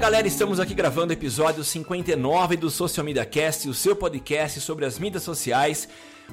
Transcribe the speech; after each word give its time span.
Galera, 0.00 0.26
estamos 0.26 0.58
aqui 0.58 0.72
gravando 0.72 1.10
o 1.10 1.12
episódio 1.12 1.62
59 1.62 2.56
do 2.56 2.70
Social 2.70 3.04
Media 3.04 3.26
Cast, 3.26 3.68
o 3.68 3.74
seu 3.74 3.94
podcast 3.94 4.58
sobre 4.58 4.86
as 4.86 4.98
mídias 4.98 5.22
sociais. 5.22 5.86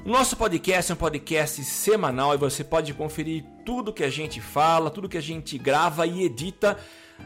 O 0.06 0.10
nosso 0.10 0.38
podcast 0.38 0.90
é 0.90 0.96
um 0.96 0.98
podcast 0.98 1.62
semanal 1.66 2.34
e 2.34 2.38
você 2.38 2.64
pode 2.64 2.94
conferir 2.94 3.44
tudo 3.66 3.92
que 3.92 4.06
a 4.06 4.10
gente 4.10 4.40
fala, 4.40 4.90
tudo 4.90 5.10
que 5.10 5.18
a 5.18 5.22
gente 5.22 5.58
grava 5.58 6.08
e 6.08 6.24
edita 6.24 6.78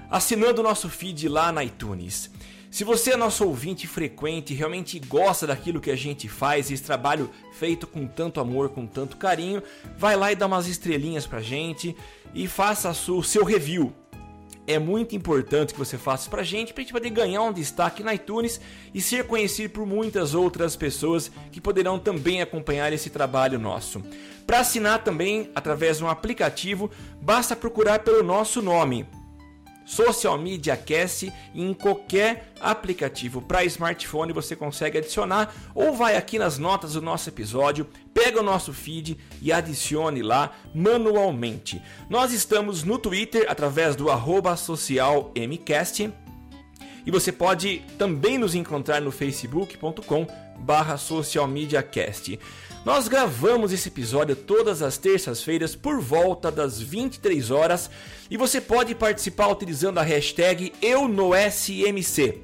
assinando 0.10 0.62
o 0.62 0.64
nosso 0.64 0.90
feed 0.90 1.30
lá 1.30 1.52
na 1.52 1.64
iTunes. 1.64 2.32
Se 2.72 2.84
você 2.84 3.14
é 3.14 3.18
nosso 3.18 3.46
ouvinte 3.46 3.86
frequente 3.86 4.56
realmente 4.56 4.98
gosta 4.98 5.46
daquilo 5.46 5.80
que 5.80 5.92
a 5.92 5.96
gente 5.96 6.28
faz, 6.28 6.72
esse 6.72 6.82
trabalho 6.82 7.30
feito 7.54 7.86
com 7.86 8.08
tanto 8.08 8.40
amor, 8.40 8.70
com 8.70 8.88
tanto 8.88 9.16
carinho, 9.16 9.62
vai 9.96 10.16
lá 10.16 10.32
e 10.32 10.36
dá 10.36 10.48
umas 10.48 10.68
estrelinhas 10.68 11.28
pra 11.28 11.40
gente 11.40 11.96
e 12.34 12.48
faça 12.48 12.90
o 13.12 13.22
seu 13.22 13.46
review 13.46 13.94
é 14.68 14.78
muito 14.80 15.16
importante 15.16 15.74
que 15.74 15.80
você 15.80 15.98
faça 15.98 16.30
pra 16.30 16.44
gente, 16.44 16.74
pra 16.74 16.82
gente 16.82 16.94
poder 16.94 17.10
ganhar 17.10 17.42
um 17.42 17.54
destaque 17.54 18.04
na 18.04 18.14
iTunes 18.14 18.60
e 18.94 19.02
ser 19.02 19.26
conhecido 19.26 19.72
por 19.72 19.86
muitas 19.86 20.34
outras 20.34 20.76
pessoas 20.76 21.32
que 21.52 21.62
poderão 21.62 22.00
também 22.00 22.42
acompanhar 22.42 22.94
esse 22.94 23.10
trabalho 23.10 23.60
nosso. 23.60 24.02
Para 24.46 24.60
assinar 24.60 25.04
também 25.04 25.50
através 25.56 25.98
de 25.98 26.04
um 26.04 26.10
aplicativo, 26.10 26.92
basta 27.22 27.56
procurar 27.56 28.00
pelo 28.00 28.24
nosso 28.24 28.62
nome. 28.62 29.06
Social 29.86 30.38
Media 30.38 30.78
Cast 30.78 31.32
em 31.54 31.74
qualquer 31.74 32.54
aplicativo 32.60 33.42
para 33.42 33.66
smartphone 33.66 34.34
você 34.34 34.56
consegue 34.56 34.98
adicionar 34.98 35.54
ou 35.74 35.94
vai 35.94 36.16
aqui 36.16 36.38
nas 36.40 36.58
notas 36.58 36.94
do 36.94 37.02
nosso 37.02 37.30
episódio, 37.30 37.88
pega 38.14 38.40
o 38.40 38.44
nosso 38.44 38.74
feed 38.74 39.18
e 39.42 39.52
adicione 39.52 40.22
lá 40.22 40.52
manualmente. 40.74 41.82
Nós 42.10 42.32
estamos 42.32 42.84
no 42.84 42.98
Twitter 42.98 43.46
através 43.50 43.96
do 43.96 44.08
socialmcast 44.58 46.14
e 47.06 47.12
você 47.12 47.32
pode 47.32 47.82
também 47.98 48.38
nos 48.38 48.54
encontrar 48.56 49.02
no 49.02 49.12
facebook.com 49.12 50.28
barra 50.60 50.98
socialmediacast. 50.98 52.40
Nós 52.84 53.08
gravamos 53.08 53.72
esse 53.72 53.90
episódio 53.90 54.36
todas 54.36 54.82
as 54.82 54.98
terças-feiras 54.98 55.76
por 55.76 56.02
volta 56.02 56.52
das 56.52 56.82
23 56.82 57.52
horas 57.52 57.92
e 58.28 58.36
você 58.36 58.60
pode 58.60 58.96
participar 58.96 59.50
utilizando 59.50 60.00
a 60.00 60.02
hashtag 60.02 60.74
EuNoSMC. 60.82 62.40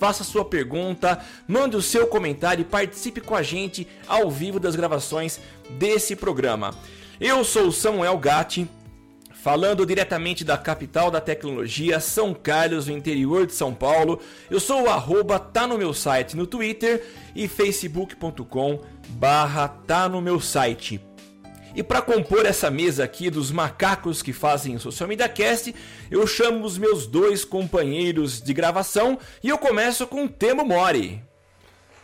Faça 0.00 0.24
sua 0.24 0.42
pergunta, 0.42 1.22
mande 1.46 1.76
o 1.76 1.82
seu 1.82 2.06
comentário 2.06 2.62
e 2.62 2.64
participe 2.64 3.20
com 3.20 3.34
a 3.34 3.42
gente 3.42 3.86
ao 4.06 4.30
vivo 4.30 4.58
das 4.58 4.74
gravações 4.74 5.38
desse 5.68 6.16
programa. 6.16 6.74
Eu 7.20 7.44
sou 7.44 7.70
Samuel 7.70 8.16
Gatti, 8.16 8.66
falando 9.48 9.86
diretamente 9.86 10.44
da 10.44 10.58
capital 10.58 11.10
da 11.10 11.22
tecnologia, 11.22 12.00
São 12.00 12.34
Carlos, 12.34 12.86
no 12.86 12.94
interior 12.94 13.46
de 13.46 13.54
São 13.54 13.72
Paulo. 13.72 14.20
Eu 14.50 14.60
sou 14.60 14.82
o 14.82 14.90
arroba, 14.90 15.38
tá 15.38 15.66
no 15.66 15.78
meu 15.78 15.94
site 15.94 16.36
no 16.36 16.46
Twitter 16.46 17.02
e 17.34 17.48
facebook.com 17.48 18.78
barra 19.08 19.66
tá 19.66 20.06
no 20.06 20.20
meu 20.20 20.38
site. 20.38 21.00
E 21.74 21.82
para 21.82 22.02
compor 22.02 22.44
essa 22.44 22.70
mesa 22.70 23.04
aqui 23.04 23.30
dos 23.30 23.50
macacos 23.50 24.20
que 24.20 24.34
fazem 24.34 24.76
o 24.76 24.80
Social 24.80 25.08
Media 25.08 25.30
Cast, 25.30 25.74
eu 26.10 26.26
chamo 26.26 26.62
os 26.62 26.76
meus 26.76 27.06
dois 27.06 27.42
companheiros 27.42 28.42
de 28.42 28.52
gravação 28.52 29.18
e 29.42 29.48
eu 29.48 29.56
começo 29.56 30.06
com 30.06 30.26
o 30.26 30.28
Temo 30.28 30.62
Mori. 30.62 31.26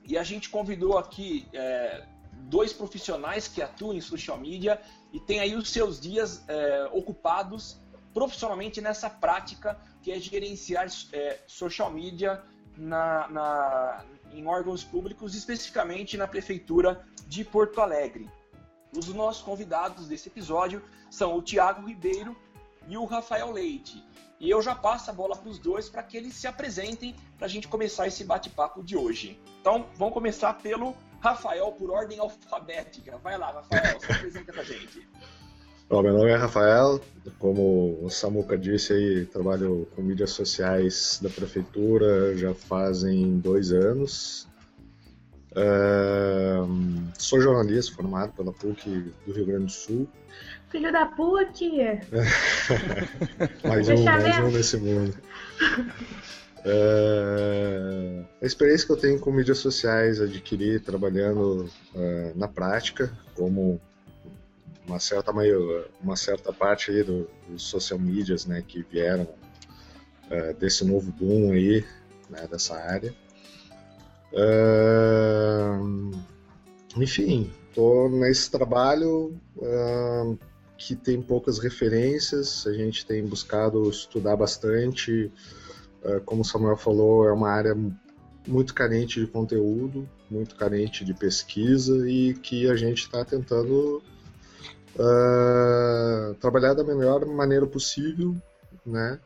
e 0.05 0.17
a 0.17 0.23
gente 0.23 0.49
convidou 0.49 0.97
aqui 0.97 1.45
é, 1.53 2.05
dois 2.43 2.71
profissionais 2.71 3.47
que 3.49 3.61
atuam 3.61 3.93
em 3.93 4.01
social 4.01 4.37
media 4.37 4.81
e 5.11 5.19
tem 5.19 5.39
aí 5.39 5.55
os 5.55 5.69
seus 5.69 5.99
dias 5.99 6.43
é, 6.47 6.89
ocupados 6.91 7.79
profissionalmente 8.13 8.81
nessa 8.81 9.09
prática 9.09 9.79
que 10.01 10.11
é 10.11 10.19
gerenciar 10.19 10.87
é, 11.13 11.39
social 11.47 11.91
media 11.91 12.43
na, 12.77 13.27
na, 13.29 14.05
em 14.31 14.45
órgãos 14.47 14.83
públicos, 14.83 15.35
especificamente 15.35 16.17
na 16.17 16.27
Prefeitura 16.27 17.05
de 17.27 17.43
Porto 17.43 17.81
Alegre. 17.81 18.29
Os 18.95 19.07
nossos 19.09 19.41
convidados 19.41 20.07
desse 20.07 20.29
episódio 20.29 20.83
são 21.11 21.35
o 21.37 21.41
Tiago 21.41 21.87
Ribeiro 21.87 22.35
e 22.87 22.97
o 22.97 23.05
Rafael 23.05 23.51
Leite. 23.51 24.03
E 24.39 24.49
eu 24.49 24.61
já 24.61 24.73
passo 24.73 25.09
a 25.09 25.13
bola 25.13 25.35
para 25.35 25.49
os 25.49 25.59
dois 25.59 25.89
para 25.89 26.01
que 26.01 26.15
eles 26.15 26.33
se 26.33 26.47
apresentem 26.47 27.15
para 27.37 27.45
a 27.45 27.49
gente 27.49 27.67
começar 27.67 28.07
esse 28.07 28.23
bate-papo 28.23 28.81
de 28.81 28.95
hoje. 28.95 29.39
Então, 29.59 29.87
vamos 29.95 30.13
começar 30.13 30.53
pelo 30.53 30.95
Rafael, 31.19 31.71
por 31.73 31.91
ordem 31.91 32.19
alfabética. 32.19 33.17
Vai 33.23 33.37
lá, 33.37 33.51
Rafael, 33.51 33.99
se 33.99 34.11
apresenta 34.11 34.51
para 34.51 34.61
a 34.61 34.65
gente. 34.65 35.07
Bom, 35.89 36.03
meu 36.03 36.13
nome 36.13 36.29
é 36.29 36.35
Rafael, 36.35 37.01
como 37.39 37.97
o 38.03 38.09
Samuca 38.11 38.55
disse 38.55 38.93
aí, 38.93 39.25
trabalho 39.25 39.87
com 39.95 40.03
mídias 40.03 40.29
sociais 40.29 41.19
da 41.19 41.29
prefeitura 41.29 42.37
já 42.37 42.53
fazem 42.53 43.39
dois 43.39 43.71
anos. 43.71 44.47
Uh, 45.51 47.11
sou 47.17 47.41
jornalista 47.41 47.95
formado 47.95 48.33
pela 48.33 48.53
PUC 48.53 49.11
do 49.25 49.33
Rio 49.33 49.47
Grande 49.47 49.65
do 49.65 49.71
Sul. 49.71 50.07
Filho 50.69 50.91
da 50.91 51.07
PUC! 51.07 51.71
mais 53.67 53.89
um, 53.89 54.03
mais 54.03 54.39
um 54.39 54.51
nesse 54.51 54.77
mundo. 54.77 55.17
Uh, 56.65 58.25
a 58.41 58.45
experiência 58.45 58.85
que 58.85 58.91
eu 58.91 58.97
tenho 58.97 59.19
com 59.19 59.31
mídias 59.31 59.59
sociais 59.59 60.19
adquiri 60.19 60.79
trabalhando 60.79 61.69
uh, 61.95 62.37
na 62.37 62.47
prática, 62.47 63.11
como 63.35 63.79
uma 64.85 64.99
certa, 64.99 65.31
uma 66.01 66.15
certa 66.15 66.51
parte 66.51 66.91
aí 66.91 67.03
do, 67.03 67.29
dos 67.47 67.63
social 67.63 67.99
medias 67.99 68.45
né, 68.45 68.63
que 68.67 68.81
vieram 68.81 69.23
uh, 69.23 70.53
desse 70.59 70.83
novo 70.83 71.11
boom 71.11 71.51
aí, 71.51 71.85
né, 72.29 72.47
dessa 72.49 72.75
área. 72.75 73.13
Uh, 74.33 76.11
enfim, 76.97 77.51
estou 77.69 78.09
nesse 78.09 78.49
trabalho 78.49 79.39
uh, 79.57 80.37
que 80.77 80.95
tem 80.95 81.21
poucas 81.21 81.59
referências, 81.59 82.65
a 82.65 82.73
gente 82.73 83.05
tem 83.05 83.25
buscado 83.25 83.89
estudar 83.89 84.35
bastante. 84.35 85.31
Uh, 86.03 86.21
como 86.25 86.41
o 86.41 86.45
Samuel 86.45 86.77
falou, 86.77 87.27
é 87.27 87.31
uma 87.31 87.49
área 87.49 87.75
muito 88.47 88.73
carente 88.73 89.19
de 89.19 89.27
conteúdo, 89.27 90.07
muito 90.29 90.55
carente 90.55 91.03
de 91.03 91.13
pesquisa 91.13 92.09
e 92.09 92.33
que 92.33 92.69
a 92.69 92.75
gente 92.75 93.03
está 93.03 93.23
tentando 93.25 94.01
trabalhar 96.41 96.73
da 96.73 96.83
melhor 96.83 97.25
maneira 97.25 97.65
possível, 97.65 98.35
né? 98.85 99.17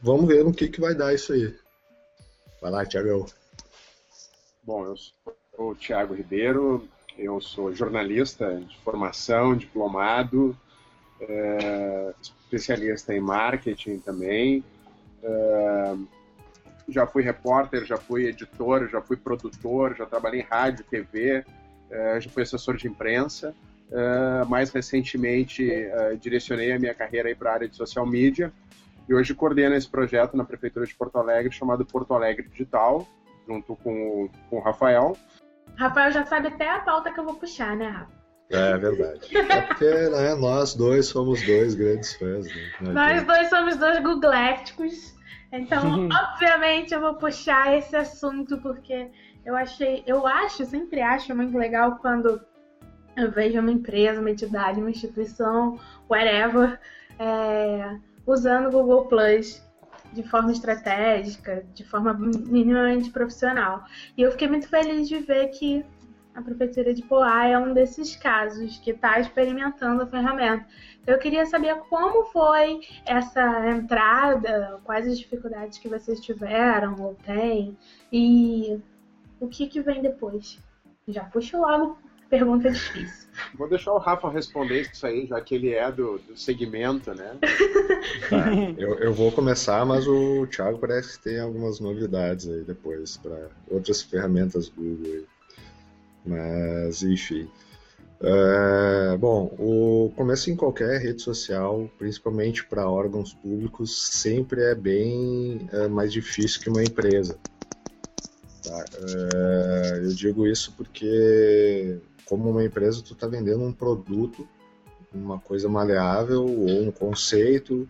Vamos 0.00 0.28
ver 0.28 0.44
no 0.44 0.52
que, 0.52 0.68
que 0.68 0.80
vai 0.80 0.94
dar 0.94 1.12
isso 1.12 1.32
aí. 1.32 1.52
Vai 2.60 2.70
lá, 2.70 2.86
Tiagão. 2.86 3.26
Bom, 4.62 4.86
eu 4.86 4.96
sou 4.96 5.70
o 5.70 5.74
Tiago 5.74 6.14
Ribeiro, 6.14 6.88
eu 7.18 7.40
sou 7.40 7.74
jornalista 7.74 8.54
de 8.60 8.78
formação, 8.78 9.56
diplomado, 9.56 10.56
é, 11.20 12.14
especialista 12.22 13.14
em 13.14 13.20
marketing 13.20 13.98
também. 13.98 14.64
Já 16.88 17.06
fui 17.06 17.22
repórter, 17.22 17.84
já 17.84 17.96
fui 17.96 18.26
editor, 18.26 18.88
já 18.88 19.00
fui 19.00 19.16
produtor, 19.16 19.96
já 19.96 20.04
trabalhei 20.04 20.40
em 20.40 20.44
rádio, 20.44 20.84
TV, 20.84 21.44
é, 21.90 22.20
já 22.20 22.28
fui 22.28 22.42
assessor 22.42 22.76
de 22.76 22.86
imprensa. 22.88 23.54
É, 23.90 24.44
mais 24.46 24.70
recentemente, 24.70 25.70
é, 25.70 26.14
direcionei 26.16 26.72
a 26.72 26.78
minha 26.78 26.94
carreira 26.94 27.34
para 27.36 27.50
a 27.50 27.54
área 27.54 27.68
de 27.68 27.76
social 27.76 28.06
media 28.06 28.52
e 29.08 29.14
hoje 29.14 29.34
coordeno 29.34 29.74
esse 29.74 29.88
projeto 29.88 30.36
na 30.36 30.44
Prefeitura 30.44 30.86
de 30.86 30.94
Porto 30.94 31.18
Alegre 31.18 31.52
chamado 31.52 31.84
Porto 31.84 32.14
Alegre 32.14 32.48
Digital, 32.48 33.06
junto 33.46 33.76
com, 33.76 34.28
com 34.48 34.56
o 34.56 34.60
Rafael. 34.60 35.16
Rafael 35.76 36.10
já 36.10 36.24
sabe 36.24 36.48
até 36.48 36.70
a 36.70 36.80
pauta 36.80 37.12
que 37.12 37.20
eu 37.20 37.24
vou 37.24 37.34
puxar, 37.34 37.76
né, 37.76 37.88
Rafa? 37.88 38.13
É 38.50 38.76
verdade. 38.76 39.36
É 39.36 39.60
porque 39.62 39.90
né, 39.90 40.34
nós 40.34 40.74
dois 40.74 41.06
somos 41.06 41.42
dois 41.42 41.74
grandes 41.74 42.14
fãs. 42.14 42.46
Né? 42.46 42.92
Nós 42.92 43.24
dois 43.24 43.48
somos 43.48 43.76
dois 43.76 44.00
googléticos. 44.00 45.14
Então, 45.50 46.08
obviamente, 46.08 46.92
eu 46.92 47.00
vou 47.00 47.14
puxar 47.14 47.76
esse 47.76 47.94
assunto 47.96 48.58
porque 48.58 49.08
eu 49.44 49.56
achei, 49.56 50.02
eu 50.06 50.26
acho, 50.26 50.64
sempre 50.64 51.00
acho 51.00 51.34
muito 51.34 51.56
legal 51.56 51.96
quando 51.96 52.40
eu 53.16 53.30
vejo 53.30 53.60
uma 53.60 53.70
empresa, 53.70 54.20
uma 54.20 54.30
entidade, 54.30 54.80
uma 54.80 54.90
instituição, 54.90 55.78
whatever, 56.10 56.80
é, 57.18 57.96
usando 58.26 58.66
o 58.66 58.70
Google 58.70 59.06
Plus 59.06 59.62
de 60.12 60.22
forma 60.22 60.52
estratégica, 60.52 61.64
de 61.74 61.84
forma 61.84 62.14
minimamente 62.14 63.10
profissional. 63.10 63.84
E 64.16 64.22
eu 64.22 64.30
fiquei 64.32 64.48
muito 64.48 64.68
feliz 64.68 65.08
de 65.08 65.18
ver 65.18 65.48
que 65.48 65.84
a 66.34 66.42
Prefeitura 66.42 66.92
de 66.92 67.02
Poá 67.02 67.46
é 67.46 67.56
um 67.56 67.72
desses 67.72 68.16
casos 68.16 68.78
que 68.78 68.90
está 68.90 69.20
experimentando 69.20 70.02
a 70.02 70.06
ferramenta. 70.06 70.66
Eu 71.06 71.18
queria 71.18 71.46
saber 71.46 71.76
como 71.88 72.24
foi 72.24 72.80
essa 73.06 73.70
entrada, 73.70 74.80
quais 74.84 75.06
as 75.06 75.18
dificuldades 75.18 75.78
que 75.78 75.88
vocês 75.88 76.20
tiveram 76.20 76.96
ou 77.00 77.14
têm 77.14 77.76
e 78.12 78.80
o 79.38 79.46
que, 79.46 79.66
que 79.66 79.80
vem 79.80 80.02
depois. 80.02 80.58
Já 81.06 81.24
puxo 81.24 81.58
logo 81.58 81.98
pergunta 82.28 82.70
difícil. 82.70 83.28
Vou 83.54 83.68
deixar 83.68 83.92
o 83.92 83.98
Rafa 83.98 84.28
responder 84.28 84.80
isso 84.80 85.06
aí, 85.06 85.26
já 85.26 85.40
que 85.40 85.54
ele 85.54 85.72
é 85.72 85.90
do, 85.92 86.18
do 86.18 86.36
segmento, 86.36 87.14
né? 87.14 87.36
Tá, 88.28 88.52
eu, 88.78 88.98
eu 88.98 89.14
vou 89.14 89.32
começar, 89.32 89.84
mas 89.84 90.06
o 90.06 90.46
Thiago 90.46 90.78
parece 90.78 91.16
que 91.16 91.24
tem 91.24 91.40
algumas 91.40 91.80
novidades 91.80 92.48
aí 92.48 92.62
depois 92.62 93.16
para 93.16 93.48
outras 93.68 94.02
ferramentas 94.02 94.68
Google. 94.68 95.24
Mas, 96.24 97.02
enfim. 97.02 97.48
É, 98.20 99.16
bom, 99.18 99.54
o 99.58 100.12
começo 100.16 100.50
em 100.50 100.56
qualquer 100.56 101.00
rede 101.00 101.20
social, 101.20 101.90
principalmente 101.98 102.64
para 102.64 102.88
órgãos 102.88 103.34
públicos, 103.34 104.10
sempre 104.12 104.62
é 104.62 104.74
bem 104.74 105.68
é, 105.72 105.88
mais 105.88 106.12
difícil 106.12 106.62
que 106.62 106.70
uma 106.70 106.82
empresa. 106.82 107.36
Tá? 108.62 108.86
É, 108.98 110.00
eu 110.04 110.14
digo 110.14 110.46
isso 110.46 110.72
porque 110.76 111.98
como 112.24 112.50
uma 112.50 112.64
empresa 112.64 113.02
tu 113.02 113.12
está 113.12 113.26
vendendo 113.26 113.62
um 113.62 113.72
produto, 113.72 114.48
uma 115.12 115.38
coisa 115.38 115.68
maleável 115.68 116.44
ou 116.44 116.82
um 116.82 116.90
conceito 116.90 117.88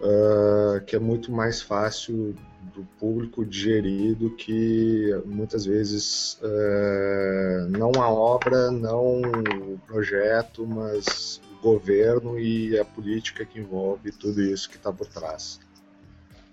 uh, 0.00 0.80
que 0.84 0.94
é 0.94 0.98
muito 0.98 1.32
mais 1.32 1.62
fácil 1.62 2.34
do 2.74 2.84
público 2.98 3.44
digerir 3.44 4.14
do 4.14 4.30
que 4.30 5.10
muitas 5.24 5.64
vezes 5.64 6.38
uh, 6.42 7.68
não 7.68 7.90
a 8.00 8.08
obra, 8.08 8.70
não 8.70 9.20
o 9.20 9.78
projeto, 9.86 10.66
mas 10.66 11.40
o 11.58 11.62
governo 11.62 12.38
e 12.38 12.78
a 12.78 12.84
política 12.84 13.44
que 13.44 13.58
envolve 13.58 14.12
tudo 14.12 14.40
isso 14.42 14.68
que 14.68 14.76
está 14.76 14.92
por 14.92 15.06
trás. 15.06 15.60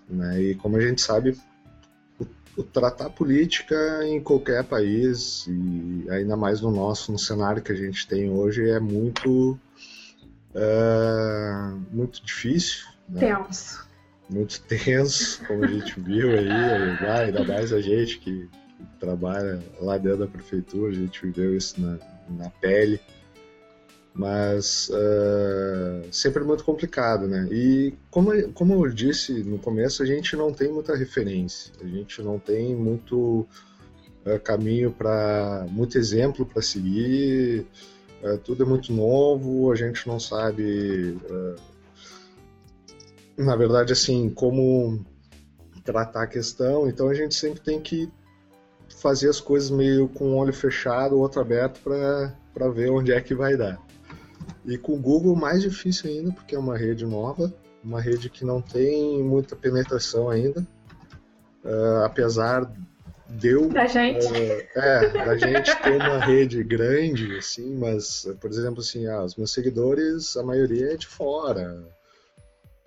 Né? 0.08 0.42
E 0.42 0.54
como 0.56 0.76
a 0.76 0.80
gente 0.80 1.00
sabe, 1.00 1.38
tratar 2.72 3.10
política 3.10 4.04
em 4.04 4.20
qualquer 4.20 4.64
país, 4.64 5.46
e 5.46 6.06
ainda 6.10 6.36
mais 6.36 6.60
no 6.60 6.70
nosso, 6.70 7.12
no 7.12 7.18
cenário 7.18 7.62
que 7.62 7.72
a 7.72 7.76
gente 7.76 8.06
tem 8.06 8.30
hoje, 8.30 8.68
é 8.68 8.80
muito, 8.80 9.58
é, 10.54 11.72
muito 11.90 12.24
difícil. 12.24 12.86
Né? 13.08 13.20
Tenso. 13.20 13.89
Muito 14.30 14.60
tenso, 14.62 15.44
como 15.46 15.64
a 15.64 15.66
gente 15.66 15.98
viu 16.00 16.30
aí, 16.30 16.48
ainda 16.48 17.44
mais 17.44 17.72
a 17.72 17.80
gente 17.80 18.18
que, 18.18 18.48
trabalha 18.98 19.60
lá 19.80 19.96
dentro 19.96 20.18
da 20.18 20.26
prefeitura, 20.26 20.92
a 20.92 20.94
gente 20.94 21.22
viveu 21.22 21.56
isso 21.56 21.80
na, 21.80 21.98
na 22.28 22.50
pele 22.50 23.00
mas 24.12 24.90
uh, 24.90 26.06
sempre 26.10 26.42
muito 26.42 26.64
complicado, 26.64 27.26
né? 27.26 27.48
E 27.50 27.94
como, 28.10 28.52
como 28.52 28.84
eu 28.84 28.92
disse 28.92 29.42
no 29.44 29.58
começo, 29.58 30.02
a 30.02 30.06
gente 30.06 30.34
não 30.36 30.52
tem 30.52 30.70
muita 30.70 30.96
referência, 30.96 31.72
a 31.80 31.86
gente 31.86 32.20
não 32.20 32.38
tem 32.38 32.74
muito 32.74 33.46
uh, 34.26 34.40
caminho 34.42 34.90
para, 34.90 35.66
muito 35.70 35.96
exemplo 35.96 36.44
para 36.44 36.60
seguir, 36.60 37.64
uh, 38.22 38.36
tudo 38.38 38.64
é 38.64 38.66
muito 38.66 38.92
novo, 38.92 39.70
a 39.70 39.76
gente 39.76 40.06
não 40.08 40.18
sabe, 40.18 41.16
na 43.44 43.56
verdade, 43.56 43.92
assim, 43.92 44.30
como 44.30 45.04
tratar 45.84 46.22
a 46.22 46.26
questão, 46.26 46.88
então 46.88 47.08
a 47.08 47.14
gente 47.14 47.34
sempre 47.34 47.60
tem 47.60 47.80
que 47.80 48.10
fazer 49.00 49.28
as 49.28 49.40
coisas 49.40 49.70
meio 49.70 50.08
com 50.08 50.32
o 50.32 50.36
olho 50.36 50.52
fechado, 50.52 51.14
o 51.14 51.20
outro 51.20 51.40
aberto 51.40 51.80
para 51.80 52.68
ver 52.68 52.90
onde 52.90 53.12
é 53.12 53.20
que 53.20 53.34
vai 53.34 53.56
dar. 53.56 53.80
E 54.64 54.76
com 54.76 54.92
o 54.94 55.00
Google 55.00 55.34
mais 55.34 55.62
difícil 55.62 56.10
ainda, 56.10 56.32
porque 56.32 56.54
é 56.54 56.58
uma 56.58 56.76
rede 56.76 57.06
nova, 57.06 57.52
uma 57.82 58.00
rede 58.00 58.28
que 58.28 58.44
não 58.44 58.60
tem 58.60 59.22
muita 59.22 59.56
penetração 59.56 60.28
ainda, 60.28 60.60
uh, 61.64 62.04
apesar 62.04 62.70
de 63.28 63.48
eu, 63.48 63.68
da 63.68 63.86
gente, 63.86 64.26
uh, 64.26 64.66
é, 64.74 65.08
da 65.24 65.36
gente 65.36 65.82
ter 65.82 65.96
uma 65.96 66.18
rede 66.18 66.62
grande, 66.62 67.36
assim, 67.38 67.74
mas, 67.76 68.28
por 68.40 68.50
exemplo, 68.50 68.80
assim, 68.80 69.06
ah, 69.06 69.22
os 69.22 69.36
meus 69.36 69.52
seguidores, 69.52 70.36
a 70.36 70.42
maioria 70.42 70.92
é 70.92 70.96
de 70.96 71.06
fora. 71.06 71.82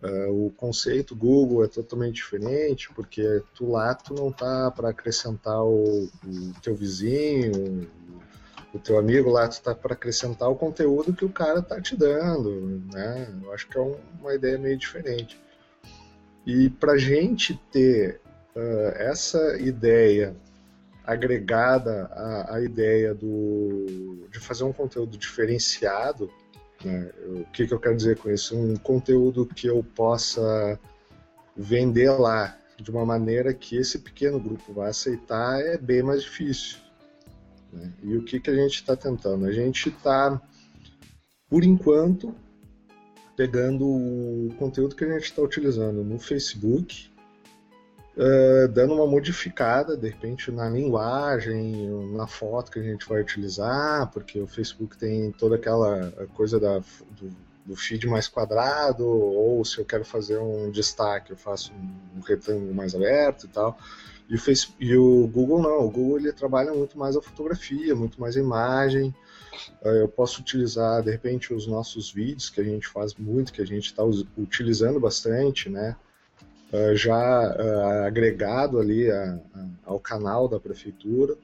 Uh, 0.04 0.48
o 0.48 0.52
conceito 0.52 1.16
Google 1.16 1.64
é 1.64 1.68
totalmente 1.70 2.16
diferente, 2.16 2.90
porque 2.94 3.42
tu 3.56 3.72
lá 3.72 3.96
tu 3.96 4.14
não 4.14 4.34
tá 4.34 4.70
para 4.70 4.90
acrescentar 4.90 5.64
o, 5.64 6.04
o 6.26 6.54
teu 6.62 6.76
vizinho, 6.76 7.90
o 8.74 8.80
teu 8.80 8.98
amigo 8.98 9.30
lá 9.30 9.46
está 9.46 9.74
para 9.74 9.94
acrescentar 9.94 10.50
o 10.50 10.56
conteúdo 10.56 11.14
que 11.14 11.24
o 11.24 11.30
cara 11.30 11.60
está 11.60 11.80
te 11.80 11.96
dando, 11.96 12.84
né? 12.92 13.34
Eu 13.44 13.54
acho 13.54 13.70
que 13.70 13.78
é 13.78 13.82
um, 13.82 13.96
uma 14.20 14.34
ideia 14.34 14.58
meio 14.58 14.76
diferente. 14.76 15.40
E 16.46 16.70
para 16.70 16.98
gente 16.98 17.58
ter 17.72 18.20
uh, 18.56 18.90
essa 18.96 19.58
ideia 19.58 20.36
agregada 21.06 22.10
à, 22.12 22.56
à 22.56 22.62
ideia 22.62 23.14
do, 23.14 24.28
de 24.30 24.40
fazer 24.40 24.66
um 24.66 24.74
conteúdo 24.74 25.18
diferenciado, 25.18 26.30
Né? 26.84 27.12
O 27.26 27.46
que, 27.52 27.68
que 27.68 27.74
eu 27.74 27.80
quero 27.80 27.96
dizer 27.96 28.18
com 28.18 28.30
isso? 28.30 28.58
Um 28.58 28.76
conteúdo 28.76 29.46
que 29.46 29.68
eu 29.68 29.84
possa 29.96 30.80
vender 31.56 32.10
lá 32.12 32.58
de 32.78 32.90
uma 32.92 33.06
maneira 33.06 33.54
que 33.54 33.78
esse 33.78 34.00
pequeno 34.00 34.40
grupo 34.40 34.74
vai 34.74 34.90
aceitar 34.90 35.60
é 35.62 35.78
bem 35.78 36.02
mais 36.02 36.24
difícil. 36.24 36.80
Né? 37.72 37.92
E 38.04 38.18
o 38.18 38.24
que, 38.24 38.40
que 38.40 38.50
a 38.50 38.56
gente 38.56 38.76
está 38.76 38.96
tentando? 38.96 39.46
A 39.46 39.52
gente 39.52 39.90
está, 39.90 40.42
por 41.50 41.64
enquanto, 41.64 42.36
pegando 43.36 43.86
o 43.86 44.54
conteúdo 44.58 44.96
que 44.96 45.06
a 45.06 45.14
gente 45.14 45.26
está 45.26 45.42
utilizando 45.42 46.04
no 46.04 46.20
Facebook, 46.20 47.13
uh, 48.18 48.68
dando 48.70 48.94
uma 48.94 49.08
modificada, 49.08 49.96
de 49.96 50.10
repente, 50.10 50.52
na 50.52 50.70
linguagem, 50.70 51.88
na 52.12 52.28
foto 52.28 52.72
que 52.72 52.80
a 52.80 52.84
gente 52.84 53.08
vai 53.08 53.22
utilizar, 53.22 54.10
porque 54.12 54.40
o 54.40 54.48
Facebook 54.48 54.98
tem 54.98 55.32
toda 55.32 55.56
aquela 55.56 56.12
coisa 56.34 56.60
da, 56.60 56.80
do, 56.80 57.36
do 57.66 57.76
feed 57.76 58.08
mais 58.08 58.28
quadrado, 58.28 59.06
ou 59.06 59.64
se 59.64 59.78
eu 59.78 59.86
quero 59.86 60.04
fazer 60.04 60.38
um 60.38 60.70
destaque, 60.70 61.32
eu 61.32 61.38
faço 61.38 61.72
um 62.16 62.22
retângulo 62.22 62.74
mais 62.74 62.94
aberto 62.94 63.46
e 63.46 63.50
tal. 63.50 63.78
E 64.30 64.36
o, 64.36 64.40
Facebook, 64.40 64.84
e 64.84 64.96
o 64.96 65.28
Google 65.28 65.62
não, 65.62 65.86
o 65.86 65.92
Google 65.92 66.18
ele 66.20 66.32
trabalha 66.32 66.74
muito 66.74 66.98
mais 66.98 67.16
a 67.16 67.22
fotografia, 67.22 67.94
muito 67.96 68.20
mais 68.20 68.38
a 68.38 68.40
imagem. 68.40 69.14
Eh, 69.84 70.02
eu 70.02 70.08
posso 70.08 70.42
utilizar, 70.42 71.04
de 71.04 71.12
repente, 71.12 71.54
os 71.54 71.68
nossos 71.68 72.12
vídeos, 72.12 72.50
que 72.50 72.62
a 72.62 72.64
gente 72.64 72.88
faz 72.88 73.14
muito, 73.16 73.52
que 73.54 73.62
a 73.62 73.66
gente 73.66 73.86
está 73.86 74.04
utilizando 74.38 75.00
bastante, 75.00 75.70
né? 75.70 75.96
Eh, 76.74 76.96
já 76.96 77.56
eh, 77.56 78.08
agregado 78.08 78.80
ali 78.80 79.10
a, 79.12 79.40
a, 79.54 79.66
ao 79.86 80.00
canal 80.00 80.48
da 80.48 80.60
prefeitura. 80.60 81.38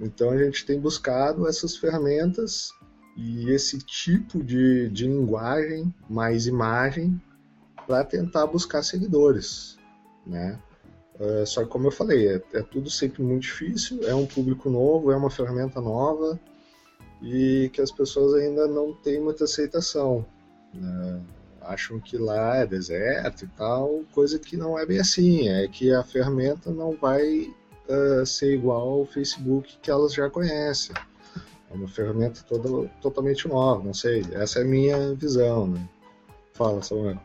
Então 0.00 0.30
a 0.30 0.38
gente 0.38 0.64
tem 0.64 0.80
buscado 0.80 1.46
essas 1.46 1.76
ferramentas 1.76 2.70
e 3.18 3.50
esse 3.50 3.78
tipo 3.78 4.42
de, 4.42 4.88
de 4.88 5.06
linguagem 5.06 5.94
mais 6.08 6.46
imagem 6.46 7.20
para 7.86 8.02
tentar 8.02 8.46
buscar 8.46 8.82
seguidores, 8.82 9.78
né? 10.26 10.58
Uh, 11.20 11.46
só 11.46 11.62
que 11.62 11.70
como 11.70 11.86
eu 11.86 11.90
falei, 11.90 12.28
é, 12.28 12.42
é, 12.52 12.62
tudo 12.62 12.90
sempre 12.90 13.22
muito 13.22 13.42
difícil, 13.42 14.06
é 14.06 14.14
um 14.14 14.26
público 14.26 14.68
novo, 14.68 15.10
é 15.10 15.16
uma 15.16 15.30
ferramenta 15.30 15.80
nova 15.80 16.38
e 17.22 17.70
que 17.72 17.80
as 17.80 17.90
pessoas 17.90 18.34
ainda 18.34 18.66
não 18.66 18.92
têm 18.92 19.20
muita 19.20 19.44
aceitação. 19.44 20.26
Né? 20.74 21.22
Acham 21.66 22.00
que 22.00 22.16
lá 22.16 22.56
é 22.56 22.66
deserto 22.66 23.44
e 23.44 23.48
tal, 23.48 24.02
coisa 24.12 24.38
que 24.38 24.56
não 24.56 24.78
é 24.78 24.86
bem 24.86 24.98
assim, 24.98 25.48
é 25.48 25.66
que 25.68 25.92
a 25.92 26.02
ferramenta 26.02 26.70
não 26.70 26.92
vai 26.92 27.52
uh, 27.88 28.24
ser 28.24 28.54
igual 28.54 29.00
ao 29.00 29.06
Facebook 29.06 29.78
que 29.82 29.90
elas 29.90 30.14
já 30.14 30.30
conhecem. 30.30 30.94
É 31.70 31.74
uma 31.74 31.88
ferramenta 31.88 32.42
toda, 32.48 32.88
totalmente 33.02 33.48
nova, 33.48 33.82
não 33.82 33.94
sei, 33.94 34.24
essa 34.32 34.60
é 34.60 34.62
a 34.62 34.66
minha 34.66 35.14
visão. 35.14 35.66
Né? 35.66 35.88
Fala, 36.52 36.82
Samuel. 36.82 37.20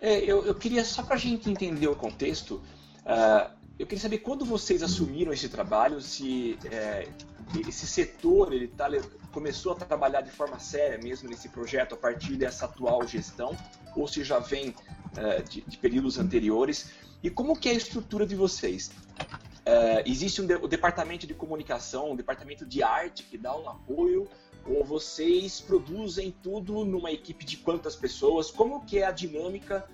É, 0.00 0.18
eu, 0.18 0.44
eu 0.44 0.54
queria, 0.54 0.84
só 0.84 1.02
para 1.02 1.14
a 1.14 1.18
gente 1.18 1.50
entender 1.50 1.88
o 1.88 1.96
contexto, 1.96 2.60
Uh, 3.08 3.50
eu 3.78 3.86
queria 3.86 4.02
saber 4.02 4.18
quando 4.18 4.44
vocês 4.44 4.82
assumiram 4.82 5.32
esse 5.32 5.48
trabalho, 5.48 5.98
se 6.00 6.58
é, 6.70 7.08
esse 7.66 7.86
setor 7.86 8.52
ele 8.52 8.68
tá, 8.68 8.86
começou 9.38 9.70
a 9.70 9.76
trabalhar 9.76 10.20
de 10.20 10.32
forma 10.32 10.58
séria 10.58 10.98
mesmo 10.98 11.28
nesse 11.28 11.48
projeto 11.48 11.94
a 11.94 11.96
partir 11.96 12.34
dessa 12.34 12.64
atual 12.64 13.06
gestão, 13.06 13.56
ou 13.94 14.08
se 14.08 14.24
já 14.24 14.40
vem 14.40 14.70
uh, 14.70 15.42
de, 15.48 15.60
de, 15.60 15.78
períodos 15.78 16.18
anteriores. 16.18 16.90
E 17.22 17.30
como 17.30 17.56
que 17.56 17.68
é 17.68 17.72
a 17.72 17.76
estrutura 17.76 18.26
de 18.26 18.34
vocês? 18.34 18.88
Uh, 18.88 20.02
existe 20.04 20.42
um 20.42 20.46
de, 20.46 20.56
o 20.56 20.66
departamento 20.66 21.24
de 21.24 21.34
comunicação, 21.34 22.10
um 22.10 22.16
departamento 22.16 22.66
de 22.66 22.82
arte 22.82 23.22
que 23.22 23.38
dá 23.38 23.56
um 23.56 23.68
apoio, 23.68 24.26
ou 24.66 24.84
vocês 24.84 25.60
produzem 25.60 26.34
tudo 26.42 26.84
numa 26.84 27.12
equipe 27.12 27.44
de 27.44 27.58
quantas 27.58 27.94
pessoas? 27.94 28.50
Como 28.50 28.84
que 28.84 28.98
é 28.98 29.06
a 29.06 29.12
dinâmica 29.12 29.88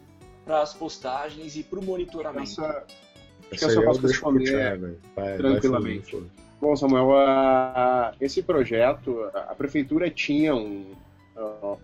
para 0.47 0.63
as 0.63 0.73
postagens 0.73 1.55
e 1.55 1.63
para 1.63 1.79
o 1.79 1.85
monitoramento? 1.85 2.51
Essa, 2.51 2.87
Acho 3.53 3.59
que 3.59 3.65
eu 3.67 3.71
só 3.71 3.83
posso 3.83 4.07
responder 4.07 4.97
vai, 5.15 5.37
tranquilamente. 5.37 6.17
Vai 6.17 6.44
Bom, 6.65 6.75
Samuel, 6.75 7.11
esse 8.19 8.43
projeto, 8.43 9.31
a 9.35 9.55
prefeitura 9.55 10.09
tinha 10.09 10.55
um, 10.55 10.95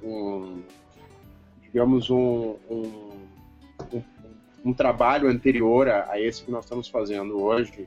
um 0.02 0.62
digamos, 1.60 2.08
um, 2.08 2.56
um, 2.70 3.12
um, 3.92 4.02
um, 4.64 4.72
trabalho 4.72 5.28
anterior 5.28 5.86
a, 5.86 6.12
a, 6.12 6.18
esse 6.18 6.42
que 6.42 6.50
nós 6.50 6.64
estamos 6.64 6.88
fazendo 6.88 7.42
hoje, 7.42 7.86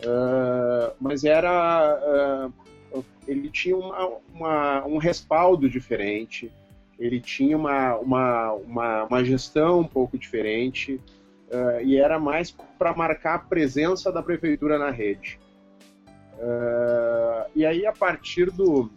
uh, 0.00 0.92
mas 1.00 1.22
era, 1.22 2.50
uh, 2.92 3.04
ele 3.28 3.48
tinha 3.48 3.76
uma, 3.76 4.10
uma, 4.34 4.86
um 4.86 4.98
respaldo 4.98 5.70
diferente, 5.70 6.50
ele 6.98 7.20
tinha 7.20 7.56
uma, 7.56 7.94
uma, 7.94 8.52
uma, 8.54 9.04
uma 9.04 9.24
gestão 9.24 9.78
um 9.78 9.86
pouco 9.86 10.18
diferente, 10.18 11.00
uh, 11.52 11.80
e 11.80 11.96
era 11.96 12.18
mais 12.18 12.50
para 12.76 12.92
marcar 12.92 13.34
a 13.36 13.38
presença 13.38 14.10
da 14.10 14.20
prefeitura 14.20 14.80
na 14.80 14.90
rede. 14.90 15.38
Uh, 16.38 17.50
e 17.54 17.64
aí, 17.64 17.86
a 17.86 17.92
partir 17.92 18.50
do, 18.50 18.90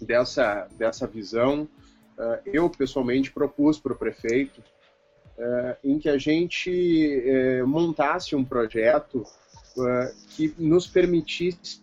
dessa, 0.00 0.68
dessa 0.76 1.06
visão, 1.06 1.68
uh, 2.18 2.38
eu 2.46 2.68
pessoalmente 2.68 3.30
propus 3.30 3.78
para 3.78 3.92
o 3.92 3.96
prefeito 3.96 4.62
em 5.84 6.00
que 6.00 6.08
a 6.08 6.18
gente 6.18 7.22
montasse 7.64 8.34
um 8.34 8.44
projeto 8.44 9.24
que 10.30 10.52
nos 10.58 10.84
permitisse 10.88 11.80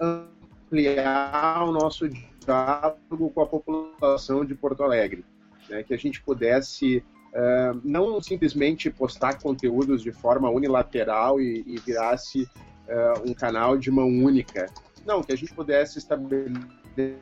ampliar 0.00 1.64
o 1.64 1.72
nosso 1.72 2.08
diálogo 2.08 3.30
com 3.30 3.40
a 3.40 3.46
população 3.46 4.44
de 4.44 4.54
Porto 4.54 4.82
Alegre, 4.82 5.24
né? 5.68 5.82
que 5.82 5.92
a 5.92 5.96
gente 5.96 6.22
pudesse 6.22 7.04
uh, 7.32 7.80
não 7.82 8.20
simplesmente 8.20 8.90
postar 8.90 9.38
conteúdos 9.40 10.02
de 10.02 10.12
forma 10.12 10.50
unilateral 10.50 11.40
e, 11.40 11.64
e 11.66 11.78
virasse 11.78 12.42
uh, 12.42 13.28
um 13.28 13.34
canal 13.34 13.76
de 13.76 13.90
mão 13.90 14.08
única. 14.08 14.66
Não, 15.04 15.22
que 15.22 15.32
a 15.32 15.36
gente 15.36 15.52
pudesse 15.54 15.98
estabelecer 15.98 17.18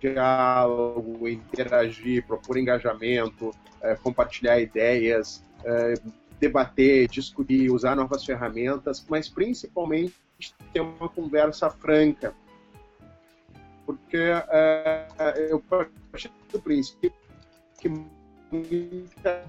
diálogo, 0.00 1.28
interagir, 1.28 2.26
propor 2.26 2.56
engajamento, 2.56 3.48
uh, 3.48 4.00
compartilhar 4.02 4.60
ideias, 4.60 5.42
debater, 6.40 7.06
discutir, 7.06 7.70
usar 7.70 7.94
novas 7.94 8.24
ferramentas, 8.24 9.04
mas 9.08 9.28
principalmente 9.28 10.12
ter 10.72 10.80
uma 10.80 11.08
conversa 11.08 11.70
franca. 11.70 12.34
Porque 13.86 14.18
eu 15.48 15.60
parti 15.60 16.32
do 16.50 16.60
princípio 16.60 17.12
que 17.82 17.88
muita, 18.52 19.44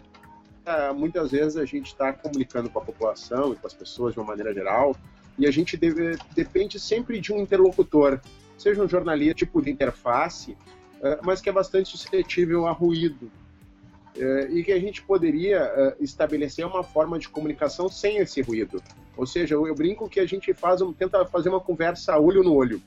muitas 0.96 1.32
vezes 1.32 1.56
a 1.56 1.66
gente 1.66 1.88
está 1.88 2.12
comunicando 2.12 2.70
com 2.70 2.80
a 2.80 2.82
população 2.82 3.54
e 3.54 3.56
com 3.56 3.68
as 3.68 3.74
pessoas 3.74 4.14
de 4.14 4.20
uma 4.20 4.26
maneira 4.26 4.54
geral 4.54 4.96
e 5.38 5.48
a 5.48 5.52
gente 5.52 5.78
deve, 5.78 6.18
depende 6.36 6.80
sempre 6.80 7.20
de 7.20 7.32
um 7.32 7.40
interlocutor, 7.40 8.20
seja 8.58 8.84
um 8.84 8.88
jornalista 8.88 9.34
tipo 9.34 9.62
de 9.62 9.72
interface, 9.72 10.58
eh, 11.02 11.20
mas 11.24 11.42
que 11.42 11.50
é 11.50 11.52
bastante 11.52 11.90
suscetível 11.90 12.68
a 12.68 12.72
ruído. 12.72 13.32
Eh, 14.16 14.48
e 14.52 14.64
que 14.64 14.72
a 14.72 14.80
gente 14.80 15.02
poderia 15.02 15.58
eh, 15.58 15.96
estabelecer 16.00 16.66
uma 16.66 16.84
forma 16.84 17.18
de 17.18 17.28
comunicação 17.30 17.90
sem 17.90 18.18
esse 18.18 18.42
ruído. 18.42 18.82
Ou 19.18 19.26
seja, 19.26 19.56
eu, 19.56 19.74
brinco 19.74 20.08
que 20.08 20.20
a 20.20 20.26
gente 20.26 20.54
faz, 20.54 20.82
tenta 20.98 21.26
fazer 21.26 21.50
uma 21.50 21.60
conversa 21.60 22.18
olho 22.20 22.44
no 22.44 22.54
olho. 22.54 22.82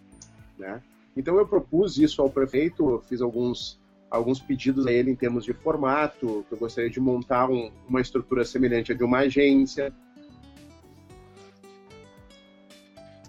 Né? 0.56 0.80
Então 1.16 1.36
eu 1.36 1.46
propus 1.46 1.98
isso 1.98 2.22
ao 2.22 2.30
prefeito, 2.30 3.02
fiz 3.08 3.20
alguns 3.20 3.80
alguns 4.10 4.40
pedidos 4.40 4.86
a 4.86 4.92
ele 4.92 5.10
em 5.10 5.16
termos 5.16 5.44
de 5.44 5.52
formato, 5.52 6.44
que 6.48 6.54
eu 6.54 6.58
gostaria 6.58 6.90
de 6.90 7.00
montar 7.00 7.50
um, 7.50 7.70
uma 7.88 8.00
estrutura 8.00 8.44
semelhante 8.44 8.92
à 8.92 8.94
de 8.94 9.04
uma 9.04 9.18
agência, 9.18 9.92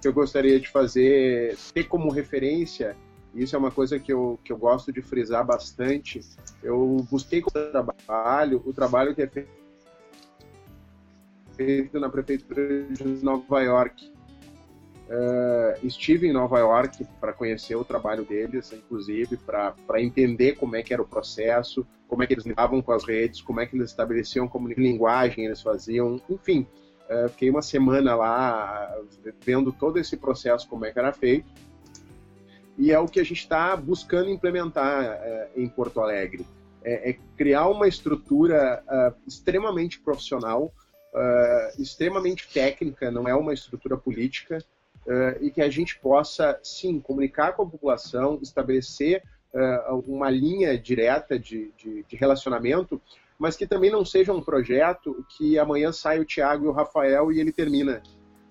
eu 0.03 0.13
gostaria 0.13 0.59
de 0.59 0.67
fazer, 0.69 1.57
ter 1.73 1.83
como 1.85 2.09
referência, 2.09 2.95
isso 3.35 3.55
é 3.55 3.59
uma 3.59 3.71
coisa 3.71 3.99
que 3.99 4.11
eu, 4.11 4.39
que 4.43 4.51
eu 4.51 4.57
gosto 4.57 4.91
de 4.91 5.01
frisar 5.01 5.45
bastante, 5.45 6.21
eu 6.63 7.05
busquei 7.09 7.41
o 7.41 7.51
trabalho, 7.51 8.63
o 8.65 8.73
trabalho 8.73 9.13
que 9.13 9.21
é 9.21 9.29
feito 11.55 11.99
na 11.99 12.09
prefeitura 12.09 12.83
de 12.83 13.03
Nova 13.23 13.61
York, 13.61 14.11
Uh, 15.09 15.87
estive 15.87 16.27
em 16.27 16.33
Nova 16.33 16.59
York 16.59 17.07
para 17.21 17.31
conhecer 17.31 17.75
o 17.75 17.85
trabalho 17.85 18.25
deles, 18.25 18.73
inclusive 18.73 19.37
para 19.37 20.01
entender 20.01 20.57
como 20.57 20.75
é 20.75 20.83
que 20.83 20.93
era 20.93 21.01
o 21.01 21.07
processo, 21.07 21.87
como 22.09 22.23
é 22.23 22.27
que 22.27 22.33
eles 22.33 22.45
lidavam 22.45 22.81
com 22.81 22.91
as 22.91 23.05
redes, 23.05 23.41
como 23.41 23.61
é 23.61 23.65
que 23.65 23.77
eles 23.77 23.89
estabeleciam 23.89 24.49
como 24.49 24.67
linguagem 24.67 25.45
eles 25.45 25.61
faziam, 25.61 26.21
enfim. 26.29 26.67
Uh, 27.09 27.29
fiquei 27.29 27.49
uma 27.49 27.61
semana 27.61 28.15
lá 28.15 28.97
vendo 29.45 29.71
todo 29.71 29.97
esse 29.97 30.17
processo, 30.17 30.67
como 30.67 30.85
é 30.85 30.91
que 30.91 30.99
era 30.99 31.13
feito. 31.13 31.47
E 32.77 32.91
é 32.91 32.99
o 32.99 33.07
que 33.07 33.21
a 33.21 33.23
gente 33.23 33.39
está 33.39 33.77
buscando 33.77 34.29
implementar 34.29 35.21
uh, 35.21 35.59
em 35.59 35.69
Porto 35.69 36.01
Alegre. 36.01 36.45
É, 36.83 37.11
é 37.11 37.17
criar 37.37 37.69
uma 37.69 37.87
estrutura 37.87 38.83
extremamente 39.25 39.99
profissional, 39.99 40.71
extremamente 41.77 42.47
técnica, 42.53 43.09
não 43.09 43.27
é 43.27 43.33
uma 43.33 43.53
estrutura 43.53 43.97
política, 43.97 44.63
uh, 45.07 45.43
e 45.43 45.49
que 45.49 45.61
a 45.61 45.69
gente 45.69 45.97
possa, 45.99 46.59
sim, 46.61 46.99
comunicar 46.99 47.53
com 47.53 47.63
a 47.63 47.69
população, 47.69 48.39
estabelecer 48.41 49.23
uh, 49.53 49.95
uma 50.07 50.29
linha 50.29 50.77
direta 50.77 51.39
de, 51.39 51.71
de, 51.77 52.03
de, 52.03 52.15
relacionamento, 52.15 53.01
mas 53.39 53.55
que 53.55 53.65
também 53.65 53.89
não 53.89 54.03
seja 54.05 54.33
um 54.33 54.41
projeto 54.41 55.25
que 55.29 55.57
amanhã 55.57 55.91
sai 55.91 56.19
o 56.19 56.25
Tiago 56.25 56.65
e 56.65 56.67
o 56.67 56.71
Rafael 56.71 57.31
e 57.31 57.39
ele 57.39 57.51
termina. 57.51 58.03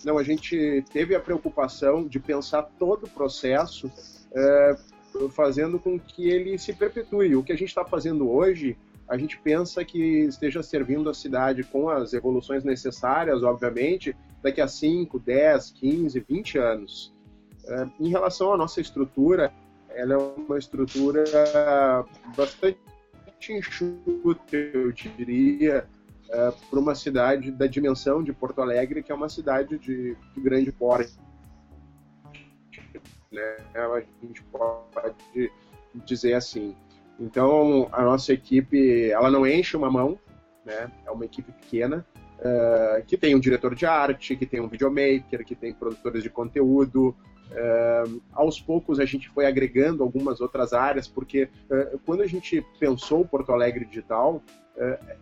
Não, 0.05 0.19
a 0.19 0.23
gente 0.23 0.85
teve 0.93 1.15
a 1.15 1.21
preocupação 1.21 2.07
de 2.07 2.19
pensar 2.19 2.63
todo 2.79 3.05
o 3.05 3.11
processo 3.11 3.87
uh, 3.87 5.29
fazendo 5.31 5.79
com 5.79 5.99
que 5.99 6.29
ele 6.29 6.59
se 6.59 6.73
perpetue. 6.73 7.37
O 7.37 7.43
que 7.43 7.53
a 7.53 7.57
gente 7.57 7.69
está 7.69 7.85
fazendo 7.85 8.31
hoje 8.31 8.77
a 9.09 9.17
gente 9.17 9.39
pensa 9.39 9.85
que 9.85 9.99
esteja 10.25 10.63
servindo 10.63 11.09
a 11.09 11.15
cidade 11.15 11.63
com 11.63 11.89
as 11.89 12.13
evoluções 12.13 12.65
necessárias, 12.65 13.43
obviamente, 13.43 14.17
daqui 14.43 14.61
a 14.61 14.69
5, 14.69 15.19
10, 15.19 15.71
15, 15.73 16.21
20 16.21 16.59
anos. 16.59 17.15
É, 17.67 17.87
em 18.01 18.09
relação 18.09 18.53
à 18.53 18.57
nossa 18.57 18.81
estrutura, 18.81 19.53
ela 19.91 20.15
é 20.15 20.17
uma 20.17 20.59
estrutura 20.59 21.25
bastante 22.37 22.79
enxuta, 23.49 24.57
eu 24.57 24.93
diria, 24.93 25.87
é, 26.29 26.53
para 26.71 26.79
uma 26.79 26.95
cidade 26.95 27.51
da 27.51 27.67
dimensão 27.67 28.23
de 28.23 28.33
Porto 28.33 28.61
Alegre, 28.61 29.03
que 29.03 29.11
é 29.11 29.15
uma 29.15 29.29
cidade 29.29 29.79
de, 29.79 30.17
de 30.35 30.41
grande 30.41 30.73
porte. 30.73 31.13
Né? 33.31 33.57
A 33.75 34.03
gente 34.23 34.43
pode 34.45 35.51
dizer 36.05 36.35
assim. 36.35 36.75
Então, 37.19 37.89
a 37.93 38.03
nossa 38.03 38.33
equipe, 38.33 39.11
ela 39.11 39.31
não 39.31 39.47
enche 39.47 39.77
uma 39.77 39.91
mão, 39.91 40.19
né? 40.65 40.91
É 41.07 41.11
uma 41.11 41.25
equipe 41.25 41.51
pequena, 41.53 42.05
uh, 42.39 43.05
que 43.07 43.17
tem 43.17 43.35
um 43.35 43.41
diretor 43.41 43.75
de 43.75 43.87
arte, 43.87 44.37
que 44.37 44.47
tem 44.47 44.61
um 44.61 44.69
videomaker, 44.69 45.45
que 45.45 45.55
tem 45.55 45.73
produtores 45.73 46.23
de 46.23 46.31
conteúdo. 46.31 47.15
Uh, 47.51 48.21
aos 48.33 48.61
poucos 48.61 48.99
a 48.99 49.05
gente 49.05 49.29
foi 49.29 49.47
agregando 49.47 50.03
algumas 50.03 50.41
outras 50.41 50.73
áreas, 50.73 51.07
porque 51.07 51.49
uh, 51.71 51.99
quando 52.05 52.23
a 52.23 52.27
gente 52.27 52.65
pensou 52.79 53.21
o 53.21 53.29
Porto 53.29 53.53
Alegre 53.53 53.85
Digital, 53.85 54.43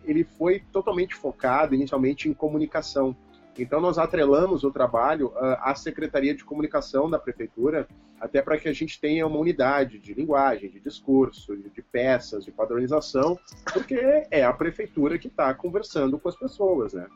ele 0.03 0.25
foi 0.25 0.61
totalmente 0.69 1.15
focado 1.15 1.73
inicialmente 1.73 2.27
em 2.27 2.33
comunicação. 2.33 3.15
Então, 3.57 3.79
nós 3.79 3.97
atrelamos 3.97 4.63
o 4.63 4.71
trabalho 4.71 5.27
uh, 5.27 5.57
à 5.61 5.73
Secretaria 5.75 6.35
de 6.35 6.43
Comunicação 6.43 7.09
da 7.09 7.17
Prefeitura, 7.17 7.87
até 8.19 8.41
para 8.41 8.57
que 8.57 8.67
a 8.67 8.73
gente 8.73 8.99
tenha 8.99 9.25
uma 9.25 9.39
unidade 9.39 9.97
de 9.97 10.13
linguagem, 10.13 10.69
de 10.69 10.79
discurso, 10.79 11.55
de 11.55 11.81
peças, 11.81 12.43
de 12.43 12.51
padronização, 12.51 13.39
porque 13.71 13.97
é 14.29 14.43
a 14.43 14.51
Prefeitura 14.51 15.17
que 15.17 15.27
está 15.27 15.53
conversando 15.53 16.19
com 16.19 16.27
as 16.27 16.35
pessoas, 16.35 16.93
né? 16.93 17.07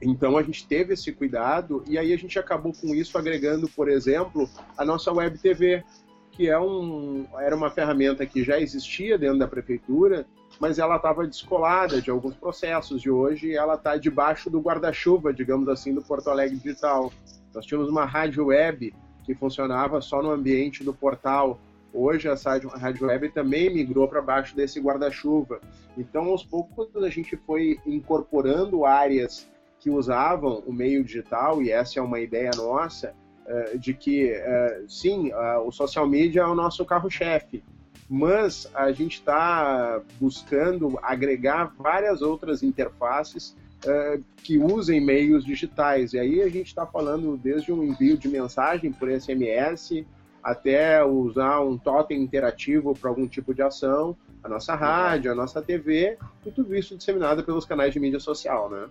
Então, 0.00 0.36
a 0.36 0.42
gente 0.42 0.66
teve 0.66 0.92
esse 0.94 1.10
cuidado 1.12 1.82
e 1.86 1.98
aí 1.98 2.12
a 2.12 2.18
gente 2.18 2.38
acabou 2.38 2.72
com 2.72 2.94
isso 2.94 3.16
agregando, 3.16 3.68
por 3.68 3.88
exemplo, 3.88 4.48
a 4.76 4.84
nossa 4.84 5.12
Web 5.12 5.38
TV, 5.38 5.82
que 6.30 6.48
é 6.50 6.58
um, 6.58 7.26
era 7.38 7.56
uma 7.56 7.70
ferramenta 7.70 8.26
que 8.26 8.44
já 8.44 8.60
existia 8.60 9.16
dentro 9.16 9.38
da 9.38 9.48
Prefeitura, 9.48 10.26
mas 10.60 10.78
ela 10.78 10.96
estava 10.96 11.26
descolada 11.26 12.00
de 12.00 12.10
alguns 12.10 12.34
processos 12.34 13.02
e 13.02 13.10
hoje 13.10 13.54
ela 13.54 13.74
está 13.74 13.96
debaixo 13.96 14.48
do 14.48 14.60
guarda-chuva, 14.60 15.32
digamos 15.32 15.68
assim, 15.68 15.94
do 15.94 16.02
Porto 16.02 16.30
Alegre 16.30 16.56
Digital. 16.56 17.12
Nós 17.54 17.66
tínhamos 17.66 17.90
uma 17.90 18.04
rádio 18.04 18.46
web 18.46 18.94
que 19.24 19.34
funcionava 19.34 20.00
só 20.00 20.22
no 20.22 20.30
ambiente 20.30 20.84
do 20.84 20.94
portal. 20.94 21.58
Hoje 21.92 22.28
essa 22.28 22.58
rádio 22.58 23.06
web 23.06 23.28
também 23.30 23.72
migrou 23.72 24.06
para 24.08 24.22
baixo 24.22 24.54
desse 24.54 24.80
guarda-chuva. 24.80 25.60
Então, 25.96 26.26
aos 26.26 26.44
poucos, 26.44 26.94
a 27.02 27.08
gente 27.08 27.36
foi 27.36 27.78
incorporando 27.86 28.84
áreas 28.84 29.48
que 29.80 29.90
usavam 29.90 30.62
o 30.66 30.72
meio 30.72 31.04
digital, 31.04 31.62
e 31.62 31.70
essa 31.70 31.98
é 31.98 32.02
uma 32.02 32.20
ideia 32.20 32.50
nossa, 32.56 33.14
eh, 33.46 33.76
de 33.78 33.94
que, 33.94 34.30
eh, 34.30 34.84
sim, 34.88 35.30
o 35.64 35.70
social 35.70 36.06
media 36.06 36.42
é 36.42 36.46
o 36.46 36.54
nosso 36.54 36.84
carro-chefe, 36.84 37.62
mas 38.08 38.68
a 38.74 38.92
gente 38.92 39.14
está 39.14 40.00
buscando 40.20 40.98
agregar 41.02 41.72
várias 41.78 42.22
outras 42.22 42.62
interfaces 42.62 43.56
uh, 43.84 44.22
que 44.42 44.58
usem 44.58 45.00
meios 45.00 45.44
digitais. 45.44 46.12
E 46.12 46.18
aí 46.18 46.40
a 46.40 46.48
gente 46.48 46.68
está 46.68 46.86
falando 46.86 47.36
desde 47.36 47.72
um 47.72 47.82
envio 47.82 48.16
de 48.16 48.28
mensagem 48.28 48.92
por 48.92 49.10
SMS 49.10 50.04
até 50.42 51.04
usar 51.04 51.60
um 51.60 51.76
totem 51.76 52.22
interativo 52.22 52.94
para 52.94 53.10
algum 53.10 53.26
tipo 53.26 53.52
de 53.52 53.62
ação, 53.62 54.16
a 54.44 54.48
nossa 54.48 54.76
rádio, 54.76 55.32
a 55.32 55.34
nossa 55.34 55.60
TV, 55.60 56.16
e 56.44 56.50
tudo 56.52 56.76
isso 56.76 56.96
disseminado 56.96 57.42
pelos 57.42 57.64
canais 57.64 57.92
de 57.92 57.98
mídia 57.98 58.20
social, 58.20 58.70
né? 58.70 58.86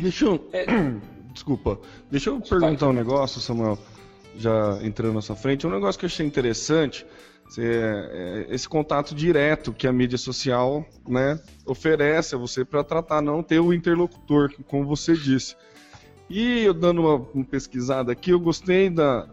Deixa 0.00 0.24
eu... 0.24 0.48
É... 0.52 0.66
Desculpa. 1.32 1.78
Deixa 2.10 2.30
eu 2.30 2.40
perguntar 2.40 2.88
um 2.88 2.92
negócio, 2.92 3.40
Samuel 3.40 3.78
já 4.40 4.78
entrando 4.82 5.14
na 5.14 5.20
sua 5.20 5.36
frente, 5.36 5.66
um 5.66 5.70
negócio 5.70 5.98
que 5.98 6.04
eu 6.04 6.08
achei 6.08 6.24
interessante, 6.26 7.06
é, 7.58 8.46
esse 8.48 8.68
contato 8.68 9.14
direto 9.14 9.72
que 9.72 9.86
a 9.86 9.92
mídia 9.92 10.16
social 10.16 10.86
né, 11.06 11.38
oferece 11.66 12.34
a 12.34 12.38
você 12.38 12.64
para 12.64 12.84
tratar, 12.84 13.20
não 13.20 13.42
ter 13.42 13.60
o 13.60 13.72
interlocutor, 13.72 14.52
como 14.66 14.86
você 14.86 15.14
disse. 15.14 15.56
E 16.28 16.62
eu 16.62 16.72
dando 16.72 17.00
uma, 17.00 17.16
uma 17.34 17.44
pesquisada 17.44 18.12
aqui, 18.12 18.30
eu 18.30 18.38
gostei 18.38 18.88
da, 18.88 19.28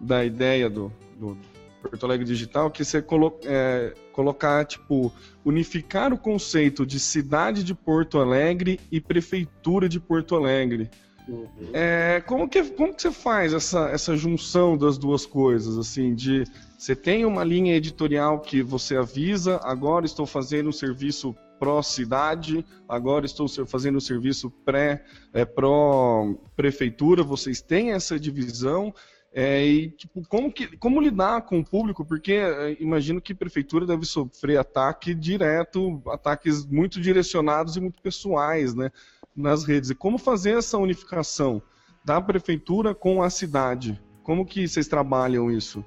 da 0.00 0.24
ideia 0.24 0.70
do, 0.70 0.92
do 1.18 1.36
Porto 1.82 2.06
Alegre 2.06 2.24
Digital, 2.24 2.70
que 2.70 2.84
você 2.84 3.02
colo, 3.02 3.38
é, 3.44 3.92
colocar, 4.12 4.64
tipo, 4.64 5.12
unificar 5.44 6.12
o 6.12 6.18
conceito 6.18 6.86
de 6.86 7.00
cidade 7.00 7.62
de 7.62 7.74
Porto 7.74 8.18
Alegre 8.18 8.80
e 8.90 9.00
prefeitura 9.00 9.88
de 9.88 10.00
Porto 10.00 10.34
Alegre. 10.34 10.88
Uhum. 11.28 11.48
É, 11.72 12.22
como, 12.26 12.48
que, 12.48 12.62
como 12.70 12.94
que 12.94 13.02
você 13.02 13.10
faz 13.10 13.52
essa, 13.52 13.88
essa 13.90 14.16
junção 14.16 14.76
das 14.76 14.96
duas 14.96 15.26
coisas? 15.26 15.76
Assim, 15.76 16.14
de 16.14 16.44
você 16.78 16.94
tem 16.94 17.24
uma 17.24 17.42
linha 17.42 17.74
editorial 17.74 18.40
que 18.40 18.62
você 18.62 18.96
avisa, 18.96 19.60
agora 19.64 20.06
estou 20.06 20.26
fazendo 20.26 20.68
um 20.68 20.72
serviço 20.72 21.34
pró-cidade, 21.58 22.64
agora 22.88 23.26
estou 23.26 23.48
fazendo 23.66 23.96
um 23.96 24.00
serviço 24.00 24.50
pré, 24.64 25.04
é, 25.32 25.44
pró-prefeitura, 25.44 27.22
vocês 27.22 27.60
têm 27.60 27.92
essa 27.92 28.20
divisão. 28.20 28.94
É, 29.32 29.66
e 29.66 29.90
tipo, 29.90 30.22
como, 30.28 30.50
que, 30.50 30.78
como 30.78 31.00
lidar 31.00 31.42
com 31.42 31.58
o 31.58 31.64
público? 31.64 32.04
Porque 32.06 32.32
é, 32.32 32.76
imagino 32.80 33.20
que 33.20 33.34
prefeitura 33.34 33.84
deve 33.84 34.06
sofrer 34.06 34.58
ataque 34.58 35.14
direto, 35.14 36.00
ataques 36.06 36.64
muito 36.64 37.00
direcionados 37.00 37.76
e 37.76 37.80
muito 37.80 38.00
pessoais, 38.00 38.74
né? 38.74 38.90
Nas 39.36 39.64
redes. 39.64 39.90
E 39.90 39.94
como 39.94 40.18
fazer 40.18 40.56
essa 40.56 40.78
unificação 40.78 41.60
da 42.04 42.20
prefeitura 42.20 42.94
com 42.94 43.22
a 43.22 43.28
cidade? 43.28 44.00
Como 44.22 44.46
que 44.46 44.66
vocês 44.66 44.88
trabalham 44.88 45.50
isso? 45.50 45.84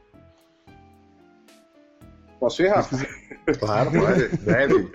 Posso 2.40 2.62
ir, 2.62 2.68
Rafa? 2.68 2.96
Claro, 3.60 3.92
pode, 3.92 4.38
deve. 4.46 4.92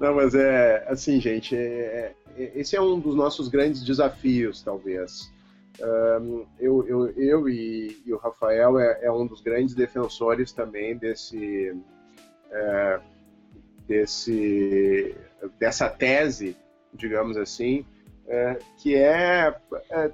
Não, 0.00 0.14
mas 0.14 0.34
é 0.34 0.84
assim, 0.88 1.20
gente, 1.20 1.54
é, 1.54 2.14
é, 2.36 2.52
esse 2.54 2.74
é 2.74 2.80
um 2.80 2.98
dos 2.98 3.14
nossos 3.14 3.48
grandes 3.48 3.84
desafios, 3.84 4.62
talvez. 4.62 5.32
Um, 5.80 6.46
eu, 6.58 6.86
eu, 6.86 7.10
eu 7.10 7.48
e, 7.48 8.02
e, 8.06 8.12
o 8.12 8.16
Rafael 8.16 8.78
é, 8.78 9.04
é, 9.04 9.12
um 9.12 9.26
dos 9.26 9.40
grandes 9.40 9.74
defensores 9.74 10.52
também 10.52 10.96
desse, 10.96 11.76
é, 12.50 13.00
desse 13.86 15.16
dessa 15.58 15.88
tese 15.88 16.56
digamos 16.94 17.36
assim, 17.36 17.84
é, 18.26 18.58
que 18.78 18.94
é, 18.94 19.54
é, 19.90 20.10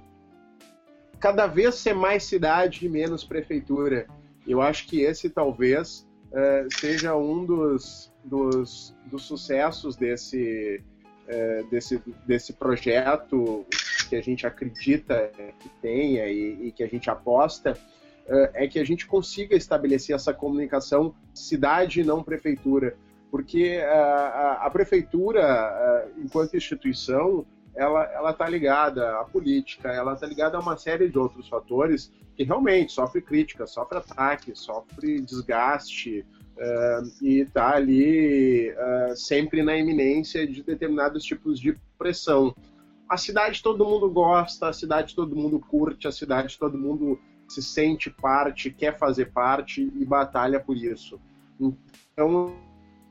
cada 1.18 1.46
vez 1.46 1.76
ser 1.76 1.94
mais 1.94 2.24
cidade 2.24 2.86
e 2.86 2.88
menos 2.88 3.24
prefeitura. 3.24 4.06
Eu 4.46 4.60
acho 4.60 4.86
que 4.86 5.02
esse 5.02 5.28
talvez 5.28 6.06
é, 6.32 6.66
seja 6.70 7.14
um 7.14 7.44
dos, 7.44 8.12
dos, 8.24 8.94
dos 9.06 9.22
sucessos 9.22 9.96
desse, 9.96 10.82
é, 11.28 11.62
desse, 11.70 12.02
desse 12.26 12.52
projeto 12.52 13.64
que 14.08 14.16
a 14.16 14.22
gente 14.22 14.46
acredita 14.46 15.30
que 15.60 15.68
tenha 15.80 16.26
e, 16.26 16.68
e 16.68 16.72
que 16.72 16.82
a 16.82 16.88
gente 16.88 17.08
aposta, 17.08 17.76
é, 18.26 18.64
é 18.64 18.68
que 18.68 18.78
a 18.78 18.84
gente 18.84 19.06
consiga 19.06 19.54
estabelecer 19.54 20.14
essa 20.14 20.32
comunicação 20.32 21.14
cidade 21.34 22.00
e 22.00 22.04
não 22.04 22.22
prefeitura 22.22 22.96
porque 23.30 23.80
a, 23.84 23.94
a, 23.94 24.66
a 24.66 24.70
prefeitura, 24.70 26.10
enquanto 26.18 26.56
instituição, 26.56 27.46
ela 27.74 28.30
está 28.30 28.48
ligada 28.48 29.20
à 29.20 29.24
política, 29.24 29.88
ela 29.88 30.14
está 30.14 30.26
ligada 30.26 30.56
a 30.56 30.60
uma 30.60 30.76
série 30.76 31.08
de 31.08 31.18
outros 31.18 31.48
fatores 31.48 32.12
que 32.36 32.44
realmente 32.44 32.92
sofre 32.92 33.20
crítica, 33.20 33.66
sofre 33.66 33.98
ataque, 33.98 34.52
sofre 34.54 35.20
desgaste 35.20 36.26
uh, 36.56 37.24
e 37.24 37.40
está 37.40 37.74
ali 37.74 38.70
uh, 38.70 39.16
sempre 39.16 39.62
na 39.62 39.76
iminência 39.76 40.46
de 40.46 40.62
determinados 40.62 41.24
tipos 41.24 41.60
de 41.60 41.76
pressão. 41.98 42.54
A 43.08 43.16
cidade 43.16 43.62
todo 43.62 43.84
mundo 43.84 44.10
gosta, 44.10 44.68
a 44.68 44.72
cidade 44.72 45.14
todo 45.14 45.36
mundo 45.36 45.58
curte, 45.58 46.06
a 46.06 46.12
cidade 46.12 46.58
todo 46.58 46.78
mundo 46.78 47.18
se 47.48 47.62
sente 47.62 48.08
parte, 48.08 48.70
quer 48.70 48.96
fazer 48.96 49.32
parte 49.32 49.92
e 49.94 50.04
batalha 50.04 50.60
por 50.60 50.76
isso. 50.76 51.20
Então, 51.60 52.54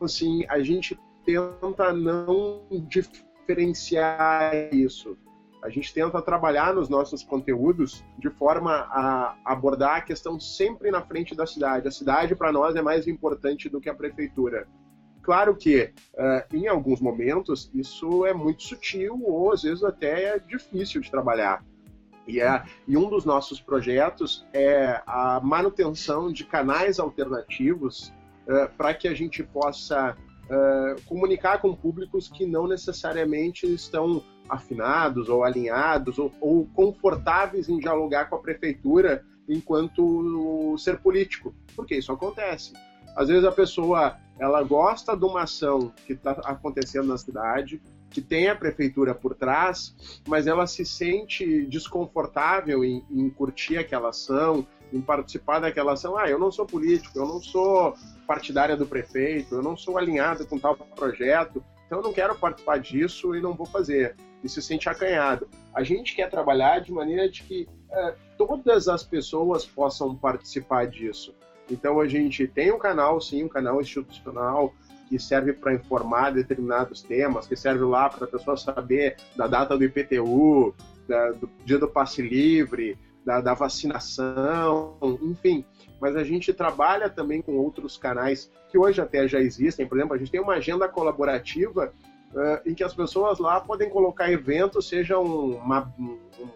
assim, 0.06 0.46
a 0.48 0.60
gente 0.60 1.00
tenta 1.26 1.94
não 1.94 2.62
diferenciar 2.88 4.74
isso. 4.74 5.18
A 5.62 5.70
gente 5.70 5.94
tenta 5.94 6.22
trabalhar 6.22 6.74
nos 6.74 6.88
nossos 6.88 7.22
conteúdos 7.22 8.04
de 8.18 8.30
forma 8.30 8.72
a 8.72 9.36
abordar 9.44 9.98
a 9.98 10.02
questão 10.02 10.40
sempre 10.40 10.90
na 10.90 11.02
frente 11.02 11.36
da 11.36 11.46
cidade. 11.46 11.88
A 11.88 11.92
cidade, 11.92 12.36
para 12.36 12.52
nós, 12.52 12.76
é 12.76 12.82
mais 12.82 13.08
importante 13.08 13.68
do 13.68 13.82
que 13.82 13.90
a 13.90 13.94
prefeitura. 13.94 14.68
Claro 15.22 15.56
que, 15.56 15.94
uh, 16.14 16.56
em 16.56 16.68
alguns 16.68 17.02
momentos, 17.02 17.70
isso 17.74 18.26
é 18.26 18.34
muito 18.34 18.64
sutil 18.64 19.22
ou, 19.26 19.52
às 19.52 19.64
vezes, 19.64 19.84
até 19.84 20.36
é 20.36 20.40
difícil 20.40 21.02
de 21.02 21.12
trabalhar. 21.12 21.64
E, 22.26 22.40
é, 22.40 22.64
e 22.88 22.96
um 22.96 23.10
dos 23.10 23.26
nossos 23.26 23.60
projetos 23.60 24.48
é 24.54 25.02
a 25.06 25.42
manutenção 25.44 26.32
de 26.32 26.46
canais 26.46 27.00
alternativos 27.00 28.14
uh, 28.50 28.70
para 28.76 28.94
que 28.94 29.08
a 29.08 29.14
gente 29.14 29.44
possa 29.44 30.16
uh, 30.16 31.02
comunicar 31.06 31.62
com 31.62 31.76
públicos 31.76 32.28
que 32.28 32.46
não 32.46 32.68
necessariamente 32.68 33.72
estão 33.72 34.24
afinados 34.50 35.30
ou 35.30 35.44
alinhados 35.44 36.18
ou, 36.18 36.32
ou, 36.42 36.66
confortáveis 36.74 37.70
em 37.70 37.78
dialogar 37.78 38.26
com 38.30 38.36
a 38.36 38.40
prefeitura 38.40 39.24
enquanto 39.48 40.76
ser 40.78 41.00
político, 41.00 41.54
porque 41.76 41.96
isso 41.96 42.12
acontece. 42.12 42.74
Às 43.16 43.28
vezes 43.28 43.44
a 43.44 43.52
pessoa 43.52 44.18
ela 44.40 44.64
gosta 44.64 45.16
de 45.16 45.26
uma 45.26 45.44
ação 45.44 45.92
que 46.06 46.14
está 46.14 46.32
acontecendo 46.32 47.08
na 47.08 47.18
cidade, 47.18 47.82
que 48.10 48.22
tem 48.22 48.48
a 48.48 48.56
prefeitura 48.56 49.14
por 49.14 49.36
trás, 49.36 49.96
mas 50.28 50.48
ela 50.48 50.66
se 50.66 50.86
sente 50.86 51.66
desconfortável 51.66 52.84
em, 52.84 53.04
em 53.12 53.30
curtir 53.30 53.78
aquela 53.78 54.10
ação, 54.10 54.66
em 54.92 55.02
participar 55.02 55.60
daquela 55.60 55.94
ação. 55.94 56.18
Ah, 56.18 56.30
eu 56.30 56.40
não 56.40 56.52
sou 56.52 56.66
político, 56.66 57.18
eu 57.18 57.26
não 57.26 57.42
sou 57.42 57.96
partidária 58.28 58.76
do 58.76 58.86
prefeito, 58.86 59.56
eu 59.56 59.62
não 59.62 59.76
sou 59.76 59.98
alinhado 59.98 60.46
com 60.46 60.58
tal 60.58 60.76
projeto, 60.76 61.64
então 61.86 62.00
eu 62.00 62.04
não 62.04 62.14
quero 62.14 62.36
participar 62.36 62.80
disso 62.80 63.36
e 63.36 63.42
não 63.42 63.54
vou 63.54 63.66
fazer. 63.66 64.16
E 64.44 64.48
se 64.48 64.62
sente 64.62 64.88
acanhado. 64.88 65.48
A 65.74 65.84
gente 65.84 66.16
quer 66.16 66.30
trabalhar 66.30 66.80
de 66.80 66.92
maneira 66.92 67.30
de 67.30 67.44
que 67.44 67.68
é, 67.92 68.16
todas 68.38 68.88
as 68.88 69.04
pessoas 69.04 69.66
possam 69.66 70.16
participar 70.16 70.88
disso. 70.88 71.36
Então 71.70 72.00
a 72.00 72.08
gente 72.08 72.48
tem 72.48 72.72
um 72.72 72.80
canal, 72.80 73.20
sim, 73.20 73.44
um 73.44 73.50
canal 73.50 73.82
institucional 73.82 74.74
que 75.10 75.20
serve 75.20 75.54
para 75.54 75.74
informar 75.74 76.32
determinados 76.32 77.02
temas, 77.02 77.48
que 77.48 77.56
serve 77.56 77.84
lá 77.84 78.08
para 78.10 78.26
a 78.26 78.28
pessoa 78.28 78.56
saber 78.56 79.18
da 79.36 79.48
data 79.48 79.76
do 79.76 79.84
IPTU, 79.84 80.74
da, 81.08 81.32
do 81.32 81.50
dia 81.66 81.80
do 81.80 81.88
passe 81.88 82.22
livre, 82.22 82.96
da, 83.26 83.42
da 83.42 83.54
vacinação, 83.54 84.98
enfim. 85.22 85.66
Mas 86.00 86.16
a 86.16 86.24
gente 86.24 86.54
trabalha 86.54 87.10
também 87.10 87.42
com 87.42 87.58
outros 87.58 87.98
canais 87.98 88.52
que 88.70 88.78
hoje 88.78 89.02
até 89.02 89.28
já 89.28 89.40
existem. 89.40 89.88
Por 89.88 89.98
exemplo, 89.98 90.16
a 90.16 90.18
gente 90.18 90.32
tem 90.32 90.40
uma 90.40 90.54
agenda 90.54 90.88
colaborativa 90.88 91.94
uh, 92.34 92.70
em 92.70 92.74
que 92.74 92.84
as 92.84 92.94
pessoas 92.94 93.40
lá 93.40 93.60
podem 93.60 93.90
colocar 93.90 94.32
eventos, 94.32 94.88
seja 94.88 95.18
uma, 95.18 95.94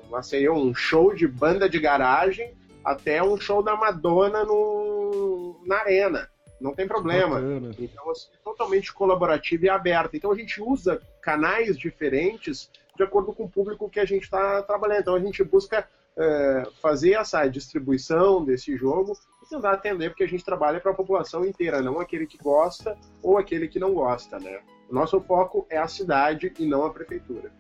uma, 0.08 0.24
sei 0.24 0.50
um 0.50 0.74
show 0.74 1.14
de 1.14 1.28
banda 1.28 1.70
de 1.70 1.80
garagem 1.80 2.54
até 2.84 3.24
um 3.24 3.38
show 3.38 3.62
da 3.64 3.76
Madonna 3.76 4.44
no, 4.44 5.62
na 5.66 5.78
arena. 5.78 6.30
Não 6.60 6.74
tem 6.74 6.88
problema. 6.88 7.36
Bacana. 7.36 7.76
Então, 7.78 8.10
assim, 8.10 8.30
é 8.34 8.38
totalmente 8.44 8.94
colaborativo 8.94 9.66
e 9.66 9.70
aberto. 9.70 10.16
Então, 10.16 10.32
a 10.32 10.36
gente 10.36 10.62
usa 10.62 11.02
canais 11.22 11.78
diferentes 11.78 12.70
de 12.96 13.04
acordo 13.04 13.34
com 13.34 13.44
o 13.44 13.50
público 13.50 13.90
que 13.90 14.00
a 14.00 14.06
gente 14.06 14.24
está 14.24 14.62
trabalhando. 14.62 15.02
Então, 15.02 15.16
a 15.16 15.20
gente 15.20 15.44
busca 15.44 15.88
é, 16.18 16.64
fazer 16.82 17.14
essa 17.14 17.48
distribuição 17.48 18.44
desse 18.44 18.76
jogo 18.78 19.18
e 19.44 19.50
tentar 19.50 19.74
atender, 19.74 20.10
porque 20.10 20.24
a 20.24 20.28
gente 20.28 20.44
trabalha 20.44 20.80
para 20.80 20.92
a 20.92 20.96
população 20.96 21.46
inteira, 21.46 21.82
não 21.82 22.00
aquele 22.00 22.28
que 22.28 22.38
gosta 22.38 22.98
ou 23.22 23.38
aquele 23.38 23.68
que 23.68 23.80
não 23.80 23.94
gosta, 23.94 24.40
né? 24.40 24.60
O 24.90 24.94
nosso 24.94 25.20
foco 25.22 25.66
é 25.70 25.78
a 25.78 25.88
cidade 25.88 26.54
e 26.58 26.66
não 26.66 26.86
a 26.86 26.92
prefeitura. 26.92 27.52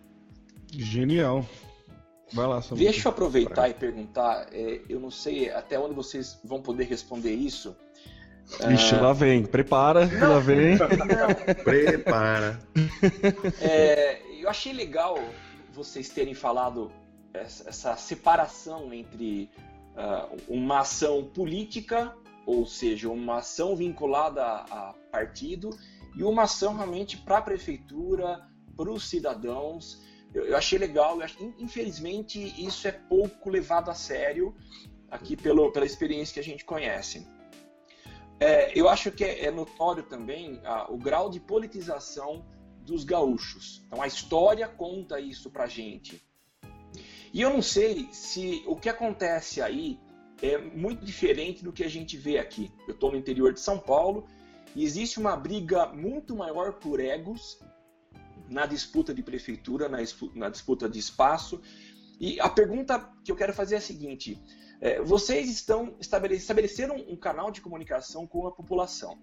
Genial. 0.71 1.45
Vai 2.31 2.47
lá, 2.47 2.61
Samuel. 2.61 2.85
Deixa 2.85 3.07
eu 3.07 3.11
aproveitar 3.11 3.69
e 3.69 3.73
perguntar, 3.73 4.47
é, 4.51 4.81
eu 4.89 4.99
não 4.99 5.11
sei 5.11 5.51
até 5.51 5.79
onde 5.79 5.93
vocês 5.93 6.39
vão 6.43 6.61
poder 6.61 6.85
responder 6.85 7.31
isso. 7.31 7.75
Ixi, 8.73 8.95
lá 8.95 9.13
vem, 9.13 9.45
prepara, 9.45 10.05
não. 10.05 10.33
lá 10.33 10.39
vem. 10.39 10.77
Prepara. 11.63 12.59
É, 13.61 14.21
eu 14.41 14.49
achei 14.49 14.73
legal 14.73 15.17
vocês 15.71 16.09
terem 16.09 16.33
falado 16.33 16.91
essa, 17.33 17.95
separação 17.95 18.93
entre 18.93 19.49
uh, 19.95 20.37
uma 20.47 20.79
ação 20.79 21.23
política, 21.25 22.15
ou 22.45 22.65
seja, 22.65 23.09
uma 23.09 23.37
ação 23.37 23.75
vinculada 23.75 24.43
a, 24.43 24.89
a 24.89 24.93
partido, 25.11 25.69
e 26.15 26.23
uma 26.23 26.43
ação 26.43 26.75
realmente 26.75 27.17
para 27.17 27.37
a 27.39 27.41
prefeitura, 27.41 28.47
para 28.75 28.91
os 28.91 29.09
cidadãos 29.09 30.01
eu, 30.33 30.45
eu 30.45 30.57
achei 30.57 30.79
legal, 30.79 31.17
eu 31.17 31.23
acho, 31.23 31.37
infelizmente 31.59 32.39
isso 32.61 32.87
é 32.87 32.91
pouco 32.91 33.49
levado 33.49 33.91
a 33.91 33.93
sério 33.93 34.55
aqui 35.09 35.37
pelo, 35.37 35.71
pela 35.71 35.85
experiência 35.85 36.33
que 36.33 36.39
a 36.39 36.43
gente 36.43 36.65
conhece. 36.65 37.27
É, 38.39 38.77
eu 38.77 38.89
acho 38.89 39.11
que 39.11 39.23
é, 39.23 39.45
é 39.45 39.51
notório 39.51 40.03
também 40.03 40.59
ah, 40.65 40.91
o 40.91 40.97
grau 40.97 41.29
de 41.29 41.39
politização 41.39 42.43
dos 42.79 43.03
gaúchos. 43.03 43.83
Então 43.85 44.01
a 44.01 44.07
história 44.07 44.67
conta 44.67 45.19
isso 45.19 45.51
pra 45.51 45.67
gente. 45.67 46.21
E 47.33 47.41
eu 47.41 47.49
não 47.49 47.63
sei 47.63 48.07
se 48.11 48.63
o 48.67 48.75
que 48.75 48.87
acontece 48.87 49.59
aí 49.59 49.99
é 50.39 50.55
muito 50.55 51.03
diferente 51.03 51.63
do 51.63 51.73
que 51.73 51.83
a 51.83 51.89
gente 51.89 52.15
vê 52.15 52.37
aqui. 52.37 52.71
Eu 52.87 52.93
estou 52.93 53.11
no 53.11 53.17
interior 53.17 53.51
de 53.51 53.59
São 53.59 53.79
Paulo 53.79 54.27
e 54.75 54.83
existe 54.83 55.19
uma 55.19 55.35
briga 55.35 55.87
muito 55.87 56.35
maior 56.35 56.73
por 56.73 56.99
egos 56.99 57.59
na 58.47 58.67
disputa 58.67 59.15
de 59.15 59.23
prefeitura, 59.23 59.89
na, 59.89 59.97
na 60.35 60.49
disputa 60.49 60.87
de 60.87 60.99
espaço. 60.99 61.59
E 62.19 62.39
a 62.39 62.47
pergunta 62.47 62.99
que 63.25 63.31
eu 63.31 63.35
quero 63.35 63.51
fazer 63.51 63.75
é 63.75 63.77
a 63.79 63.81
seguinte: 63.81 64.39
é, 64.79 65.01
vocês 65.01 65.49
estão 65.49 65.95
estabeleceram 65.99 66.97
um 67.09 67.15
canal 67.15 67.49
de 67.49 67.61
comunicação 67.61 68.27
com 68.27 68.45
a 68.45 68.51
população. 68.51 69.17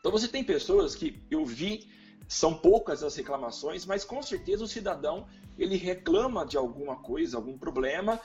Então 0.00 0.10
você 0.10 0.28
tem 0.28 0.42
pessoas 0.42 0.94
que 0.94 1.22
eu 1.30 1.44
vi 1.44 1.86
são 2.26 2.54
poucas 2.54 3.02
as 3.02 3.14
reclamações, 3.16 3.84
mas 3.84 4.02
com 4.02 4.22
certeza 4.22 4.64
o 4.64 4.68
cidadão 4.68 5.26
ele 5.58 5.76
reclama 5.76 6.44
de 6.44 6.56
alguma 6.56 6.96
coisa, 6.96 7.36
algum 7.36 7.56
problema. 7.58 8.20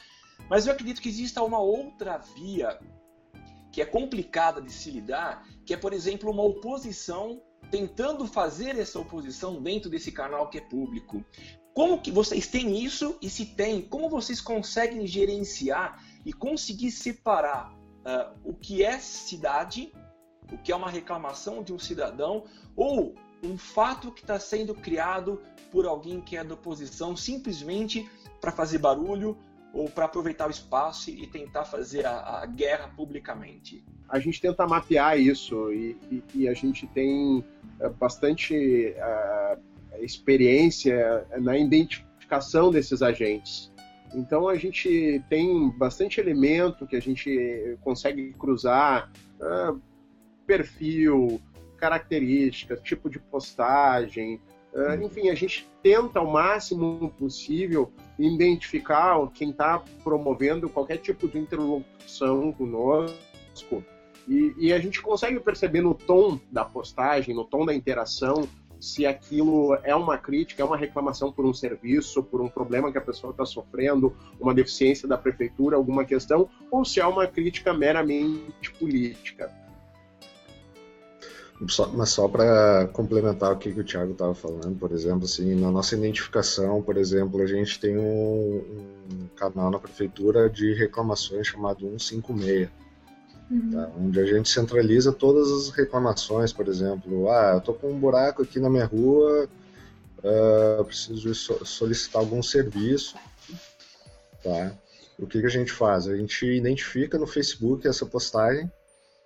Mas 0.49 0.65
eu 0.65 0.73
acredito 0.73 1.01
que 1.01 1.09
exista 1.09 1.43
uma 1.43 1.59
outra 1.59 2.17
via 2.17 2.79
que 3.71 3.81
é 3.81 3.85
complicada 3.85 4.61
de 4.61 4.71
se 4.71 4.89
lidar, 4.89 5.47
que 5.65 5.73
é, 5.73 5.77
por 5.77 5.93
exemplo, 5.93 6.31
uma 6.31 6.43
oposição 6.43 7.41
tentando 7.69 8.25
fazer 8.25 8.77
essa 8.77 8.99
oposição 8.99 9.61
dentro 9.61 9.89
desse 9.89 10.11
canal 10.11 10.49
que 10.49 10.57
é 10.57 10.61
público. 10.61 11.23
Como 11.73 12.01
que 12.01 12.11
vocês 12.11 12.47
têm 12.47 12.83
isso 12.83 13.17
e 13.21 13.29
se 13.29 13.45
tem, 13.45 13.81
como 13.81 14.09
vocês 14.09 14.41
conseguem 14.41 15.05
gerenciar 15.05 16.03
e 16.25 16.33
conseguir 16.33 16.91
separar 16.91 17.71
uh, 17.73 18.39
o 18.43 18.53
que 18.55 18.83
é 18.83 18.97
cidade, 18.99 19.93
o 20.51 20.57
que 20.57 20.71
é 20.71 20.75
uma 20.75 20.89
reclamação 20.89 21.63
de 21.63 21.71
um 21.71 21.79
cidadão 21.79 22.43
ou 22.75 23.13
um 23.43 23.57
fato 23.57 24.11
que 24.11 24.21
está 24.21 24.39
sendo 24.39 24.73
criado 24.73 25.41
por 25.71 25.85
alguém 25.85 26.21
que 26.21 26.35
é 26.35 26.43
da 26.43 26.53
oposição 26.53 27.15
simplesmente 27.15 28.09
para 28.41 28.51
fazer 28.51 28.79
barulho 28.79 29.37
ou 29.73 29.89
para 29.89 30.05
aproveitar 30.05 30.47
o 30.47 30.51
espaço 30.51 31.09
e 31.09 31.27
tentar 31.27 31.65
fazer 31.65 32.05
a, 32.05 32.41
a 32.41 32.45
guerra 32.45 32.87
publicamente? 32.95 33.85
a 34.09 34.19
gente 34.19 34.41
tenta 34.41 34.65
mapear 34.65 35.19
isso 35.19 35.71
e, 35.71 35.95
e, 36.11 36.23
e 36.33 36.47
a 36.49 36.53
gente 36.53 36.87
tem 36.87 37.43
é, 37.79 37.87
bastante 37.89 38.95
uh, 38.97 40.03
experiência 40.03 41.25
na 41.39 41.57
identificação 41.57 42.71
desses 42.71 43.01
agentes. 43.01 43.71
Então 44.13 44.47
a 44.47 44.55
gente 44.55 45.23
tem 45.29 45.69
bastante 45.77 46.19
elemento 46.19 46.87
que 46.87 46.95
a 46.95 46.99
gente 46.99 47.77
consegue 47.83 48.33
cruzar, 48.33 49.11
uh, 49.39 49.79
perfil, 50.47 51.39
características, 51.79 52.81
tipo 52.81 53.09
de 53.09 53.19
postagem, 53.19 54.41
uh, 54.73 55.01
enfim, 55.03 55.29
a 55.29 55.35
gente 55.35 55.69
tenta 55.81 56.19
ao 56.19 56.27
máximo 56.27 57.13
possível 57.17 57.91
identificar 58.17 59.15
quem 59.33 59.51
está 59.51 59.81
promovendo 60.03 60.69
qualquer 60.69 60.97
tipo 60.97 61.27
de 61.27 61.39
interlocução 61.39 62.51
conosco 62.51 63.83
e, 64.27 64.53
e, 64.59 64.73
a 64.73 64.79
gente 64.79 65.01
consegue 65.01 65.39
perceber 65.39 65.81
no 65.81 65.95
tom 65.95 66.39
da 66.51 66.63
postagem, 66.63 67.33
no 67.33 67.43
tom 67.43 67.65
da 67.65 67.73
interação, 67.73 68.47
se 68.79 69.05
aquilo 69.05 69.75
é 69.83 69.93
uma 69.95 70.17
crítica, 70.17 70.61
é 70.61 70.65
uma 70.65 70.77
reclamação 70.77 71.31
por 71.31 71.45
um 71.45 71.53
serviço, 71.53 72.23
por 72.23 72.39
um 72.39 72.47
problema 72.47 72.91
que 72.91 72.97
a 72.97 73.01
pessoa 73.01 73.31
está 73.31 73.43
sofrendo, 73.43 74.15
uma 74.39 74.53
deficiência 74.53 75.07
da 75.07 75.17
prefeitura, 75.17 75.75
alguma 75.75 76.05
questão, 76.05 76.47
ou 76.71 76.85
se 76.85 76.99
é 76.99 77.05
uma 77.05 77.27
crítica 77.27 77.73
meramente 77.73 78.71
política. 78.79 79.51
Só, 81.67 81.87
mas 81.87 82.09
só 82.09 82.27
para 82.27 82.87
complementar 82.93 83.51
o 83.51 83.57
que, 83.57 83.73
que 83.73 83.81
o 83.81 83.83
Thiago 83.83 84.13
estava 84.13 84.33
falando, 84.33 84.79
por 84.79 84.93
exemplo, 84.93 85.25
assim, 85.25 85.55
na 85.55 85.69
nossa 85.69 85.95
identificação, 85.95 86.81
por 86.81 86.95
exemplo, 86.95 87.41
a 87.41 87.45
gente 87.45 87.79
tem 87.79 87.97
um, 87.97 88.63
um 89.11 89.27
canal 89.35 89.69
na 89.69 89.77
prefeitura 89.77 90.49
de 90.49 90.73
reclamações 90.73 91.47
chamado 91.47 91.81
156 91.99 92.69
Uhum. 93.49 93.71
Tá? 93.71 93.91
Onde 93.97 94.19
a 94.19 94.25
gente 94.25 94.47
centraliza 94.47 95.11
todas 95.11 95.51
as 95.51 95.69
reclamações, 95.69 96.53
por 96.53 96.67
exemplo, 96.67 97.29
ah, 97.29 97.53
eu 97.55 97.61
tô 97.61 97.73
com 97.73 97.91
um 97.91 97.99
buraco 97.99 98.43
aqui 98.43 98.59
na 98.59 98.69
minha 98.69 98.85
rua, 98.85 99.49
uh, 100.19 100.85
preciso 100.85 101.33
solicitar 101.33 102.21
algum 102.21 102.43
serviço, 102.43 103.15
tá? 104.43 104.71
O 105.17 105.25
que, 105.25 105.41
que 105.41 105.47
a 105.47 105.49
gente 105.49 105.71
faz? 105.71 106.07
A 106.07 106.15
gente 106.15 106.45
identifica 106.45 107.17
no 107.17 107.25
Facebook 107.25 107.87
essa 107.87 108.05
postagem, 108.05 108.71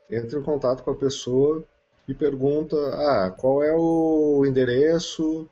entra 0.10 0.40
em 0.40 0.44
contato 0.44 0.84
com 0.84 0.92
a 0.92 0.96
pessoa 0.96 1.64
e 2.08 2.14
pergunta, 2.14 2.76
ah, 2.96 3.32
qual 3.32 3.64
é 3.64 3.74
o 3.74 4.46
endereço, 4.46 5.48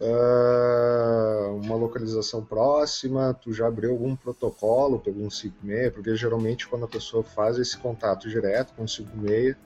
uh, 0.00 1.54
uma 1.56 1.76
localização 1.76 2.44
próxima, 2.44 3.34
tu 3.34 3.52
já 3.52 3.66
abriu 3.66 3.90
algum 3.90 4.16
protocolo 4.16 4.98
pelo 4.98 5.30
156, 5.30 5.92
porque 5.92 6.16
geralmente 6.16 6.66
quando 6.66 6.84
a 6.84 6.88
pessoa 6.88 7.22
faz 7.22 7.58
esse 7.58 7.76
contato 7.76 8.28
direto 8.28 8.72
com 8.74 8.84
o 8.84 8.88
156, 8.88 9.56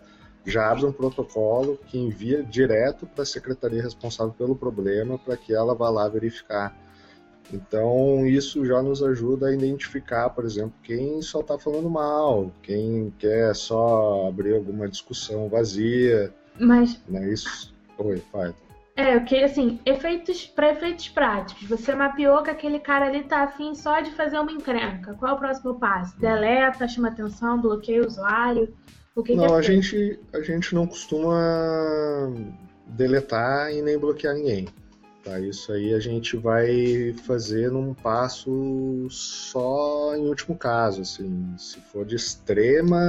já 0.44 0.70
abre 0.70 0.86
um 0.86 0.92
protocolo 0.92 1.78
que 1.86 1.96
envia 1.96 2.42
direto 2.42 3.06
para 3.06 3.22
a 3.22 3.26
secretaria 3.26 3.82
responsável 3.82 4.32
pelo 4.32 4.56
problema 4.56 5.16
para 5.16 5.36
que 5.36 5.54
ela 5.54 5.72
vá 5.72 5.88
lá 5.88 6.08
verificar. 6.08 6.76
Então, 7.52 8.26
isso 8.26 8.64
já 8.64 8.82
nos 8.82 9.02
ajuda 9.02 9.48
a 9.48 9.54
identificar, 9.54 10.30
por 10.30 10.44
exemplo, 10.44 10.74
quem 10.82 11.20
só 11.22 11.40
está 11.40 11.58
falando 11.58 11.88
mal, 11.88 12.50
quem 12.62 13.12
quer 13.18 13.54
só 13.54 14.28
abrir 14.28 14.54
alguma 14.54 14.88
discussão 14.88 15.48
vazia. 15.48 16.32
Mas. 16.58 17.00
Né? 17.08 17.32
Isso. 17.32 17.74
Oi, 17.98 18.22
pai. 18.32 18.54
É, 18.94 19.18
queria 19.20 19.46
assim, 19.46 19.80
efeitos 19.86 20.46
para 20.46 20.72
efeitos 20.72 21.08
práticos. 21.08 21.66
Você 21.66 21.94
mapeou 21.94 22.42
que 22.42 22.50
aquele 22.50 22.78
cara 22.78 23.06
ali 23.06 23.22
tá 23.22 23.42
afim 23.44 23.74
só 23.74 24.00
de 24.00 24.10
fazer 24.10 24.38
uma 24.38 24.52
encrenca. 24.52 25.14
Qual 25.14 25.32
é 25.32 25.34
o 25.34 25.38
próximo 25.38 25.78
passo? 25.78 26.18
Deleta, 26.18 26.86
chama 26.86 27.08
atenção, 27.08 27.60
bloqueia 27.60 28.02
o 28.02 28.06
usuário. 28.06 28.74
O 29.14 29.22
que 29.22 29.34
não, 29.34 29.46
que 29.46 29.52
é 29.52 29.56
a 29.56 29.62
gente 29.62 30.20
a 30.32 30.40
gente 30.42 30.74
não 30.74 30.86
costuma 30.86 32.30
deletar 32.86 33.72
e 33.72 33.80
nem 33.80 33.98
bloquear 33.98 34.34
ninguém. 34.34 34.68
Tá, 35.22 35.38
isso 35.38 35.72
aí 35.72 35.94
a 35.94 36.00
gente 36.00 36.36
vai 36.36 37.14
fazer 37.24 37.70
num 37.70 37.94
passo 37.94 39.06
só 39.08 40.16
em 40.16 40.26
último 40.26 40.56
caso, 40.56 41.02
assim, 41.02 41.54
se 41.56 41.78
for 41.78 42.04
de 42.04 42.16
extrema, 42.16 43.00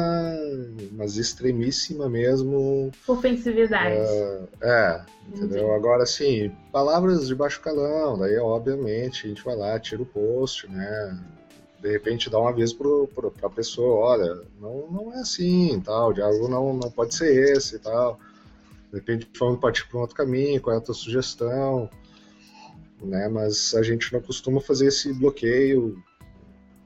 mas 0.92 1.18
extremíssima 1.18 2.08
mesmo. 2.08 2.92
Ofensividade. 3.08 3.96
Uh, 3.96 4.48
é, 4.62 5.02
entendeu? 5.28 5.58
Entendi. 5.58 5.76
Agora, 5.76 6.04
assim, 6.04 6.52
palavras 6.72 7.28
de 7.28 7.34
baixo 7.34 7.60
calão, 7.62 8.20
daí 8.20 8.38
obviamente 8.38 9.26
a 9.26 9.30
gente 9.30 9.44
vai 9.44 9.56
lá, 9.56 9.80
tira 9.80 10.04
o 10.04 10.06
post, 10.06 10.70
né? 10.70 11.20
De 11.80 11.92
repente 11.92 12.30
dá 12.30 12.40
um 12.40 12.48
aviso 12.48 12.78
pro, 12.78 13.08
pro, 13.08 13.32
pra 13.32 13.50
pessoa, 13.50 14.12
olha, 14.12 14.40
não, 14.62 14.88
não 14.92 15.14
é 15.16 15.20
assim, 15.22 15.82
tal, 15.84 16.12
o 16.12 16.14
diálogo 16.14 16.48
não, 16.48 16.74
não 16.76 16.92
pode 16.92 17.16
ser 17.16 17.58
esse 17.58 17.78
e 17.78 17.80
tal. 17.80 18.20
De 18.92 19.00
repente 19.00 19.28
vamos 19.40 19.60
partir 19.60 19.88
para 19.88 19.98
um 19.98 20.02
outro 20.02 20.16
caminho, 20.16 20.62
qual 20.62 20.76
é 20.76 20.78
a 20.78 20.82
tua 20.82 20.94
sugestão? 20.94 21.90
Né? 23.04 23.28
Mas 23.28 23.74
a 23.76 23.82
gente 23.82 24.12
não 24.14 24.22
costuma 24.22 24.60
fazer 24.60 24.88
esse 24.88 25.14
bloqueio 25.14 25.96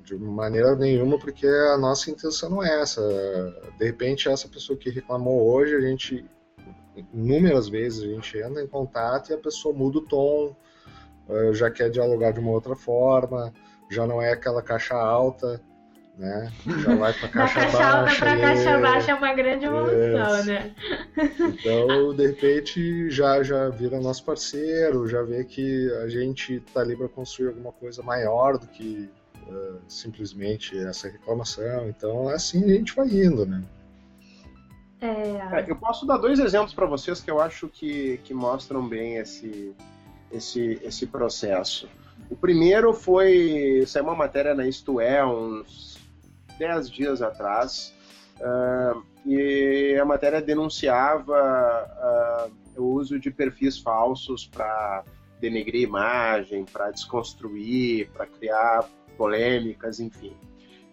de 0.04 0.16
maneira 0.16 0.76
nenhuma, 0.76 1.20
porque 1.20 1.46
a 1.46 1.78
nossa 1.78 2.10
intenção 2.10 2.50
não 2.50 2.64
é 2.64 2.82
essa. 2.82 3.02
De 3.78 3.86
repente, 3.86 4.30
essa 4.30 4.48
pessoa 4.48 4.78
que 4.78 4.90
reclamou 4.90 5.52
hoje, 5.52 5.76
a 5.76 5.82
gente, 5.82 6.26
inúmeras 7.14 7.68
vezes, 7.68 8.04
a 8.04 8.08
gente 8.08 8.38
entra 8.38 8.62
em 8.62 8.68
contato 8.68 9.30
e 9.30 9.34
a 9.34 9.38
pessoa 9.38 9.76
muda 9.76 9.98
o 9.98 10.06
tom, 10.06 10.56
eh, 11.30 11.54
já 11.54 11.70
quer 11.70 11.90
dialogar 11.90 12.32
de 12.32 12.40
uma 12.40 12.52
outra 12.52 12.76
forma, 12.76 13.54
já 13.92 14.08
não 14.08 14.22
é 14.22 14.32
aquela 14.32 14.62
caixa 14.62 14.96
alta, 14.96 15.62
né? 16.18 16.52
Já 16.66 16.96
vai 16.96 17.14
para 17.14 17.30
caixa, 17.30 17.54
caixa 17.54 17.78
baixa. 17.78 17.98
alta 17.98 18.16
para 18.16 18.40
caixa 18.40 18.78
baixa 18.80 19.12
é 19.12 19.16
uma 19.16 19.34
grande 19.34 19.66
evolução, 19.66 20.44
né? 20.46 20.76
Então, 21.16 22.14
de 22.16 22.28
repente, 22.28 23.10
já 23.10 23.44
já 23.44 23.70
vira 23.70 24.00
nosso 24.00 24.24
parceiro, 24.26 25.08
já 25.08 25.22
vê 25.22 25.44
que 25.44 25.92
a 26.04 26.08
gente 26.08 26.60
tá 26.74 26.82
ali 26.82 26.96
para 26.96 27.08
construir 27.08 27.50
alguma 27.50 27.72
coisa 27.72 28.02
maior 28.02 28.58
do 28.58 28.68
que 28.68 29.10
uh, 29.48 29.80
simplesmente 29.88 30.78
essa 30.78 31.08
reclamação. 31.08 31.88
Então, 31.88 32.28
assim 32.30 32.64
a 32.64 32.76
gente 32.76 32.96
vai 32.96 33.08
indo, 33.08 33.46
né? 33.46 33.62
É... 35.00 35.60
É, 35.60 35.66
eu 35.68 35.76
posso 35.76 36.06
dar 36.08 36.18
dois 36.18 36.40
exemplos 36.40 36.74
para 36.74 36.88
vocês 36.88 37.22
que 37.22 37.30
eu 37.30 37.40
acho 37.40 37.68
que, 37.68 38.20
que 38.24 38.34
mostram 38.34 38.88
bem 38.88 39.18
esse, 39.18 39.76
esse, 40.32 40.80
esse 40.84 41.06
processo. 41.06 41.88
O 42.30 42.36
primeiro 42.36 42.92
foi. 42.94 43.84
Saiu 43.86 44.06
uma 44.06 44.16
matéria 44.16 44.56
na 44.56 44.68
Isto 44.68 45.00
É, 45.00 45.24
uns 45.24 45.97
10 46.58 46.90
dias 46.90 47.22
atrás, 47.22 47.94
uh, 48.40 49.04
e 49.26 49.98
a 50.00 50.06
matéria 50.06 50.42
denunciava 50.42 52.50
uh, 52.78 52.82
o 52.82 52.94
uso 52.94 53.20
de 53.20 53.32
perfis 53.32 53.78
falsos 53.78 54.46
para 54.46 55.04
denegrir 55.40 55.84
imagem, 55.84 56.66
para 56.66 56.92
desconstruir, 56.92 58.10
para 58.12 58.26
criar 58.26 58.88
polêmicas, 59.18 60.00
enfim. 60.00 60.34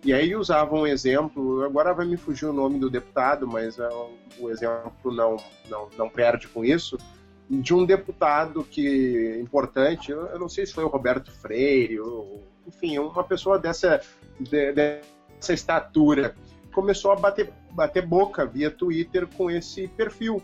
E 0.04 0.12
aí 0.12 0.36
usavam 0.36 0.80
um 0.80 0.86
exemplo, 0.86 1.62
agora 1.62 1.94
vai 1.94 2.06
me 2.06 2.16
fugir 2.16 2.44
o 2.44 2.52
nome 2.52 2.78
do 2.78 2.90
deputado, 2.90 3.46
mas 3.46 3.78
uh, 3.78 4.10
o 4.38 4.50
exemplo 4.50 5.12
não, 5.12 5.36
não, 5.68 5.88
não 5.96 6.10
perde 6.10 6.46
com 6.48 6.64
isso, 6.64 6.98
de 7.48 7.74
um 7.74 7.84
deputado 7.84 8.64
que 8.64 9.38
importante, 9.40 10.10
eu 10.10 10.38
não 10.38 10.48
sei 10.48 10.66
se 10.66 10.74
foi 10.74 10.84
o 10.84 10.88
Roberto 10.88 11.30
Freire, 11.30 12.00
ou, 12.00 12.42
enfim, 12.66 12.98
uma 12.98 13.24
pessoa 13.24 13.58
dessa, 13.58 14.00
de, 14.40 14.72
de, 14.72 15.00
essa 15.44 15.52
estatura, 15.52 16.34
começou 16.72 17.12
a 17.12 17.16
bater, 17.16 17.52
bater 17.70 18.04
boca 18.04 18.46
via 18.46 18.70
Twitter 18.70 19.26
com 19.36 19.50
esse 19.50 19.86
perfil, 19.88 20.42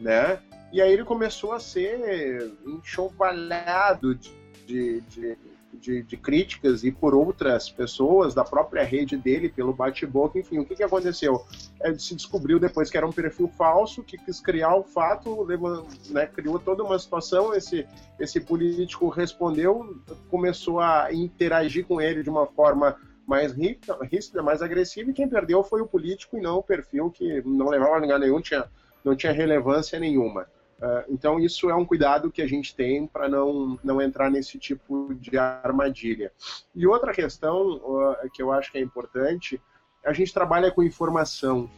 né? 0.00 0.40
E 0.72 0.80
aí 0.80 0.92
ele 0.92 1.04
começou 1.04 1.52
a 1.52 1.60
ser 1.60 2.52
enxovalhado 2.66 4.14
de, 4.14 4.32
de, 4.66 5.00
de 5.02 5.38
de, 5.80 6.02
de, 6.02 6.16
críticas 6.16 6.84
e 6.84 6.92
por 6.92 7.14
outras 7.14 7.68
pessoas 7.68 8.34
da 8.34 8.44
própria 8.44 8.84
rede 8.84 9.16
dele, 9.16 9.48
pelo 9.48 9.72
bate-boca, 9.72 10.38
enfim, 10.38 10.58
o 10.58 10.64
que, 10.64 10.76
que 10.76 10.82
aconteceu? 10.82 11.44
Ele 11.82 11.98
se 11.98 12.14
descobriu 12.14 12.58
depois 12.58 12.90
que 12.90 12.96
era 12.96 13.06
um 13.06 13.12
perfil 13.12 13.48
falso, 13.48 14.02
que 14.02 14.16
quis 14.16 14.40
criar 14.40 14.76
o 14.76 14.84
fato, 14.84 15.42
levou, 15.42 15.86
né, 16.10 16.26
criou 16.26 16.58
toda 16.58 16.82
uma 16.82 16.98
situação, 16.98 17.54
esse, 17.54 17.86
esse 18.18 18.40
político 18.40 19.08
respondeu, 19.08 20.00
começou 20.30 20.80
a 20.80 21.12
interagir 21.12 21.84
com 21.86 22.00
ele 22.00 22.22
de 22.22 22.30
uma 22.30 22.46
forma 22.46 22.96
mais 23.26 23.52
ríspida, 23.52 24.42
mais 24.42 24.62
agressiva, 24.62 25.10
e 25.10 25.14
quem 25.14 25.28
perdeu 25.28 25.62
foi 25.62 25.80
o 25.80 25.86
político 25.86 26.36
e 26.36 26.40
não 26.40 26.58
o 26.58 26.62
perfil 26.62 27.10
que 27.10 27.42
não 27.42 27.68
levava 27.68 27.96
a 27.96 27.98
lugar 27.98 28.18
nenhum, 28.18 28.40
tinha, 28.40 28.64
não 29.04 29.16
tinha 29.16 29.32
relevância 29.32 29.98
nenhuma. 29.98 30.46
Uh, 30.78 31.04
então, 31.08 31.38
isso 31.38 31.70
é 31.70 31.74
um 31.74 31.84
cuidado 31.84 32.30
que 32.30 32.42
a 32.42 32.46
gente 32.46 32.74
tem 32.74 33.06
para 33.06 33.28
não, 33.28 33.78
não 33.82 34.02
entrar 34.02 34.30
nesse 34.30 34.58
tipo 34.58 35.14
de 35.14 35.38
armadilha. 35.38 36.32
E 36.74 36.86
outra 36.86 37.12
questão 37.12 37.76
uh, 37.76 38.30
que 38.32 38.42
eu 38.42 38.52
acho 38.52 38.70
que 38.70 38.78
é 38.78 38.80
importante, 38.80 39.60
a 40.04 40.12
gente 40.12 40.34
trabalha 40.34 40.70
com 40.70 40.82
informação, 40.82 41.70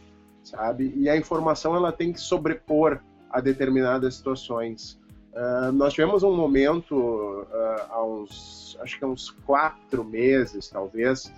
sabe? 0.43 0.93
E 0.97 1.09
a 1.09 1.15
informação 1.15 1.75
ela 1.75 1.91
tem 1.91 2.11
que 2.11 2.19
sobrepor 2.19 2.99
a 3.29 3.39
determinadas 3.39 4.15
situações. 4.15 4.99
Uh, 5.37 5.71
nós 5.71 5.93
tivemos 5.93 6.23
um 6.23 6.35
momento 6.35 7.45
há 7.91 8.03
uns, 8.03 8.75
acho 8.81 8.97
que 8.97 9.05
há 9.05 9.07
uns 9.07 9.29
quatro 9.29 10.03
meses, 10.03 10.67
talvez, 10.67 11.31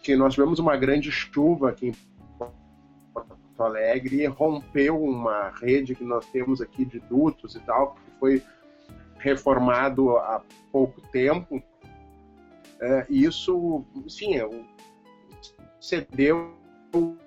que 0.00 0.14
nós 0.14 0.34
tivemos 0.34 0.60
uma 0.60 0.76
grande 0.76 1.10
chuva 1.10 1.70
aqui 1.70 1.88
em 1.88 1.94
Porto 3.12 3.62
Alegre 3.64 4.24
rompeu 4.26 5.02
uma 5.02 5.50
rede 5.50 5.96
que 5.96 6.04
nós 6.04 6.24
temos 6.26 6.60
aqui 6.60 6.84
de 6.84 7.00
dutos 7.00 7.56
e 7.56 7.60
tal, 7.60 7.94
que 7.94 8.18
foi 8.20 8.42
reformado 9.18 10.16
há 10.16 10.40
pouco 10.70 11.00
tempo. 11.10 11.60
E 13.08 13.24
isso, 13.24 13.84
sim, 14.08 14.36
é 14.36 14.48
cedeu 15.80 16.54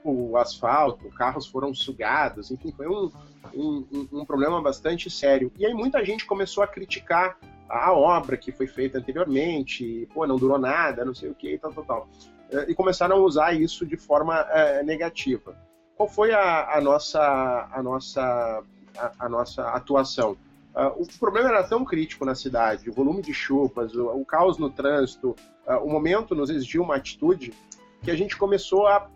o 0.03 0.37
asfalto, 0.37 1.09
carros 1.09 1.45
foram 1.47 1.73
sugados, 1.73 2.51
enfim, 2.51 2.71
foi 2.71 2.87
um, 2.87 3.11
um, 3.53 4.07
um, 4.11 4.25
problema 4.25 4.61
bastante 4.61 5.09
sério. 5.09 5.51
E 5.57 5.65
aí 5.65 5.73
muita 5.73 6.03
gente 6.03 6.25
começou 6.25 6.63
a 6.63 6.67
criticar 6.67 7.37
a 7.69 7.91
obra 7.93 8.37
que 8.37 8.51
foi 8.51 8.67
feita 8.67 8.99
anteriormente, 8.99 10.07
pô, 10.13 10.27
não 10.27 10.37
durou 10.37 10.59
nada, 10.59 11.03
não 11.03 11.13
sei 11.13 11.29
o 11.29 11.35
que, 11.35 11.57
tal, 11.57 11.73
tal, 11.73 11.83
tal. 11.83 12.09
É, 12.51 12.69
e 12.69 12.75
começaram 12.75 13.15
a 13.15 13.19
usar 13.19 13.53
isso 13.53 13.85
de 13.85 13.97
forma 13.97 14.39
é, 14.51 14.83
negativa 14.83 15.55
qual 15.95 16.09
foi 16.09 16.33
a, 16.33 16.77
a 16.77 16.81
nossa, 16.81 17.69
a, 17.71 17.81
nossa, 17.81 18.63
a, 18.97 19.11
a 19.19 19.29
nossa 19.29 19.69
atuação? 19.69 20.31
Uh, 20.75 21.03
o 21.03 21.19
problema 21.19 21.49
era 21.49 21.63
tão 21.63 21.85
crítico 21.85 22.25
na 22.25 22.33
cidade, 22.33 22.89
o 22.89 22.93
volume 22.93 23.21
de 23.21 23.33
chuvas, 23.33 23.93
o, 23.95 24.07
o 24.07 24.25
caos 24.25 24.57
no 24.57 24.69
trânsito, 24.69 25.35
uh, 25.67 25.77
o 25.83 25.89
momento 25.89 26.33
nos 26.33 26.49
exigiu 26.49 26.81
uma 26.81 26.95
atitude 26.95 27.53
que 28.01 28.09
a 28.09 28.15
gente 28.15 28.35
começou 28.35 28.87
a 28.87 29.07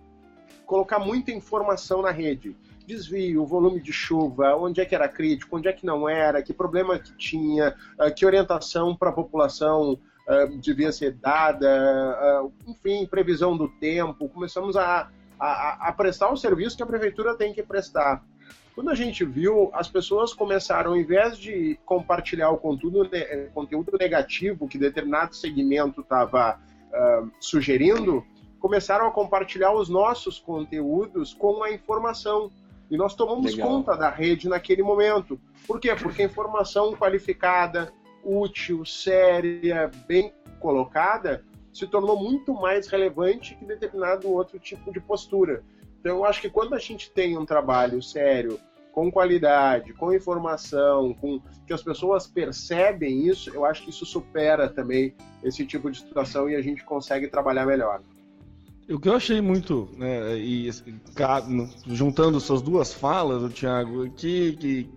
colocar 0.66 1.00
muita 1.00 1.32
informação 1.32 2.02
na 2.02 2.12
rede. 2.12 2.56
Desvio, 2.88 3.46
volume 3.46 3.82
de 3.82 3.92
chuva, 3.92 4.56
onde 4.56 4.82
é 4.82 4.86
que 4.86 4.96
era 4.96 5.08
crítico, 5.08 5.58
onde 5.58 5.68
é 5.68 5.74
que 5.74 5.86
não 5.86 6.08
era, 6.08 6.42
que 6.42 6.54
problema 6.54 6.98
que 6.98 7.16
tinha, 7.18 7.76
uh, 8.00 8.14
que 8.16 8.26
orientação 8.26 8.96
para 8.96 9.10
a 9.10 9.14
população 9.14 10.00
devia 10.60 10.92
ser 10.92 11.14
dada, 11.14 12.44
enfim, 12.68 13.06
previsão 13.06 13.56
do 13.56 13.70
tempo. 13.70 14.28
Começamos 14.28 14.76
a, 14.76 15.10
a, 15.40 15.88
a 15.88 15.94
prestar 15.94 16.30
o 16.30 16.36
serviço 16.36 16.76
que 16.76 16.84
a 16.84 16.86
prefeitura 16.86 17.34
tem 17.34 17.54
que 17.54 17.64
prestar. 17.64 18.22
Quando 18.78 18.92
a 18.92 18.96
gente 18.96 19.26
viu, 19.26 19.72
as 19.74 19.90
pessoas 19.90 20.36
começaram, 20.36 20.92
ao 20.92 20.98
invés 20.98 21.36
de 21.36 21.80
compartilhar 21.84 22.52
o 22.52 22.60
conteúdo, 22.60 23.10
eh, 23.12 23.50
conteúdo 23.52 23.98
negativo 24.00 24.68
que 24.68 24.78
determinado 24.78 25.36
segmento 25.36 26.02
estava 26.02 26.60
uh, 26.94 27.32
sugerindo, 27.40 28.24
começaram 28.60 29.08
a 29.08 29.12
compartilhar 29.12 29.74
os 29.74 29.90
nossos 29.90 30.38
conteúdos 30.38 31.34
com 31.34 31.64
a 31.64 31.72
informação. 31.72 32.52
E 32.90 32.98
nós 32.98 33.16
tomamos 33.16 33.52
Legal. 33.52 33.68
conta 33.68 33.96
da 33.96 34.10
rede 34.10 34.48
naquele 34.48 34.82
momento. 34.82 35.40
Por 35.66 35.80
quê? 35.80 35.94
Porque 35.96 36.22
a 36.22 36.26
informação 36.26 36.94
qualificada, 36.94 37.92
útil, 38.24 38.86
séria, 38.86 39.92
bem 40.08 40.34
colocada, 40.60 41.44
se 41.74 41.86
tornou 41.86 42.18
muito 42.18 42.54
mais 42.54 42.88
relevante 42.88 43.56
que 43.56 43.66
determinado 43.66 44.32
outro 44.32 44.58
tipo 44.58 44.92
de 44.92 45.00
postura. 45.00 45.64
Então, 46.00 46.18
eu 46.18 46.26
acho 46.26 46.42
que 46.42 46.50
quando 46.50 46.74
a 46.74 46.80
gente 46.80 47.12
tem 47.12 47.38
um 47.38 47.46
trabalho 47.46 48.02
sério, 48.02 48.60
com 48.98 49.12
qualidade, 49.12 49.94
com 49.94 50.12
informação, 50.12 51.14
com 51.14 51.40
que 51.68 51.74
as 51.74 51.84
pessoas 51.84 52.26
percebem 52.26 53.28
isso, 53.28 53.52
eu 53.54 53.64
acho 53.64 53.84
que 53.84 53.92
isso 53.92 54.08
supera 54.08 54.68
também 54.68 55.14
esse 55.44 55.64
tipo 55.68 55.92
de 55.92 56.00
situação 56.00 56.50
e 56.50 56.56
a 56.56 56.62
gente 56.64 56.84
consegue 56.84 57.28
trabalhar 57.28 57.68
melhor. 57.68 58.02
O 58.90 59.00
que 59.00 59.10
eu 59.10 59.16
achei 59.16 59.42
muito, 59.42 59.90
né, 59.98 60.38
e 60.38 60.70
juntando 61.88 62.40
suas 62.40 62.62
duas 62.62 62.94
falas, 62.94 63.52
Thiago, 63.54 64.10
que, 64.12 64.54
que 64.54 64.90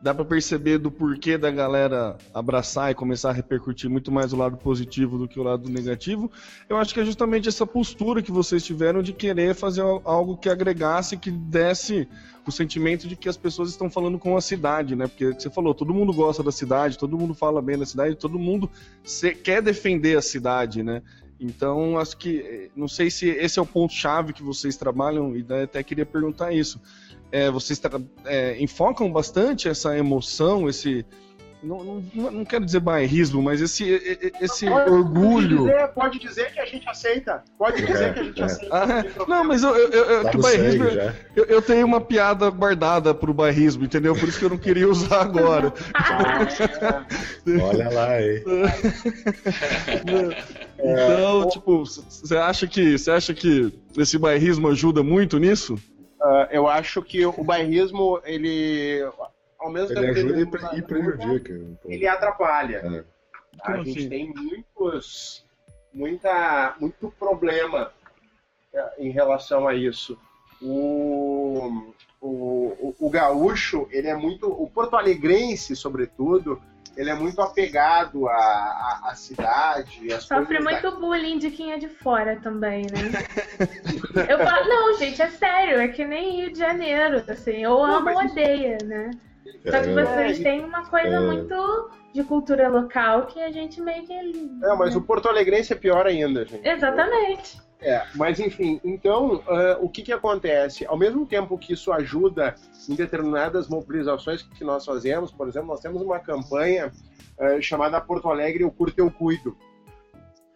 dá 0.00 0.14
para 0.14 0.24
perceber 0.24 0.78
do 0.78 0.90
porquê 0.90 1.36
da 1.36 1.50
galera 1.50 2.16
abraçar 2.32 2.90
e 2.90 2.94
começar 2.94 3.30
a 3.30 3.32
repercutir 3.32 3.90
muito 3.90 4.10
mais 4.10 4.32
o 4.32 4.36
lado 4.36 4.56
positivo 4.56 5.18
do 5.18 5.28
que 5.28 5.38
o 5.38 5.42
lado 5.42 5.68
negativo. 5.68 6.30
Eu 6.68 6.78
acho 6.78 6.94
que 6.94 7.00
é 7.00 7.04
justamente 7.04 7.48
essa 7.48 7.66
postura 7.66 8.22
que 8.22 8.32
vocês 8.32 8.64
tiveram 8.64 9.02
de 9.02 9.12
querer 9.12 9.54
fazer 9.54 9.82
algo 9.82 10.36
que 10.36 10.48
agregasse, 10.48 11.16
que 11.18 11.30
desse 11.30 12.08
o 12.46 12.52
sentimento 12.52 13.06
de 13.06 13.14
que 13.14 13.28
as 13.28 13.36
pessoas 13.36 13.68
estão 13.68 13.90
falando 13.90 14.18
com 14.18 14.34
a 14.34 14.40
cidade, 14.40 14.96
né? 14.96 15.06
Porque 15.06 15.34
você 15.34 15.50
falou, 15.50 15.74
todo 15.74 15.92
mundo 15.92 16.14
gosta 16.14 16.42
da 16.42 16.50
cidade, 16.50 16.96
todo 16.96 17.18
mundo 17.18 17.34
fala 17.34 17.60
bem 17.60 17.76
da 17.76 17.84
cidade, 17.84 18.14
todo 18.14 18.38
mundo 18.38 18.70
quer 19.44 19.60
defender 19.60 20.16
a 20.16 20.22
cidade, 20.22 20.82
né? 20.82 21.02
Então, 21.40 21.98
acho 21.98 22.16
que 22.16 22.70
não 22.74 22.88
sei 22.88 23.10
se 23.10 23.28
esse 23.28 23.58
é 23.58 23.62
o 23.62 23.66
ponto 23.66 23.92
chave 23.92 24.32
que 24.32 24.42
vocês 24.42 24.76
trabalham 24.76 25.36
e 25.36 25.46
até 25.62 25.82
queria 25.82 26.04
perguntar 26.04 26.52
isso 26.52 26.80
é, 27.30 27.50
vocês 27.50 27.80
é, 28.24 28.60
enfocam 28.62 29.10
bastante 29.10 29.68
essa 29.68 29.96
emoção, 29.96 30.68
esse. 30.68 31.04
Não, 31.62 31.82
não, 31.82 32.30
não, 32.30 32.44
quero 32.44 32.64
dizer 32.64 32.78
bairrismo, 32.78 33.42
mas 33.42 33.60
esse, 33.60 33.84
esse 34.40 34.66
pode, 34.66 34.90
orgulho. 34.90 35.58
Pode 35.58 35.72
dizer, 35.72 35.88
pode 35.88 36.18
dizer, 36.18 36.52
que 36.52 36.60
a 36.60 36.64
gente 36.64 36.88
aceita. 36.88 37.42
Pode 37.58 37.84
dizer 37.84 38.10
é, 38.10 38.12
que 38.12 38.20
a 38.20 38.22
gente 38.22 38.40
é. 38.40 38.44
aceita. 38.44 38.76
Ah, 38.76 39.04
não, 39.26 39.42
mas 39.44 39.64
eu, 39.64 39.74
eu, 39.74 40.04
eu 40.04 40.22
tá 40.22 40.30
que 40.30 40.36
o 40.36 40.40
bairrismo. 40.40 40.84
Eu, 41.34 41.44
eu, 41.46 41.60
tenho 41.60 41.84
uma 41.84 42.00
piada 42.00 42.48
guardada 42.48 43.12
pro 43.12 43.34
bairrismo, 43.34 43.84
entendeu? 43.84 44.14
Por 44.14 44.28
isso 44.28 44.38
que 44.38 44.44
eu 44.44 44.50
não 44.50 44.58
queria 44.58 44.88
usar 44.88 45.22
agora. 45.22 45.74
Ah, 45.94 46.46
olha 47.60 47.90
lá 47.90 48.10
aí. 48.10 48.44
então, 50.78 51.48
tipo, 51.48 51.84
você 51.84 52.36
acha 52.36 52.68
que 52.68 52.96
você 52.96 53.10
acha 53.10 53.34
que 53.34 53.74
esse 53.96 54.16
bairrismo 54.16 54.68
ajuda 54.68 55.02
muito 55.02 55.38
nisso? 55.38 55.74
Uh, 56.20 56.46
eu 56.50 56.68
acho 56.68 57.02
que 57.02 57.26
o 57.26 57.44
bairrismo, 57.44 58.20
ele. 58.24 59.04
Ao 59.58 59.70
mesmo 59.70 59.98
ele 59.98 60.14
tempo 60.14 60.18
ajuda 60.18 60.32
ele, 60.32 60.76
e, 60.76 60.78
e 60.78 60.82
prejudica. 60.82 61.60
Ele 61.84 62.06
atrapalha. 62.06 62.76
É. 62.76 63.04
A 63.60 63.72
Como 63.72 63.84
gente 63.84 63.98
assim? 63.98 64.08
tem 64.08 64.32
muitos. 64.34 65.44
Muita, 65.92 66.76
muito 66.78 67.12
problema 67.18 67.92
é, 68.72 68.94
em 68.98 69.10
relação 69.10 69.66
a 69.66 69.74
isso. 69.74 70.18
O, 70.60 71.92
o, 72.20 72.26
o, 72.28 72.96
o 73.00 73.10
gaúcho, 73.10 73.88
ele 73.90 74.06
é 74.08 74.14
muito. 74.14 74.46
O 74.46 74.68
porto-alegrense, 74.70 75.74
sobretudo, 75.74 76.62
ele 76.96 77.10
é 77.10 77.14
muito 77.14 77.40
apegado 77.40 78.28
à, 78.28 78.34
à, 78.34 79.00
à 79.10 79.14
cidade. 79.14 80.20
Sofre 80.20 80.60
muito 80.60 80.82
da... 80.82 80.90
bullying 80.90 81.38
de 81.38 81.50
quem 81.50 81.72
é 81.72 81.78
de 81.78 81.88
fora 81.88 82.38
também, 82.40 82.82
né? 82.82 83.26
eu 84.28 84.38
falo, 84.38 84.68
não, 84.68 84.98
gente, 84.98 85.22
é 85.22 85.30
sério, 85.30 85.80
é 85.80 85.88
que 85.88 86.04
nem 86.04 86.40
Rio 86.42 86.52
de 86.52 86.58
Janeiro, 86.58 87.24
assim, 87.28 87.64
ou 87.66 87.84
ama 87.84 88.12
ou 88.12 88.18
odeia, 88.18 88.78
né? 88.84 89.10
Só 89.70 89.80
que 89.80 89.92
vocês 89.92 90.40
é, 90.40 90.42
têm 90.42 90.64
uma 90.64 90.84
coisa 90.86 91.16
é... 91.16 91.20
muito 91.20 91.90
de 92.12 92.24
cultura 92.24 92.68
local 92.68 93.26
que 93.26 93.40
a 93.40 93.50
gente 93.50 93.80
meio 93.80 94.04
que. 94.04 94.12
É, 94.12 94.74
mas 94.76 94.96
o 94.96 95.00
Porto 95.00 95.28
Alegrense 95.28 95.72
é 95.72 95.76
pior 95.76 96.06
ainda, 96.06 96.44
gente. 96.44 96.66
Exatamente. 96.66 97.68
É, 97.80 98.04
mas 98.16 98.40
enfim, 98.40 98.80
então 98.84 99.36
uh, 99.36 99.78
o 99.80 99.88
que, 99.88 100.02
que 100.02 100.12
acontece? 100.12 100.84
Ao 100.84 100.98
mesmo 100.98 101.24
tempo 101.24 101.56
que 101.56 101.74
isso 101.74 101.92
ajuda 101.92 102.56
em 102.88 102.94
determinadas 102.96 103.68
mobilizações 103.68 104.42
que 104.42 104.64
nós 104.64 104.84
fazemos, 104.84 105.30
por 105.30 105.46
exemplo, 105.46 105.68
nós 105.68 105.80
temos 105.80 106.02
uma 106.02 106.18
campanha 106.18 106.90
uh, 107.38 107.62
chamada 107.62 108.00
Porto 108.00 108.28
Alegre 108.28 108.64
Eu 108.64 108.70
Curto 108.72 108.98
Eu 108.98 109.12
Cuido, 109.12 109.56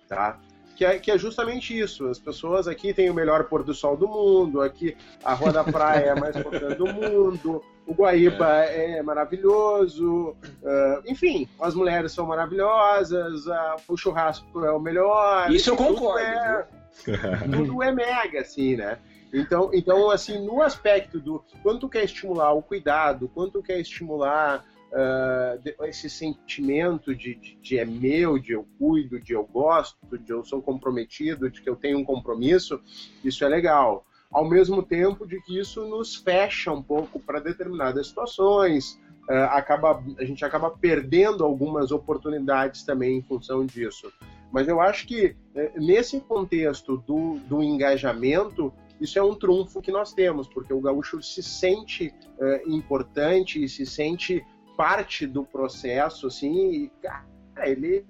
tá? 0.08 0.40
Que 0.74 0.84
é, 0.84 0.98
que 0.98 1.12
é 1.12 1.18
justamente 1.18 1.78
isso. 1.78 2.08
As 2.08 2.18
pessoas 2.18 2.66
aqui 2.66 2.92
têm 2.92 3.08
o 3.08 3.14
melhor 3.14 3.44
pôr 3.44 3.62
do 3.62 3.72
sol 3.72 3.96
do 3.96 4.08
mundo, 4.08 4.60
aqui 4.60 4.96
a 5.22 5.32
Rua 5.32 5.52
da 5.52 5.62
Praia 5.62 6.06
é 6.06 6.10
a 6.10 6.16
mais 6.16 6.34
importante 6.34 6.74
do 6.74 6.92
mundo, 6.92 7.62
o 7.86 7.94
Guaíba 7.94 8.64
é, 8.64 8.98
é 8.98 9.02
maravilhoso, 9.02 10.36
uh, 10.62 11.02
enfim, 11.06 11.48
as 11.60 11.74
mulheres 11.74 12.12
são 12.12 12.26
maravilhosas, 12.26 13.46
uh, 13.46 13.76
o 13.88 13.96
churrasco 13.96 14.64
é 14.64 14.70
o 14.72 14.80
melhor. 14.80 15.50
Isso 15.52 15.70
eu 15.70 15.76
concordo. 15.76 16.20
É, 16.20 16.66
tudo 17.50 17.82
é 17.82 17.92
mega, 17.92 18.40
assim, 18.40 18.76
né? 18.76 18.98
Então, 19.32 19.70
então, 19.72 20.10
assim, 20.10 20.44
no 20.44 20.60
aspecto 20.62 21.18
do 21.18 21.42
quanto 21.62 21.88
quer 21.88 22.04
estimular 22.04 22.52
o 22.52 22.62
cuidado, 22.62 23.30
quanto 23.34 23.62
quer 23.62 23.80
estimular 23.80 24.64
uh, 24.92 25.86
esse 25.86 26.10
sentimento 26.10 27.14
de, 27.14 27.34
de, 27.34 27.56
de, 27.56 27.78
é 27.78 27.84
meu, 27.84 28.38
de 28.38 28.52
eu 28.52 28.66
cuido, 28.78 29.18
de 29.18 29.32
eu 29.32 29.44
gosto, 29.44 29.96
de 30.18 30.30
eu 30.30 30.44
sou 30.44 30.60
comprometido, 30.60 31.50
de 31.50 31.62
que 31.62 31.68
eu 31.68 31.76
tenho 31.76 31.98
um 31.98 32.04
compromisso, 32.04 32.80
isso 33.24 33.44
é 33.44 33.48
legal. 33.48 34.06
Ao 34.32 34.48
mesmo 34.48 34.82
tempo 34.82 35.26
de 35.26 35.40
que 35.42 35.58
isso 35.58 35.84
nos 35.86 36.16
fecha 36.16 36.72
um 36.72 36.82
pouco 36.82 37.20
para 37.20 37.38
determinadas 37.38 38.08
situações, 38.08 38.98
uh, 39.28 39.50
acaba, 39.50 40.02
a 40.18 40.24
gente 40.24 40.44
acaba 40.44 40.70
perdendo 40.70 41.44
algumas 41.44 41.92
oportunidades 41.92 42.82
também 42.82 43.18
em 43.18 43.22
função 43.22 43.66
disso. 43.66 44.10
Mas 44.52 44.68
eu 44.68 44.80
acho 44.80 45.06
que 45.06 45.34
é, 45.54 45.72
nesse 45.76 46.20
contexto 46.20 46.98
do, 46.98 47.38
do 47.48 47.62
engajamento, 47.62 48.72
isso 49.00 49.18
é 49.18 49.22
um 49.22 49.34
trunfo 49.34 49.80
que 49.80 49.90
nós 49.90 50.12
temos, 50.12 50.46
porque 50.46 50.74
o 50.74 50.80
gaúcho 50.80 51.22
se 51.22 51.42
sente 51.42 52.14
é, 52.38 52.62
importante 52.66 53.62
e 53.62 53.68
se 53.68 53.86
sente 53.86 54.44
parte 54.76 55.26
do 55.26 55.42
processo, 55.42 56.26
assim, 56.26 56.70
e, 56.70 56.88
cara, 57.00 57.24
ele 57.64 58.04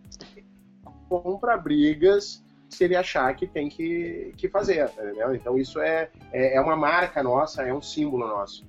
compra 1.08 1.56
brigas 1.56 2.42
se 2.72 2.84
ele 2.84 2.96
achar 2.96 3.34
que 3.34 3.46
tem 3.46 3.68
que, 3.68 4.32
que 4.36 4.48
fazer, 4.48 4.88
entendeu? 4.90 5.34
Então 5.34 5.58
isso 5.58 5.80
é, 5.80 6.08
é, 6.32 6.56
é 6.56 6.60
uma 6.60 6.76
marca 6.76 7.22
nossa, 7.22 7.62
é 7.62 7.72
um 7.72 7.82
símbolo 7.82 8.26
nosso. 8.26 8.66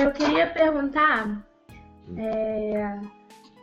Eu 0.00 0.10
queria 0.12 0.46
perguntar, 0.48 1.42
é, 2.16 2.98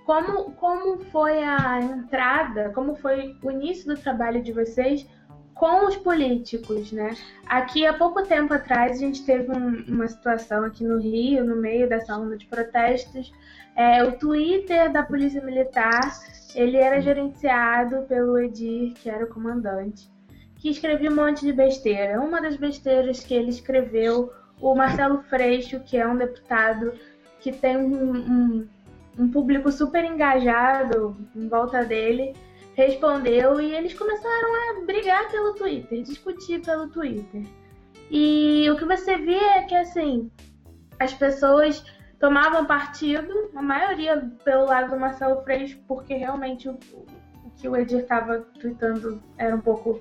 como, 0.06 0.52
como 0.54 0.98
foi 1.12 1.44
a 1.44 1.80
entrada, 1.82 2.72
como 2.74 2.96
foi 2.96 3.38
o 3.44 3.52
início 3.52 3.94
do 3.94 4.00
trabalho 4.02 4.42
de 4.42 4.52
vocês 4.52 5.06
com 5.54 5.88
os 5.88 5.96
políticos, 5.96 6.92
né? 6.92 7.16
Aqui 7.46 7.86
há 7.86 7.94
pouco 7.94 8.24
tempo 8.24 8.54
atrás 8.54 8.98
a 8.98 9.00
gente 9.00 9.26
teve 9.26 9.52
um, 9.52 9.86
uma 9.88 10.08
situação 10.08 10.66
aqui 10.66 10.84
no 10.84 11.00
Rio, 11.00 11.46
no 11.46 11.56
meio 11.56 11.88
dessa 11.88 12.18
onda 12.18 12.38
de 12.38 12.46
protestos. 12.46 13.32
É, 13.76 14.04
o 14.04 14.14
Twitter 14.14 14.92
da 14.92 15.04
Polícia 15.04 15.44
Militar 15.44 16.20
ele 16.56 16.78
era 16.78 17.02
gerenciado 17.02 18.04
pelo 18.04 18.40
Edir, 18.40 18.94
que 18.94 19.10
era 19.10 19.26
o 19.26 19.30
comandante, 19.30 20.10
que 20.56 20.70
escrevia 20.70 21.12
um 21.12 21.16
monte 21.16 21.46
de 21.46 21.52
besteira. 21.52 22.22
Uma 22.22 22.42
das 22.42 22.56
besteiras 22.56 23.20
que 23.20 23.34
ele 23.34 23.50
escreveu, 23.50 24.32
o 24.62 24.74
Marcelo 24.74 25.22
Freixo, 25.24 25.82
que 25.82 25.98
é 25.98 26.08
um 26.08 26.16
deputado 26.16 26.94
que 27.42 27.52
tem 27.52 27.76
um, 27.76 28.14
um 28.16 28.68
um 29.18 29.32
público 29.32 29.72
super 29.72 30.04
engajado 30.04 31.16
em 31.36 31.48
volta 31.48 31.84
dele 31.84 32.34
respondeu 32.76 33.62
e 33.62 33.74
eles 33.74 33.94
começaram 33.94 34.50
a 34.54 34.86
brigar 34.86 35.32
pelo 35.32 35.54
Twitter, 35.54 36.04
discutir 36.04 36.62
pelo 36.62 36.90
Twitter. 36.90 37.44
E 38.12 38.70
o 38.70 38.76
que 38.76 38.84
você 38.84 39.18
vê 39.18 39.38
é 39.38 39.62
que 39.64 39.76
assim, 39.76 40.30
as 41.00 41.14
pessoas 41.14 41.86
tomavam 42.20 42.66
partido, 42.66 43.52
a 43.56 43.62
maioria 43.62 44.32
pelo 44.44 44.66
lado 44.66 44.92
do 44.92 45.00
Marcelo 45.00 45.44
Freixo, 45.44 45.78
porque 45.88 46.14
realmente 46.16 46.70
o, 46.70 46.80
o 46.94 47.52
que 47.58 47.68
o 47.68 47.76
Edir 47.76 48.00
estava 48.00 48.40
tweetando 48.60 49.22
era 49.38 49.56
um 49.56 49.62
pouco 49.62 50.00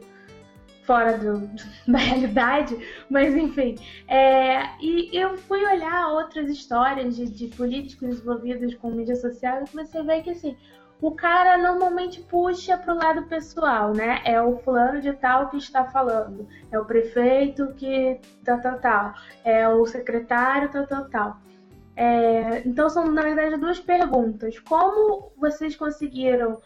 fora 0.84 1.16
do, 1.18 1.50
da 1.90 1.98
realidade, 1.98 2.76
mas 3.10 3.34
enfim. 3.34 3.76
É, 4.08 4.68
e 4.80 5.10
eu 5.12 5.36
fui 5.36 5.64
olhar 5.64 6.08
outras 6.08 6.48
histórias 6.48 7.16
de, 7.16 7.26
de 7.26 7.48
políticos 7.48 8.20
envolvidos 8.20 8.74
com 8.76 8.90
mídia 8.90 9.16
social 9.16 9.64
e 9.64 9.76
você 9.76 10.02
vê 10.02 10.22
que 10.22 10.30
assim, 10.30 10.56
o 11.00 11.10
cara 11.10 11.58
normalmente 11.58 12.22
puxa 12.22 12.78
para 12.78 12.94
o 12.94 12.96
lado 12.96 13.24
pessoal, 13.24 13.92
né? 13.92 14.22
É 14.24 14.40
o 14.40 14.58
fulano 14.58 15.00
de 15.00 15.12
tal 15.12 15.48
que 15.48 15.56
está 15.56 15.84
falando, 15.84 16.48
é 16.70 16.78
o 16.78 16.84
prefeito 16.84 17.74
que 17.74 18.20
tal, 18.44 18.60
tal, 18.60 18.78
tal, 18.78 19.14
é 19.44 19.68
o 19.68 19.84
secretário 19.86 20.70
tal, 20.70 20.86
tal, 20.86 21.10
tal. 21.10 21.43
É, 21.97 22.62
então 22.66 22.88
são 22.90 23.11
na 23.11 23.22
verdade 23.22 23.57
duas 23.57 23.78
perguntas. 23.78 24.59
Como 24.59 25.32
vocês 25.36 25.76
conseguiram 25.76 26.61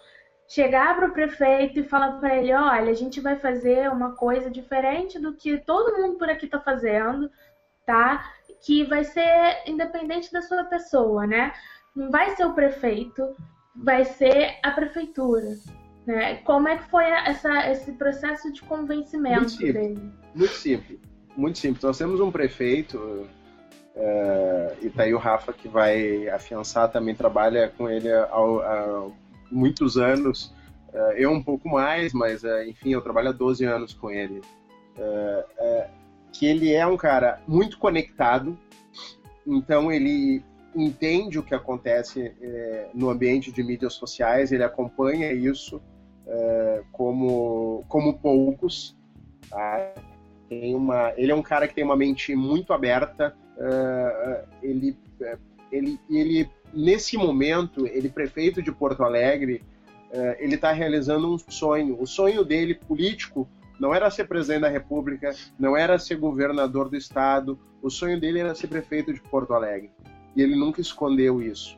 chegar 0.49 0.97
para 0.97 1.09
o 1.09 1.13
prefeito 1.13 1.79
e 1.79 1.85
falar 1.85 2.13
para 2.13 2.37
ele, 2.37 2.55
olha, 2.55 2.91
a 2.91 2.95
gente 2.95 3.21
vai 3.21 3.37
fazer 3.37 3.91
uma 3.91 4.13
coisa 4.13 4.51
diferente 4.51 5.19
do 5.19 5.35
que 5.35 5.59
todo 5.59 6.01
mundo 6.01 6.17
por 6.17 6.31
aqui 6.31 6.47
está 6.47 6.59
fazendo, 6.59 7.31
tá? 7.85 8.33
Que 8.63 8.85
vai 8.85 9.05
ser 9.05 9.63
independente 9.67 10.33
da 10.33 10.41
sua 10.41 10.65
pessoa, 10.65 11.27
né? 11.27 11.53
Não 11.95 12.11
vai 12.11 12.35
ser 12.35 12.47
o 12.47 12.55
prefeito, 12.55 13.37
vai 13.77 14.05
ser 14.05 14.59
a 14.63 14.71
prefeitura. 14.71 15.55
Né? 16.07 16.37
Como 16.37 16.67
é 16.67 16.79
que 16.79 16.89
foi 16.89 17.05
essa, 17.05 17.71
esse 17.71 17.93
processo 17.93 18.51
de 18.51 18.63
convencimento 18.63 19.41
muito 19.41 19.51
simples, 19.51 19.75
dele? 19.75 20.13
Muito 20.35 20.55
simples, 20.55 21.01
muito 21.37 21.59
simples. 21.59 21.85
Nós 21.85 21.99
temos 21.99 22.19
um 22.19 22.33
prefeito, 22.33 23.29
é, 24.01 24.77
e 24.83 24.91
tá 24.91 25.03
aí 25.03 25.13
o 25.13 25.19
Rafa 25.19 25.53
que 25.53 25.67
vai 25.67 26.29
afiançar, 26.29 26.91
também 26.91 27.17
trabalha 27.17 27.73
com 27.77 27.91
ele 27.91 28.09
há, 28.13 29.09
muitos 29.51 29.97
anos, 29.97 30.55
é, 30.93 31.25
eu 31.25 31.33
um 31.33 31.43
pouco 31.43 31.69
mais, 31.69 32.13
mas 32.13 32.45
é, 32.45 32.69
enfim, 32.69 32.91
eu 32.91 33.03
trabalho 33.03 33.31
há 33.31 33.33
12 33.33 33.65
anos 33.65 33.93
com 33.93 34.11
ele. 34.11 34.41
que 36.33 36.47
ele 36.47 36.73
é 36.73 36.87
um 36.87 36.97
cara 36.97 37.41
muito 37.47 37.79
conectado, 37.79 38.57
então 39.45 39.91
ele 39.91 40.45
entende 40.77 41.39
o 41.39 41.43
que 41.43 41.55
acontece 41.55 42.33
no 42.95 43.11
ambiente 43.11 43.51
de 43.51 43.63
mídias 43.63 43.95
sociais, 43.95 44.53
ele 44.53 44.63
acompanha 44.63 45.33
isso 45.33 45.81
como, 46.93 47.85
como 47.89 48.19
poucos. 48.19 48.97
Tá? 49.49 49.95
Tem 50.49 50.75
uma, 50.75 51.13
ele 51.17 51.33
é 51.33 51.35
um 51.35 51.43
cara 51.43 51.67
que 51.67 51.75
tem 51.75 51.85
uma 51.85 51.97
mente 51.97 52.35
muito 52.35 52.73
aberta. 52.73 53.35
É, 53.59 54.45
ele, 54.63 54.97
ele, 55.71 56.01
ele, 56.09 56.51
nesse 56.73 57.17
momento, 57.17 57.87
ele 57.87 58.09
prefeito 58.09 58.63
de 58.63 58.73
Porto 58.73 59.03
Alegre, 59.03 59.63
ele 60.39 60.55
está 60.55 60.73
realizando 60.73 61.31
um 61.31 61.37
sonho. 61.37 62.01
O 62.01 62.07
sonho 62.07 62.43
dele 62.43 62.75
político 62.75 63.47
não 63.79 63.95
era 63.95 64.11
ser 64.11 64.27
presidente 64.27 64.63
da 64.63 64.69
República, 64.69 65.35
não 65.59 65.77
era 65.77 65.99
ser 65.99 66.17
governador 66.17 66.89
do 66.89 66.97
estado. 66.97 67.59
O 67.83 67.91
sonho 67.91 68.19
dele 68.19 68.41
era 68.41 68.55
ser 68.55 68.69
prefeito 68.69 69.13
de 69.13 69.21
Porto 69.21 69.53
Alegre 69.53 69.91
e 70.35 70.43
ele 70.43 70.55
nunca 70.55 70.81
escondeu 70.81 71.43
isso. 71.43 71.77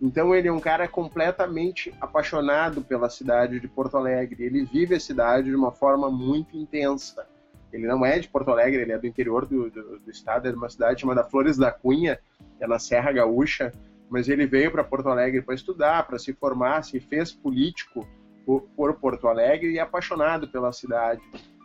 Então 0.00 0.34
ele 0.34 0.48
é 0.48 0.52
um 0.52 0.60
cara 0.60 0.86
completamente 0.86 1.92
apaixonado 1.98 2.82
pela 2.82 3.08
cidade 3.08 3.58
de 3.58 3.66
Porto 3.66 3.96
Alegre. 3.96 4.44
Ele 4.44 4.64
vive 4.64 4.94
a 4.94 5.00
cidade 5.00 5.48
de 5.48 5.56
uma 5.56 5.72
forma 5.72 6.10
muito 6.10 6.56
intensa. 6.56 7.26
Ele 7.72 7.86
não 7.86 8.04
é 8.04 8.18
de 8.18 8.28
Porto 8.28 8.50
Alegre, 8.50 8.82
ele 8.82 8.92
é 8.92 8.98
do 8.98 9.06
interior 9.06 9.46
do, 9.46 9.70
do, 9.70 9.98
do 9.98 10.10
estado, 10.10 10.48
é 10.48 10.50
de 10.50 10.56
uma 10.56 10.68
cidade 10.68 11.00
chamada 11.00 11.24
Flores 11.24 11.56
da 11.56 11.70
Cunha, 11.70 12.18
é 12.60 12.66
na 12.66 12.78
Serra 12.78 13.12
Gaúcha. 13.12 13.72
Mas 14.08 14.28
ele 14.28 14.46
veio 14.46 14.70
para 14.70 14.84
Porto 14.84 15.08
Alegre 15.08 15.42
para 15.42 15.54
estudar, 15.54 16.06
para 16.06 16.18
se 16.18 16.32
formar, 16.32 16.84
se 16.84 17.00
fez 17.00 17.32
político 17.32 18.06
por, 18.44 18.62
por 18.76 18.94
Porto 18.94 19.26
Alegre 19.26 19.72
e 19.72 19.78
é 19.78 19.82
apaixonado 19.82 20.46
pela 20.46 20.72
cidade. 20.72 21.20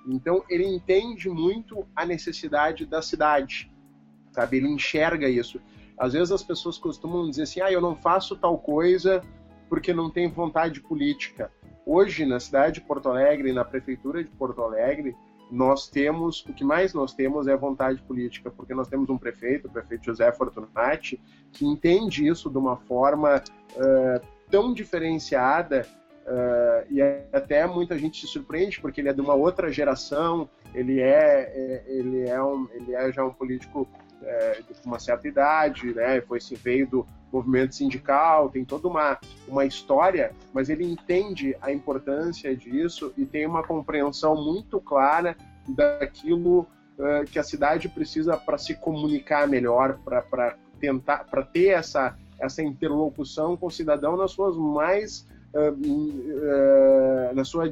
Então 0.07 0.43
ele 0.49 0.65
entende 0.65 1.29
muito 1.29 1.85
a 1.95 2.05
necessidade 2.05 2.85
da 2.85 3.01
cidade, 3.01 3.71
sabe? 4.31 4.57
Ele 4.57 4.67
enxerga 4.67 5.29
isso. 5.29 5.61
Às 5.97 6.13
vezes 6.13 6.31
as 6.31 6.41
pessoas 6.41 6.79
costumam 6.79 7.29
dizer 7.29 7.43
assim: 7.43 7.61
ah, 7.61 7.71
eu 7.71 7.79
não 7.79 7.95
faço 7.95 8.35
tal 8.35 8.57
coisa 8.57 9.21
porque 9.69 9.93
não 9.93 10.09
tenho 10.09 10.31
vontade 10.31 10.81
política. 10.81 11.51
Hoje, 11.85 12.25
na 12.25 12.39
cidade 12.39 12.75
de 12.75 12.81
Porto 12.81 13.09
Alegre, 13.09 13.53
na 13.53 13.63
prefeitura 13.63 14.23
de 14.23 14.29
Porto 14.31 14.61
Alegre, 14.61 15.15
nós 15.51 15.87
temos, 15.87 16.45
o 16.45 16.53
que 16.53 16.63
mais 16.63 16.93
nós 16.93 17.13
temos 17.13 17.45
é 17.47 17.55
vontade 17.57 18.01
política, 18.03 18.49
porque 18.49 18.73
nós 18.73 18.87
temos 18.87 19.09
um 19.09 19.17
prefeito, 19.17 19.67
o 19.67 19.71
prefeito 19.71 20.05
José 20.05 20.31
Fortunati, 20.31 21.19
que 21.51 21.65
entende 21.65 22.25
isso 22.25 22.49
de 22.49 22.57
uma 22.57 22.77
forma 22.77 23.43
uh, 23.75 24.27
tão 24.49 24.73
diferenciada 24.73 25.85
uh, 26.25 26.87
e 26.89 27.01
até 27.33 27.67
muita 27.67 27.97
gente 27.97 28.21
se 28.21 28.27
surpreende 28.27 28.79
porque 28.79 29.01
ele 29.01 29.09
é 29.09 29.13
de 29.13 29.19
uma 29.19 29.33
outra 29.33 29.69
geração, 29.69 30.49
ele 30.73 31.01
é, 31.01 31.51
é 31.53 31.83
ele 31.87 32.29
é, 32.29 32.41
um, 32.41 32.67
ele 32.71 32.95
é 32.95 33.11
já 33.11 33.25
um 33.25 33.33
político 33.33 33.87
é, 34.23 34.61
de 34.61 34.85
uma 34.85 34.99
certa 34.99 35.27
idade, 35.27 35.93
né? 35.93 36.21
Foi 36.21 36.39
se 36.39 36.55
veio 36.55 36.87
do 36.87 37.05
movimento 37.31 37.75
sindical, 37.75 38.49
tem 38.49 38.65
toda 38.65 38.87
uma, 38.87 39.17
uma 39.47 39.65
história, 39.65 40.33
mas 40.53 40.69
ele 40.69 40.83
entende 40.85 41.55
a 41.61 41.71
importância 41.71 42.55
disso 42.55 43.13
e 43.17 43.25
tem 43.25 43.45
uma 43.45 43.63
compreensão 43.63 44.35
muito 44.35 44.79
clara 44.79 45.35
daquilo 45.67 46.61
uh, 46.97 47.25
que 47.31 47.39
a 47.39 47.43
cidade 47.43 47.87
precisa 47.87 48.35
para 48.37 48.57
se 48.57 48.75
comunicar 48.75 49.47
melhor, 49.47 49.99
para 50.03 50.57
tentar, 50.79 51.25
para 51.25 51.43
ter 51.43 51.67
essa 51.69 52.17
essa 52.41 52.63
interlocução 52.63 53.55
com 53.55 53.67
o 53.67 53.71
cidadão 53.71 54.17
nas 54.17 54.31
suas 54.31 54.57
mais 54.57 55.27
uh, 55.53 55.71
uh, 55.71 57.35
nas, 57.35 57.47
suas 57.47 57.71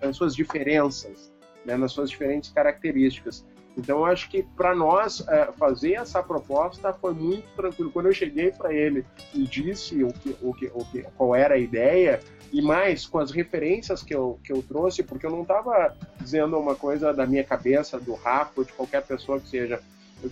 nas 0.00 0.16
suas 0.16 0.36
diferenças, 0.36 1.32
né? 1.66 1.76
nas 1.76 1.92
suas 1.92 2.08
diferentes 2.08 2.50
características. 2.50 3.44
Então, 3.78 4.04
acho 4.04 4.28
que 4.28 4.42
para 4.42 4.74
nós 4.74 5.24
é, 5.28 5.52
fazer 5.52 5.92
essa 5.92 6.20
proposta 6.20 6.92
foi 6.92 7.14
muito 7.14 7.46
tranquilo. 7.54 7.92
Quando 7.92 8.06
eu 8.06 8.12
cheguei 8.12 8.50
para 8.50 8.74
ele 8.74 9.06
e 9.32 9.44
disse 9.44 10.02
o 10.02 10.12
que, 10.12 10.36
o 10.42 10.52
que, 10.52 10.70
o 10.74 10.84
que, 10.84 11.02
qual 11.16 11.34
era 11.34 11.54
a 11.54 11.58
ideia, 11.58 12.18
e 12.52 12.60
mais 12.60 13.06
com 13.06 13.18
as 13.18 13.30
referências 13.30 14.02
que 14.02 14.14
eu, 14.14 14.40
que 14.42 14.52
eu 14.52 14.62
trouxe, 14.62 15.04
porque 15.04 15.24
eu 15.24 15.30
não 15.30 15.42
estava 15.42 15.96
dizendo 16.20 16.58
uma 16.58 16.74
coisa 16.74 17.14
da 17.14 17.24
minha 17.24 17.44
cabeça, 17.44 18.00
do 18.00 18.14
Rafa, 18.14 18.64
de 18.64 18.72
qualquer 18.72 19.02
pessoa 19.04 19.38
que 19.38 19.48
seja. 19.48 19.80
Eu, 20.20 20.30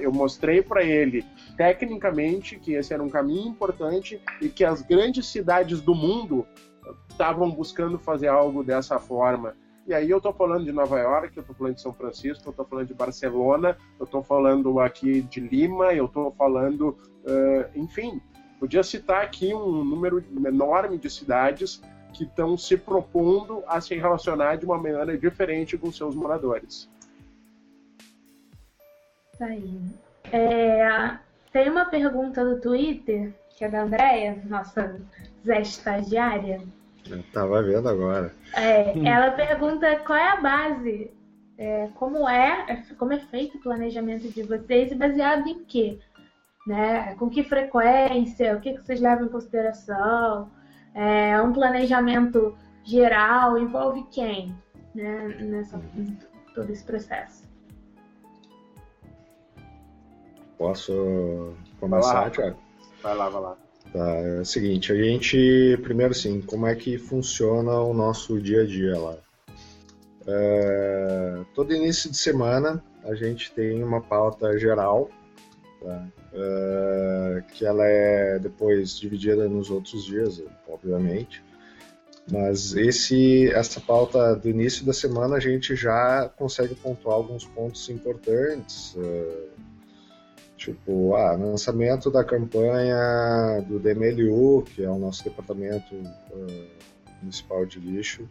eu 0.00 0.12
mostrei 0.12 0.62
para 0.62 0.84
ele, 0.84 1.24
tecnicamente, 1.56 2.56
que 2.60 2.74
esse 2.74 2.94
era 2.94 3.02
um 3.02 3.08
caminho 3.08 3.48
importante 3.48 4.20
e 4.40 4.48
que 4.48 4.64
as 4.64 4.82
grandes 4.82 5.26
cidades 5.26 5.80
do 5.80 5.96
mundo 5.96 6.46
estavam 7.10 7.50
buscando 7.50 7.98
fazer 7.98 8.28
algo 8.28 8.62
dessa 8.62 9.00
forma. 9.00 9.56
E 9.86 9.92
aí 9.92 10.08
eu 10.08 10.16
estou 10.16 10.32
falando 10.32 10.64
de 10.64 10.72
Nova 10.72 10.98
York, 10.98 11.36
eu 11.36 11.42
estou 11.42 11.54
falando 11.54 11.74
de 11.74 11.82
São 11.82 11.92
Francisco, 11.92 12.46
eu 12.46 12.50
estou 12.50 12.64
falando 12.64 12.86
de 12.86 12.94
Barcelona, 12.94 13.76
eu 13.98 14.04
estou 14.04 14.22
falando 14.22 14.80
aqui 14.80 15.20
de 15.22 15.40
Lima, 15.40 15.92
eu 15.92 16.06
estou 16.06 16.32
falando, 16.32 16.96
uh, 17.24 17.78
enfim, 17.78 18.20
podia 18.58 18.82
citar 18.82 19.22
aqui 19.22 19.52
um 19.52 19.84
número 19.84 20.24
enorme 20.46 20.96
de 20.96 21.10
cidades 21.10 21.82
que 22.14 22.24
estão 22.24 22.56
se 22.56 22.78
propondo 22.78 23.62
a 23.66 23.80
se 23.80 23.94
relacionar 23.94 24.56
de 24.56 24.64
uma 24.64 24.78
maneira 24.78 25.18
diferente 25.18 25.76
com 25.76 25.92
seus 25.92 26.14
moradores. 26.14 26.88
Tá 29.38 29.46
aí. 29.46 29.80
É, 30.32 31.18
tem 31.52 31.68
uma 31.68 31.84
pergunta 31.84 32.44
do 32.44 32.60
Twitter, 32.60 33.34
que 33.50 33.64
é 33.64 33.68
da 33.68 33.82
Andrea, 33.82 34.40
nossa 34.46 34.98
Zé 35.44 35.60
estagiária, 35.60 36.62
eu 37.10 37.22
tava 37.32 37.62
vendo 37.62 37.88
agora. 37.88 38.34
É, 38.54 38.98
ela 39.06 39.30
pergunta 39.32 39.96
qual 40.00 40.18
é 40.18 40.28
a 40.28 40.40
base, 40.40 41.10
é, 41.58 41.88
como 41.94 42.28
é, 42.28 42.82
como 42.98 43.12
é 43.12 43.18
feito 43.18 43.58
o 43.58 43.60
planejamento 43.60 44.28
de 44.28 44.42
vocês 44.42 44.92
e 44.92 44.94
baseado 44.94 45.46
em 45.46 45.64
quê? 45.64 45.98
Né? 46.66 47.14
Com 47.16 47.28
que 47.28 47.42
frequência? 47.42 48.56
O 48.56 48.60
que, 48.60 48.72
que 48.72 48.84
vocês 48.84 49.00
levam 49.00 49.26
em 49.26 49.30
consideração? 49.30 50.50
É 50.94 51.40
um 51.42 51.52
planejamento 51.52 52.56
geral 52.84 53.58
envolve 53.58 54.04
quem 54.10 54.54
né, 54.94 55.28
nessa 55.40 55.80
todo 56.54 56.70
esse 56.70 56.84
processo? 56.84 57.44
Posso 60.56 61.54
começar, 61.80 62.30
Tiago? 62.30 62.56
Vai 63.02 63.16
lá, 63.16 63.28
vai 63.28 63.42
lá. 63.42 63.63
Tá, 63.94 64.10
é 64.10 64.40
o 64.40 64.44
seguinte, 64.44 64.90
a 64.90 64.96
gente, 64.96 65.78
primeiro 65.80 66.10
assim, 66.10 66.40
como 66.40 66.66
é 66.66 66.74
que 66.74 66.98
funciona 66.98 67.78
o 67.78 67.94
nosso 67.94 68.40
dia 68.40 68.62
a 68.62 68.66
dia 68.66 68.98
lá? 68.98 69.16
É, 70.26 71.44
todo 71.54 71.72
início 71.72 72.10
de 72.10 72.16
semana 72.16 72.82
a 73.04 73.14
gente 73.14 73.52
tem 73.52 73.84
uma 73.84 74.00
pauta 74.00 74.58
geral, 74.58 75.08
tá? 75.80 76.08
é, 76.32 77.44
que 77.52 77.64
ela 77.64 77.86
é 77.86 78.40
depois 78.40 78.98
dividida 78.98 79.48
nos 79.48 79.70
outros 79.70 80.04
dias, 80.04 80.42
obviamente. 80.68 81.40
Mas 82.28 82.74
esse, 82.74 83.48
essa 83.52 83.80
pauta 83.80 84.34
do 84.34 84.48
início 84.48 84.84
da 84.84 84.92
semana 84.92 85.36
a 85.36 85.40
gente 85.40 85.76
já 85.76 86.28
consegue 86.36 86.74
pontuar 86.74 87.14
alguns 87.14 87.44
pontos 87.44 87.88
importantes. 87.88 88.96
É, 88.98 89.53
Tipo, 90.64 91.14
ah, 91.14 91.32
lançamento 91.32 92.10
da 92.10 92.24
campanha 92.24 93.60
do 93.68 93.78
DMLU, 93.78 94.62
que 94.62 94.82
é 94.82 94.88
o 94.88 94.98
nosso 94.98 95.22
departamento 95.22 95.94
uh, 95.94 96.66
municipal 97.20 97.66
de 97.66 97.78
lixo, 97.78 98.26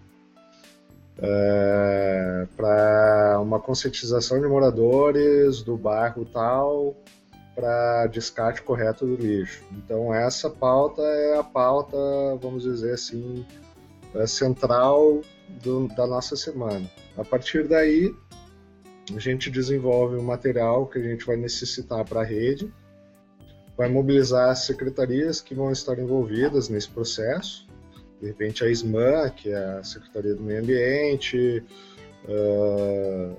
é, 1.19 2.47
para 2.57 3.39
uma 3.39 3.59
conscientização 3.59 4.41
de 4.41 4.47
moradores 4.47 5.61
do 5.61 5.77
bairro 5.77 6.25
tal 6.25 6.95
para 7.53 8.07
descarte 8.07 8.63
correto 8.63 9.05
do 9.05 9.15
lixo. 9.15 9.63
Então 9.71 10.11
essa 10.11 10.49
pauta 10.49 11.03
é 11.03 11.37
a 11.37 11.43
pauta, 11.43 11.95
vamos 12.41 12.63
dizer 12.63 12.93
assim, 12.93 13.45
é 14.15 14.25
central 14.25 15.21
do, 15.61 15.87
da 15.89 16.07
nossa 16.07 16.35
semana. 16.35 16.89
A 17.15 17.23
partir 17.23 17.67
daí, 17.67 18.11
a 19.15 19.19
gente 19.19 19.49
desenvolve 19.49 20.15
o 20.15 20.23
material 20.23 20.87
que 20.87 20.97
a 20.97 21.01
gente 21.01 21.25
vai 21.25 21.35
necessitar 21.35 22.05
para 22.05 22.21
a 22.21 22.23
rede, 22.23 22.71
vai 23.77 23.89
mobilizar 23.89 24.49
as 24.49 24.65
secretarias 24.65 25.41
que 25.41 25.53
vão 25.53 25.71
estar 25.71 25.99
envolvidas 25.99 26.69
nesse 26.69 26.89
processo, 26.89 27.67
de 28.21 28.27
repente 28.27 28.63
a 28.63 28.69
SMAN, 28.69 29.29
que 29.31 29.49
é 29.49 29.55
a 29.55 29.83
Secretaria 29.83 30.35
do 30.35 30.43
Meio 30.43 30.61
Ambiente, 30.61 31.63
uh, 32.25 33.35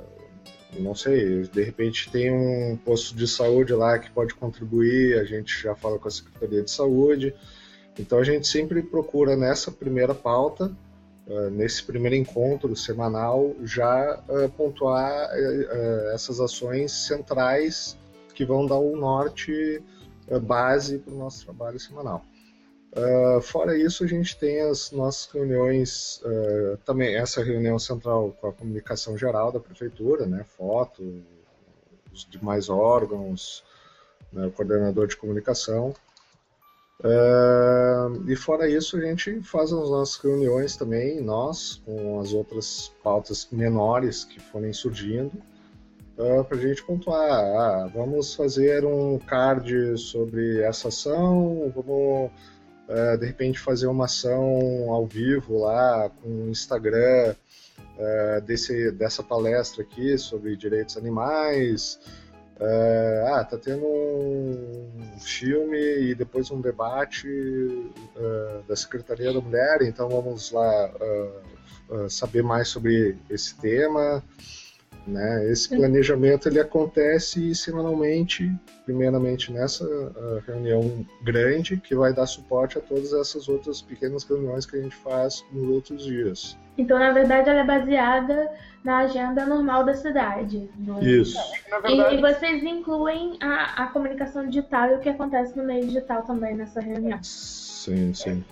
não 0.79 0.95
sei, 0.95 1.43
de 1.43 1.63
repente 1.63 2.11
tem 2.11 2.31
um 2.31 2.77
posto 2.77 3.15
de 3.17 3.27
saúde 3.27 3.73
lá 3.73 3.99
que 3.99 4.11
pode 4.11 4.35
contribuir, 4.35 5.19
a 5.19 5.25
gente 5.25 5.63
já 5.63 5.75
fala 5.75 5.99
com 5.99 6.09
a 6.09 6.11
Secretaria 6.11 6.63
de 6.63 6.71
Saúde. 6.71 7.35
Então 7.99 8.19
a 8.19 8.25
gente 8.25 8.49
sempre 8.49 8.83
procura 8.83 9.37
nessa 9.37 9.71
primeira 9.71 10.15
pauta, 10.15 10.75
uh, 11.27 11.51
nesse 11.51 11.83
primeiro 11.83 12.17
encontro 12.17 12.75
semanal, 12.77 13.55
já 13.63 14.23
uh, 14.29 14.49
pontuar 14.51 15.31
uh, 15.31 16.11
essas 16.15 16.41
ações 16.41 16.93
centrais 16.93 17.97
que 18.35 18.45
vão 18.45 18.67
dar 18.67 18.77
o 18.77 18.95
um 18.95 18.97
norte 18.97 19.83
base 20.43 20.99
para 20.99 21.13
o 21.13 21.19
nosso 21.19 21.45
trabalho 21.45 21.79
semanal. 21.79 22.25
Uh, 22.95 23.41
fora 23.41 23.77
isso, 23.77 24.05
a 24.05 24.07
gente 24.07 24.39
tem 24.39 24.61
as 24.61 24.93
nossas 24.93 25.29
reuniões, 25.33 26.23
uh, 26.23 26.77
também 26.85 27.17
essa 27.17 27.43
reunião 27.43 27.77
central 27.77 28.31
com 28.41 28.47
a 28.47 28.53
comunicação 28.53 29.19
geral 29.19 29.51
da 29.51 29.59
prefeitura, 29.59 30.27
né, 30.27 30.45
foto, 30.57 31.03
os 32.13 32.25
demais 32.25 32.69
órgãos, 32.69 33.65
né, 34.33 34.47
o 34.47 34.53
coordenador 34.53 35.09
de 35.09 35.17
comunicação. 35.17 35.93
Uh, 37.01 38.31
e 38.31 38.37
fora 38.37 38.69
isso, 38.69 38.97
a 38.97 39.01
gente 39.01 39.41
faz 39.43 39.73
as 39.73 39.91
nossas 39.91 40.17
reuniões 40.17 40.77
também, 40.77 41.21
nós, 41.21 41.83
com 41.85 42.21
as 42.21 42.33
outras 42.33 42.93
pautas 43.03 43.49
menores 43.51 44.25
que 44.25 44.41
forem 44.41 44.73
surgindo, 44.73 45.33
para 46.17 46.57
a 46.57 46.61
gente 46.61 46.83
pontuar. 46.85 47.31
Ah, 47.31 47.91
vamos 47.93 48.35
fazer 48.35 48.85
um 48.85 49.19
card 49.19 49.99
sobre 49.99 50.63
essa 50.63 50.89
ação, 50.89 51.73
vamos 51.75 52.31
uh, 52.89 53.19
de 53.19 53.27
repente 53.27 53.59
fazer 53.59 53.87
uma 53.87 54.05
ação 54.05 54.91
ao 54.91 55.07
vivo 55.07 55.59
lá 55.59 56.11
com 56.23 56.29
o 56.29 56.51
Instagram 56.51 57.35
uh, 57.79 58.41
desse, 58.43 58.93
dessa 58.93 59.23
palestra 59.23 59.83
aqui 59.83 60.17
sobre 60.17 60.57
direitos 60.57 60.97
animais. 60.97 61.99
Uh, 62.61 63.27
ah, 63.35 63.45
tá 63.45 63.59
tendo 63.59 63.85
um 63.85 65.19
filme 65.19 65.77
e 65.77 66.15
depois 66.15 66.51
um 66.53 66.61
debate 66.61 67.27
uh, 67.27 68.63
da 68.69 68.77
Secretaria 68.77 69.33
da 69.33 69.41
Mulher, 69.41 69.83
então 69.83 70.09
vamos 70.09 70.53
lá 70.53 70.91
uh, 71.91 72.09
saber 72.09 72.43
mais 72.43 72.69
sobre 72.69 73.17
esse 73.29 73.57
tema. 73.57 74.23
Né? 75.07 75.51
Esse 75.51 75.69
planejamento 75.69 76.49
ele 76.49 76.59
acontece 76.59 77.55
semanalmente, 77.55 78.51
primeiramente 78.87 79.53
nessa 79.53 79.85
uh, 79.85 80.43
reunião 80.47 81.07
grande, 81.23 81.77
que 81.77 81.95
vai 81.95 82.13
dar 82.13 82.27
suporte 82.27 82.79
a 82.79 82.81
todas 82.81 83.13
essas 83.13 83.49
outras 83.49 83.83
pequenas 83.83 84.25
reuniões 84.25 84.65
que 84.65 84.77
a 84.77 84.81
gente 84.81 84.97
faz 84.97 85.45
nos 85.53 85.69
outros 85.69 86.05
dias. 86.05 86.57
Então, 86.77 86.99
na 86.99 87.13
verdade, 87.13 87.51
ela 87.51 87.61
é 87.61 87.65
baseada 87.65 88.51
na 88.83 88.99
agenda 88.99 89.47
normal 89.47 89.85
da 89.85 89.95
cidade. 89.95 90.69
Isso. 91.01 91.39
E, 91.87 92.15
e, 92.15 92.21
vocês 92.21 92.63
incluem 92.63 93.39
a, 93.41 93.85
a 93.85 93.87
comunicação 93.89 94.47
digital 94.47 94.91
e 94.91 94.95
o 94.95 95.01
que 95.01 95.09
acontece 95.09 95.57
no 95.57 95.65
meio 95.65 95.87
digital 95.87 96.23
também 96.23 96.57
nessa 96.57 96.81
reunião. 96.81 97.19
Sim, 97.23 98.13
sim. 98.13 98.45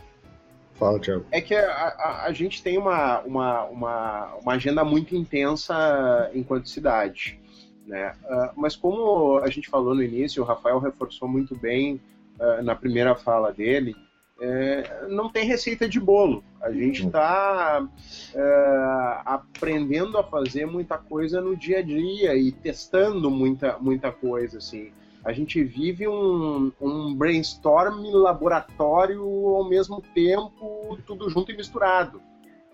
Fala, 0.83 0.99
Thiago. 0.99 1.25
É 1.31 1.41
que 1.41 1.55
a, 1.55 1.65
a, 1.71 2.25
a, 2.27 2.33
gente 2.33 2.61
tem 2.61 2.77
uma, 2.77 3.21
uma, 3.21 3.65
uma, 3.67 4.35
uma 4.43 4.53
agenda 4.55 4.85
muito 4.85 5.15
intensa 5.15 6.29
enquanto 6.35 6.69
cidade. 6.69 7.39
Né? 7.87 8.13
Uh, 8.25 8.51
mas 8.57 8.75
como 8.75 9.39
a 9.39 9.49
gente 9.49 9.71
falou 9.71 9.95
no 9.95 10.03
início, 10.03 10.43
o 10.43 10.47
Rafael 10.47 10.81
reforçou 10.81 11.29
muito 11.29 11.55
bem 11.57 12.01
uh, 12.41 12.63
na 12.65 12.75
primeira 12.75 13.15
fala 13.15 13.53
dele, 13.53 13.95
é, 14.41 15.07
não 15.09 15.31
tem 15.31 15.47
receita 15.47 15.89
de 15.89 16.01
bolo. 16.01 16.43
A 16.61 16.73
gente 16.73 17.07
está 17.07 17.87
é, 18.35 19.21
aprendendo 19.25 20.19
a 20.19 20.25
fazer 20.25 20.67
muita 20.67 20.99
coisa 20.99 21.41
no 21.41 21.57
dia 21.57 21.79
a 21.79 21.83
dia 21.83 22.35
e 22.35 22.51
testando 22.51 23.31
muita, 23.31 23.79
muita 23.79 24.11
coisa, 24.11 24.59
assim 24.59 24.91
a 25.25 25.33
gente 25.33 25.63
vive 25.63 26.09
um, 26.09 26.73
um 26.81 27.15
brainstorm 27.15 28.05
laboratório 28.13 29.23
ao 29.23 29.69
mesmo 29.69 30.03
tempo, 30.15 30.99
tudo 31.07 31.31
junto 31.31 31.53
e 31.53 31.57
misturado, 31.57 32.21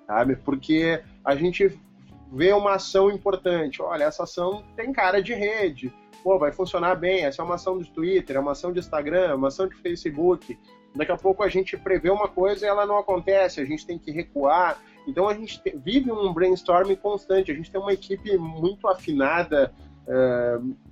sabe? 0.06 0.36
Porque 0.36 1.02
a 1.24 1.34
gente 1.34 1.78
vê 2.32 2.52
uma 2.52 2.74
ação 2.74 3.10
importante, 3.10 3.82
olha, 3.82 4.04
essa 4.04 4.22
ação 4.22 4.64
tem 4.76 4.92
cara 4.92 5.22
de 5.22 5.34
rede, 5.34 5.92
pô, 6.22 6.38
vai 6.38 6.52
funcionar 6.52 6.94
bem, 6.94 7.24
essa 7.24 7.42
é 7.42 7.44
uma 7.44 7.56
ação 7.56 7.78
de 7.78 7.90
Twitter, 7.90 8.36
é 8.36 8.40
uma 8.40 8.52
ação 8.52 8.72
de 8.72 8.78
Instagram, 8.78 9.30
é 9.30 9.34
uma 9.34 9.48
ação 9.48 9.68
de 9.68 9.76
Facebook, 9.76 10.58
daqui 10.94 11.12
a 11.12 11.16
pouco 11.16 11.42
a 11.42 11.48
gente 11.48 11.76
prevê 11.76 12.10
uma 12.10 12.28
coisa 12.28 12.64
e 12.64 12.68
ela 12.68 12.86
não 12.86 12.98
acontece, 12.98 13.60
a 13.60 13.64
gente 13.64 13.86
tem 13.86 13.98
que 13.98 14.10
recuar, 14.10 14.82
então 15.06 15.28
a 15.28 15.34
gente 15.34 15.60
vive 15.76 16.10
um 16.10 16.32
brainstorming 16.32 16.96
constante, 16.96 17.50
a 17.50 17.54
gente 17.54 17.70
tem 17.70 17.80
uma 17.80 17.92
equipe 17.92 18.36
muito 18.36 18.88
afinada, 18.88 19.72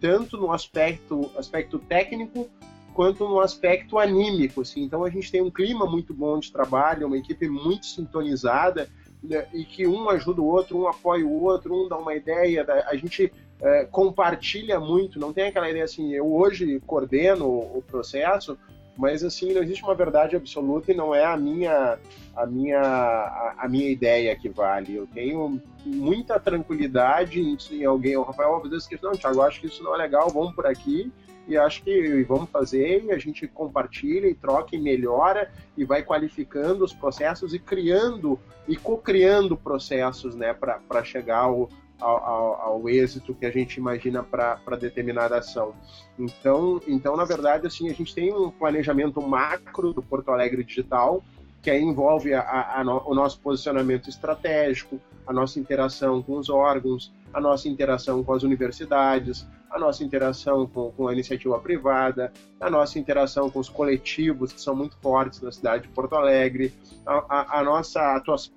tanto 0.01 0.37
no 0.37 0.53
aspecto, 0.53 1.31
aspecto 1.37 1.79
técnico 1.79 2.49
quanto 2.95 3.29
no 3.29 3.41
aspecto 3.41 3.99
anímico. 3.99 4.63
Assim. 4.63 4.83
Então 4.83 5.05
a 5.05 5.11
gente 5.11 5.31
tem 5.31 5.43
um 5.43 5.51
clima 5.51 5.87
muito 5.87 6.15
bom 6.15 6.39
de 6.39 6.51
trabalho, 6.51 7.07
uma 7.07 7.19
equipe 7.19 7.49
muito 7.49 7.87
sintonizada 7.87 8.89
né, 9.23 9.47
e 9.53 9.65
que 9.65 9.87
um 9.87 10.09
ajuda 10.09 10.41
o 10.41 10.47
outro, 10.47 10.79
um 10.79 10.89
apoia 10.89 11.27
o 11.27 11.43
outro, 11.43 11.75
um 11.75 11.89
dá 11.89 11.97
uma 11.97 12.15
ideia, 12.15 12.65
a 12.87 12.97
gente 12.97 13.33
é, 13.61 13.85
compartilha 13.85 14.79
muito, 14.81 15.19
não 15.19 15.33
tem 15.33 15.49
aquela 15.49 15.69
ideia 15.69 15.85
assim, 15.85 16.13
eu 16.13 16.33
hoje 16.33 16.81
coordeno 16.87 17.47
o 17.47 17.83
processo, 17.87 18.59
mas 18.97 19.23
assim 19.23 19.53
não 19.53 19.63
existe 19.63 19.85
uma 19.85 19.95
verdade 19.95 20.37
absoluta 20.37 20.93
e 20.93 20.97
não 20.97 21.15
é 21.15 21.25
a 21.25 21.37
minha 21.37 21.99
a 22.35 22.47
minha 22.47 22.81
a, 22.81 23.55
a 23.59 23.69
minha 23.69 23.91
ideia 23.91 24.37
que 24.37 24.49
vale. 24.49 24.95
Eu 24.95 25.07
tenho 25.07 25.61
muita 25.85 26.41
tranquilidade 26.41 27.41
em, 27.41 27.57
em 27.73 27.85
alguém, 27.85 28.17
o 28.17 28.23
Rafael 28.23 28.57
às 28.57 28.71
vezes 28.71 28.87
que 28.87 28.99
não, 29.03 29.13
Thiago, 29.13 29.43
acho 29.43 29.61
que 29.61 29.67
isso 29.67 29.83
não 29.83 29.95
é 29.95 29.99
legal, 29.99 30.31
vamos 30.31 30.55
por 30.55 30.67
aqui 30.67 31.13
e 31.49 31.57
acho 31.57 31.83
que 31.83 32.25
vamos 32.25 32.51
fazer 32.51 33.05
e 33.05 33.13
a 33.13 33.19
gente 33.19 33.47
compartilha 33.47 34.27
e 34.27 34.35
troca 34.35 34.75
e 34.75 34.81
melhora 34.81 35.51
e 35.77 35.85
vai 35.85 36.03
qualificando 36.03 36.85
os 36.85 36.93
processos 36.93 37.55
e 37.55 37.59
criando 37.59 38.39
e 38.67 38.77
co-criando 38.77 39.57
processos 39.57 40.35
né, 40.35 40.53
para 40.53 41.05
chegar 41.05 41.39
ao, 41.39 41.69
ao, 42.01 42.17
ao, 42.17 42.61
ao, 42.61 42.89
êxito 42.89 43.35
que 43.35 43.47
a 43.47 43.51
gente 43.51 43.77
imagina 43.77 44.23
para 44.23 44.77
determinada 44.79 45.39
ação. 45.39 45.75
Então, 46.19 46.81
então, 46.87 47.17
na 47.17 47.25
verdade, 47.25 47.67
assim, 47.67 47.89
a 47.89 47.95
gente 47.95 48.15
tem 48.15 48.35
um 48.35 48.51
planejamento 48.51 49.21
macro 49.21 49.93
do 49.93 50.03
Porto 50.03 50.31
Alegre 50.31 50.63
Digital, 50.63 51.23
que 51.63 51.71
aí 51.71 51.83
envolve 51.83 52.33
a, 52.35 52.41
a, 52.41 52.81
a 52.81 52.85
no, 52.85 53.03
o 53.07 53.15
nosso 53.15 53.41
posicionamento 53.41 54.09
estratégico, 54.09 55.01
a 55.27 55.33
nossa 55.33 55.59
interação 55.59 56.23
com 56.23 56.37
os 56.37 56.49
órgãos, 56.49 57.13
a 57.33 57.41
nossa 57.41 57.69
interação 57.69 58.23
com 58.23 58.33
as 58.33 58.43
universidades, 58.43 59.47
a 59.71 59.79
nossa 59.79 60.05
interação 60.05 60.67
com, 60.67 60.91
com 60.93 61.09
a 61.09 61.13
iniciativa 61.13 61.59
privada, 61.59 62.33
a 62.61 62.71
nossa 62.71 62.99
interação 62.99 63.51
com 63.51 63.59
os 63.59 63.69
coletivos 63.69 64.53
que 64.53 64.61
são 64.61 64.75
muito 64.75 64.97
fortes 64.99 65.41
na 65.41 65.51
cidade 65.51 65.85
de 65.85 65.89
Porto 65.89 66.15
Alegre, 66.15 66.73
a, 67.05 67.59
a 67.59 67.65
nossa 67.65 68.17
atuação 68.17 68.55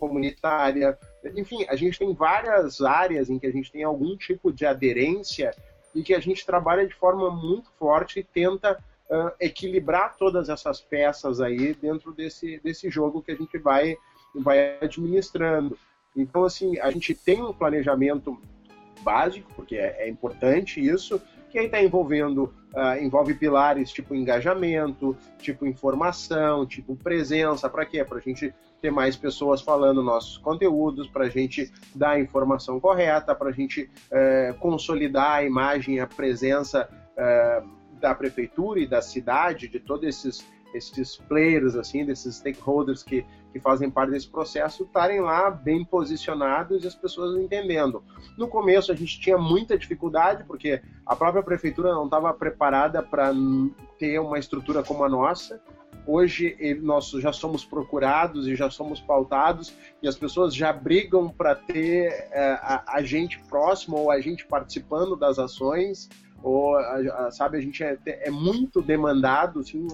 comunitária, 0.00 0.98
enfim, 1.34 1.64
a 1.68 1.76
gente 1.76 1.98
tem 1.98 2.12
várias 2.12 2.80
áreas 2.80 3.30
em 3.30 3.38
que 3.38 3.46
a 3.46 3.52
gente 3.52 3.72
tem 3.72 3.82
algum 3.82 4.16
tipo 4.16 4.52
de 4.52 4.66
aderência 4.66 5.54
e 5.94 6.02
que 6.02 6.14
a 6.14 6.20
gente 6.20 6.44
trabalha 6.44 6.86
de 6.86 6.94
forma 6.94 7.30
muito 7.30 7.70
forte 7.78 8.20
e 8.20 8.24
tenta 8.24 8.78
uh, 9.10 9.32
equilibrar 9.40 10.16
todas 10.16 10.48
essas 10.48 10.80
peças 10.80 11.40
aí 11.40 11.74
dentro 11.74 12.12
desse, 12.12 12.60
desse 12.60 12.90
jogo 12.90 13.22
que 13.22 13.32
a 13.32 13.36
gente 13.36 13.56
vai, 13.58 13.96
vai 14.34 14.76
administrando. 14.80 15.78
Então, 16.14 16.44
assim, 16.44 16.78
a 16.78 16.90
gente 16.90 17.14
tem 17.14 17.42
um 17.42 17.52
planejamento 17.52 18.38
básico, 19.02 19.52
porque 19.54 19.76
é, 19.76 20.04
é 20.04 20.08
importante 20.08 20.80
isso, 20.80 21.20
que 21.50 21.58
aí 21.58 21.66
está 21.66 21.82
envolvendo, 21.82 22.54
uh, 22.74 23.02
envolve 23.02 23.34
pilares 23.34 23.90
tipo 23.90 24.14
engajamento, 24.14 25.16
tipo 25.38 25.66
informação, 25.66 26.66
tipo 26.66 26.96
presença, 26.96 27.68
para 27.68 27.86
quê? 27.86 28.04
Para 28.04 28.18
a 28.18 28.20
gente 28.20 28.52
ter 28.80 28.90
mais 28.90 29.16
pessoas 29.16 29.60
falando 29.60 30.02
nossos 30.02 30.38
conteúdos, 30.38 31.08
para 31.08 31.24
a 31.24 31.28
gente 31.28 31.72
dar 31.94 32.10
a 32.10 32.20
informação 32.20 32.78
correta, 32.78 33.34
para 33.34 33.48
a 33.48 33.52
gente 33.52 33.90
é, 34.10 34.54
consolidar 34.58 35.32
a 35.32 35.44
imagem, 35.44 36.00
a 36.00 36.06
presença 36.06 36.88
é, 37.16 37.62
da 38.00 38.14
prefeitura 38.14 38.80
e 38.80 38.86
da 38.86 39.00
cidade, 39.00 39.68
de 39.68 39.80
todos 39.80 40.06
esses, 40.06 40.46
esses 40.74 41.16
players, 41.16 41.74
assim, 41.74 42.04
desses 42.04 42.36
stakeholders 42.36 43.02
que 43.02 43.24
que 43.56 43.60
fazem 43.60 43.90
parte 43.90 44.10
desse 44.10 44.28
processo 44.28 44.82
estarem 44.84 45.20
lá 45.20 45.50
bem 45.50 45.82
posicionados 45.82 46.84
e 46.84 46.86
as 46.86 46.94
pessoas 46.94 47.42
entendendo. 47.42 48.04
No 48.36 48.48
começo 48.48 48.92
a 48.92 48.94
gente 48.94 49.18
tinha 49.18 49.38
muita 49.38 49.78
dificuldade, 49.78 50.44
porque 50.44 50.82
a 51.06 51.16
própria 51.16 51.42
prefeitura 51.42 51.94
não 51.94 52.04
estava 52.04 52.32
preparada 52.34 53.02
para 53.02 53.32
ter 53.98 54.18
uma 54.20 54.38
estrutura 54.38 54.82
como 54.82 55.04
a 55.04 55.08
nossa. 55.08 55.60
Hoje 56.06 56.56
nós 56.82 57.10
já 57.10 57.32
somos 57.32 57.64
procurados 57.64 58.46
e 58.46 58.54
já 58.54 58.70
somos 58.70 59.00
pautados 59.00 59.74
e 60.02 60.06
as 60.06 60.16
pessoas 60.16 60.54
já 60.54 60.72
brigam 60.72 61.28
para 61.28 61.54
ter 61.54 62.28
é, 62.30 62.58
a, 62.62 62.84
a, 62.86 63.02
gente 63.02 63.38
próximo 63.48 63.96
ou 63.96 64.10
a 64.10 64.20
gente 64.20 64.46
participando 64.46 65.16
das 65.16 65.38
ações 65.38 66.08
ou 66.42 66.76
sabe 67.32 67.58
a 67.58 67.60
gente 67.60 67.82
é, 67.82 67.98
é 68.06 68.30
muito 68.30 68.80
demandado 68.80 69.60
assim, 69.60 69.88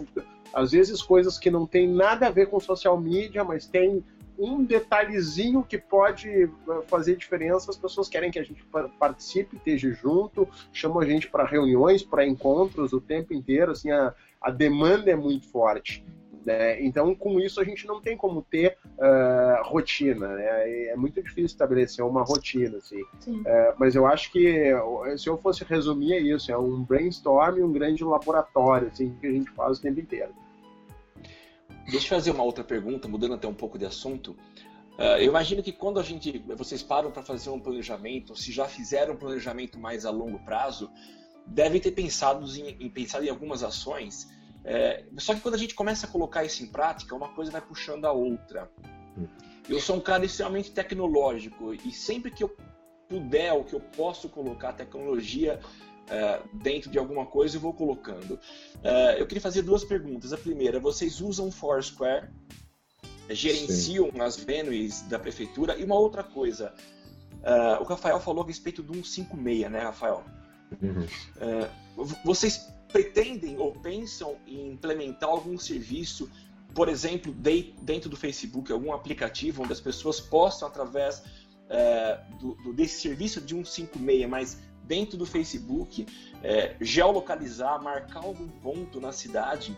às 0.52 0.72
vezes 0.72 1.00
coisas 1.00 1.38
que 1.38 1.50
não 1.50 1.66
tem 1.66 1.88
nada 1.88 2.26
a 2.26 2.30
ver 2.30 2.48
com 2.48 2.60
social 2.60 3.00
media 3.00 3.42
mas 3.42 3.66
tem 3.66 4.04
um 4.38 4.64
detalhezinho 4.64 5.62
que 5.62 5.78
pode 5.78 6.28
eh, 6.28 6.48
fazer 6.86 7.16
diferença, 7.16 7.70
as 7.70 7.76
pessoas 7.76 8.08
querem 8.08 8.30
que 8.30 8.38
a 8.38 8.42
gente 8.42 8.64
participe, 8.98 9.56
esteja 9.56 9.92
junto, 9.92 10.48
chamam 10.72 11.00
a 11.00 11.06
gente 11.06 11.28
para 11.28 11.44
reuniões, 11.44 12.02
para 12.02 12.26
encontros 12.26 12.92
o 12.92 13.00
tempo 13.00 13.32
inteiro, 13.32 13.72
assim, 13.72 13.90
a, 13.90 14.14
a 14.42 14.50
demanda 14.50 15.10
é 15.10 15.16
muito 15.16 15.48
forte. 15.48 16.04
Né? 16.44 16.82
Então, 16.82 17.14
com 17.14 17.38
isso, 17.38 17.60
a 17.60 17.64
gente 17.64 17.86
não 17.86 18.00
tem 18.00 18.16
como 18.16 18.42
ter 18.42 18.76
uh, 18.84 19.62
rotina. 19.68 20.28
Né? 20.28 20.88
É 20.88 20.96
muito 20.96 21.22
difícil 21.22 21.46
estabelecer 21.46 22.04
uma 22.04 22.22
rotina. 22.22 22.78
Assim. 22.78 23.02
Uh, 23.02 23.44
mas 23.78 23.94
eu 23.94 24.06
acho 24.06 24.30
que, 24.32 24.72
se 25.16 25.28
eu 25.28 25.38
fosse 25.38 25.64
resumir, 25.64 26.14
é 26.14 26.20
isso: 26.20 26.50
é 26.50 26.58
um 26.58 26.82
brainstorm, 26.82 27.62
um 27.62 27.72
grande 27.72 28.02
laboratório 28.04 28.88
assim, 28.88 29.16
que 29.20 29.26
a 29.26 29.30
gente 29.30 29.50
faz 29.52 29.78
o 29.78 29.82
tempo 29.82 30.00
inteiro. 30.00 30.32
Deixa 31.90 32.06
eu 32.06 32.18
fazer 32.18 32.30
uma 32.30 32.44
outra 32.44 32.62
pergunta, 32.62 33.08
mudando 33.08 33.34
até 33.34 33.46
um 33.46 33.54
pouco 33.54 33.78
de 33.78 33.86
assunto. 33.86 34.36
Uh, 34.98 35.18
eu 35.18 35.26
imagino 35.26 35.62
que 35.62 35.72
quando 35.72 35.98
a 35.98 36.02
gente, 36.02 36.38
vocês 36.56 36.82
param 36.82 37.10
para 37.10 37.22
fazer 37.22 37.50
um 37.50 37.58
planejamento, 37.58 38.36
se 38.36 38.52
já 38.52 38.66
fizeram 38.66 39.14
um 39.14 39.16
planejamento 39.16 39.78
mais 39.78 40.04
a 40.04 40.10
longo 40.10 40.38
prazo, 40.40 40.90
devem 41.46 41.80
ter 41.80 41.92
pensado 41.92 42.46
em, 42.56 42.76
em 42.80 42.90
pensado 42.90 43.24
em 43.24 43.28
algumas 43.28 43.62
ações. 43.62 44.28
É, 44.64 45.04
só 45.18 45.34
que 45.34 45.40
quando 45.40 45.54
a 45.54 45.58
gente 45.58 45.74
começa 45.74 46.06
a 46.06 46.08
colocar 46.08 46.44
isso 46.44 46.62
em 46.62 46.66
prática, 46.66 47.14
uma 47.14 47.28
coisa 47.30 47.50
vai 47.50 47.60
puxando 47.60 48.04
a 48.04 48.12
outra. 48.12 48.70
Eu 49.68 49.80
sou 49.80 49.96
um 49.96 50.00
cara 50.00 50.24
extremamente 50.24 50.70
tecnológico 50.70 51.74
e 51.74 51.92
sempre 51.92 52.30
que 52.30 52.42
eu 52.42 52.56
puder 53.08 53.52
ou 53.52 53.64
que 53.64 53.74
eu 53.74 53.80
posso 53.80 54.28
colocar 54.28 54.72
tecnologia 54.72 55.60
uh, 56.06 56.56
dentro 56.56 56.90
de 56.90 56.98
alguma 56.98 57.26
coisa, 57.26 57.56
eu 57.56 57.60
vou 57.60 57.74
colocando. 57.74 58.34
Uh, 58.76 59.16
eu 59.18 59.26
queria 59.26 59.40
fazer 59.40 59.62
duas 59.62 59.84
perguntas. 59.84 60.32
A 60.32 60.38
primeira, 60.38 60.80
vocês 60.80 61.20
usam 61.20 61.50
Foursquare? 61.50 62.30
Gerenciam 63.28 64.10
Sim. 64.12 64.20
as 64.20 64.36
venues 64.36 65.02
da 65.02 65.18
prefeitura? 65.18 65.76
E 65.76 65.84
uma 65.84 65.94
outra 65.94 66.22
coisa, 66.22 66.74
uh, 67.38 67.82
o 67.82 67.84
Rafael 67.84 68.18
falou 68.18 68.42
a 68.42 68.46
respeito 68.46 68.82
do 68.82 68.94
156, 68.94 69.70
né, 69.70 69.80
Rafael? 69.80 70.24
Uhum. 70.80 71.06
vocês 72.24 72.68
pretendem 72.88 73.58
ou 73.58 73.72
pensam 73.72 74.36
em 74.46 74.72
implementar 74.72 75.28
algum 75.28 75.58
serviço, 75.58 76.30
por 76.74 76.88
exemplo, 76.88 77.34
dentro 77.82 78.08
do 78.08 78.16
Facebook, 78.16 78.70
algum 78.72 78.92
aplicativo 78.92 79.62
onde 79.62 79.72
as 79.72 79.80
pessoas 79.80 80.20
possam, 80.20 80.68
através 80.68 81.22
do, 82.38 82.54
do, 82.56 82.72
desse 82.72 83.00
serviço 83.00 83.40
de 83.40 83.54
156, 83.54 84.28
mas 84.28 84.58
dentro 84.84 85.16
do 85.16 85.24
Facebook, 85.24 86.06
é, 86.42 86.76
geolocalizar, 86.80 87.82
marcar 87.82 88.24
algum 88.24 88.48
ponto 88.48 89.00
na 89.00 89.12
cidade 89.12 89.76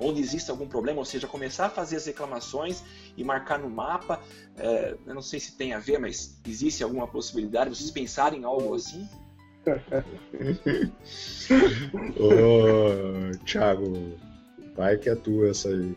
onde 0.00 0.20
existe 0.20 0.50
algum 0.50 0.68
problema, 0.68 1.00
ou 1.00 1.04
seja, 1.04 1.26
começar 1.26 1.66
a 1.66 1.70
fazer 1.70 1.96
as 1.96 2.06
reclamações 2.06 2.82
e 3.16 3.24
marcar 3.24 3.58
no 3.58 3.68
mapa. 3.68 4.20
É, 4.56 4.96
eu 5.04 5.14
não 5.14 5.22
sei 5.22 5.40
se 5.40 5.56
tem 5.56 5.72
a 5.72 5.78
ver, 5.78 5.98
mas 5.98 6.38
existe 6.46 6.84
alguma 6.84 7.06
possibilidade? 7.06 7.70
Vocês 7.70 7.90
pensarem 7.90 8.40
em 8.40 8.44
algo 8.44 8.74
assim? 8.74 9.08
Ô, 12.18 13.36
Thiago, 13.44 14.18
vai 14.76 14.96
que 14.96 15.10
é 15.10 15.14
tua 15.14 15.50
essa 15.50 15.68
aí. 15.68 15.96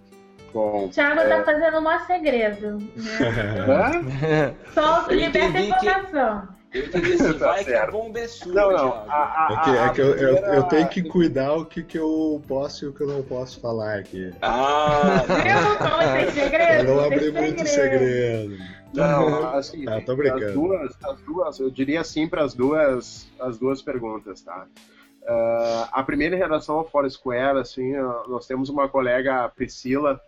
Bom, 0.53 0.89
Thiago 0.89 1.15
tá 1.15 1.23
é... 1.23 1.29
tá 1.29 1.43
fazendo 1.45 1.79
um 1.79 1.99
segredo. 2.05 2.77
Né? 2.77 4.55
Solta, 4.73 5.13
liberta 5.13 5.57
a 5.57 5.61
informação. 5.61 6.47
Que... 6.47 6.60
Eu 6.73 6.85
entendi 6.85 7.13
assim, 7.13 7.33
tá 7.37 7.47
vai 7.47 7.63
certo. 7.63 7.85
que 7.85 7.91
bomba 7.91 8.19
é 8.19 8.27
sua. 8.27 8.53
Não, 8.53 8.71
não. 8.71 8.93
A, 9.09 9.47
a, 9.47 9.53
é 9.53 9.63
que, 9.63 9.69
é 9.69 9.89
que 9.89 10.01
eu, 10.01 10.15
eu, 10.15 10.37
eu, 10.37 10.63
tenho 10.63 10.87
que 10.87 11.03
cuidar 11.03 11.53
o 11.53 11.65
que, 11.65 11.83
que 11.83 11.97
eu 11.97 12.41
posso 12.47 12.85
e 12.85 12.87
o 12.87 12.93
que 12.93 13.01
eu 13.01 13.07
não 13.07 13.21
posso 13.23 13.59
falar 13.59 13.99
aqui. 13.99 14.33
Ah! 14.41 15.23
não, 15.27 16.31
segredo. 16.31 16.89
Eu 16.89 16.95
não 16.95 17.03
abri 17.03 17.31
muito 17.31 17.67
segredo. 17.67 18.57
Não, 18.93 19.53
assim, 19.53 19.85
ah, 19.87 20.01
tô 20.01 20.15
brincando. 20.15 20.45
As 20.45 20.53
duas, 20.53 20.97
as 21.03 21.21
duas, 21.21 21.59
eu 21.59 21.69
diria 21.69 22.03
sim 22.03 22.27
para 22.27 22.43
as 22.43 22.53
duas, 22.53 23.27
as 23.39 23.57
duas 23.57 23.81
perguntas, 23.81 24.41
tá? 24.41 24.67
Uh, 25.23 25.87
a 25.91 26.03
primeira 26.03 26.35
em 26.35 26.39
relação 26.39 26.77
ao 26.77 26.89
Foursquare, 26.89 27.59
assim, 27.59 27.93
nós 28.27 28.47
temos 28.47 28.69
uma 28.69 28.89
colega, 28.89 29.47
Priscila, 29.49 30.19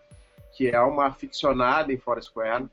que 0.56 0.70
é 0.70 0.80
uma 0.80 1.08
aficionada 1.08 1.92
em 1.92 1.98
Foursquare 1.98 2.68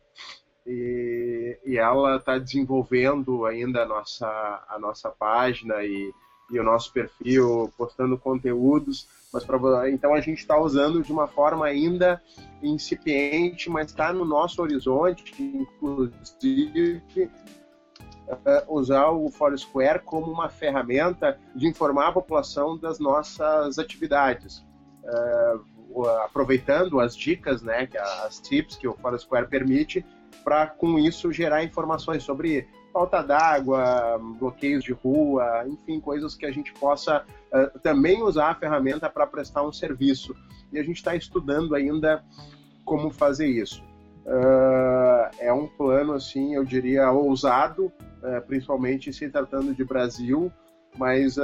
e, 0.67 1.59
e 1.65 1.79
ela 1.79 2.17
está 2.17 2.39
desenvolvendo 2.39 3.45
ainda 3.45 3.83
a 3.83 3.87
nossa, 3.87 4.27
a 4.69 4.79
nossa 4.79 5.11
página 5.11 5.83
e, 5.83 6.13
e 6.51 6.59
o 6.59 6.65
nosso 6.65 6.93
perfil, 6.93 7.73
postando 7.77 8.19
conteúdos, 8.19 9.09
mas 9.33 9.45
pra, 9.45 9.91
então 9.91 10.13
a 10.15 10.21
gente 10.21 10.39
está 10.39 10.59
usando 10.59 11.03
de 11.03 11.13
uma 11.13 11.27
forma 11.27 11.67
ainda 11.67 12.21
incipiente, 12.63 13.71
mas 13.71 13.87
está 13.87 14.13
no 14.13 14.25
nosso 14.25 14.61
horizonte, 14.61 15.33
inclusive 15.41 17.01
uh, 18.29 18.75
usar 18.75 19.11
o 19.11 19.29
Foursquare 19.31 20.01
como 20.01 20.31
uma 20.31 20.49
ferramenta 20.49 21.39
de 21.55 21.67
informar 21.67 22.09
a 22.09 22.13
população 22.13 22.77
das 22.77 22.99
nossas 22.99 23.79
atividades. 23.79 24.65
Uh, 25.05 25.81
aproveitando 26.25 27.01
as 27.01 27.17
dicas, 27.17 27.63
né, 27.63 27.89
as 28.25 28.39
tips 28.39 28.77
que 28.77 28.87
o 28.87 28.95
Foursquare 28.95 29.49
permite, 29.49 30.05
para 30.45 30.66
com 30.66 30.99
isso 30.99 31.33
gerar 31.33 31.62
informações 31.64 32.22
sobre 32.22 32.68
falta 32.93 33.22
d'água, 33.22 34.18
bloqueios 34.39 34.83
de 34.85 34.93
rua, 34.93 35.64
enfim, 35.66 36.01
coisas 36.01 36.35
que 36.35 36.45
a 36.45 36.51
gente 36.51 36.72
possa 36.74 37.24
uh, 37.53 37.78
também 37.81 38.22
usar 38.22 38.51
a 38.51 38.55
ferramenta 38.55 39.09
para 39.09 39.26
prestar 39.26 39.62
um 39.62 39.72
serviço. 39.72 40.35
E 40.72 40.78
a 40.78 40.83
gente 40.83 40.97
está 40.97 41.14
estudando 41.14 41.74
ainda 41.74 42.24
como 42.85 43.11
fazer 43.11 43.47
isso. 43.47 43.83
Uh, 44.26 45.31
é 45.39 45.53
um 45.53 45.66
plano, 45.66 46.12
assim, 46.12 46.55
eu 46.55 46.64
diria, 46.64 47.11
ousado, 47.11 47.87
uh, 47.87 48.41
principalmente 48.47 49.12
se 49.12 49.28
tratando 49.28 49.74
de 49.74 49.85
Brasil, 49.85 50.53
mas 50.99 51.37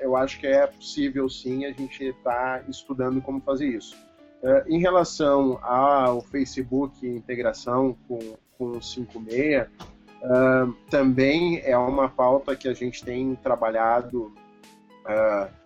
eu 0.00 0.14
acho 0.14 0.38
que 0.38 0.46
é 0.46 0.64
possível 0.64 1.28
sim, 1.28 1.64
a 1.64 1.72
gente 1.72 2.04
está 2.04 2.62
estudando 2.68 3.20
como 3.20 3.40
fazer 3.40 3.66
isso. 3.66 3.96
Uh, 4.42 4.62
em 4.68 4.78
relação 4.78 5.58
ao 5.62 6.20
Facebook 6.20 7.04
integração 7.06 7.96
com, 8.06 8.36
com 8.56 8.70
o 8.70 8.82
56, 8.82 9.66
uh, 9.66 10.72
também 10.88 11.60
é 11.64 11.76
uma 11.76 12.08
pauta 12.08 12.54
que 12.54 12.68
a 12.68 12.72
gente 12.72 13.04
tem 13.04 13.34
trabalhado 13.36 14.32
uh, 15.04 15.58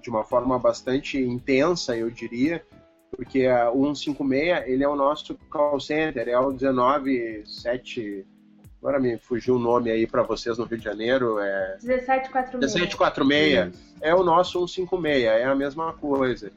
de 0.00 0.10
uma 0.10 0.24
forma 0.24 0.58
bastante 0.58 1.16
intensa, 1.22 1.96
eu 1.96 2.10
diria, 2.10 2.64
porque 3.12 3.46
o 3.72 3.94
156 3.94 4.66
ele 4.66 4.82
é 4.82 4.88
o 4.88 4.96
nosso 4.96 5.36
call 5.48 5.78
center, 5.78 6.28
é 6.28 6.38
o 6.38 6.50
197 6.50 8.26
Agora 8.80 9.00
me 9.00 9.18
fugiu 9.18 9.56
o 9.56 9.58
nome 9.58 9.90
aí 9.90 10.06
para 10.06 10.22
vocês 10.22 10.56
no 10.56 10.64
Rio 10.64 10.78
de 10.78 10.84
Janeiro. 10.84 11.38
É... 11.40 11.78
1746. 11.82 12.74
1746. 12.74 13.96
É 14.00 14.14
o 14.14 14.22
nosso 14.22 14.66
156, 14.68 15.24
é 15.24 15.44
a 15.44 15.54
mesma 15.54 15.92
coisa. 15.94 16.52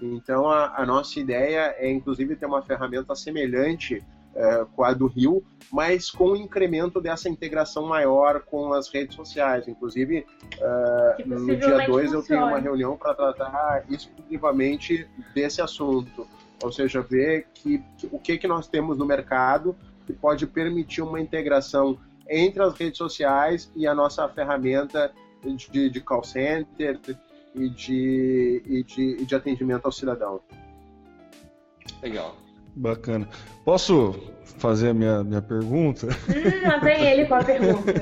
Então, 0.00 0.48
a, 0.48 0.80
a, 0.80 0.86
nossa 0.86 1.18
ideia 1.18 1.74
é, 1.78 1.90
inclusive, 1.90 2.36
ter 2.36 2.46
uma 2.46 2.62
ferramenta 2.62 3.14
semelhante 3.14 4.04
é, 4.34 4.66
com 4.74 4.84
a 4.84 4.92
do 4.92 5.06
Rio, 5.06 5.42
mas 5.72 6.10
com 6.10 6.32
o 6.32 6.36
incremento 6.36 7.00
dessa 7.00 7.28
integração 7.28 7.86
maior 7.86 8.40
com 8.42 8.72
as 8.72 8.88
redes 8.88 9.16
sociais. 9.16 9.66
Inclusive, 9.66 10.24
é, 10.60 11.24
no 11.26 11.56
dia 11.56 11.86
2 11.86 12.12
eu 12.12 12.22
tenho 12.22 12.46
uma 12.46 12.58
reunião 12.58 12.96
para 12.96 13.14
tratar 13.14 13.84
exclusivamente 13.90 15.08
desse 15.34 15.60
assunto. 15.60 16.26
Ou 16.62 16.72
seja, 16.72 17.00
ver 17.00 17.46
que, 17.54 17.82
que, 17.96 18.08
o 18.10 18.18
que, 18.18 18.38
que 18.38 18.46
nós 18.46 18.68
temos 18.68 18.96
no 18.96 19.06
mercado 19.06 19.76
que 20.06 20.12
pode 20.12 20.46
permitir 20.46 21.02
uma 21.02 21.20
integração 21.20 21.98
entre 22.28 22.62
as 22.62 22.74
redes 22.74 22.98
sociais 22.98 23.70
e 23.74 23.86
a 23.86 23.94
nossa 23.94 24.28
ferramenta 24.28 25.12
de, 25.42 25.90
de 25.90 26.00
call 26.00 26.24
center, 26.24 26.98
e 27.54 27.68
de, 27.68 28.62
e 28.66 28.82
de, 28.82 29.22
e 29.22 29.24
de 29.24 29.34
atendimento 29.34 29.86
ao 29.86 29.92
cidadão. 29.92 30.40
Legal. 32.02 32.36
Bacana. 32.74 33.28
Posso 33.64 34.14
fazer 34.58 34.90
a 34.90 34.94
minha, 34.94 35.24
minha 35.24 35.42
pergunta? 35.42 36.06
Hum, 36.06 36.68
lá 36.68 36.78
vem 36.78 37.04
ele 37.04 37.26
com 37.26 37.34
a 37.34 37.44
pergunta. 37.44 37.92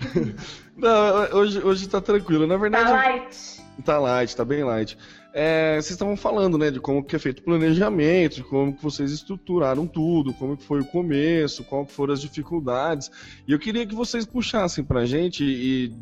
Não, 0.76 1.38
hoje, 1.38 1.62
hoje 1.62 1.88
tá 1.88 2.00
tranquilo. 2.00 2.46
Na 2.46 2.56
verdade. 2.56 2.84
Tá 2.84 2.92
light. 2.92 3.62
Tá 3.84 3.98
light, 3.98 4.36
tá 4.36 4.44
bem 4.44 4.64
light. 4.64 4.96
É, 5.38 5.74
vocês 5.74 5.90
estavam 5.90 6.16
falando, 6.16 6.56
né, 6.56 6.70
de 6.70 6.80
como 6.80 7.04
que 7.04 7.14
é 7.14 7.18
feito 7.18 7.40
o 7.40 7.42
planejamento, 7.42 8.36
de 8.36 8.42
como 8.42 8.74
que 8.74 8.82
vocês 8.82 9.12
estruturaram 9.12 9.86
tudo, 9.86 10.32
como 10.32 10.56
que 10.56 10.64
foi 10.64 10.80
o 10.80 10.84
começo, 10.86 11.62
qual 11.62 11.84
foram 11.84 12.14
as 12.14 12.22
dificuldades. 12.22 13.10
E 13.46 13.52
eu 13.52 13.58
queria 13.58 13.86
que 13.86 13.94
vocês 13.94 14.24
puxassem 14.24 14.82
pra 14.82 15.04
gente 15.04 15.44
e 15.44 15.94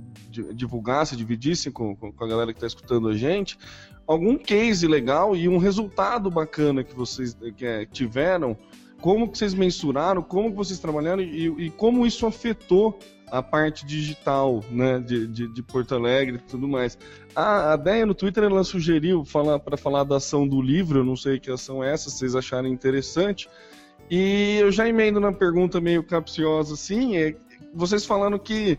divulgassem, 0.53 1.19
dividissem 1.19 1.73
com, 1.73 1.97
com 1.97 2.25
a 2.25 2.29
galera 2.29 2.53
que 2.53 2.59
está 2.59 2.69
escutando 2.69 3.09
a 3.09 3.17
gente 3.17 3.59
algum 4.07 4.37
case 4.39 4.87
legal 4.87 5.35
e 5.35 5.49
um 5.49 5.59
resultado 5.59 6.31
bacana 6.31 6.85
que 6.85 6.95
vocês 6.95 7.37
que, 7.57 7.67
é, 7.67 7.87
tiveram, 7.87 8.57
como 9.01 9.29
que 9.29 9.37
vocês 9.37 9.53
mensuraram, 9.53 10.23
como 10.23 10.51
que 10.51 10.57
vocês 10.57 10.79
trabalharam 10.79 11.23
e, 11.23 11.47
e 11.67 11.71
como 11.71 12.07
isso 12.07 12.25
afetou 12.25 12.99
a 13.31 13.43
parte 13.43 13.85
digital 13.87 14.63
né, 14.71 14.99
de, 14.99 15.27
de, 15.27 15.49
de 15.49 15.63
Porto 15.63 15.95
Alegre 15.95 16.37
e 16.37 16.51
tudo 16.51 16.69
mais. 16.69 16.99
A, 17.35 17.73
a 17.73 17.77
Deia 17.77 18.07
no 18.07 18.15
Twitter 18.15 18.45
ela 18.45 18.65
sugeriu 18.65 19.25
falar, 19.25 19.59
para 19.59 19.77
falar 19.77 20.05
da 20.05 20.17
ação 20.17 20.47
do 20.47 20.61
livro, 20.61 21.01
eu 21.01 21.05
não 21.05 21.17
sei 21.17 21.41
que 21.41 21.51
ação 21.51 21.83
é 21.83 21.93
essa, 21.93 22.11
vocês 22.11 22.37
acharem 22.37 22.73
interessante. 22.73 23.49
E 24.11 24.59
eu 24.61 24.71
já 24.71 24.89
emendo 24.89 25.19
na 25.19 25.33
pergunta 25.33 25.81
meio 25.81 26.03
capciosa 26.03 26.75
assim, 26.75 27.17
é, 27.17 27.35
vocês 27.73 28.05
falando 28.05 28.39
que 28.39 28.79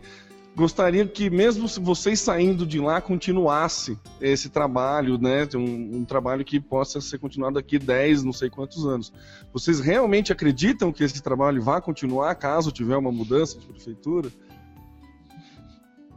gostaria 0.56 1.06
que 1.06 1.28
mesmo 1.28 1.68
se 1.68 1.78
vocês 1.78 2.18
saindo 2.18 2.66
de 2.66 2.80
lá 2.80 2.98
continuasse 2.98 3.98
esse 4.18 4.48
trabalho, 4.48 5.18
né, 5.18 5.46
um, 5.54 5.98
um, 5.98 6.04
trabalho 6.04 6.42
que 6.46 6.58
possa 6.58 6.98
ser 6.98 7.18
continuado 7.18 7.56
daqui 7.56 7.78
10, 7.78 8.22
não 8.22 8.32
sei 8.32 8.48
quantos 8.48 8.86
anos. 8.86 9.12
Vocês 9.52 9.80
realmente 9.80 10.32
acreditam 10.32 10.90
que 10.90 11.04
esse 11.04 11.22
trabalho 11.22 11.62
vai 11.62 11.82
continuar 11.82 12.34
caso 12.36 12.72
tiver 12.72 12.96
uma 12.96 13.12
mudança 13.12 13.58
de 13.58 13.66
prefeitura? 13.66 14.30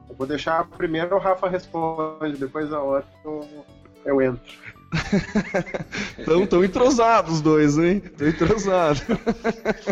Eu 0.10 0.16
vou 0.16 0.26
deixar 0.26 0.66
primeiro 0.70 1.18
o 1.18 1.20
Rafa 1.20 1.50
responde, 1.50 2.38
depois 2.38 2.72
a 2.72 2.82
outra 2.82 3.10
eu, 3.26 3.66
eu 4.06 4.22
entro. 4.22 4.42
Estão 6.18 6.48
tão 6.48 6.64
entrosados 6.64 7.36
os 7.36 7.42
dois, 7.42 7.78
hein? 7.78 8.02
Estão 8.04 8.28
entrosados. 8.28 9.04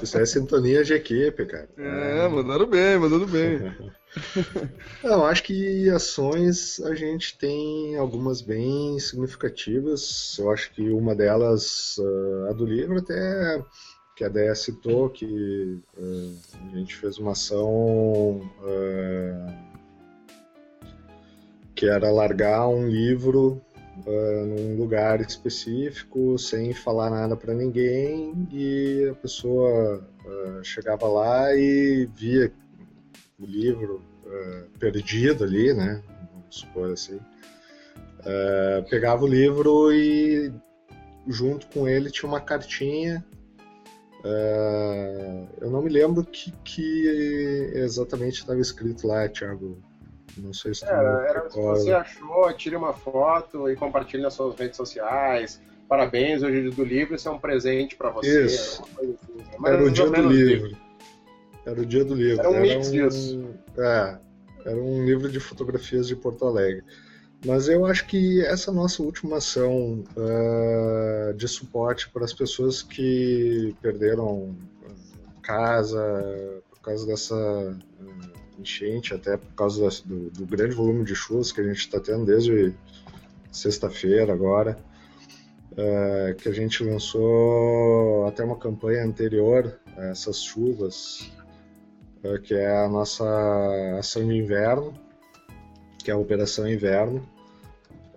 Isso 0.01 0.17
é 0.17 0.25
sintonia 0.25 0.85
de 0.85 0.93
equipe, 0.93 1.45
cara. 1.45 1.69
É, 1.77 2.27
mandando 2.29 2.65
bem, 2.65 2.97
mandando 2.97 3.27
bem. 3.27 3.75
Não, 5.03 5.25
acho 5.25 5.43
que 5.43 5.89
ações 5.89 6.79
a 6.81 6.95
gente 6.95 7.37
tem 7.37 7.97
algumas 7.97 8.41
bem 8.41 8.99
significativas. 8.99 10.35
Eu 10.39 10.51
acho 10.51 10.71
que 10.73 10.89
uma 10.89 11.13
delas, 11.15 11.97
uh, 11.97 12.49
a 12.49 12.53
do 12.53 12.65
livro, 12.65 12.97
até 12.99 13.63
que 14.17 14.23
a 14.23 14.29
Déia 14.29 14.55
citou, 14.55 15.11
que 15.11 15.79
uh, 15.95 16.37
a 16.73 16.75
gente 16.75 16.95
fez 16.95 17.19
uma 17.19 17.33
ação 17.33 18.41
uh, 18.63 19.53
que 21.75 21.87
era 21.87 22.11
largar 22.11 22.67
um 22.67 22.89
livro 22.89 23.61
uh, 24.07 24.45
num 24.47 24.75
lugar 24.75 25.21
específico, 25.21 26.35
sem 26.39 26.73
falar 26.73 27.11
nada 27.11 27.37
para 27.37 27.53
ninguém, 27.53 28.33
e 28.51 29.07
a 29.11 29.13
pessoa 29.13 30.03
chegava 30.63 31.07
lá 31.07 31.55
e 31.55 32.09
via 32.13 32.51
o 33.39 33.45
livro 33.45 34.01
uh, 34.25 34.79
perdido 34.79 35.43
ali, 35.43 35.73
né? 35.73 36.01
Vamos 36.33 36.55
supor 36.55 36.91
assim. 36.91 37.19
pegava 38.89 39.23
o 39.23 39.27
livro 39.27 39.91
e 39.93 40.51
junto 41.27 41.67
com 41.67 41.87
ele 41.87 42.09
tinha 42.09 42.29
uma 42.29 42.41
cartinha 42.41 43.23
Uh, 44.23 45.47
eu 45.61 45.69
não 45.69 45.81
me 45.81 45.89
lembro 45.89 46.23
que, 46.23 46.51
que 46.63 47.71
exatamente 47.73 48.39
estava 48.39 48.59
escrito 48.59 49.07
lá, 49.07 49.27
Thiago. 49.29 49.77
Não 50.37 50.53
sei 50.53 50.73
se 50.73 50.85
era, 50.85 51.25
era 51.27 51.49
se 51.49 51.59
você 51.59 51.91
achou, 51.91 52.51
tire 52.53 52.75
uma 52.75 52.93
foto 52.93 53.69
e 53.69 53.75
compartilhe 53.75 54.21
nas 54.21 54.33
suas 54.33 54.57
redes 54.57 54.75
sociais. 54.75 55.61
Parabéns, 55.87 56.43
hoje 56.43 56.59
é 56.59 56.61
dia 56.63 56.71
do 56.71 56.83
livro, 56.83 57.15
isso 57.15 57.29
é 57.29 57.31
um 57.31 57.39
presente 57.39 57.95
para 57.95 58.09
você. 58.09 58.45
Isso. 58.45 58.83
Assim, 58.83 59.07
né? 59.07 59.15
Era 59.65 59.83
o 59.83 59.89
dia 59.89 60.09
do 60.09 60.21
livro. 60.29 60.77
Era 61.67 61.81
o 61.81 61.85
dia 61.85 62.05
do 62.05 62.15
livro. 62.15 62.39
Era 62.39 62.49
um 62.49 62.61
mix 62.61 62.89
disso. 62.89 63.45
É, 63.77 64.17
era 64.65 64.77
um 64.77 65.05
livro 65.05 65.29
de 65.29 65.37
fotografias 65.37 66.07
de 66.07 66.15
Porto 66.15 66.45
Alegre. 66.45 66.81
Mas 67.45 67.67
eu 67.67 67.85
acho 67.85 68.07
que 68.07 68.41
essa 68.45 68.71
nossa 68.71 69.03
última 69.03 69.37
ação 69.37 70.05
uh, 70.15 71.33
de 71.33 71.45
suporte 71.45 72.09
para 72.09 72.23
as 72.23 72.33
pessoas 72.33 72.81
que 72.81 73.75
perderam 73.81 74.55
casa 75.43 76.61
por 76.69 76.79
causa 76.79 77.05
dessa 77.05 77.35
uh, 77.35 78.59
enchente, 78.59 79.13
até 79.13 79.35
por 79.35 79.53
causa 79.53 79.89
do, 80.05 80.29
do, 80.31 80.45
grande 80.45 80.73
volume 80.73 81.03
de 81.03 81.15
chuvas 81.15 81.51
que 81.51 81.59
a 81.59 81.63
gente 81.65 81.79
está 81.79 81.99
tendo 81.99 82.25
desde 82.25 82.73
sexta-feira 83.51 84.31
agora, 84.31 84.77
é, 85.75 86.35
que 86.37 86.49
a 86.49 86.51
gente 86.51 86.83
lançou 86.83 88.25
até 88.25 88.43
uma 88.43 88.57
campanha 88.57 89.03
anterior 89.03 89.79
a 89.95 90.05
essas 90.05 90.41
chuvas, 90.41 91.29
que 92.43 92.53
é 92.53 92.83
a 92.83 92.89
nossa 92.89 93.25
ação 93.99 94.27
de 94.27 94.35
inverno, 94.35 94.93
que 96.03 96.11
é 96.11 96.13
a 96.13 96.17
Operação 96.17 96.67
Inverno. 96.67 97.27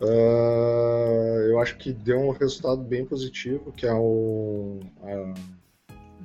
Uh, 0.00 1.42
eu 1.50 1.58
acho 1.60 1.76
que 1.76 1.92
deu 1.92 2.18
um 2.18 2.30
resultado 2.30 2.82
bem 2.82 3.04
positivo, 3.04 3.70
que 3.72 3.86
é 3.86 3.92
o, 3.92 4.80
a, 5.02 5.34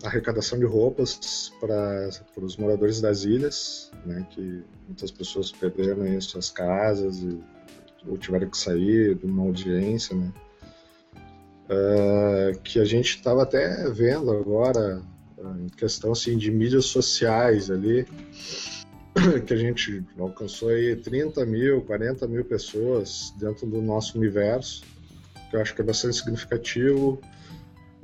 arrecadação 0.08 0.58
de 0.60 0.66
roupas 0.66 1.52
para 1.60 2.10
os 2.38 2.56
moradores 2.58 3.02
das 3.02 3.24
ilhas, 3.24 3.92
né, 4.06 4.26
que 4.30 4.64
muitas 4.88 5.12
pessoas 5.12 5.52
perderam 5.52 6.04
aí 6.04 6.22
suas 6.22 6.50
casas 6.50 7.18
e, 7.20 7.38
ou 8.08 8.18
tiveram 8.18 8.50
que 8.50 8.58
sair 8.58 9.16
de 9.16 9.26
uma 9.26 9.44
audiência, 9.44 10.16
né, 10.16 10.32
uh, 11.70 12.60
que 12.62 12.80
a 12.80 12.86
gente 12.86 13.18
estava 13.18 13.44
até 13.44 13.90
vendo 13.90 14.32
agora 14.32 15.02
em 15.60 15.68
questão 15.70 16.12
assim 16.12 16.38
de 16.38 16.52
mídias 16.52 16.86
sociais 16.86 17.70
ali, 17.70 18.06
que 19.46 19.54
a 19.54 19.58
gente 19.58 20.04
alcançou 20.18 20.70
aí 20.70 20.96
30 20.96 21.46
mil, 21.46 21.82
40 21.82 22.28
mil 22.28 22.46
pessoas 22.46 23.34
dentro 23.38 23.66
do 23.68 23.82
nosso 23.82 24.18
universo, 24.18 24.84
que 25.50 25.56
eu 25.56 25.62
acho 25.62 25.74
que 25.76 25.82
é 25.82 25.84
bastante 25.84 26.16
significativo 26.18 27.22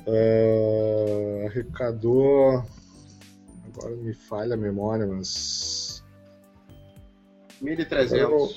Uh, 0.06 1.46
arrecadou. 1.46 2.64
Agora 3.68 3.96
me 3.96 4.14
falha 4.14 4.56
a 4.56 4.58
memória, 4.58 5.06
mas. 5.06 6.04
1.300. 7.62 8.56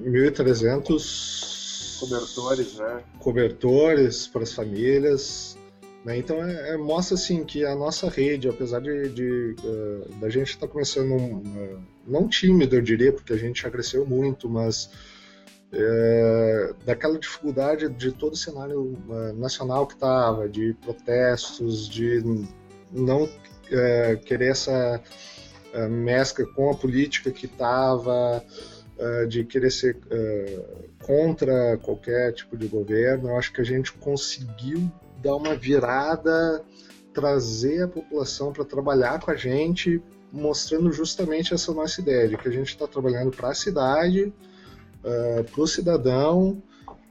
1.300 0.00 1.98
cobertores, 2.00 2.74
né? 2.76 3.02
Cobertores 3.18 4.26
para 4.26 4.42
as 4.42 4.52
famílias. 4.52 5.53
Né? 6.04 6.18
Então 6.18 6.44
é, 6.44 6.74
é, 6.74 6.76
mostra 6.76 7.14
assim 7.14 7.44
que 7.44 7.64
a 7.64 7.74
nossa 7.74 8.10
rede, 8.10 8.48
apesar 8.48 8.80
de, 8.80 9.08
de 9.08 9.56
uh, 9.64 10.14
da 10.20 10.28
gente 10.28 10.48
estar 10.50 10.66
tá 10.66 10.72
começando 10.72 11.12
um, 11.12 11.38
uh, 11.38 11.82
não 12.06 12.28
tímido, 12.28 12.76
eu 12.76 12.82
diria, 12.82 13.12
porque 13.12 13.32
a 13.32 13.38
gente 13.38 13.62
já 13.62 13.70
cresceu 13.70 14.04
muito, 14.04 14.48
mas 14.48 14.90
é, 15.72 16.74
daquela 16.84 17.18
dificuldade 17.18 17.88
de 17.88 18.12
todo 18.12 18.34
o 18.34 18.36
cenário 18.36 18.96
é, 19.10 19.32
nacional 19.32 19.86
que 19.86 19.94
estava, 19.94 20.48
de 20.48 20.76
protestos, 20.82 21.88
de 21.88 22.22
não 22.92 23.28
querer 24.24 24.50
essa 24.50 25.02
é, 25.72 25.88
mescla 25.88 26.46
com 26.54 26.70
a 26.70 26.74
política 26.76 27.32
que 27.32 27.46
estava, 27.46 28.44
de 29.28 29.42
querer 29.44 29.72
ser 29.72 29.98
contra 31.02 31.76
qualquer 31.78 32.32
tipo 32.32 32.56
de 32.56 32.68
governo. 32.68 33.30
Eu 33.30 33.36
acho 33.36 33.52
que 33.52 33.60
a 33.60 33.64
gente 33.64 33.92
conseguiu 33.94 34.88
dar 35.22 35.36
uma 35.36 35.54
virada, 35.54 36.64
trazer 37.14 37.84
a 37.84 37.88
população 37.88 38.52
para 38.52 38.64
trabalhar 38.64 39.20
com 39.20 39.30
a 39.30 39.36
gente, 39.36 40.02
mostrando 40.32 40.92
justamente 40.92 41.54
essa 41.54 41.72
nossa 41.72 42.00
ideia 42.00 42.28
de 42.28 42.36
que 42.36 42.48
a 42.48 42.50
gente 42.50 42.68
está 42.68 42.88
trabalhando 42.88 43.30
para 43.30 43.50
a 43.50 43.54
cidade 43.54 44.24
uh, 44.24 44.32
eh, 45.04 45.42
para 45.44 45.60
o 45.60 45.66
cidadão 45.66 46.60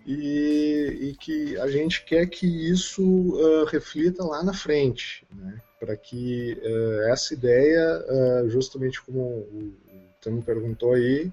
e, 0.05 0.97
e, 1.01 1.15
que 1.15 1.57
a 1.57 1.67
gente 1.69 2.03
quer 2.03 2.25
que 2.25 2.45
isso 2.45 3.01
uh, 3.01 3.63
reflita 3.65 4.21
lá 4.25 4.43
na 4.43 4.53
frente, 4.53 5.25
né? 5.33 5.61
para 5.79 5.95
que 5.95 6.59
uh, 6.61 7.11
essa 7.11 7.33
ideia, 7.33 8.03
justamente 8.47 9.01
como 9.01 9.21
o 9.21 9.73
Tamo 10.21 10.41
perguntou 10.41 10.93
aí, 10.93 11.31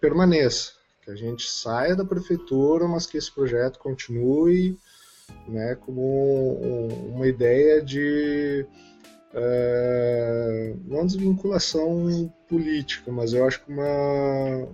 permaneça, 0.00 0.72
que 1.02 1.10
a 1.10 1.16
gente 1.16 1.50
saia 1.50 1.96
da 1.96 2.04
prefeitura, 2.04 2.86
mas 2.86 3.06
que 3.06 3.16
esse 3.16 3.32
projeto 3.32 3.78
continue 3.78 4.76
né, 5.48 5.76
como 5.76 6.54
uma 7.14 7.26
ideia 7.26 7.82
de 7.82 8.66
é, 9.32 10.74
não 10.86 11.04
desvinculação 11.06 12.32
política, 12.48 13.10
mas 13.10 13.32
eu 13.32 13.46
acho 13.46 13.64
que 13.64 13.72
uma, 13.72 14.68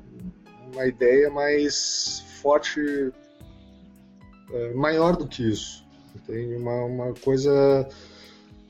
uma 0.73 0.87
ideia 0.87 1.31
mais 1.31 2.23
forte, 2.43 2.81
é, 4.53 4.73
maior 4.75 5.17
do 5.17 5.27
que 5.27 5.49
isso. 5.49 5.85
Tem 6.27 6.55
uma, 6.57 6.85
uma 6.85 7.15
coisa 7.15 7.89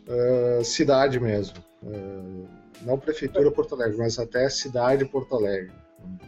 é, 0.09 0.61
cidade 0.65 1.19
mesmo. 1.19 1.57
É, 1.85 2.83
não 2.83 2.99
prefeitura 2.99 3.51
Porto 3.51 3.75
Alegre, 3.75 3.99
mas 3.99 4.19
até 4.19 4.49
cidade 4.49 5.05
Porto 5.05 5.35
Alegre. 5.35 5.73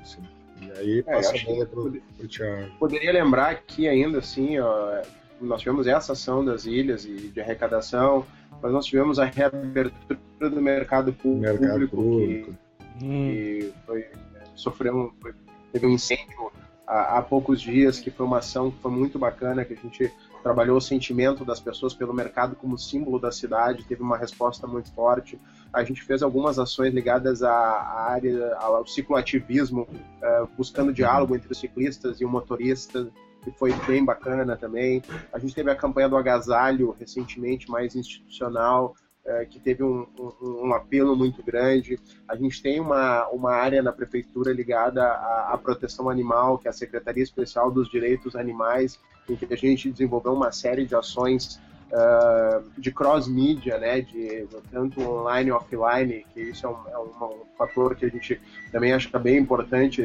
Assim, 0.02 0.20
E 0.60 0.70
aí 0.72 0.98
É, 0.98 1.02
passa 1.02 1.30
a 1.36 1.44
bola 1.44 1.64
que- 1.64 1.72
pro, 1.72 1.92
pro 2.18 2.28
Thiago. 2.28 2.70
Poderia 2.78 3.12
lembrar 3.12 3.50
aqui 3.52 3.86
ainda 3.88 4.18
assim, 4.18 4.58
ó, 4.58 5.00
nós 5.42 5.60
tivemos 5.60 5.86
essa 5.86 6.12
ação 6.12 6.44
das 6.44 6.64
ilhas 6.66 7.04
e 7.04 7.28
de 7.28 7.40
arrecadação, 7.40 8.24
mas 8.62 8.72
nós 8.72 8.84
tivemos 8.86 9.18
a 9.18 9.24
reabertura 9.24 10.18
do 10.50 10.60
mercado 10.62 11.12
público, 11.12 11.60
Mercado 11.60 11.80
que- 11.88 11.96
público. 11.96 12.54
que 12.98 13.72
foi, 13.86 14.06
sofreu 14.54 14.96
um, 14.96 15.10
foi- 15.20 15.34
teve 15.72 15.86
um 15.86 15.90
incêndio 15.90 16.50
há, 16.86 17.18
há 17.18 17.22
poucos 17.22 17.60
dias, 17.60 17.98
que 17.98 18.10
foi 18.10 18.26
uma 18.26 18.38
ação 18.38 18.70
que 18.70 18.78
foi 18.80 18.90
muito 18.90 19.18
bacana, 19.18 19.64
que 19.64 19.72
a 19.72 19.76
gente 19.76 20.12
trabalhou 20.42 20.76
o 20.76 20.80
sentimento 20.80 21.44
das 21.44 21.60
pessoas 21.60 21.94
pelo 21.94 22.12
mercado 22.12 22.56
como 22.56 22.76
símbolo 22.76 23.18
da 23.18 23.30
cidade, 23.30 23.84
teve 23.84 24.02
uma 24.02 24.16
resposta 24.18 24.66
muito 24.66 24.92
forte. 24.92 25.38
A 25.72 25.84
gente 25.84 26.02
fez 26.02 26.22
algumas 26.22 26.58
ações 26.58 26.92
ligadas 26.92 27.42
à, 27.42 27.50
à 27.52 28.10
área, 28.10 28.54
ao 28.56 28.84
cicloativismo, 28.86 29.86
eh, 30.20 30.44
buscando 30.56 30.92
diálogo 30.92 31.34
entre 31.36 31.50
os 31.50 31.58
ciclistas 31.58 32.20
e 32.20 32.24
o 32.24 32.28
motorista, 32.28 33.08
que 33.42 33.50
foi 33.52 33.72
bem 33.86 34.04
bacana 34.04 34.56
também. 34.56 35.02
A 35.32 35.38
gente 35.38 35.54
teve 35.54 35.70
a 35.70 35.74
campanha 35.76 36.08
do 36.08 36.16
agasalho 36.16 36.94
recentemente, 36.98 37.70
mais 37.70 37.94
institucional, 37.96 38.94
eh, 39.24 39.46
que 39.48 39.58
teve 39.60 39.82
um, 39.84 40.06
um- 40.18 40.66
um 40.68 40.74
apelo 40.74 41.14
muito 41.16 41.42
grande. 41.42 41.98
A 42.28 42.34
gente 42.36 42.62
tem 42.62 42.80
uma, 42.80 43.28
uma 43.28 43.52
área 43.52 43.82
na 43.82 43.92
prefeitura 43.92 44.52
ligada 44.52 45.02
à, 45.04 45.50
à 45.52 45.58
proteção 45.58 46.08
animal, 46.08 46.58
que 46.58 46.66
é 46.66 46.70
a 46.70 46.72
Secretaria 46.74 47.22
Especial 47.22 47.70
dos 47.70 47.88
Direitos 47.90 48.34
Animais, 48.34 48.98
em 49.28 49.36
que 49.36 49.52
a 49.52 49.56
gente 49.56 49.90
desenvolveu 49.90 50.32
uma 50.32 50.50
série 50.50 50.84
de 50.86 50.94
ações 50.96 51.60
ah, 51.92 52.62
de 52.78 52.90
cross-mídia, 52.90 53.76
né, 53.78 54.00
de 54.00 54.46
tanto 54.70 55.00
online 55.02 55.50
e 55.50 55.52
offline, 55.52 56.26
que 56.32 56.40
isso 56.40 56.66
é 56.66 56.70
um, 56.70 56.76
é 56.88 56.98
um 56.98 57.44
fator 57.56 57.94
que 57.94 58.06
a 58.06 58.08
gente 58.08 58.40
também 58.72 58.92
acha 58.94 59.18
bem 59.18 59.36
importante, 59.36 60.00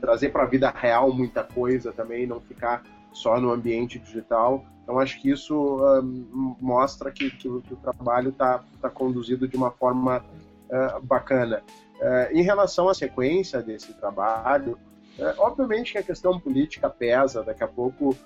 trazer 0.00 0.30
para 0.30 0.42
a 0.44 0.46
vida 0.46 0.70
real 0.70 1.12
muita 1.12 1.42
coisa 1.44 1.92
também, 1.92 2.26
não 2.26 2.40
ficar 2.40 2.82
só 3.12 3.40
no 3.40 3.50
ambiente 3.50 3.98
digital. 3.98 4.64
Então 4.82 4.98
acho 4.98 5.20
que 5.20 5.30
isso 5.30 5.78
ah, 5.84 6.00
mostra 6.60 7.10
que, 7.10 7.30
que 7.30 7.48
o- 7.48 7.60
que 7.60 7.74
o 7.74 7.76
trabalho 7.76 8.30
está 8.30 8.62
tá 8.80 8.88
conduzido 8.88 9.46
de 9.46 9.56
uma 9.56 9.70
forma 9.70 10.24
ah, 10.70 10.98
bacana. 11.02 11.62
Ah, 12.00 12.28
em 12.32 12.42
relação 12.42 12.88
à 12.88 12.94
sequência 12.94 13.60
desse 13.60 13.92
trabalho, 13.94 14.78
ah, 15.20 15.34
obviamente 15.38 15.92
que 15.92 15.98
a 15.98 16.02
questão 16.02 16.38
política 16.40 16.88
pesa, 16.88 17.42
daqui 17.42 17.62
a 17.64 17.68
pouco 17.68 18.16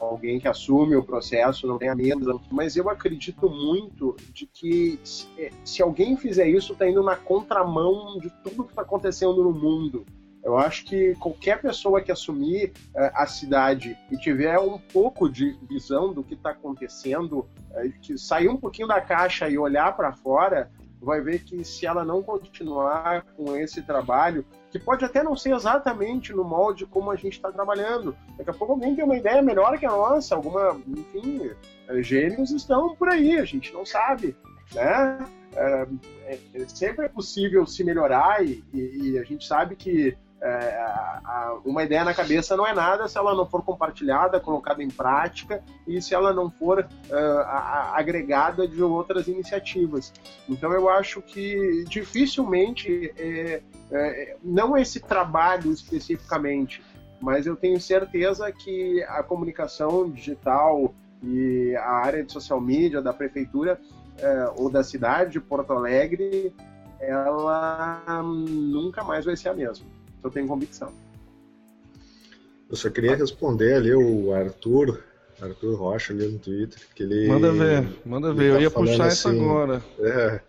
alguém 0.00 0.38
que 0.38 0.48
assume 0.48 0.96
o 0.96 1.02
processo 1.02 1.66
não 1.66 1.78
tem 1.78 1.88
a 1.88 1.94
menos, 1.94 2.40
mas 2.50 2.76
eu 2.76 2.88
acredito 2.88 3.48
muito 3.48 4.16
de 4.32 4.46
que 4.46 4.98
se, 5.04 5.52
se 5.64 5.82
alguém 5.82 6.16
fizer 6.16 6.48
isso, 6.48 6.72
está 6.72 6.88
indo 6.88 7.02
na 7.02 7.16
contramão 7.16 8.18
de 8.18 8.30
tudo 8.42 8.64
que 8.64 8.70
está 8.70 8.82
acontecendo 8.82 9.42
no 9.42 9.52
mundo. 9.52 10.04
Eu 10.42 10.56
acho 10.56 10.84
que 10.84 11.14
qualquer 11.16 11.60
pessoa 11.60 12.00
que 12.00 12.12
assumir 12.12 12.72
eh, 12.94 13.12
a 13.14 13.26
cidade 13.26 13.98
e 14.10 14.16
tiver 14.16 14.58
um 14.58 14.78
pouco 14.78 15.28
de 15.28 15.58
visão 15.68 16.14
do 16.14 16.22
que 16.22 16.34
está 16.34 16.50
acontecendo, 16.50 17.46
eh, 17.72 17.90
que 18.00 18.16
sair 18.16 18.48
um 18.48 18.56
pouquinho 18.56 18.88
da 18.88 19.00
caixa 19.00 19.48
e 19.48 19.58
olhar 19.58 19.94
para 19.96 20.12
fora, 20.12 20.70
vai 21.00 21.20
ver 21.20 21.40
que 21.44 21.64
se 21.64 21.86
ela 21.86 22.04
não 22.04 22.22
continuar 22.22 23.22
com 23.36 23.56
esse 23.56 23.82
trabalho, 23.82 24.44
que 24.70 24.78
pode 24.78 25.04
até 25.04 25.22
não 25.22 25.36
ser 25.36 25.54
exatamente 25.54 26.32
no 26.32 26.44
molde 26.44 26.86
como 26.86 27.10
a 27.10 27.16
gente 27.16 27.34
está 27.34 27.50
trabalhando, 27.50 28.16
daqui 28.36 28.50
a 28.50 28.54
pouco 28.54 28.74
alguém 28.74 28.94
tem 28.94 29.04
uma 29.04 29.16
ideia 29.16 29.40
melhor 29.42 29.78
que 29.78 29.86
a 29.86 29.90
nossa, 29.90 30.34
alguma, 30.34 30.78
enfim, 30.86 31.50
eh, 31.88 32.02
gênios 32.02 32.50
estão 32.50 32.94
por 32.96 33.08
aí, 33.08 33.38
a 33.38 33.44
gente 33.44 33.72
não 33.72 33.86
sabe, 33.86 34.36
né? 34.74 35.18
É, 35.54 35.86
é- 36.26 36.38
é- 36.54 36.68
sempre 36.68 37.06
é 37.06 37.08
possível 37.08 37.66
se 37.66 37.82
melhorar 37.82 38.44
e, 38.44 38.62
e- 38.72 39.12
e 39.12 39.18
a 39.18 39.24
gente 39.24 39.46
sabe 39.46 39.74
que 39.76 40.16
é, 40.40 40.48
a- 40.48 41.20
a- 41.24 41.60
uma 41.64 41.82
ideia 41.82 42.04
na 42.04 42.14
cabeça 42.14 42.56
não 42.56 42.66
é 42.66 42.72
nada 42.72 43.08
se 43.08 43.18
ela 43.18 43.34
não 43.34 43.44
for 43.44 43.62
compartilhada, 43.64 44.38
colocada 44.38 44.82
em 44.82 44.88
prática 44.88 45.62
e 45.86 46.00
se 46.00 46.14
ela 46.14 46.32
não 46.32 46.50
for 46.50 46.80
é, 47.10 47.14
a- 47.14 47.92
agregada 47.96 48.66
de 48.68 48.82
outras 48.82 49.26
iniciativas. 49.26 50.12
Então 50.48 50.72
eu 50.72 50.88
acho 50.88 51.20
que 51.22 51.84
dificilmente, 51.88 53.12
é, 53.18 53.62
é, 53.90 54.36
não 54.42 54.76
esse 54.76 55.00
trabalho 55.00 55.72
especificamente, 55.72 56.82
mas 57.20 57.46
eu 57.46 57.56
tenho 57.56 57.80
certeza 57.80 58.50
que 58.52 59.02
a 59.04 59.22
comunicação 59.22 60.08
digital 60.08 60.94
e 61.22 61.74
a 61.76 61.90
área 61.90 62.22
de 62.22 62.32
social 62.32 62.60
media 62.60 63.02
da 63.02 63.12
prefeitura 63.12 63.80
ou 64.56 64.68
da 64.70 64.82
cidade 64.82 65.32
de 65.32 65.40
Porto 65.40 65.72
Alegre, 65.72 66.52
ela 67.00 68.02
hum, 68.24 68.44
nunca 68.48 69.04
mais 69.04 69.24
vai 69.24 69.36
ser 69.36 69.48
a 69.48 69.54
mesma. 69.54 69.86
Eu 70.22 70.30
tenho 70.30 70.46
convicção. 70.48 70.92
Eu 72.70 72.76
só 72.76 72.90
queria 72.90 73.16
responder 73.16 73.74
ali 73.74 73.94
o 73.94 74.32
Arthur, 74.34 75.02
Arthur 75.40 75.74
Rocha 75.76 76.12
ali 76.12 76.26
no 76.28 76.38
Twitter, 76.38 76.78
que 76.94 77.02
ele. 77.02 77.26
Manda 77.28 77.52
ver, 77.52 77.88
manda 78.04 78.32
ver. 78.34 78.42
ele 78.44 78.50
Eu 78.50 78.54
tá 78.56 78.60
ia 78.62 78.70
puxar 78.70 79.08
isso 79.08 79.28
assim, 79.28 79.40
agora. 79.40 79.82
É, 79.98 80.40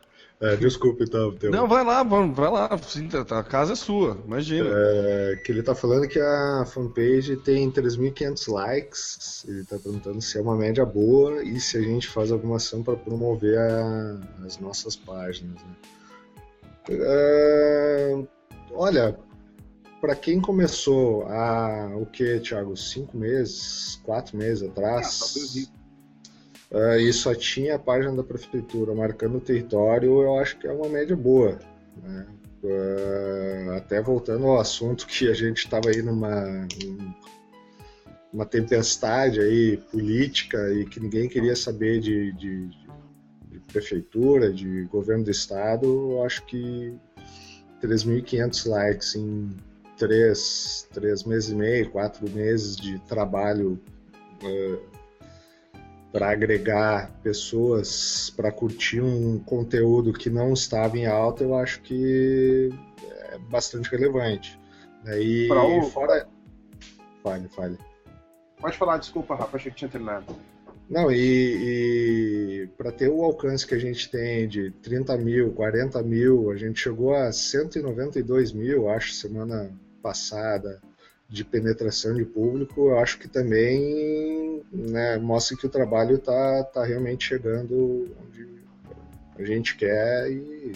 é, 0.42 0.56
desculpa 0.58 1.04
então, 1.04 1.34
teu, 1.36 1.50
Não, 1.52 1.66
vai 1.68 1.84
lá, 1.86 2.04
vamos, 2.04 2.36
vai 2.36 2.50
lá. 2.52 2.78
Sim, 2.80 3.08
A 3.30 3.44
casa 3.44 3.72
é 3.74 3.76
sua, 3.76 4.18
imagina. 4.26 4.68
é, 4.70 5.36
que 5.46 5.52
ele 5.52 5.64
tá 5.64 5.74
falando 5.74 6.08
que 6.10 6.20
a 6.20 6.66
fanpage 6.66 7.38
tem 7.38 7.72
3.500 7.72 8.52
likes. 8.52 9.46
Ele 9.48 9.64
tá 9.64 9.78
perguntando 9.78 10.22
se 10.22 10.38
é 10.38 10.42
uma 10.42 10.58
média 10.58 10.86
boa 10.86 11.42
e 11.44 11.58
se 11.60 11.78
a 11.78 11.82
gente 11.82 12.08
faz 12.10 12.32
alguma 12.34 12.58
ação 12.58 12.84
para 12.84 12.98
promover 12.98 13.58
a- 13.58 14.20
as 14.46 14.58
nossas 14.60 14.96
páginas. 14.98 15.56
Né? 15.56 15.76
É, 16.90 18.24
olha, 18.72 19.16
para 20.02 20.16
quem 20.16 20.40
começou 20.40 21.24
há 21.28 21.92
o 21.96 22.06
que, 22.06 22.40
Thiago? 22.40 22.76
Cinco 22.78 23.18
meses, 23.18 24.00
quatro 24.04 24.38
meses 24.38 24.68
atrás. 24.68 25.36
isso. 25.36 25.72
É, 26.72 27.02
e 27.02 27.12
só 27.12 27.34
tinha 27.34 27.76
a 27.76 27.80
página 27.80 28.16
da 28.16 28.24
prefeitura 28.24 28.94
marcando 28.94 29.38
o 29.38 29.42
território, 29.42 30.22
eu 30.22 30.38
acho 30.40 30.58
que 30.60 30.68
é 30.68 30.72
uma 30.72 30.88
média 30.88 31.16
boa. 31.16 31.58
né? 32.02 32.28
É, 32.64 33.74
até 33.78 34.02
voltando 34.02 34.46
ao 34.46 34.60
assunto 34.60 35.08
que 35.08 35.28
a 35.30 35.34
gente 35.34 35.58
estava 35.60 35.90
aí 35.90 36.02
numa 36.02 36.68
um- 36.86 37.14
uma 38.34 38.46
tempestade 38.46 39.40
aí 39.40 39.78
política 39.92 40.58
e 40.74 40.86
que 40.86 41.00
ninguém 41.00 41.28
queria 41.30 41.56
saber 41.56 42.00
de, 42.02 42.32
de- 42.34 42.68
de 43.50 43.60
prefeitura, 43.68 44.52
de 44.54 44.84
governo 44.92 45.24
do 45.24 45.32
estado, 45.32 45.86
eu 45.88 46.24
acho 46.24 46.46
que 46.46 46.94
3.500 47.82 48.66
likes 48.68 49.16
em 49.16 49.50
três, 50.00 50.88
três 50.94 51.24
meses 51.24 51.50
e 51.52 51.56
meio, 51.56 51.92
quatro 51.92 52.28
meses 52.32 52.76
de 52.76 52.98
trabalho 53.02 53.80
para 56.12 56.32
agregar 56.32 57.12
pessoas 57.22 58.32
para 58.36 58.52
curtir 58.52 59.02
um 59.02 59.38
conteúdo 59.40 60.12
que 60.12 60.30
não 60.30 60.54
estava 60.54 60.98
em 60.98 61.06
alta, 61.06 61.44
eu 61.44 61.56
acho 61.56 61.82
que 61.82 62.70
é 63.32 63.38
bastante 63.50 63.92
relevante. 63.92 64.60
né? 65.04 65.22
E 65.22 65.48
o- 65.52 65.84
fora. 65.84 66.28
Fale, 67.24 67.48
fale. 67.50 67.78
Pode 68.60 68.78
falar, 68.78 68.98
desculpa, 68.98 69.36
Rafa, 69.36 69.56
achei 69.58 69.72
que 69.72 69.78
tinha 69.78 69.90
terminado. 69.90 70.26
Não, 70.90 71.12
e, 71.12 72.68
para 72.78 72.92
ter 72.92 73.08
o 73.10 73.24
alcance 73.24 73.66
que 73.68 73.76
a 73.76 73.80
gente 73.80 74.10
tem 74.10 74.48
de 74.48 74.72
30 74.82 75.16
mil, 75.18 75.52
40 75.52 76.02
mil, 76.02 76.50
a 76.50 76.56
gente 76.58 76.80
chegou 76.80 77.14
a 77.14 77.32
192 77.32 78.52
mil, 78.52 78.90
acho, 78.90 79.14
semana 79.14 79.70
passada, 80.02 80.82
de 81.30 81.46
penetração 81.46 82.16
de 82.16 82.26
público, 82.26 82.90
eu 82.90 83.00
acho 83.00 83.20
que 83.20 83.28
também 83.28 84.64
né, 84.72 85.18
mostra 85.18 85.56
que 85.56 85.68
o 85.68 85.70
trabalho 85.70 86.16
está 86.16 86.64
tá 86.64 86.84
realmente 86.84 87.28
chegando 87.28 88.10
onde 88.24 88.64
a 89.38 89.46
gente 89.46 89.78
quer 89.78 90.32
e 90.32 90.74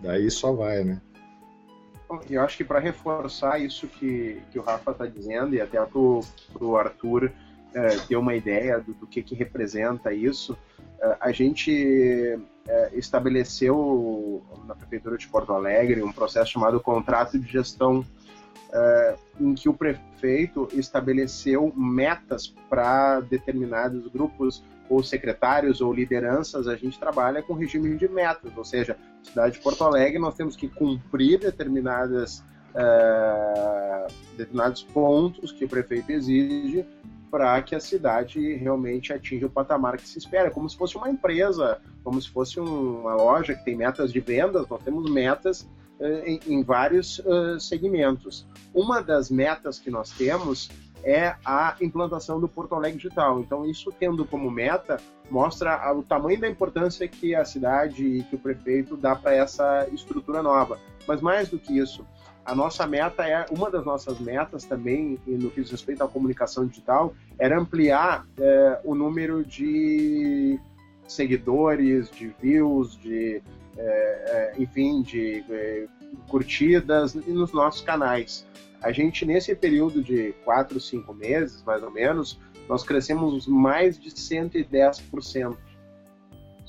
daí 0.00 0.30
só 0.30 0.52
vai, 0.52 0.84
né? 0.84 1.00
Eu 2.28 2.42
acho 2.42 2.58
que 2.58 2.64
para 2.64 2.78
reforçar 2.78 3.58
isso 3.60 3.88
que, 3.88 4.40
que 4.50 4.58
o 4.58 4.62
Rafa 4.62 4.90
está 4.90 5.06
dizendo, 5.06 5.54
e 5.54 5.60
até 5.60 5.82
para 5.82 5.98
o 5.98 6.76
Arthur 6.76 7.32
eh, 7.74 7.96
ter 8.06 8.16
uma 8.16 8.34
ideia 8.34 8.78
do, 8.78 8.92
do 8.92 9.06
que, 9.06 9.22
que 9.22 9.34
representa 9.34 10.12
isso, 10.12 10.56
eh, 11.00 11.16
a 11.18 11.32
gente 11.32 12.38
eh, 12.68 12.90
estabeleceu 12.92 14.42
na 14.66 14.74
Prefeitura 14.74 15.16
de 15.16 15.26
Porto 15.26 15.54
Alegre 15.54 16.02
um 16.02 16.12
processo 16.12 16.50
chamado 16.50 16.78
contrato 16.80 17.38
de 17.38 17.50
gestão, 17.50 18.04
eh, 18.72 19.16
em 19.40 19.54
que 19.54 19.68
o 19.68 19.74
prefeito 19.74 20.68
estabeleceu 20.72 21.72
metas 21.76 22.54
para 22.70 23.20
determinados 23.20 24.06
grupos 24.08 24.64
ou 24.88 25.02
secretários 25.02 25.80
ou 25.80 25.92
lideranças, 25.92 26.66
a 26.66 26.76
gente 26.76 26.98
trabalha 26.98 27.42
com 27.42 27.54
regime 27.54 27.96
de 27.96 28.08
metas, 28.08 28.52
ou 28.56 28.64
seja, 28.64 28.96
cidade 29.22 29.56
de 29.56 29.60
Porto 29.60 29.84
Alegre 29.84 30.18
nós 30.18 30.34
temos 30.34 30.56
que 30.56 30.68
cumprir 30.68 31.38
determinadas 31.38 32.42
eh, 32.74 34.06
determinados 34.36 34.82
pontos 34.82 35.52
que 35.52 35.64
o 35.64 35.68
prefeito 35.68 36.10
exige 36.10 36.86
para 37.30 37.60
que 37.62 37.74
a 37.74 37.80
cidade 37.80 38.54
realmente 38.56 39.12
atinja 39.12 39.46
o 39.46 39.50
patamar 39.50 39.96
que 39.96 40.06
se 40.06 40.18
espera, 40.18 40.50
como 40.50 40.68
se 40.68 40.76
fosse 40.76 40.96
uma 40.96 41.08
empresa, 41.08 41.80
como 42.04 42.20
se 42.20 42.30
fosse 42.30 42.60
um, 42.60 43.00
uma 43.00 43.14
loja 43.14 43.54
que 43.54 43.64
tem 43.64 43.74
metas 43.74 44.12
de 44.12 44.20
vendas, 44.20 44.68
nós 44.68 44.82
temos 44.82 45.10
metas 45.10 45.66
em, 46.24 46.40
em, 46.46 46.62
vários 46.62 47.18
uh, 47.20 47.58
segmentos. 47.60 48.46
Uma 48.74 49.02
das 49.02 49.30
metas 49.30 49.78
que 49.78 49.90
nós 49.90 50.10
temos 50.10 50.70
é 51.04 51.34
a 51.44 51.76
implantação 51.80 52.40
do 52.40 52.48
Porto 52.48 52.74
Alegre 52.74 52.98
Digital. 52.98 53.40
Então, 53.40 53.66
isso 53.66 53.92
tendo 53.98 54.24
como 54.24 54.50
meta, 54.50 55.00
mostra 55.30 55.92
o 55.92 56.02
tamanho 56.02 56.40
da 56.40 56.48
importância 56.48 57.08
que 57.08 57.34
a 57.34 57.44
cidade 57.44 58.04
e 58.04 58.22
que 58.22 58.36
o 58.36 58.38
prefeito 58.38 58.96
dá 58.96 59.16
para 59.16 59.34
essa 59.34 59.88
estrutura 59.92 60.42
nova. 60.42 60.78
Mas 61.06 61.20
mais 61.20 61.48
do 61.48 61.58
que 61.58 61.76
isso, 61.76 62.06
a 62.44 62.54
nossa 62.54 62.86
meta 62.86 63.26
é, 63.26 63.46
uma 63.50 63.70
das 63.70 63.84
nossas 63.84 64.18
metas 64.18 64.64
também, 64.64 65.18
no 65.26 65.50
que 65.50 65.60
diz 65.60 65.70
respeito 65.70 66.02
à 66.02 66.08
comunicação 66.08 66.66
digital, 66.66 67.14
era 67.38 67.58
ampliar 67.58 68.26
é, 68.38 68.80
o 68.84 68.94
número 68.94 69.44
de 69.44 70.58
seguidores, 71.06 72.10
de 72.10 72.34
views, 72.40 72.96
de, 72.96 73.42
é, 73.76 73.82
é 74.56 74.62
enfim, 74.62 75.02
de 75.02 75.44
é, 75.50 75.86
curtidas 76.28 77.14
nos 77.14 77.52
nossos 77.52 77.80
canais. 77.80 78.46
A 78.82 78.90
gente, 78.90 79.24
nesse 79.24 79.54
período 79.54 80.02
de 80.02 80.32
4, 80.44 80.80
5 80.80 81.14
meses, 81.14 81.62
mais 81.62 81.82
ou 81.82 81.90
menos, 81.90 82.38
nós 82.68 82.82
crescemos 82.82 83.46
mais 83.46 83.98
de 83.98 84.10
110%, 84.10 85.56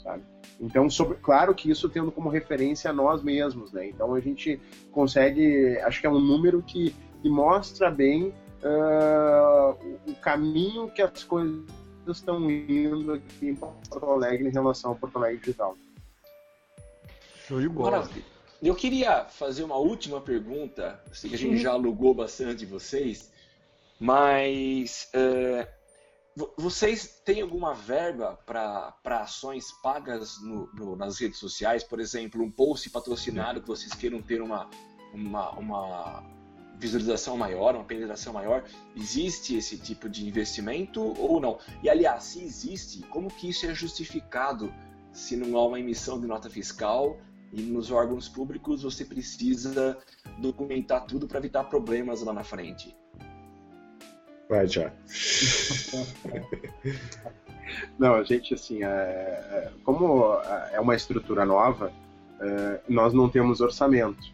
sabe? 0.01 0.23
Então, 0.59 0.89
sobre, 0.89 1.17
claro 1.17 1.53
que 1.55 1.69
isso 1.69 1.89
tendo 1.89 2.11
como 2.11 2.29
referência 2.29 2.93
nós 2.93 3.23
mesmos, 3.23 3.71
né? 3.71 3.87
Então 3.87 4.13
a 4.13 4.19
gente 4.19 4.61
consegue, 4.91 5.77
acho 5.79 5.99
que 5.99 6.07
é 6.07 6.09
um 6.09 6.19
número 6.19 6.61
que, 6.61 6.95
que 7.21 7.29
mostra 7.29 7.89
bem 7.89 8.33
uh, 8.63 9.75
o 10.07 10.15
caminho 10.21 10.89
que 10.89 11.01
as 11.01 11.23
coisas 11.23 11.63
estão 12.07 12.49
indo 12.49 13.13
aqui 13.13 13.49
em 13.49 13.55
Porto 13.55 14.05
Alegre 14.05 14.47
em 14.47 14.51
relação 14.51 14.91
ao 14.91 14.95
Porto 14.95 15.17
Alegre 15.17 15.39
Digital. 15.39 15.75
Show 17.47 17.59
de 17.59 17.69
bola. 17.69 17.91
Maravilha. 17.91 18.25
Eu 18.61 18.75
queria 18.75 19.25
fazer 19.25 19.63
uma 19.63 19.75
última 19.75 20.21
pergunta. 20.21 21.03
Sei 21.11 21.29
que 21.29 21.35
a 21.35 21.39
gente 21.39 21.57
já 21.57 21.71
alugou 21.71 22.13
bastante 22.13 22.65
vocês, 22.65 23.29
mas 23.99 25.09
uh, 25.13 25.67
vocês 26.57 27.21
têm 27.25 27.41
alguma 27.41 27.73
verba 27.73 28.39
para 28.45 28.93
ações 29.19 29.69
pagas 29.83 30.41
no, 30.41 30.67
no, 30.73 30.95
nas 30.95 31.19
redes 31.19 31.39
sociais? 31.39 31.83
Por 31.83 31.99
exemplo, 31.99 32.41
um 32.41 32.49
post 32.49 32.89
patrocinado 32.89 33.61
que 33.61 33.67
vocês 33.67 33.93
queiram 33.93 34.21
ter 34.21 34.41
uma, 34.41 34.69
uma, 35.13 35.51
uma 35.51 36.23
visualização 36.77 37.35
maior, 37.35 37.75
uma 37.75 37.83
penetração 37.83 38.31
maior? 38.31 38.63
Existe 38.95 39.57
esse 39.57 39.77
tipo 39.77 40.07
de 40.07 40.25
investimento 40.25 41.01
ou 41.21 41.41
não? 41.41 41.59
E 41.83 41.89
aliás, 41.89 42.23
se 42.23 42.41
existe, 42.41 43.01
como 43.07 43.27
que 43.29 43.49
isso 43.49 43.65
é 43.65 43.75
justificado 43.75 44.73
se 45.11 45.35
não 45.35 45.57
há 45.57 45.67
uma 45.67 45.79
emissão 45.81 46.19
de 46.19 46.25
nota 46.25 46.49
fiscal 46.49 47.19
e 47.53 47.61
nos 47.61 47.91
órgãos 47.91 48.27
públicos 48.27 48.81
você 48.81 49.05
precisa 49.05 49.97
documentar 50.39 51.05
tudo 51.05 51.27
para 51.27 51.37
evitar 51.37 51.63
problemas 51.65 52.23
lá 52.23 52.33
na 52.33 52.43
frente. 52.43 52.97
Vai 54.49 54.67
já. 54.67 54.91
Não, 57.97 58.15
a 58.15 58.23
gente, 58.23 58.53
assim, 58.53 58.83
é, 58.83 58.87
é, 58.87 59.71
como 59.83 60.35
é 60.71 60.79
uma 60.79 60.95
estrutura 60.95 61.45
nova, 61.45 61.93
é, 62.39 62.81
nós 62.89 63.13
não 63.13 63.29
temos 63.29 63.61
orçamento 63.61 64.32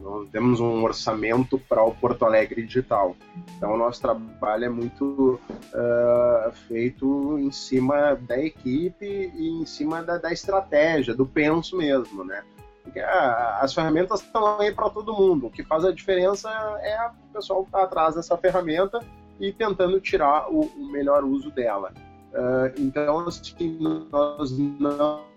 nós 0.00 0.28
temos 0.30 0.60
um 0.60 0.82
orçamento 0.82 1.58
para 1.68 1.82
o 1.84 1.94
Porto 1.94 2.24
Alegre 2.24 2.62
Digital. 2.62 3.14
Então, 3.56 3.74
o 3.74 3.76
nosso 3.76 4.00
trabalho 4.00 4.64
é 4.64 4.68
muito 4.68 5.38
uh, 5.50 6.52
feito 6.68 7.38
em 7.38 7.52
cima 7.52 8.14
da 8.14 8.38
equipe 8.38 9.32
e 9.34 9.48
em 9.48 9.66
cima 9.66 10.02
da, 10.02 10.16
da 10.18 10.32
estratégia, 10.32 11.14
do 11.14 11.26
penso 11.26 11.76
mesmo, 11.76 12.24
né? 12.24 12.42
Porque 12.82 12.98
uh, 12.98 13.60
as 13.60 13.74
ferramentas 13.74 14.22
estão 14.22 14.58
aí 14.58 14.72
para 14.72 14.88
todo 14.88 15.12
mundo. 15.12 15.46
O 15.46 15.50
que 15.50 15.62
faz 15.62 15.84
a 15.84 15.92
diferença 15.92 16.48
é 16.82 17.08
o 17.08 17.32
pessoal 17.34 17.62
estar 17.62 17.78
tá 17.78 17.84
atrás 17.84 18.14
dessa 18.14 18.36
ferramenta 18.36 19.00
e 19.38 19.52
tentando 19.52 20.00
tirar 20.00 20.50
o, 20.50 20.60
o 20.60 20.90
melhor 20.90 21.24
uso 21.24 21.50
dela. 21.50 21.92
Uh, 22.32 22.72
então, 22.78 23.26
assim, 23.26 23.78
nós 24.10 24.50
não 24.58 25.29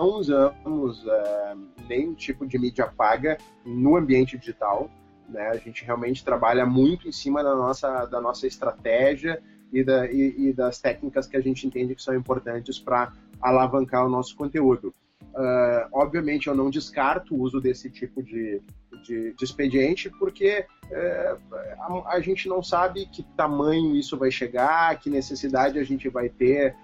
não 0.00 0.14
usamos 0.14 1.06
é, 1.06 1.56
nenhum 1.86 2.14
tipo 2.14 2.46
de 2.46 2.58
mídia 2.58 2.86
paga 2.86 3.36
no 3.64 3.96
ambiente 3.96 4.38
digital. 4.38 4.90
Né? 5.28 5.48
A 5.48 5.56
gente 5.56 5.84
realmente 5.84 6.24
trabalha 6.24 6.64
muito 6.64 7.06
em 7.06 7.12
cima 7.12 7.44
da 7.44 7.54
nossa, 7.54 8.06
da 8.06 8.20
nossa 8.20 8.46
estratégia 8.46 9.42
e, 9.70 9.84
da, 9.84 10.10
e, 10.10 10.48
e 10.48 10.52
das 10.54 10.80
técnicas 10.80 11.26
que 11.26 11.36
a 11.36 11.40
gente 11.40 11.66
entende 11.66 11.94
que 11.94 12.02
são 12.02 12.14
importantes 12.14 12.78
para 12.78 13.12
alavancar 13.42 14.06
o 14.06 14.08
nosso 14.08 14.34
conteúdo. 14.34 14.94
Uh, 15.34 15.86
obviamente, 15.92 16.48
eu 16.48 16.54
não 16.54 16.70
descarto 16.70 17.34
o 17.34 17.40
uso 17.40 17.60
desse 17.60 17.88
tipo 17.90 18.22
de, 18.22 18.60
de, 19.04 19.34
de 19.34 19.44
expediente, 19.44 20.10
porque 20.18 20.66
uh, 20.90 21.54
a, 21.78 22.14
a, 22.16 22.20
gente 22.20 22.48
não 22.48 22.62
sabe 22.62 23.06
que 23.06 23.22
tamanho 23.36 23.94
isso 23.94 24.16
vai 24.18 24.30
chegar, 24.30 24.98
que 24.98 25.08
necessidade 25.08 25.78
a 25.78 25.84
gente 25.84 26.08
vai 26.08 26.28
ter 26.28 26.74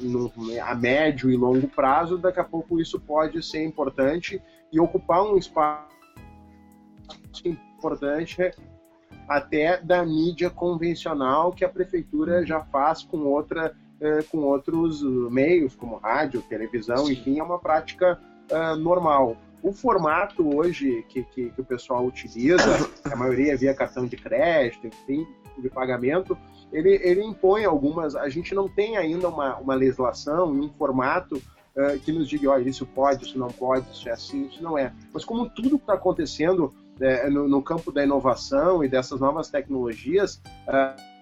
no, 0.00 0.32
a 0.62 0.74
médio 0.74 1.30
e 1.30 1.36
longo 1.36 1.66
prazo, 1.68 2.18
daqui 2.18 2.40
a 2.40 2.44
pouco 2.44 2.80
isso 2.80 3.00
pode 3.00 3.42
ser 3.42 3.64
importante 3.64 4.40
e 4.72 4.78
ocupar 4.78 5.22
um 5.22 5.36
espaço 5.36 5.88
importante 7.44 8.50
até 9.28 9.80
da 9.82 10.04
mídia 10.04 10.50
convencional 10.50 11.52
que 11.52 11.64
a 11.64 11.68
prefeitura 11.68 12.44
já 12.46 12.60
faz 12.60 13.02
com 13.02 13.18
outra 13.18 13.74
eh, 14.00 14.22
com 14.30 14.38
outros 14.38 15.02
meios 15.28 15.74
como 15.74 15.96
rádio, 15.96 16.40
televisão, 16.42 17.10
enfim, 17.10 17.40
é 17.40 17.42
uma 17.42 17.58
prática 17.58 18.16
uh, 18.48 18.76
normal. 18.76 19.36
O 19.60 19.72
formato 19.72 20.56
hoje 20.56 21.04
que, 21.08 21.24
que, 21.24 21.50
que, 21.50 21.60
o 21.60 21.64
pessoal 21.64 22.06
utiliza, 22.06 22.62
a 23.04 23.16
maioria 23.16 23.56
via 23.56 23.74
cartão 23.74 24.06
de 24.06 24.16
crédito, 24.16 24.86
enfim, 24.86 25.26
de 25.58 25.68
pagamento, 25.68 26.38
ele, 26.72 27.00
ele 27.02 27.22
impõe 27.22 27.64
algumas. 27.64 28.14
A 28.14 28.28
gente 28.28 28.54
não 28.54 28.68
tem 28.68 28.96
ainda 28.96 29.28
uma, 29.28 29.56
uma 29.56 29.74
legislação 29.74 30.54
e 30.54 30.60
um 30.60 30.68
formato 30.70 31.36
uh, 31.36 31.98
que 32.00 32.12
nos 32.12 32.28
diga, 32.28 32.50
olha, 32.50 32.68
isso 32.68 32.86
pode, 32.86 33.24
isso 33.24 33.38
não 33.38 33.48
pode, 33.48 33.90
isso 33.90 34.08
é 34.08 34.12
assim, 34.12 34.46
isso 34.46 34.62
não 34.62 34.76
é. 34.76 34.92
Mas 35.12 35.24
como 35.24 35.48
tudo 35.48 35.76
está 35.76 35.94
acontecendo 35.94 36.74
uh, 37.00 37.30
no, 37.30 37.48
no, 37.48 37.62
campo 37.62 37.90
da 37.90 38.04
inovação 38.04 38.84
e 38.84 38.88
dessas 38.88 39.20
novas 39.20 39.48
tecnologias, 39.48 40.42
uh, 40.68 41.18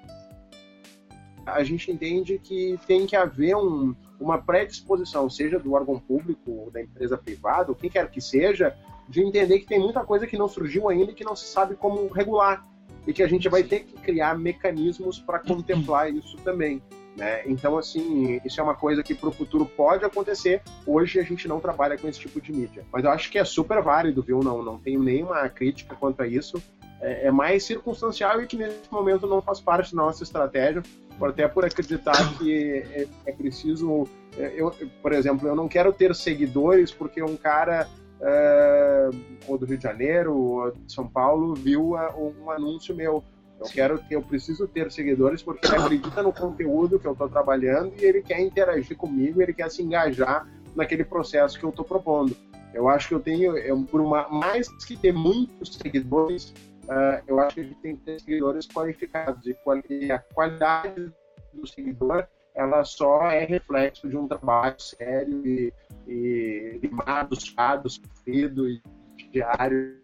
a 1.47 1.63
gente 1.63 1.93
entende 1.93 2.41
que 2.43 2.79
tem 2.89 3.07
que 3.07 3.15
haver 3.15 3.57
um, 3.57 3.95
uma 4.19 4.39
predisposição, 4.39 5.31
seja 5.31 5.61
do 5.61 5.75
órgão 5.75 5.99
público 6.01 6.71
da 6.73 6.83
empresa 6.83 7.17
privada, 7.17 7.73
quem 7.75 7.89
quer 7.89 8.11
que 8.11 8.21
seja, 8.21 8.77
de 9.09 9.23
entender 9.23 9.61
que 9.61 9.67
tem 9.67 9.79
muita 9.79 10.05
coisa 10.05 10.27
que 10.27 10.37
não 10.37 10.49
surgiu 10.49 10.89
ainda 10.89 11.13
e 11.13 11.15
que 11.15 11.23
não 11.23 11.37
se 11.37 11.47
sabe 11.47 11.77
como 11.77 12.09
regular 12.09 12.67
e 13.07 13.13
que 13.13 13.23
a 13.23 13.29
gente 13.29 13.49
vai 13.49 13.63
ter 13.63 13.81
que 13.81 13.95
criar 13.95 14.39
mecanismos 14.39 15.19
para 15.19 15.39
contemplar 15.39 16.13
isso 16.13 16.37
também. 16.39 16.83
Né? 17.17 17.43
Então, 17.47 17.79
assim, 17.79 18.41
isso 18.45 18.61
é 18.61 18.63
uma 18.63 18.75
coisa 18.75 19.03
que 19.03 19.15
para 19.15 19.29
o 19.29 19.33
futuro 19.33 19.65
pode 19.65 20.05
acontecer. 20.05 20.61
Hoje 20.87 21.19
a 21.19 21.23
gente 21.23 21.49
não 21.49 21.59
trabalha 21.59 21.97
com 21.97 22.07
esse 22.07 22.21
tipo 22.21 22.41
de 22.41 22.53
mídia. 22.53 22.85
Mas 22.93 23.05
eu 23.05 23.11
acho 23.11 23.31
que 23.31 23.39
é 23.39 23.45
super 23.45 23.83
válido, 23.83 24.23
viu? 24.23 24.41
Não, 24.41 24.63
não 24.63 24.79
tenho 24.79 25.03
nenhuma 25.03 25.49
crítica 25.49 25.97
quanto 25.97 26.23
a 26.23 26.27
isso. 26.27 26.63
É, 27.01 27.27
é 27.27 27.31
mais 27.31 27.65
circunstancial 27.65 28.43
e 28.43 28.47
que 28.47 28.57
nesse 28.57 28.91
momento 28.91 29.27
não 29.27 29.41
faz 29.41 29.61
parte 29.61 29.95
da 29.95 30.03
nossa 30.03 30.23
estratégia, 30.23 30.83
até 31.21 31.49
por 31.49 31.65
acreditar 31.65 32.17
que 32.37 32.85
é, 32.93 33.07
é 33.25 33.33
preciso. 33.33 34.07
É, 34.37 34.53
eu, 34.55 34.71
por 35.01 35.13
exemplo, 35.13 35.49
eu 35.49 35.57
não 35.57 35.69
quero 35.69 35.93
ter 35.93 36.15
seguidores 36.15 36.93
porque 36.93 37.23
um 37.23 37.37
cara 37.37 37.89
é, 38.21 39.11
ou 39.47 39.59
do 39.59 39.67
Rio 39.67 39.77
de 39.77 39.83
Janeiro, 39.83 40.37
ou 40.37 40.71
de 40.73 40.93
São 40.93 41.07
Paulo, 41.07 41.55
viu 41.55 41.95
um 41.95 42.51
anúncio 42.51 42.95
meu. 42.95 43.23
Eu 43.59 43.67
quero 43.67 44.01
eu 44.11 44.21
preciso 44.21 44.69
ter 44.69 44.93
seguidores 44.93 45.43
porque 45.43 45.67
ele 45.67 45.77
acredita 45.77 46.23
no 46.23 46.33
conteúdo 46.33 46.99
que 46.99 47.07
eu 47.07 47.13
estou 47.13 47.29
trabalhando 47.29 47.93
e 47.99 48.05
ele 48.05 48.21
quer 48.21 48.41
interagir 48.41 48.97
comigo, 48.97 49.41
ele 49.41 49.55
quer 49.55 49.71
se 49.71 49.83
engajar 49.83 50.47
naquele 50.75 51.05
processo 51.05 51.59
que 51.59 51.65
eu 51.65 51.71
estou 51.71 51.85
propondo. 51.85 52.37
Eu 52.75 52.89
acho 52.89 53.09
que 53.09 53.15
eu 53.15 53.21
tenho, 53.21 53.57
eu, 53.57 53.83
por 53.85 54.03
uma, 54.03 54.29
mais 54.29 54.69
que 54.85 54.95
ter 54.95 55.13
muitos 55.13 55.75
seguidores, 55.77 56.51
uh, 56.85 57.23
eu 57.27 57.41
acho 57.41 57.55
que 57.55 57.61
a 57.63 57.65
gente 57.65 57.81
tem 57.81 57.97
que 57.97 58.03
ter 58.03 58.21
seguidores 58.21 58.67
qualificados 58.67 59.47
e, 59.47 59.57
e 59.89 60.13
a 60.13 60.19
qualidade 60.19 61.11
do 61.55 61.67
seguidor 61.67 62.27
ela 62.57 62.83
só 62.85 63.31
é 63.31 63.45
reflexo 63.45 64.09
de 64.09 64.17
um 64.17 64.27
trabalho 64.27 64.81
sério 64.81 65.47
e, 65.47 65.73
e 66.09 66.81
limado, 66.83 67.39
suado, 67.39 67.89
sofrido 67.91 68.69
e 68.69 68.83
diário 69.31 70.01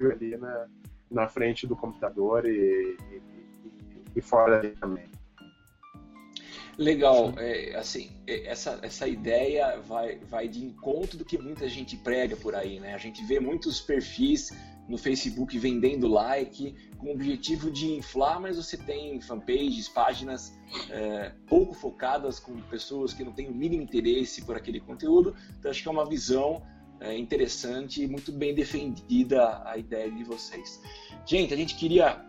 ali 0.00 0.36
na, 0.36 0.66
na 1.10 1.28
frente 1.28 1.66
do 1.66 1.74
computador 1.74 2.46
e, 2.46 2.96
e, 3.10 3.22
e 4.14 4.20
fora 4.20 4.60
dele 4.60 4.76
também. 4.76 5.10
Legal, 6.76 7.32
é, 7.38 7.74
assim, 7.74 8.12
é, 8.26 8.46
essa, 8.46 8.78
essa 8.82 9.08
ideia 9.08 9.80
vai, 9.80 10.18
vai 10.18 10.46
de 10.46 10.62
encontro 10.62 11.18
do 11.18 11.24
que 11.24 11.36
muita 11.36 11.68
gente 11.68 11.96
prega 11.96 12.36
por 12.36 12.54
aí, 12.54 12.78
né? 12.78 12.94
A 12.94 12.98
gente 12.98 13.24
vê 13.24 13.40
muitos 13.40 13.80
perfis 13.80 14.52
no 14.88 14.96
Facebook 14.96 15.58
vendendo 15.58 16.08
like 16.08 16.74
com 16.96 17.08
o 17.08 17.12
objetivo 17.12 17.70
de 17.70 17.92
inflar, 17.92 18.40
mas 18.40 18.56
você 18.56 18.76
tem 18.76 19.20
fanpages, 19.20 19.88
páginas 19.88 20.58
é, 20.90 21.32
pouco 21.46 21.74
focadas 21.74 22.40
com 22.40 22.60
pessoas 22.62 23.12
que 23.12 23.22
não 23.22 23.32
têm 23.32 23.48
o 23.48 23.54
mínimo 23.54 23.82
interesse 23.82 24.42
por 24.42 24.56
aquele 24.56 24.80
conteúdo. 24.80 25.34
Então 25.58 25.70
acho 25.70 25.82
que 25.82 25.88
é 25.88 25.92
uma 25.92 26.08
visão 26.08 26.62
é, 27.00 27.16
interessante 27.16 28.02
e 28.02 28.08
muito 28.08 28.32
bem 28.32 28.54
defendida 28.54 29.62
a 29.64 29.76
ideia 29.76 30.10
de 30.10 30.24
vocês. 30.24 30.82
Gente, 31.26 31.52
a 31.52 31.56
gente 31.56 31.74
queria 31.74 32.24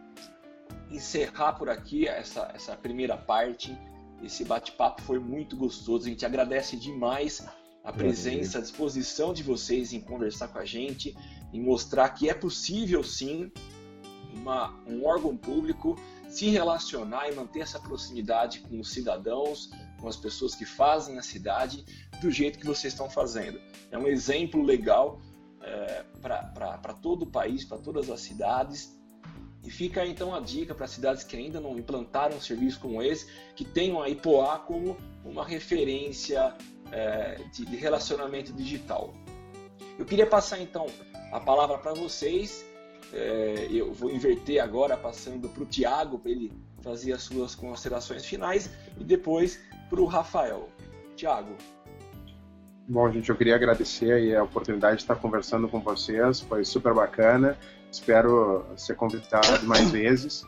encerrar 0.91 1.53
por 1.53 1.70
aqui 1.70 2.07
essa, 2.07 2.51
essa 2.53 2.76
primeira 2.76 3.16
parte 3.16 3.76
esse 4.24 4.43
bate-papo 4.43 5.01
foi 5.01 5.20
muito 5.20 5.55
gostoso. 5.55 6.05
A 6.05 6.10
gente 6.10 6.26
agradece 6.26 6.76
demais 6.76 7.45
a 7.84 7.93
presença, 7.93 8.57
a 8.57 8.62
disposição 8.62 9.34
de 9.34 9.41
vocês 9.41 9.93
em 9.93 10.01
conversar 10.01 10.49
com 10.49 10.60
a 10.60 10.66
gente, 10.66 11.16
em 11.54 11.62
mostrar 11.62 12.10
que 12.10 12.30
é 12.30 12.34
possível 12.34 13.04
sim 13.04 13.52
uma, 14.34 14.80
um 14.88 15.06
órgão 15.06 15.36
público 15.36 15.95
se 16.30 16.50
relacionar 16.50 17.30
e 17.30 17.36
manter 17.36 17.62
essa 17.62 17.80
proximidade 17.80 18.60
com 18.60 18.80
os 18.80 18.91
cidadãos, 18.91 19.72
com 20.00 20.08
as 20.08 20.16
pessoas 20.16 20.54
que 20.54 20.66
fazem 20.66 21.18
a 21.18 21.24
cidade, 21.24 21.84
do 22.22 22.30
jeito 22.30 22.60
que 22.60 22.66
vocês 22.66 22.93
estão 22.93 23.10
fazendo. 23.10 23.60
É 23.91 23.97
um 23.97 24.08
exemplo 24.08 24.62
legal 24.62 25.20
é, 25.62 26.06
para 26.22 26.93
todo 27.02 27.24
o 27.24 27.28
país, 27.28 27.66
para 27.66 27.80
todas 27.80 28.10
as 28.10 28.22
cidades, 28.22 28.97
e 29.64 29.70
fica 29.70 30.06
então 30.06 30.34
a 30.34 30.39
dica 30.39 30.74
para 30.74 30.88
cidades 30.88 31.24
que 31.24 31.36
ainda 31.36 31.60
não 31.60 31.78
implantaram 31.78 32.38
um 32.38 32.41
serviço 32.41 32.80
como 32.80 33.02
esse, 33.02 33.28
que 33.56 33.66
tenham 33.66 34.02
a 34.02 34.10
Ipoá 34.10 34.60
como 34.60 34.97
uma 35.26 35.45
referência 35.45 36.56
é, 36.91 37.36
de, 37.54 37.66
de, 37.66 37.76
relacionamento 37.76 38.54
digital. 38.54 39.14
Eu 39.97 40.06
queria 40.06 40.26
passar 40.26 40.62
então 40.62 40.88
a 41.32 41.39
palavra 41.39 41.77
para 41.77 41.93
vocês. 41.93 42.65
É, 43.11 43.67
eu 43.71 43.91
vou 43.91 44.11
inverter 44.11 44.61
agora, 44.61 44.95
passando 44.95 45.49
para 45.49 45.63
o 45.63 45.65
Tiago, 45.65 46.19
para 46.19 46.32
ele 46.32 46.51
fazer 46.82 47.11
as 47.13 47.23
suas 47.23 47.55
considerações 47.55 48.25
finais, 48.25 48.69
e 48.99 49.03
depois 49.03 49.59
para 49.89 50.01
o 50.01 50.05
Rafael. 50.05 50.69
Tiago. 51.15 51.55
Bom, 52.88 53.11
gente, 53.11 53.30
eu 53.30 53.36
queria 53.36 53.55
agradecer 53.55 54.36
a 54.36 54.43
oportunidade 54.43 54.97
de 54.97 55.03
estar 55.03 55.15
conversando 55.15 55.67
com 55.67 55.80
vocês, 55.80 56.39
foi 56.41 56.63
super 56.65 56.93
bacana. 56.93 57.57
Espero 57.91 58.65
ser 58.77 58.95
convidado 58.95 59.65
mais 59.65 59.89
vezes. 59.91 60.45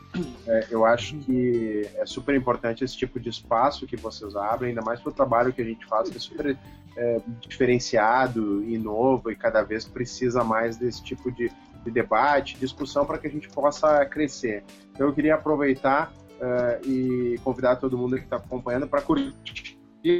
É, 0.47 0.67
eu 0.69 0.85
acho 0.85 1.17
que 1.17 1.89
é 1.95 2.05
super 2.05 2.35
importante 2.35 2.83
esse 2.83 2.95
tipo 2.95 3.19
de 3.19 3.29
espaço 3.29 3.87
que 3.87 3.97
vocês 3.97 4.35
abrem, 4.35 4.69
ainda 4.69 4.81
mais 4.81 4.99
para 4.99 5.09
o 5.09 5.13
trabalho 5.13 5.51
que 5.51 5.61
a 5.61 5.65
gente 5.65 5.85
faz, 5.85 6.09
que 6.09 6.17
é 6.17 6.19
super 6.19 6.57
é, 6.95 7.21
diferenciado 7.47 8.63
e 8.63 8.77
novo 8.77 9.31
e 9.31 9.35
cada 9.35 9.61
vez 9.61 9.85
precisa 9.85 10.43
mais 10.43 10.77
desse 10.77 11.03
tipo 11.03 11.31
de, 11.31 11.51
de 11.83 11.91
debate, 11.91 12.57
discussão 12.57 13.05
para 13.05 13.17
que 13.17 13.27
a 13.27 13.29
gente 13.29 13.49
possa 13.49 14.05
crescer. 14.05 14.63
Então 14.91 15.07
eu 15.07 15.13
queria 15.13 15.35
aproveitar 15.35 16.11
uh, 16.39 16.87
e 16.87 17.39
convidar 17.43 17.77
todo 17.77 17.97
mundo 17.97 18.17
que 18.17 18.23
está 18.23 18.37
acompanhando 18.37 18.87
para 18.87 19.01
curtir 19.01 19.77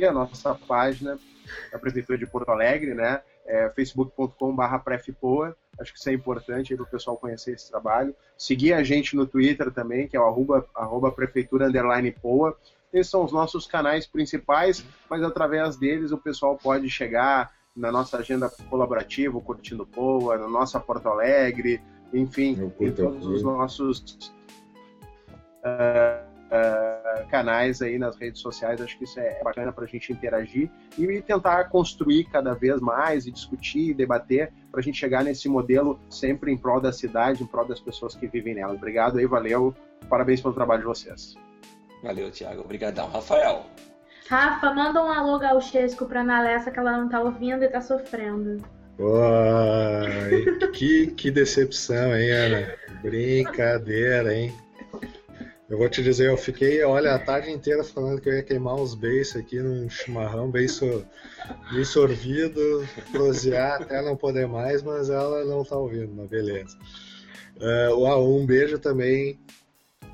a 0.07 0.11
nossa 0.11 0.55
página 0.55 1.17
da 1.71 1.79
Prefeitura 1.79 2.17
de 2.17 2.25
Porto 2.25 2.49
Alegre, 2.49 2.93
né? 2.93 3.21
É, 3.45 3.69
facebook.com/prefpoa 3.71 5.57
Acho 5.79 5.93
que 5.93 5.99
isso 5.99 6.09
é 6.09 6.13
importante 6.13 6.75
para 6.75 6.83
o 6.83 6.87
pessoal 6.87 7.17
conhecer 7.17 7.53
esse 7.53 7.69
trabalho. 7.69 8.15
Seguir 8.37 8.73
a 8.73 8.83
gente 8.83 9.15
no 9.15 9.25
Twitter 9.25 9.71
também, 9.71 10.07
que 10.07 10.15
é 10.15 10.19
o 10.19 10.25
arroba, 10.25 10.65
arroba 10.75 11.11
prefeitura 11.11 11.67
underline 11.67 12.11
poa. 12.11 12.57
Esses 12.93 13.09
são 13.09 13.23
os 13.23 13.31
nossos 13.31 13.65
canais 13.65 14.05
principais, 14.05 14.85
mas 15.09 15.23
através 15.23 15.77
deles 15.77 16.11
o 16.11 16.17
pessoal 16.17 16.57
pode 16.57 16.89
chegar 16.89 17.51
na 17.75 17.91
nossa 17.91 18.17
agenda 18.17 18.49
colaborativa, 18.69 19.39
Curtindo 19.39 19.85
Poa, 19.85 20.37
na 20.37 20.47
nossa 20.47 20.79
Porto 20.79 21.07
Alegre, 21.07 21.81
enfim, 22.13 22.71
em 22.79 22.91
todos 22.91 23.25
os 23.25 23.41
nossos 23.41 24.33
uh, 25.63 26.31
uh, 26.51 27.27
canais 27.29 27.81
aí 27.81 27.97
nas 27.97 28.17
redes 28.17 28.41
sociais. 28.41 28.81
Acho 28.81 28.97
que 28.97 29.05
isso 29.05 29.19
é 29.19 29.41
bacana 29.41 29.71
para 29.71 29.85
a 29.85 29.87
gente 29.87 30.11
interagir 30.11 30.69
e 30.97 31.21
tentar 31.21 31.65
construir 31.69 32.25
cada 32.25 32.53
vez 32.53 32.81
mais 32.81 33.25
e 33.25 33.31
discutir 33.31 33.91
e 33.91 33.93
debater 33.93 34.51
para 34.69 34.81
a 34.81 34.83
gente 34.83 34.97
chegar 34.97 35.23
nesse 35.23 35.47
modelo 35.47 35.97
sempre 36.09 36.51
em 36.51 36.57
prol 36.57 36.81
da 36.81 36.91
cidade, 36.91 37.41
em 37.41 37.47
prol 37.47 37.65
das 37.65 37.79
pessoas 37.79 38.15
que 38.15 38.27
vivem 38.27 38.55
nela. 38.55 38.73
Obrigado 38.73 39.17
aí, 39.17 39.25
valeu. 39.25 39.73
Parabéns 40.09 40.41
pelo 40.41 40.53
trabalho 40.53 40.81
de 40.81 40.87
vocês. 40.87 41.37
Valeu, 42.03 42.31
Tiago. 42.31 42.61
Obrigadão. 42.61 43.09
Rafael. 43.09 43.65
Rafa, 44.27 44.73
manda 44.73 45.03
um 45.03 45.11
alô 45.11 45.37
gauchesco 45.39 46.05
pra 46.05 46.23
Nalessa 46.23 46.71
que 46.71 46.79
ela 46.79 46.97
não 46.97 47.09
tá 47.09 47.21
ouvindo 47.21 47.63
e 47.63 47.67
tá 47.67 47.81
sofrendo. 47.81 48.63
Uai, 48.97 50.45
que, 50.73 51.07
que 51.07 51.31
decepção, 51.31 52.15
hein, 52.15 52.31
Ana? 52.31 52.75
Brincadeira, 53.01 54.33
hein? 54.33 54.53
Eu 55.69 55.77
vou 55.77 55.89
te 55.89 56.03
dizer, 56.03 56.29
eu 56.29 56.37
fiquei, 56.37 56.83
olha, 56.83 57.15
a 57.15 57.19
tarde 57.19 57.49
inteira 57.49 57.83
falando 57.83 58.19
que 58.19 58.27
eu 58.27 58.33
ia 58.33 58.43
queimar 58.43 58.75
uns 58.75 58.93
beijos 58.93 59.37
aqui 59.37 59.57
num 59.57 59.89
chimarrão 59.89 60.51
bem, 60.51 60.67
so, 60.67 61.05
bem 61.71 61.83
sorvido, 61.85 62.85
prosear 63.11 63.81
até 63.81 64.01
não 64.01 64.17
poder 64.17 64.47
mais, 64.47 64.83
mas 64.83 65.09
ela 65.09 65.45
não 65.45 65.63
tá 65.63 65.77
ouvindo, 65.77 66.13
mas 66.13 66.29
beleza. 66.29 66.77
Uh, 67.57 68.37
um 68.37 68.45
beijo 68.45 68.79
também 68.79 69.39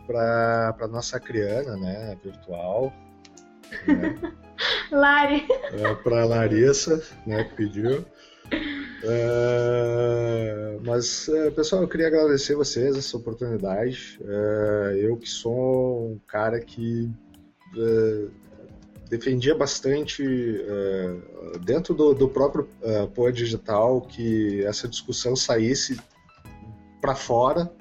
para 0.07 0.87
nossa 0.89 1.19
criana, 1.19 1.75
né, 1.75 2.17
virtual. 2.23 2.93
Né? 3.85 4.15
Lari. 4.91 5.45
Uh, 5.73 5.95
pra 6.01 6.25
Larissa, 6.25 7.03
né, 7.27 7.43
que 7.43 7.55
pediu. 7.55 8.05
Uh, 9.03 10.81
mas, 10.83 11.27
uh, 11.27 11.51
pessoal, 11.51 11.81
eu 11.83 11.87
queria 11.87 12.07
agradecer 12.07 12.55
vocês 12.55 12.97
essa 12.97 13.17
oportunidade. 13.17 14.19
Uh, 14.21 14.95
eu 14.95 15.17
que 15.17 15.29
sou 15.29 16.13
um 16.13 16.19
cara 16.25 16.59
que 16.59 17.11
defendia 19.09 19.53
bastante 19.55 20.23
dentro 21.63 21.93
do, 21.93 22.13
do 22.13 22.27
próprio 22.27 22.67
uh, 22.81 23.07
Poa 23.09 23.31
Digital 23.31 24.01
que 24.01 24.65
essa 24.65 24.87
discussão 24.87 25.35
saísse 25.35 25.99
para 26.99 27.13
fora, 27.13 27.71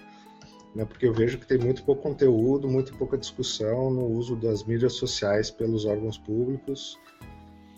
né, 0.77 0.85
porque 0.85 1.07
eu 1.07 1.15
vejo 1.15 1.39
que 1.39 1.47
tem 1.47 1.57
muito 1.57 1.83
pouco 1.83 2.03
conteúdo, 2.03 2.69
muito 2.69 2.95
pouca 2.99 3.17
discussão 3.17 3.91
no 3.91 4.05
uso 4.05 4.37
das 4.37 4.63
mídias 4.63 4.93
sociais 4.93 5.51
pelos 5.51 5.87
órgãos 5.87 6.19
públicos. 6.19 6.99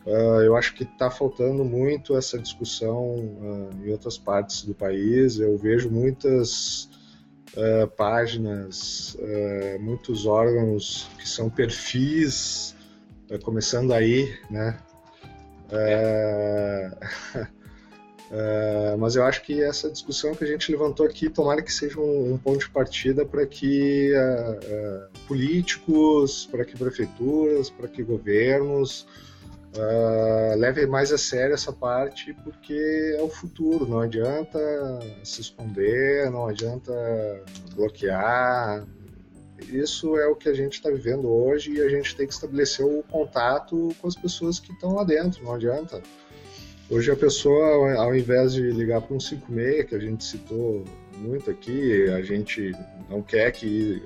Uh, 0.05 0.43
eu 0.43 0.57
acho 0.57 0.75
que 0.75 0.83
está 0.83 1.09
faltando 1.09 1.65
muito 1.65 2.17
essa 2.17 2.37
discussão 2.37 3.15
uh, 3.15 3.71
em 3.85 3.93
outras 3.93 4.19
partes 4.19 4.65
do 4.65 4.75
país. 4.75 5.39
Eu 5.39 5.57
vejo 5.57 5.89
muitas 5.89 6.91
uh, 7.55 7.87
páginas, 7.97 9.17
muitos 9.79 10.27
órgãos 10.27 11.09
que 11.19 11.29
são 11.29 11.49
perfis, 11.49 12.75
começando 13.45 13.93
aí, 13.93 14.37
né? 14.51 14.77
mas 18.99 19.16
eu 19.16 19.24
acho 19.24 19.43
que 19.43 19.62
essa 19.62 19.91
discussão 19.91 20.35
que 20.35 20.45
a 20.45 20.47
gente 20.47 20.70
levantou 20.70 21.07
aqui, 21.07 21.31
tomara 21.31 21.62
que 21.62 21.72
seja 21.72 21.99
um, 21.99 22.35
um 22.35 22.39
ponto 22.39 22.59
de 22.59 22.70
partida 22.70 23.24
para 23.24 23.47
que 23.47 24.12
políticos, 25.26 26.47
para 26.51 26.64
que 26.64 26.76
prefeituras, 26.76 27.70
para 27.70 27.89
que 27.89 28.03
governos 28.03 29.07
Uh, 29.76 30.57
leve 30.57 30.87
mais 30.87 31.12
a 31.12 31.18
sério 31.18 31.53
essa 31.53 31.70
parte 31.70 32.33
porque 32.43 33.14
é 33.16 33.22
o 33.22 33.29
futuro, 33.29 33.87
não 33.87 34.01
adianta 34.01 34.59
se 35.22 35.43
esconder, 35.43 36.31
não 36.31 36.49
adianta 36.49 36.93
bloquear. 37.74 38.87
Isso 39.70 40.16
é 40.16 40.26
o 40.26 40.35
que 40.35 40.49
a 40.49 40.55
gente 40.55 40.74
está 40.74 40.89
vivendo 40.89 41.29
hoje 41.29 41.72
e 41.72 41.83
a 41.83 41.89
gente 41.89 42.16
tem 42.16 42.26
que 42.26 42.33
estabelecer 42.33 42.85
o 42.85 43.03
contato 43.03 43.95
com 44.01 44.09
as 44.09 44.16
pessoas 44.16 44.59
que 44.59 44.72
estão 44.72 44.95
lá 44.95 45.05
dentro, 45.05 45.45
não 45.45 45.55
adianta. 45.55 46.03
Hoje 46.91 47.11
a 47.11 47.16
pessoa, 47.16 47.95
ao 47.97 48.14
invés 48.16 48.55
de 48.55 48.62
ligar 48.70 49.02
para 49.02 49.15
um 49.15 49.20
56, 49.20 49.85
que 49.85 49.94
a 49.94 49.98
gente 49.98 50.24
citou 50.24 50.85
muito 51.19 51.51
aqui, 51.51 52.09
a 52.09 52.23
gente 52.23 52.73
não 53.10 53.20
quer 53.20 53.52
que 53.52 54.02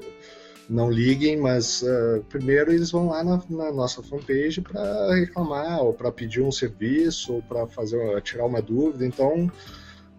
não 0.68 0.90
liguem, 0.90 1.36
mas 1.36 1.82
uh, 1.82 2.24
primeiro 2.28 2.72
eles 2.72 2.90
vão 2.90 3.09
lá 3.09 3.22
na, 3.22 3.40
na 3.48 3.70
nossa 3.70 4.02
fanpage 4.02 4.60
para 4.60 5.14
reclamar 5.14 5.80
ou 5.80 5.92
para 5.92 6.10
pedir 6.10 6.40
um 6.40 6.50
serviço 6.50 7.34
ou 7.34 7.42
para 7.42 7.68
fazer 7.68 8.20
tirar 8.22 8.46
uma 8.46 8.60
dúvida. 8.60 9.06
Então 9.06 9.48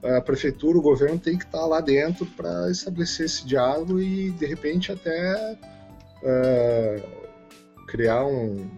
a 0.02 0.22
prefeitura, 0.22 0.78
o 0.78 0.82
governo 0.82 1.20
tem 1.20 1.38
que 1.38 1.46
estar 1.46 1.66
lá 1.66 1.82
dentro 1.82 2.26
para 2.26 2.72
estabelecer 2.72 3.26
esse 3.26 3.46
diálogo 3.46 4.00
e 4.00 4.32
de 4.32 4.46
repente 4.46 4.90
até 4.90 5.58
uh, 6.24 7.04
criar 7.88 8.26
um, 8.26 8.70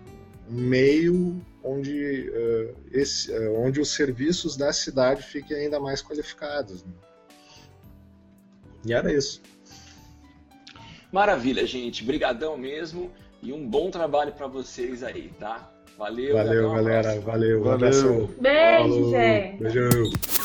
meio 0.48 1.40
onde, 1.66 2.30
uh, 2.30 2.76
esse, 2.92 3.32
onde 3.50 3.82
os 3.82 3.90
serviços 3.90 4.56
da 4.56 4.72
cidade 4.72 5.24
fiquem 5.24 5.58
ainda 5.58 5.80
mais 5.80 6.02
qualificados. 6.02 6.84
Né? 6.84 6.92
E 8.86 8.94
era 8.94 9.12
isso. 9.12 9.42
Maravilha, 11.12 11.66
gente. 11.66 12.04
Brigadão 12.04 12.58
mesmo. 12.58 13.12
e 13.42 13.52
um 13.54 13.68
bom 13.68 13.92
trabalho 13.92 14.32
para 14.32 14.48
vocês 14.48 15.04
aí, 15.04 15.32
tá? 15.40 15.72
Valeu, 15.98 16.36
Valeu, 16.36 16.72
galera. 16.74 17.04
próxima. 17.04 17.26
Valeu. 17.32 17.60
Um 17.60 17.64
Valeu. 17.64 17.74
abração. 17.76 18.30
Beijo, 18.40 18.90
Falou. 18.90 19.12
gente. 19.12 19.64
Beijão. 19.64 20.45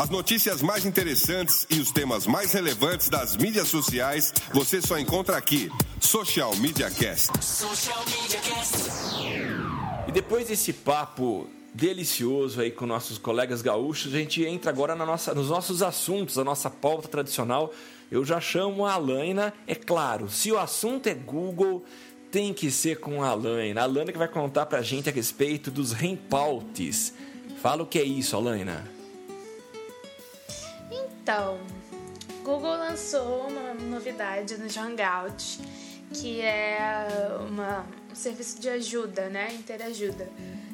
As 0.00 0.08
notícias 0.08 0.62
mais 0.62 0.86
interessantes 0.86 1.66
e 1.68 1.78
os 1.78 1.92
temas 1.92 2.26
mais 2.26 2.54
relevantes 2.54 3.10
das 3.10 3.36
mídias 3.36 3.68
sociais 3.68 4.32
você 4.50 4.80
só 4.80 4.98
encontra 4.98 5.36
aqui. 5.36 5.70
Social 6.00 6.56
Media 6.56 6.90
Cast. 6.90 7.30
Social 7.44 8.02
Media 8.06 8.40
Cast. 8.40 8.88
E 10.08 10.10
depois 10.10 10.48
desse 10.48 10.72
papo 10.72 11.46
delicioso 11.74 12.62
aí 12.62 12.70
com 12.70 12.86
nossos 12.86 13.18
colegas 13.18 13.60
gaúchos, 13.60 14.14
a 14.14 14.16
gente 14.16 14.42
entra 14.42 14.70
agora 14.70 14.94
na 14.94 15.04
nossa, 15.04 15.34
nos 15.34 15.50
nossos 15.50 15.82
assuntos, 15.82 16.38
a 16.38 16.44
nossa 16.44 16.70
pauta 16.70 17.06
tradicional. 17.06 17.70
Eu 18.10 18.24
já 18.24 18.40
chamo 18.40 18.86
a 18.86 18.94
Alaina, 18.94 19.52
é 19.66 19.74
claro, 19.74 20.30
se 20.30 20.50
o 20.50 20.58
assunto 20.58 21.08
é 21.08 21.14
Google, 21.14 21.84
tem 22.30 22.54
que 22.54 22.70
ser 22.70 23.00
com 23.00 23.22
a 23.22 23.28
Alaina. 23.28 23.82
A 23.82 23.84
Alaina 23.84 24.10
que 24.10 24.18
vai 24.18 24.28
contar 24.28 24.64
pra 24.64 24.80
gente 24.80 25.10
a 25.10 25.12
respeito 25.12 25.70
dos 25.70 25.92
rempautes. 25.92 27.12
Fala 27.60 27.82
o 27.82 27.86
que 27.86 27.98
é 27.98 28.02
isso, 28.02 28.34
Alaina. 28.34 28.98
Então, 31.30 31.60
Google 32.42 32.76
lançou 32.76 33.46
uma 33.46 33.72
novidade 33.72 34.56
nos 34.56 34.76
Hangouts, 34.76 35.60
que 36.12 36.40
é 36.40 37.06
uma, 37.48 37.86
um 38.10 38.14
serviço 38.16 38.60
de 38.60 38.68
ajuda, 38.68 39.28
né? 39.28 39.54
Interajuda. 39.54 40.28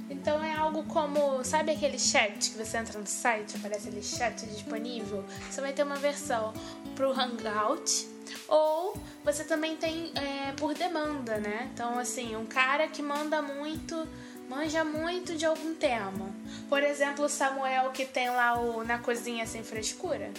Então 0.08 0.42
é 0.42 0.54
algo 0.56 0.84
como, 0.84 1.44
sabe 1.44 1.72
aquele 1.72 1.98
chat 1.98 2.52
que 2.52 2.56
você 2.56 2.78
entra 2.78 2.98
no 2.98 3.06
site, 3.06 3.54
aparece 3.54 3.88
ali 3.88 4.02
chat 4.02 4.46
disponível? 4.46 5.22
Você 5.50 5.60
vai 5.60 5.74
ter 5.74 5.82
uma 5.82 5.96
versão 5.96 6.54
pro 6.94 7.12
Hangout 7.12 8.08
ou 8.48 8.98
você 9.22 9.44
também 9.44 9.76
tem 9.76 10.10
é, 10.14 10.52
por 10.52 10.72
demanda, 10.72 11.36
né? 11.36 11.68
Então 11.74 11.98
assim, 11.98 12.34
um 12.34 12.46
cara 12.46 12.88
que 12.88 13.02
manda 13.02 13.42
muito, 13.42 14.08
manja 14.48 14.84
muito 14.84 15.36
de 15.36 15.44
algum 15.46 15.74
tema. 15.74 16.30
Por 16.68 16.82
exemplo, 16.82 17.24
o 17.24 17.28
Samuel 17.28 17.90
que 17.90 18.04
tem 18.04 18.30
lá 18.30 18.58
o 18.58 18.84
Na 18.84 18.98
Cozinha 18.98 19.46
Sem 19.46 19.62
Frescura 19.62 20.30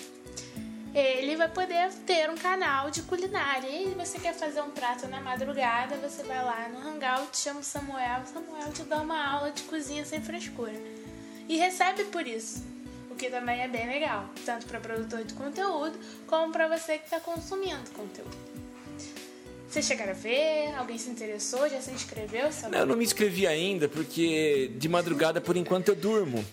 ele 1.00 1.36
vai 1.36 1.48
poder 1.48 1.92
ter 2.06 2.30
um 2.30 2.36
canal 2.36 2.90
de 2.90 3.04
culinária. 3.04 3.70
E 3.70 3.94
você 3.94 4.18
quer 4.20 4.34
fazer 4.34 4.62
um 4.62 4.72
prato 4.72 5.08
na 5.08 5.22
madrugada, 5.22 5.96
você 5.98 6.24
vai 6.24 6.44
lá 6.44 6.68
no 6.70 6.80
Hangout, 6.80 7.38
chama 7.38 7.60
o 7.60 7.64
Samuel, 7.64 8.26
Samuel 8.26 8.72
te 8.74 8.84
dá 8.84 9.02
uma 9.02 9.24
aula 9.24 9.52
de 9.52 9.64
cozinha 9.64 10.04
sem 10.06 10.22
frescura. 10.22 10.74
E 11.48 11.58
recebe 11.58 12.06
por 12.06 12.26
isso, 12.26 12.64
o 13.12 13.16
que 13.16 13.30
também 13.30 13.62
é 13.62 13.68
bem 13.68 13.88
legal, 13.88 14.28
tanto 14.46 14.66
para 14.66 14.80
produtor 14.80 15.24
de 15.24 15.34
conteúdo 15.34 15.98
como 16.26 16.52
para 16.52 16.68
você 16.68 16.98
que 16.98 17.06
está 17.06 17.20
consumindo 17.20 17.90
conteúdo. 17.92 18.57
Vocês 19.69 19.85
chegaram 19.85 20.11
a 20.11 20.15
ver? 20.15 20.73
Alguém 20.77 20.98
se 20.98 21.10
interessou? 21.10 21.68
Já 21.69 21.81
se 21.81 21.91
inscreveu? 21.91 22.52
Samuel? 22.52 22.81
Eu 22.81 22.85
não 22.85 22.95
me 22.95 23.03
inscrevi 23.03 23.45
ainda 23.45 23.88
porque 23.89 24.72
de 24.77 24.88
madrugada 24.88 25.41
por 25.41 25.57
enquanto 25.57 25.89
eu 25.89 25.95
durmo. 25.95 26.44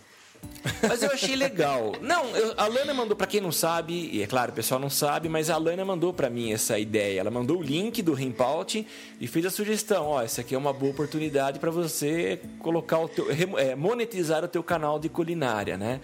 Mas 0.86 1.02
eu 1.02 1.10
achei 1.10 1.34
legal. 1.36 1.92
Não, 2.02 2.26
eu- 2.36 2.52
a 2.58 2.66
Lana 2.66 2.92
mandou 2.92 3.16
pra 3.16 3.26
quem 3.26 3.40
não 3.40 3.50
sabe, 3.52 4.10
e 4.12 4.22
é 4.22 4.26
claro, 4.26 4.52
o 4.52 4.54
pessoal 4.54 4.78
não 4.78 4.90
sabe, 4.90 5.26
mas 5.28 5.48
a 5.48 5.56
Lana 5.56 5.84
mandou 5.86 6.12
pra 6.12 6.28
mim 6.28 6.52
essa 6.52 6.78
ideia. 6.78 7.20
Ela 7.20 7.30
mandou 7.30 7.58
o 7.58 7.62
link 7.62 8.02
do 8.02 8.12
Rempault 8.12 8.86
e 9.20 9.26
fez 9.26 9.46
a 9.46 9.50
sugestão, 9.50 10.04
ó, 10.06 10.20
essa 10.22 10.42
aqui 10.42 10.54
é 10.54 10.58
uma 10.58 10.72
boa 10.72 10.92
oportunidade 10.92 11.58
pra 11.58 11.70
você 11.70 12.40
colocar 12.58 12.98
o 12.98 13.08
teu, 13.08 13.26
é, 13.58 13.74
monetizar 13.74 14.44
o 14.44 14.48
teu 14.48 14.62
canal 14.62 14.98
de 14.98 15.08
culinária, 15.08 15.78
né? 15.78 16.00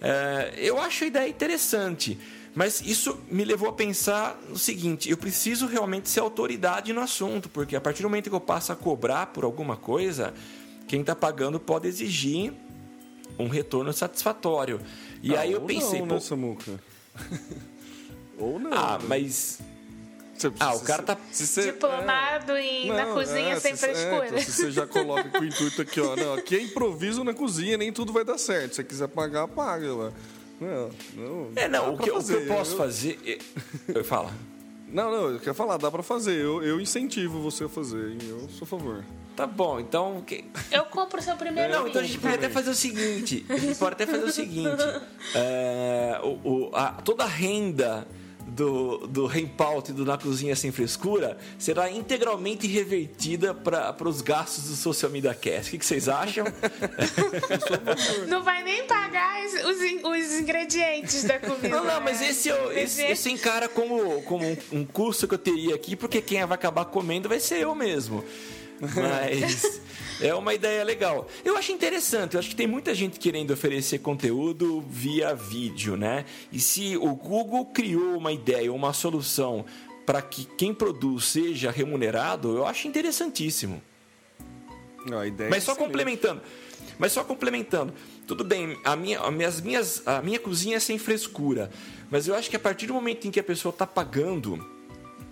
É, 0.00 0.52
eu 0.56 0.78
acho 0.78 1.02
a 1.04 1.06
ideia 1.08 1.28
interessante, 1.28 2.16
mas 2.54 2.80
isso 2.80 3.18
me 3.30 3.44
levou 3.44 3.68
a 3.68 3.72
pensar 3.72 4.38
no 4.48 4.56
seguinte: 4.58 5.10
eu 5.10 5.16
preciso 5.16 5.66
realmente 5.66 6.08
ser 6.08 6.20
autoridade 6.20 6.92
no 6.92 7.00
assunto, 7.00 7.48
porque 7.48 7.74
a 7.76 7.80
partir 7.80 8.02
do 8.02 8.08
momento 8.08 8.30
que 8.30 8.36
eu 8.36 8.40
passo 8.40 8.72
a 8.72 8.76
cobrar 8.76 9.26
por 9.26 9.44
alguma 9.44 9.76
coisa, 9.76 10.32
quem 10.86 11.00
está 11.00 11.14
pagando 11.16 11.58
pode 11.58 11.88
exigir 11.88 12.52
um 13.38 13.48
retorno 13.48 13.92
satisfatório. 13.92 14.80
E 15.22 15.34
Ah, 15.34 15.40
aí 15.40 15.52
eu 15.52 15.60
ou 15.60 15.66
pensei, 15.66 16.00
não, 16.00 16.08
pô, 16.08 16.14
né, 16.14 16.20
Samuca? 16.20 16.80
ou 18.38 18.58
não. 18.58 18.72
ah, 18.72 18.98
né? 19.00 19.04
mas 19.08 19.58
Você- 20.36 20.52
ah, 20.60 20.74
o 20.74 20.78
se- 20.78 20.84
cara 20.84 21.02
tá- 21.02 21.16
se 21.32 21.46
você- 21.46 21.72
Diplomado 21.72 22.52
em, 22.56 22.88
na 22.88 23.06
Não, 23.06 23.14
cozinha 23.14 23.54
é, 23.54 23.60
sem 23.60 23.74
se- 23.76 23.84
é, 23.86 23.88
frescura. 23.94 24.26
então, 24.28 24.38
se 24.40 24.52
você 24.52 24.70
já 24.70 24.86
coloca 24.86 25.24
com 25.30 25.38
o 25.38 25.44
intuito 25.44 25.82
aqui, 25.82 26.00
ó. 26.00 26.14
Não, 26.16 26.34
aqui 26.34 26.56
é 26.56 26.60
improviso 26.60 27.22
na 27.24 27.32
cozinha, 27.32 27.76
nem 27.78 27.92
tudo 27.92 28.12
vai 28.12 28.24
dar 28.24 28.36
certo. 28.38 28.70
Se 28.70 28.76
você 28.76 28.84
quiser 28.84 29.08
pagar, 29.08 29.46
paga 29.48 29.92
lá. 29.94 30.12
Não, 30.60 30.90
não. 31.16 31.50
é 31.56 31.68
não, 31.68 31.94
o 31.94 31.96
que, 31.96 32.02
o 32.02 32.04
que 32.04 32.10
eu 32.10 32.14
fazer, 32.14 32.46
posso 32.46 32.76
fazer, 32.76 33.20
é- 33.26 33.38
eu 33.98 34.04
falo. 34.04 34.30
Não, 34.88 35.10
não, 35.10 35.30
eu 35.30 35.40
quero 35.40 35.54
falar, 35.54 35.76
dá 35.76 35.90
pra 35.90 36.02
fazer. 36.02 36.36
Eu, 36.40 36.62
eu 36.62 36.80
incentivo 36.80 37.40
você 37.40 37.64
a 37.64 37.68
fazer, 37.68 38.12
hein? 38.12 38.18
Eu 38.28 38.48
sou 38.48 38.64
a 38.64 38.66
favor. 38.66 39.04
Tá 39.34 39.44
bom, 39.48 39.80
então 39.80 40.22
que- 40.24 40.44
Eu 40.70 40.84
compro 40.84 41.18
o 41.18 41.22
seu 41.22 41.34
primeiro 41.36 41.72
Não, 41.72 41.88
então 41.88 42.00
a 42.00 42.04
gente 42.04 42.18
pode 42.18 42.34
até 42.34 42.48
fazer 42.48 42.70
o 42.70 42.74
seguinte. 42.74 43.44
A 43.48 43.56
gente 43.56 43.76
pode 43.76 43.94
até 43.94 44.06
fazer 44.06 44.24
o 44.24 44.30
seguinte. 44.30 44.68
é, 45.34 46.20
o, 46.22 46.28
o- 46.48 46.70
a- 46.72 46.92
toda 47.04 47.24
a 47.24 47.26
renda 47.26 48.06
do, 48.46 49.06
do 49.06 49.30
e 49.34 49.92
do 49.92 50.04
Na 50.04 50.18
Cozinha 50.18 50.54
Sem 50.54 50.70
Frescura 50.70 51.38
será 51.58 51.90
integralmente 51.90 52.66
revertida 52.66 53.54
para 53.54 54.08
os 54.08 54.20
gastos 54.20 54.68
do 54.68 54.76
Social 54.76 55.10
Media 55.10 55.34
Cast. 55.34 55.68
O 55.68 55.70
que, 55.72 55.78
que 55.78 55.86
vocês 55.86 56.08
acham? 56.08 56.44
Não 58.28 58.42
vai 58.42 58.62
nem 58.62 58.86
pagar 58.86 59.44
os, 59.44 59.52
os 59.64 59.82
in- 59.82 60.00
os 60.06 60.40
ingredientes 60.40 61.24
da 61.24 61.38
comida. 61.38 61.68
Não, 61.68 61.84
não, 61.84 62.00
mas 62.00 62.20
né? 62.20 62.30
esse, 62.30 62.48
eu, 62.48 62.72
esse, 62.72 63.02
esse 63.02 63.30
encara 63.30 63.68
como, 63.68 64.22
como 64.22 64.44
um, 64.46 64.56
um 64.72 64.84
custo 64.84 65.26
que 65.26 65.34
eu 65.34 65.38
teria 65.38 65.74
aqui, 65.74 65.96
porque 65.96 66.20
quem 66.20 66.44
vai 66.44 66.54
acabar 66.54 66.84
comendo 66.86 67.28
vai 67.28 67.40
ser 67.40 67.58
eu 67.60 67.74
mesmo. 67.74 68.24
Mas 68.80 69.80
é 70.20 70.34
uma 70.34 70.54
ideia 70.54 70.84
legal. 70.84 71.28
Eu 71.44 71.56
acho 71.56 71.72
interessante, 71.72 72.34
eu 72.34 72.40
acho 72.40 72.48
que 72.48 72.56
tem 72.56 72.66
muita 72.66 72.94
gente 72.94 73.18
querendo 73.18 73.52
oferecer 73.52 73.98
conteúdo 73.98 74.82
via 74.88 75.34
vídeo, 75.34 75.96
né? 75.96 76.24
E 76.52 76.58
se 76.58 76.96
o 76.96 77.14
Google 77.14 77.66
criou 77.66 78.16
uma 78.16 78.32
ideia, 78.32 78.72
uma 78.72 78.92
solução 78.92 79.64
para 80.06 80.20
que 80.20 80.44
quem 80.44 80.74
produz 80.74 81.24
seja 81.24 81.70
remunerado, 81.70 82.56
eu 82.56 82.66
acho 82.66 82.86
interessantíssimo. 82.86 83.82
Não, 85.06 85.18
a 85.18 85.26
ideia 85.26 85.50
Mas 85.50 85.62
é 85.62 85.66
só 85.66 85.72
excelente. 85.72 85.90
complementando. 85.90 86.42
Mas 86.98 87.12
só 87.12 87.24
complementando. 87.24 87.92
Tudo 88.26 88.44
bem, 88.44 88.78
a 88.84 88.96
minha, 88.96 89.20
a 89.20 89.30
minhas, 89.30 90.06
a 90.06 90.22
minha 90.22 90.38
cozinha 90.38 90.76
é 90.76 90.80
sem 90.80 90.98
frescura. 90.98 91.70
Mas 92.10 92.28
eu 92.28 92.34
acho 92.34 92.48
que 92.48 92.56
a 92.56 92.60
partir 92.60 92.86
do 92.86 92.94
momento 92.94 93.26
em 93.26 93.30
que 93.30 93.40
a 93.40 93.44
pessoa 93.44 93.70
está 93.70 93.86
pagando 93.86 94.64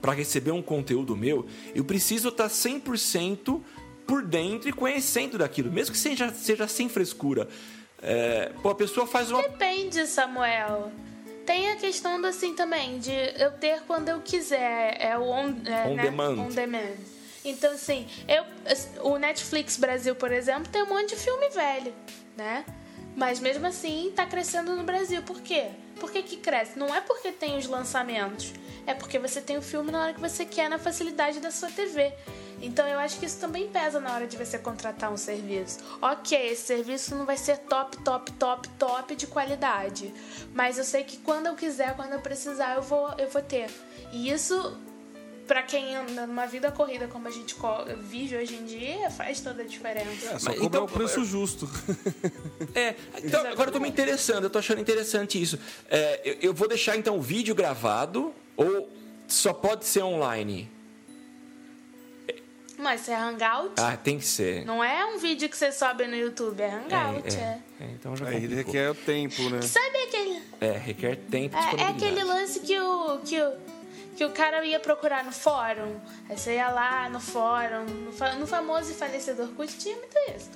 para 0.00 0.12
receber 0.12 0.50
um 0.50 0.60
conteúdo 0.60 1.16
meu, 1.16 1.46
eu 1.74 1.84
preciso 1.84 2.28
estar 2.28 2.48
100% 2.48 3.60
por 4.06 4.22
dentro 4.22 4.68
e 4.68 4.72
conhecendo 4.72 5.38
daquilo. 5.38 5.70
Mesmo 5.70 5.92
que 5.92 5.98
seja, 5.98 6.32
seja 6.32 6.66
sem 6.68 6.88
frescura. 6.88 7.48
É, 8.02 8.50
pô, 8.62 8.70
a 8.70 8.74
pessoa 8.74 9.06
faz 9.06 9.30
uma. 9.30 9.42
Depende, 9.42 10.06
Samuel. 10.06 10.90
Tem 11.46 11.70
a 11.70 11.76
questão 11.76 12.20
do 12.20 12.26
assim 12.26 12.54
também, 12.54 12.98
de 12.98 13.12
eu 13.12 13.52
ter 13.52 13.82
quando 13.82 14.08
eu 14.08 14.20
quiser. 14.20 14.96
É 15.00 15.16
o 15.18 15.22
on, 15.22 15.54
é, 15.66 15.88
On 15.88 15.94
né? 15.94 16.02
demand. 16.02 16.38
On 16.38 16.48
demand. 16.48 16.96
Então, 17.44 17.72
assim, 17.72 18.06
eu, 18.28 18.44
o 19.02 19.18
Netflix 19.18 19.76
Brasil, 19.76 20.14
por 20.14 20.30
exemplo, 20.30 20.70
tem 20.70 20.82
um 20.82 20.88
monte 20.88 21.10
de 21.10 21.16
filme 21.16 21.48
velho, 21.50 21.92
né? 22.36 22.64
Mas 23.16 23.40
mesmo 23.40 23.66
assim 23.66 24.12
tá 24.14 24.24
crescendo 24.24 24.76
no 24.76 24.84
Brasil. 24.84 25.22
Por 25.22 25.40
quê? 25.40 25.70
Por 25.98 26.10
que, 26.10 26.22
que 26.22 26.36
cresce? 26.36 26.78
Não 26.78 26.94
é 26.94 27.00
porque 27.00 27.32
tem 27.32 27.56
os 27.56 27.66
lançamentos. 27.66 28.52
É 28.86 28.94
porque 28.94 29.18
você 29.18 29.40
tem 29.40 29.56
o 29.56 29.62
filme 29.62 29.92
na 29.92 30.02
hora 30.02 30.14
que 30.14 30.20
você 30.20 30.44
quer, 30.44 30.68
na 30.68 30.78
facilidade 30.78 31.40
da 31.40 31.50
sua 31.50 31.70
TV. 31.70 32.12
Então 32.60 32.86
eu 32.86 32.98
acho 32.98 33.18
que 33.18 33.26
isso 33.26 33.40
também 33.40 33.68
pesa 33.68 34.00
na 34.00 34.14
hora 34.14 34.26
de 34.26 34.36
você 34.36 34.56
contratar 34.56 35.12
um 35.12 35.16
serviço. 35.16 35.80
Ok, 36.00 36.38
esse 36.38 36.62
serviço 36.62 37.14
não 37.16 37.26
vai 37.26 37.36
ser 37.36 37.58
top, 37.58 37.96
top, 37.98 38.30
top, 38.32 38.68
top 38.70 39.16
de 39.16 39.26
qualidade. 39.26 40.14
Mas 40.54 40.78
eu 40.78 40.84
sei 40.84 41.02
que 41.02 41.16
quando 41.18 41.46
eu 41.46 41.56
quiser, 41.56 41.96
quando 41.96 42.12
eu 42.12 42.20
precisar, 42.20 42.76
eu 42.76 42.82
vou, 42.82 43.12
eu 43.18 43.28
vou 43.28 43.42
ter. 43.42 43.68
E 44.12 44.30
isso, 44.30 44.76
pra 45.46 45.62
quem 45.62 45.96
anda 45.96 46.26
numa 46.26 46.46
vida 46.46 46.70
corrida 46.70 47.08
como 47.08 47.28
a 47.28 47.30
gente 47.30 47.54
vive 48.00 48.36
hoje 48.36 48.54
em 48.54 48.64
dia, 48.64 49.10
faz 49.10 49.40
toda 49.40 49.62
a 49.62 49.66
diferença. 49.66 50.26
É, 50.26 50.38
só 50.38 50.50
Mas 50.50 50.58
cobrar 50.58 50.66
então, 50.66 50.84
o 50.84 50.88
preço 50.88 51.24
justo. 51.24 51.68
É, 52.74 52.94
então, 53.22 53.46
agora 53.46 53.68
eu 53.68 53.72
tô 53.72 53.80
me 53.80 53.88
interessando, 53.88 54.44
eu 54.44 54.50
tô 54.50 54.58
achando 54.58 54.80
interessante 54.80 55.40
isso. 55.40 55.58
É, 55.90 56.20
eu, 56.24 56.36
eu 56.40 56.54
vou 56.54 56.66
deixar 56.66 56.96
então 56.96 57.18
o 57.18 57.20
vídeo 57.20 57.54
gravado 57.54 58.32
ou 58.56 58.88
só 59.28 59.52
pode 59.52 59.84
ser 59.84 60.02
online? 60.02 60.70
Mas 62.82 63.08
é 63.08 63.14
Hangout? 63.14 63.74
Ah, 63.76 63.96
tem 63.96 64.18
que 64.18 64.24
ser. 64.24 64.64
Não 64.64 64.82
é 64.82 65.04
um 65.06 65.18
vídeo 65.18 65.48
que 65.48 65.56
você 65.56 65.70
sobe 65.70 66.06
no 66.06 66.16
YouTube, 66.16 66.60
é 66.60 66.70
Hangout, 66.70 67.36
é, 67.36 67.40
é. 67.40 67.60
é, 67.80 67.90
então 67.92 68.16
já 68.16 68.26
Aí 68.26 68.46
requer 68.46 68.90
o 68.90 68.94
tempo, 68.94 69.48
né? 69.50 69.62
Sabe 69.62 69.98
aquele. 69.98 70.42
É, 70.60 70.72
requer 70.72 71.16
tempo 71.30 71.56
É, 71.56 71.82
é 71.82 71.86
aquele 71.88 72.24
lance 72.24 72.58
que 72.60 72.78
o, 72.78 73.18
que, 73.20 73.40
o, 73.40 73.52
que 74.16 74.24
o 74.24 74.30
cara 74.30 74.64
ia 74.64 74.78
procurar 74.78 75.24
no 75.24 75.32
fórum. 75.32 75.98
Aí 76.28 76.36
você 76.36 76.54
ia 76.56 76.68
lá 76.68 77.08
no 77.08 77.18
fórum, 77.20 77.84
no, 77.84 78.12
fa- 78.12 78.34
no 78.34 78.46
famoso 78.46 78.90
e 78.90 78.94
falecido 78.94 79.42
Orkut 79.42 79.76
tinha 79.78 79.96
muito 79.96 80.16
isso. 80.36 80.50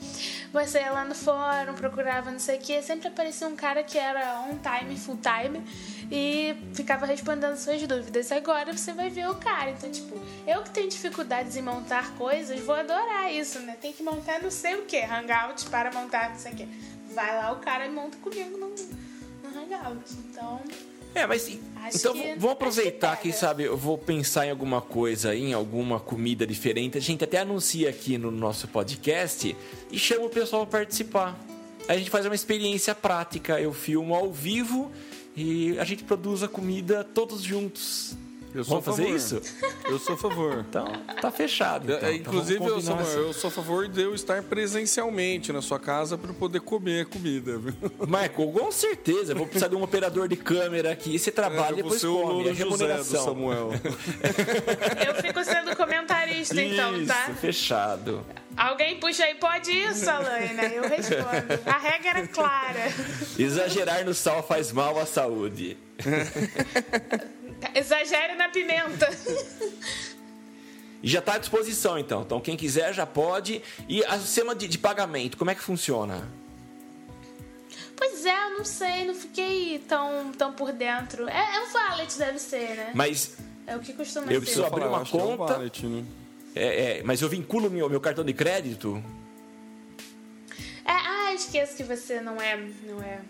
Você 0.52 0.78
ia 0.78 0.90
lá 0.90 1.04
no 1.04 1.14
fórum, 1.14 1.74
procurava 1.74 2.30
não 2.30 2.38
sei 2.38 2.58
o 2.58 2.60
que, 2.60 2.80
sempre 2.82 3.08
aparecia 3.08 3.46
um 3.48 3.56
cara 3.56 3.82
que 3.82 3.98
era 3.98 4.40
on 4.40 4.58
time, 4.58 4.96
full 4.96 5.18
time, 5.18 5.64
e 6.10 6.54
ficava 6.74 7.06
respondendo 7.06 7.56
suas 7.56 7.82
dúvidas. 7.86 8.30
Agora 8.30 8.72
você 8.76 8.92
vai 8.92 9.08
ver 9.10 9.28
o 9.28 9.34
cara. 9.36 9.70
Então, 9.70 9.90
tipo, 9.90 10.14
eu 10.46 10.62
que 10.62 10.70
tenho 10.70 10.88
dificuldades 10.88 11.56
em 11.56 11.62
montar 11.62 12.14
coisas, 12.16 12.60
vou 12.60 12.74
adorar 12.74 13.32
isso, 13.32 13.58
né? 13.60 13.76
Tem 13.80 13.92
que 13.92 14.02
montar 14.02 14.40
não 14.40 14.50
sei 14.50 14.74
o 14.76 14.82
que, 14.84 15.00
Hangout 15.02 15.66
para 15.70 15.90
montar 15.92 16.30
não 16.30 16.38
sei 16.38 16.52
o 16.52 16.56
que. 16.56 16.68
Vai 17.14 17.34
lá 17.36 17.52
o 17.52 17.56
cara 17.56 17.86
e 17.86 17.90
monta 17.90 18.18
comigo 18.18 18.58
no, 18.58 18.68
no 18.68 19.58
Hangout. 19.58 20.12
Então. 20.30 20.60
É, 21.16 21.26
mas 21.26 21.46
Acho 21.84 21.96
então 21.96 22.12
que- 22.12 22.34
vamos 22.34 22.52
aproveitar 22.52 23.12
acho 23.12 23.22
que 23.22 23.28
que, 23.28 23.34
pega. 23.34 23.40
sabe, 23.40 23.62
eu 23.64 23.76
vou 23.76 23.96
pensar 23.96 24.46
em 24.46 24.50
alguma 24.50 24.80
coisa 24.80 25.30
aí, 25.30 25.42
em 25.44 25.52
alguma 25.54 25.98
comida 25.98 26.46
diferente. 26.46 26.98
A 26.98 27.00
gente 27.00 27.24
até 27.24 27.38
anuncia 27.38 27.88
aqui 27.88 28.18
no 28.18 28.30
nosso 28.30 28.68
podcast 28.68 29.56
e 29.90 29.98
chama 29.98 30.26
o 30.26 30.28
pessoal 30.30 30.66
para 30.66 30.80
participar. 30.80 31.38
Aí 31.88 31.96
a 31.96 31.98
gente 31.98 32.10
faz 32.10 32.26
uma 32.26 32.34
experiência 32.34 32.94
prática, 32.94 33.60
eu 33.60 33.72
filmo 33.72 34.14
ao 34.14 34.32
vivo 34.32 34.90
e 35.36 35.78
a 35.78 35.84
gente 35.84 36.02
produz 36.04 36.42
a 36.42 36.48
comida 36.48 37.02
todos 37.04 37.42
juntos. 37.42 38.14
Eu 38.56 38.64
sou 38.64 38.80
Vamos 38.80 38.88
a 38.88 38.90
fazer 38.90 39.02
favor. 39.04 39.16
isso? 39.16 39.42
Eu 39.86 39.98
sou 39.98 40.14
a 40.14 40.18
favor. 40.18 40.64
Então, 40.68 40.86
tá 41.20 41.30
fechado. 41.30 41.92
Então. 41.92 42.08
É, 42.08 42.14
Então 42.14 42.32
inclusive, 42.32 42.58
vamos 42.58 42.72
eu, 42.74 42.80
sou, 42.80 42.94
assim. 42.98 43.16
eu 43.18 43.32
sou 43.32 43.48
a 43.48 43.50
favor 43.52 43.86
de 43.86 44.02
eu 44.02 44.14
estar 44.14 44.42
presencialmente 44.42 45.52
na 45.52 45.62
sua 45.62 45.78
casa 45.78 46.16
para 46.18 46.30
eu 46.30 46.34
poder 46.34 46.60
comer 46.60 47.02
a 47.02 47.04
comida. 47.04 47.58
viu? 47.58 47.72
Michael, 48.00 48.52
com 48.52 48.72
certeza. 48.72 49.32
Eu 49.32 49.36
vou 49.36 49.46
precisar 49.46 49.68
de 49.68 49.76
um 49.76 49.82
operador 49.82 50.26
de 50.26 50.36
câmera 50.36 50.90
aqui. 50.92 51.16
Você 51.18 51.30
trabalha 51.30 51.76
e 51.76 51.80
eu 51.80 51.84
vou 51.88 51.92
depois 51.98 52.04
o 52.04 52.20
come. 52.20 52.48
É 52.48 52.54
José 52.54 52.64
do 52.64 52.70
remuneração. 52.70 53.24
Samuel. 53.24 53.70
Eu 55.06 55.14
fico 55.22 55.44
sendo 55.44 55.76
comentarista, 55.76 56.60
então, 56.60 56.96
Isso, 56.96 57.06
tá? 57.06 57.30
fechado. 57.40 58.24
Alguém 58.56 58.98
puxa 58.98 59.22
aí, 59.24 59.34
pode 59.34 59.70
isso, 59.70 60.08
Alaina? 60.08 60.62
Eu 60.64 60.88
respondo. 60.88 61.60
A 61.66 61.76
regra 61.78 62.08
era 62.10 62.26
clara. 62.26 62.90
Exagerar 63.38 64.04
no 64.04 64.14
sal 64.14 64.42
faz 64.42 64.72
mal 64.72 64.98
à 64.98 65.04
saúde. 65.06 65.76
Exagere 67.74 68.34
na 68.34 68.48
pimenta. 68.48 69.08
E 71.02 71.08
já 71.08 71.18
está 71.20 71.34
à 71.34 71.38
disposição, 71.38 71.98
então. 71.98 72.22
Então, 72.22 72.40
quem 72.40 72.56
quiser 72.56 72.92
já 72.94 73.06
pode. 73.06 73.62
E 73.88 74.04
a 74.04 74.18
sistema 74.18 74.54
de, 74.54 74.68
de 74.68 74.78
pagamento, 74.78 75.36
como 75.36 75.50
é 75.50 75.54
que 75.54 75.62
funciona? 75.62 76.28
Pois 77.96 78.26
é, 78.26 78.44
eu 78.44 78.58
não 78.58 78.64
sei, 78.64 79.06
não 79.06 79.14
fiquei 79.14 79.78
tão, 79.88 80.30
tão 80.32 80.52
por 80.52 80.70
dentro. 80.72 81.28
É, 81.28 81.56
é 81.56 81.60
um 81.62 81.72
valet, 81.72 82.14
deve 82.18 82.38
ser, 82.38 82.76
né? 82.76 82.92
Mas, 82.94 83.36
É 83.66 83.74
o 83.74 83.80
que 83.80 83.92
costuma 83.94 84.26
Eu 84.26 84.32
ser. 84.34 84.40
preciso 84.40 84.64
abrir 84.66 84.84
uma 84.84 85.02
que 85.04 85.16
é 85.16 85.22
um 85.22 85.36
conta. 85.36 85.54
valet, 85.54 85.86
né? 85.86 86.04
é, 86.54 86.98
é, 86.98 87.02
mas 87.02 87.22
eu 87.22 87.28
vinculo 87.28 87.70
meu, 87.70 87.88
meu 87.88 88.00
cartão 88.00 88.22
de 88.24 88.34
crédito? 88.34 89.02
É, 90.84 90.92
ah, 90.92 91.32
esqueço 91.34 91.74
que 91.74 91.82
você 91.82 92.20
não 92.20 92.40
é, 92.40 92.56
não 92.86 93.02
é 93.02 93.20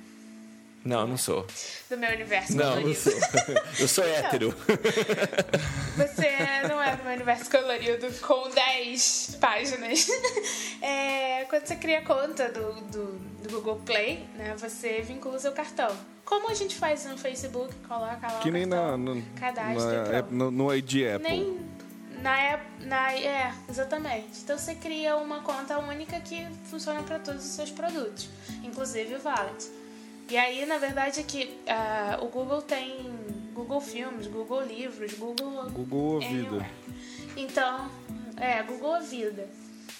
Não, 0.86 1.00
eu 1.00 1.06
não 1.08 1.16
sou. 1.16 1.44
do 1.90 1.96
meu 1.96 2.10
universo 2.10 2.56
Não, 2.56 2.64
não 2.64 2.82
colorido. 2.82 3.00
sou. 3.00 3.12
Eu 3.80 3.88
sou 3.88 4.04
hétero. 4.04 4.54
Você 5.96 6.68
não 6.68 6.80
é 6.80 6.96
do 6.96 7.02
meu 7.02 7.14
universo 7.14 7.50
colorido 7.50 8.06
com 8.20 8.48
10 8.50 9.38
páginas. 9.40 10.06
É, 10.82 11.44
quando 11.46 11.66
você 11.66 11.74
cria 11.74 12.02
conta 12.02 12.50
do, 12.50 12.72
do, 12.82 13.18
do 13.42 13.50
Google 13.50 13.80
Play, 13.84 14.28
né, 14.34 14.54
você 14.56 15.00
vincula 15.00 15.36
o 15.36 15.40
seu 15.40 15.50
cartão. 15.50 15.88
Como 16.24 16.50
a 16.50 16.54
gente 16.54 16.76
faz 16.76 17.04
no 17.06 17.16
Facebook, 17.16 17.74
coloca 17.88 18.26
lá 18.26 18.40
Que 18.40 18.50
o 18.50 18.52
nem 18.52 18.66
na, 18.66 18.76
cartão, 18.76 18.98
na, 18.98 19.22
cadastra 19.40 20.08
e 20.08 20.12
na, 20.12 20.22
no, 20.22 20.50
no 20.50 20.74
ID 20.74 21.06
Apple. 21.14 21.28
Nem 21.28 21.58
na, 22.22 22.60
na 22.80 23.12
é, 23.14 23.52
exatamente. 23.68 24.42
Então 24.42 24.58
você 24.58 24.74
cria 24.74 25.16
uma 25.16 25.40
conta 25.40 25.78
única 25.78 26.20
que 26.20 26.46
funciona 26.64 27.02
para 27.02 27.18
todos 27.18 27.44
os 27.44 27.50
seus 27.52 27.70
produtos, 27.70 28.28
inclusive 28.62 29.14
o 29.14 29.20
Valet. 29.20 29.66
E 30.28 30.36
aí, 30.36 30.66
na 30.66 30.78
verdade, 30.78 31.20
é 31.20 31.22
que 31.22 31.56
ah, 31.68 32.18
o 32.20 32.26
Google 32.26 32.60
tem 32.60 33.16
Google 33.52 33.80
Filmes, 33.80 34.26
Google 34.26 34.62
Livros, 34.62 35.14
Google 35.14 35.70
Google 35.70 36.16
a 36.16 36.28
vida. 36.28 36.70
Então, 37.36 37.90
é, 38.36 38.62
Google 38.62 38.94
a 38.94 39.00
vida. 39.00 39.48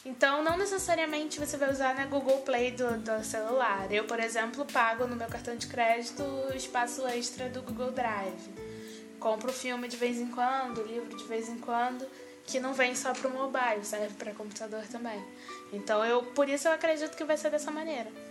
Então, 0.05 0.43
não 0.43 0.57
necessariamente 0.57 1.39
você 1.39 1.57
vai 1.57 1.71
usar 1.71 1.95
na 1.95 2.07
Google 2.07 2.39
Play 2.39 2.73
do, 2.73 2.99
do 2.99 3.25
celular. 3.25 3.91
Eu, 3.91 4.05
por 4.05 4.21
exemplo, 4.21 4.65
pago 4.65 5.07
no 5.07 5.17
meu 5.17 5.27
cartão 5.29 5.57
de 5.57 5.67
crédito 5.67 6.23
o 6.23 6.57
espaço 6.57 7.07
extra 7.09 7.49
do 7.49 7.63
Google 7.63 7.93
Drive. 7.93 8.55
Compro 9.19 9.53
filme 9.53 9.89
de 9.89 9.97
vez 9.97 10.19
em 10.19 10.29
quando, 10.29 10.83
livro 10.83 11.17
de 11.17 11.25
vez 11.25 11.49
em 11.49 11.59
quando, 11.59 12.07
que 12.45 12.61
não 12.61 12.73
vem 12.75 12.95
só 12.95 13.13
pro 13.13 13.31
mobile, 13.31 13.85
serve 13.85 14.15
para 14.15 14.33
computador 14.33 14.83
também. 14.91 15.21
Então, 15.73 16.05
eu, 16.05 16.23
por 16.23 16.49
isso 16.49 16.69
eu 16.69 16.73
acredito 16.73 17.17
que 17.17 17.25
vai 17.25 17.37
ser 17.37 17.51
dessa 17.51 17.71
maneira 17.71 18.11
o. 18.11 18.26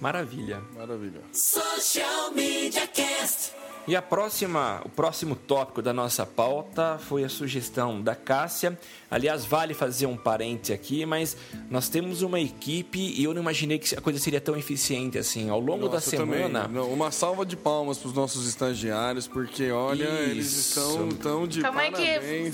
Maravilha. 0.00 0.62
Maravilha. 0.76 1.20
Social 1.32 2.32
Media 2.32 2.86
Cast. 2.86 3.52
E 3.88 3.96
a 3.96 4.02
próxima, 4.02 4.80
o 4.84 4.88
próximo 4.90 5.34
tópico 5.34 5.80
da 5.82 5.92
nossa 5.92 6.24
pauta 6.26 6.98
foi 6.98 7.24
a 7.24 7.28
sugestão 7.28 8.00
da 8.00 8.14
Cássia. 8.14 8.78
Aliás, 9.10 9.44
vale 9.44 9.72
fazer 9.74 10.06
um 10.06 10.16
parente 10.16 10.72
aqui, 10.72 11.04
mas 11.06 11.36
nós 11.68 11.88
temos 11.88 12.22
uma 12.22 12.38
equipe 12.38 12.98
e 13.00 13.24
eu 13.24 13.32
não 13.34 13.40
imaginei 13.40 13.78
que 13.78 13.92
a 13.96 14.00
coisa 14.00 14.18
seria 14.20 14.40
tão 14.40 14.54
eficiente 14.56 15.18
assim. 15.18 15.48
Ao 15.50 15.58
longo 15.58 15.88
da 15.88 15.94
Nossa, 15.94 16.14
também. 16.16 16.42
semana, 16.42 16.68
Não, 16.68 16.92
uma 16.92 17.10
salva 17.10 17.44
de 17.44 17.56
palmas 17.56 17.98
para 17.98 18.08
os 18.08 18.14
nossos 18.14 18.46
estagiários, 18.46 19.26
porque 19.26 19.70
olha, 19.72 20.04
eles 20.04 20.46
Isso. 20.46 20.78
estão 20.78 21.08
tão 21.08 21.46
de 21.48 21.64
aí 21.64 21.72
parabéns. 21.72 21.96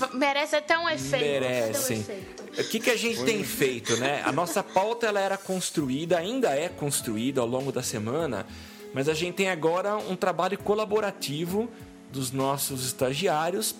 que 0.01 0.07
v- 0.07 0.17
merece 0.17 0.55
até 0.55 0.79
um 0.79 0.89
efeito. 0.89 1.23
merecem. 1.23 2.05
O 2.57 2.63
que, 2.63 2.79
que 2.79 2.89
a 2.89 2.97
gente 2.97 3.23
tem 3.23 3.43
feito, 3.43 3.95
né? 3.97 4.23
A 4.25 4.31
nossa 4.31 4.63
pauta 4.63 5.05
ela 5.05 5.19
era 5.19 5.37
construída, 5.37 6.17
ainda 6.17 6.55
é 6.55 6.67
construída 6.67 7.36
ao 7.39 7.47
longo 7.47 7.71
da 7.71 7.83
semana, 7.83 8.45
mas 8.93 9.09
a 9.09 9.13
gente 9.13 9.35
tem 9.35 9.49
agora 9.49 9.97
um 9.97 10.15
trabalho 10.15 10.57
colaborativo 10.57 11.69
dos 12.11 12.31
nossos 12.31 12.85
estagiários. 12.85 13.75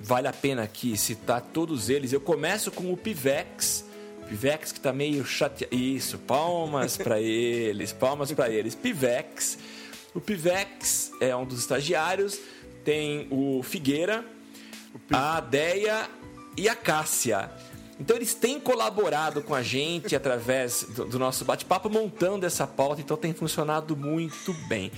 Vale 0.00 0.28
a 0.28 0.32
pena 0.32 0.62
aqui 0.62 0.96
citar 0.96 1.40
todos 1.40 1.90
eles. 1.90 2.12
Eu 2.12 2.20
começo 2.20 2.70
com 2.70 2.92
o 2.92 2.96
Pivex. 2.96 3.84
Pivex 4.28 4.72
que 4.72 4.80
tá 4.80 4.92
meio 4.92 5.24
chateado. 5.24 5.74
Isso, 5.74 6.18
palmas 6.18 6.96
para 6.96 7.20
eles, 7.20 7.92
palmas 7.92 8.32
para 8.32 8.48
eles. 8.48 8.74
Pivex. 8.74 9.58
O 10.14 10.20
Pivex 10.20 11.12
é 11.20 11.34
um 11.36 11.44
dos 11.44 11.58
estagiários. 11.60 12.38
Tem 12.84 13.28
o 13.30 13.62
Figueira, 13.62 14.24
a 15.12 15.40
Deia 15.40 16.08
e 16.56 16.68
a 16.68 16.74
Cássia. 16.74 17.50
Então 18.00 18.16
eles 18.16 18.34
têm 18.34 18.58
colaborado 18.58 19.42
com 19.42 19.54
a 19.54 19.62
gente 19.62 20.16
através 20.16 20.84
do, 20.84 21.04
do 21.04 21.18
nosso 21.18 21.44
bate-papo, 21.44 21.90
montando 21.90 22.46
essa 22.46 22.66
pauta, 22.66 23.02
então 23.02 23.16
tem 23.16 23.34
funcionado 23.34 23.94
muito 23.94 24.54
bem. 24.66 24.90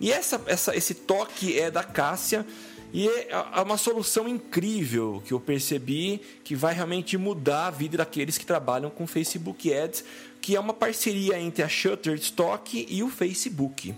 E 0.00 0.10
essa, 0.10 0.40
essa, 0.46 0.74
esse 0.74 0.94
toque 0.94 1.58
é 1.58 1.70
da 1.70 1.84
Cássia 1.84 2.46
e 2.94 3.06
é 3.08 3.28
é 3.30 3.60
uma 3.60 3.76
solução 3.76 4.26
incrível 4.26 5.22
que 5.26 5.34
eu 5.34 5.40
percebi 5.40 6.20
que 6.42 6.54
vai 6.54 6.72
realmente 6.72 7.18
mudar 7.18 7.66
a 7.66 7.70
vida 7.70 7.98
daqueles 7.98 8.38
que 8.38 8.46
trabalham 8.46 8.88
com 8.88 9.06
Facebook 9.06 9.72
Ads, 9.72 10.02
que 10.40 10.56
é 10.56 10.60
uma 10.60 10.72
parceria 10.72 11.38
entre 11.38 11.62
a 11.62 11.68
Shutterstock 11.68 12.86
e 12.88 13.02
o 13.02 13.10
Facebook. 13.10 13.94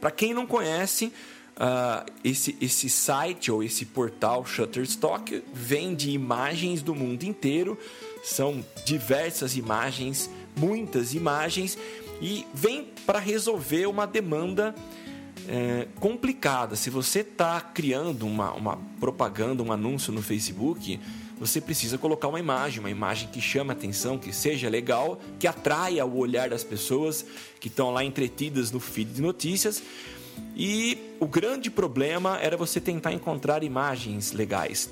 Para 0.00 0.10
quem 0.10 0.32
não 0.32 0.46
conhece, 0.46 1.12
ah, 1.56 2.04
esse, 2.24 2.56
esse 2.60 2.90
site 2.90 3.50
ou 3.50 3.62
esse 3.62 3.84
portal 3.86 4.44
Shutterstock 4.44 5.42
vende 5.52 6.10
imagens 6.10 6.82
do 6.82 6.94
mundo 6.94 7.22
inteiro. 7.22 7.78
São 8.22 8.64
diversas 8.84 9.56
imagens, 9.56 10.30
muitas 10.56 11.14
imagens, 11.14 11.78
e 12.20 12.46
vem 12.54 12.88
para 13.06 13.18
resolver 13.18 13.86
uma 13.86 14.06
demanda 14.06 14.74
é, 15.48 15.86
complicada. 16.00 16.74
Se 16.74 16.90
você 16.90 17.20
está 17.20 17.60
criando 17.60 18.26
uma, 18.26 18.52
uma 18.52 18.78
propaganda, 18.98 19.62
um 19.62 19.70
anúncio 19.70 20.12
no 20.12 20.22
Facebook, 20.22 20.98
você 21.38 21.60
precisa 21.60 21.98
colocar 21.98 22.28
uma 22.28 22.38
imagem, 22.38 22.80
uma 22.80 22.90
imagem 22.90 23.28
que 23.28 23.40
chame 23.40 23.72
atenção, 23.72 24.16
que 24.16 24.32
seja 24.32 24.68
legal, 24.68 25.20
que 25.38 25.46
atraia 25.46 26.04
o 26.06 26.16
olhar 26.16 26.48
das 26.48 26.64
pessoas 26.64 27.26
que 27.60 27.68
estão 27.68 27.90
lá 27.90 28.04
entretidas 28.04 28.70
no 28.70 28.80
feed 28.80 29.14
de 29.14 29.22
notícias. 29.22 29.82
E 30.56 30.98
o 31.20 31.26
grande 31.26 31.70
problema 31.70 32.38
era 32.40 32.56
você 32.56 32.80
tentar 32.80 33.12
encontrar 33.12 33.62
imagens 33.62 34.32
legais. 34.32 34.90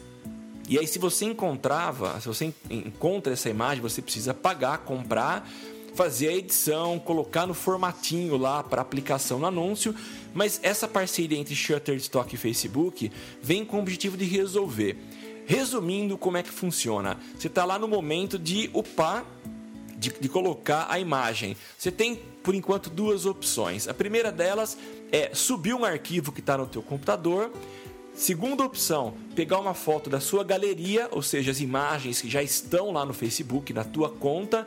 E 0.69 0.79
aí, 0.79 0.87
se 0.87 0.99
você 0.99 1.25
encontrava, 1.25 2.21
se 2.21 2.27
você 2.29 2.47
en- 2.47 2.55
encontra 2.71 3.33
essa 3.33 3.49
imagem, 3.51 3.83
você 3.83 4.01
precisa 4.01 4.33
pagar, 4.33 4.79
comprar, 4.79 5.49
fazer 5.95 6.29
a 6.29 6.33
edição, 6.33 6.99
colocar 6.99 7.47
no 7.47 7.53
formatinho 7.55 8.37
lá 8.37 8.63
para 8.63 8.81
aplicação 8.81 9.39
no 9.39 9.47
anúncio. 9.47 9.95
Mas 10.33 10.59
essa 10.63 10.89
parceria 10.89 11.37
entre 11.39 11.55
Shutterstock 11.55 12.35
e 12.35 12.39
Facebook 12.39 13.13
vem 13.43 13.65
com 13.65 13.77
o 13.77 13.81
objetivo 13.81 14.17
de 14.17 14.25
resolver. 14.25 14.97
Resumindo, 15.45 16.17
como 16.17 16.37
é 16.37 16.43
que 16.43 16.49
funciona? 16.51 17.19
Você 17.37 17.49
está 17.49 17.65
lá 17.65 17.79
no 17.79 17.89
momento 17.89 18.39
de 18.39 18.71
upar 18.73 19.27
de, 20.03 20.11
de 20.21 20.29
colocar 20.29 20.87
a 20.91 20.99
imagem. 20.99 21.57
Você 21.79 21.91
tem, 21.93 22.17
por 22.43 22.55
enquanto, 22.55 22.91
duas 22.91 23.25
opções. 23.25 23.87
A 23.87 23.95
primeira 23.95 24.33
delas 24.33 24.77
é 25.13 25.31
subir 25.33 25.75
um 25.75 25.85
arquivo 25.85 26.33
que 26.33 26.41
está 26.41 26.59
no 26.59 26.67
teu 26.67 26.83
computador. 26.83 27.53
Segunda 28.15 28.65
opção, 28.65 29.15
pegar 29.35 29.59
uma 29.59 29.73
foto 29.73 30.11
da 30.11 30.21
sua 30.21 30.45
galeria, 30.45 31.09
ou 31.13 31.23
seja, 31.23 31.51
as 31.51 31.61
imagens 31.61 32.21
que 32.21 32.29
já 32.29 32.43
estão 32.43 32.91
lá 32.91 33.07
no 33.07 33.15
Facebook, 33.15 33.73
na 33.73 33.85
tua 33.85 34.11
conta, 34.11 34.67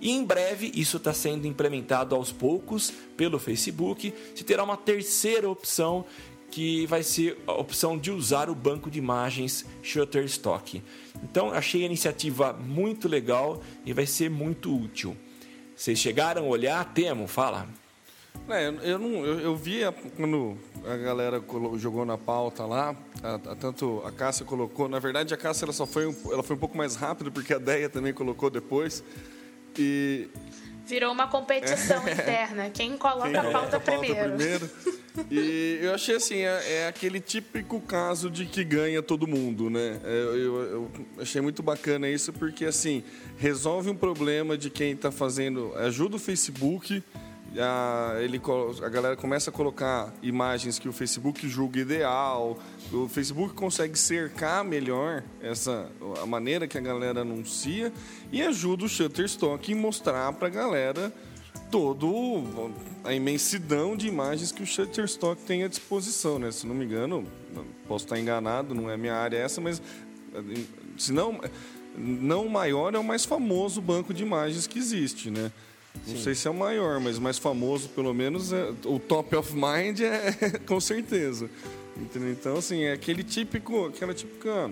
E 0.00 0.10
em 0.10 0.24
breve 0.24 0.70
isso 0.74 0.98
está 0.98 1.12
sendo 1.12 1.46
implementado 1.46 2.14
aos 2.14 2.32
poucos 2.32 2.92
pelo 3.16 3.38
Facebook. 3.38 4.12
Se 4.34 4.44
terá 4.44 4.62
uma 4.62 4.76
terceira 4.76 5.48
opção 5.48 6.04
que 6.50 6.86
vai 6.86 7.02
ser 7.02 7.38
a 7.46 7.52
opção 7.52 7.98
de 7.98 8.10
usar 8.10 8.48
o 8.48 8.54
banco 8.54 8.90
de 8.90 8.98
imagens 8.98 9.64
Shutterstock. 9.82 10.82
Então 11.22 11.50
achei 11.50 11.82
a 11.82 11.86
iniciativa 11.86 12.52
muito 12.52 13.08
legal 13.08 13.60
e 13.84 13.92
vai 13.92 14.06
ser 14.06 14.30
muito 14.30 14.74
útil. 14.74 15.16
Vocês 15.74 15.98
chegaram 15.98 16.44
a 16.44 16.48
olhar? 16.48 16.84
Temo, 16.94 17.26
fala. 17.26 17.68
É, 18.48 18.68
eu, 18.82 18.98
não, 18.98 19.24
eu, 19.24 19.40
eu 19.40 19.56
quando 20.16 20.56
a 20.86 20.96
galera 20.96 21.42
jogou 21.78 22.04
na 22.04 22.16
pauta 22.18 22.64
lá, 22.64 22.94
a- 23.22 23.34
a- 23.34 23.56
tanto 23.56 24.02
a 24.04 24.12
Cássia 24.12 24.44
colocou, 24.44 24.88
na 24.88 24.98
verdade 24.98 25.32
a 25.34 25.36
Cássia 25.36 25.64
ela 25.64 25.72
só 25.72 25.86
foi 25.86 26.06
um, 26.06 26.14
ela 26.30 26.42
foi 26.42 26.54
um 26.54 26.58
pouco 26.58 26.76
mais 26.76 26.94
rápido 26.96 27.32
porque 27.32 27.52
a 27.54 27.58
Deia 27.58 27.88
também 27.88 28.12
colocou 28.12 28.48
depois. 28.50 29.02
E 29.78 30.28
Virou 30.86 31.12
uma 31.12 31.26
competição 31.26 32.06
interna. 32.08 32.70
Quem 32.70 32.96
coloca 32.96 33.28
quem 33.30 33.36
a 33.36 33.42
pauta 33.42 33.76
a 33.76 33.80
pauta 33.80 33.80
primeiro. 33.80 34.36
primeiro. 34.36 34.70
E 35.30 35.78
eu 35.82 35.94
achei 35.94 36.14
assim, 36.16 36.40
é, 36.40 36.72
é 36.82 36.88
aquele 36.88 37.20
típico 37.20 37.80
caso 37.80 38.30
de 38.30 38.44
que 38.46 38.62
ganha 38.62 39.02
todo 39.02 39.26
mundo, 39.26 39.68
né? 39.70 39.98
É, 40.04 40.08
Eu, 40.08 40.36
eu- 40.36 40.70
eu 40.70 40.90
achei 41.20 41.40
muito 41.40 41.62
bacana 41.62 42.08
isso 42.08 42.32
porque 42.32 42.64
assim 42.66 43.02
resolve 43.38 43.88
um 43.90 43.96
problema 43.96 44.56
de 44.58 44.68
quem 44.70 44.92
está 44.92 45.10
fazendo, 45.10 45.72
ajuda 45.76 46.16
o 46.16 46.18
Facebook. 46.18 47.02
A, 47.58 48.16
ele, 48.20 48.40
a 48.82 48.88
galera 48.88 49.16
começa 49.16 49.50
a 49.50 49.52
colocar 49.52 50.12
imagens 50.22 50.78
que 50.78 50.88
o 50.88 50.92
Facebook 50.92 51.48
julga 51.48 51.80
ideal. 51.80 52.58
O 52.92 53.08
Facebook 53.08 53.54
consegue 53.54 53.98
cercar 53.98 54.64
melhor 54.64 55.22
essa 55.40 55.90
a 56.22 56.26
maneira 56.26 56.66
que 56.66 56.76
a 56.76 56.80
galera 56.80 57.22
anuncia 57.22 57.92
e 58.30 58.42
ajuda 58.42 58.84
o 58.84 58.88
Shutterstock 58.88 59.72
em 59.72 59.74
mostrar 59.74 60.32
para 60.32 60.48
a 60.48 60.50
galera 60.50 61.12
todo 61.70 62.70
a 63.02 63.12
imensidão 63.12 63.96
de 63.96 64.06
imagens 64.06 64.52
que 64.52 64.62
o 64.62 64.66
Shutterstock 64.66 65.42
tem 65.42 65.64
à 65.64 65.68
disposição, 65.68 66.38
né? 66.38 66.50
Se 66.50 66.66
não 66.66 66.74
me 66.74 66.84
engano, 66.84 67.26
posso 67.88 68.04
estar 68.04 68.18
enganado, 68.18 68.74
não 68.74 68.90
é 68.90 68.96
minha 68.96 69.14
área 69.14 69.36
essa, 69.38 69.60
mas 69.60 69.82
se 70.96 71.12
não 71.12 71.40
não 71.96 72.44
o 72.44 72.50
maior 72.50 72.94
é 72.94 72.98
o 72.98 73.04
mais 73.04 73.24
famoso 73.24 73.80
banco 73.80 74.12
de 74.12 74.22
imagens 74.22 74.66
que 74.66 74.78
existe, 74.78 75.30
né? 75.30 75.50
Não 76.06 76.16
sei 76.16 76.34
se 76.34 76.46
é 76.46 76.50
o 76.50 76.54
maior, 76.54 77.00
mas 77.00 77.18
o 77.18 77.22
mais 77.22 77.38
famoso, 77.38 77.88
pelo 77.90 78.12
menos, 78.14 78.52
é, 78.52 78.72
o 78.84 78.98
top 78.98 79.36
of 79.36 79.52
mind 79.54 80.00
é 80.00 80.58
com 80.66 80.80
certeza. 80.80 81.48
Entendeu? 81.96 82.30
Então, 82.30 82.56
assim, 82.56 82.82
é 82.82 82.92
aquele 82.92 83.22
típico, 83.22 83.86
aquela 83.86 84.12
típica 84.12 84.70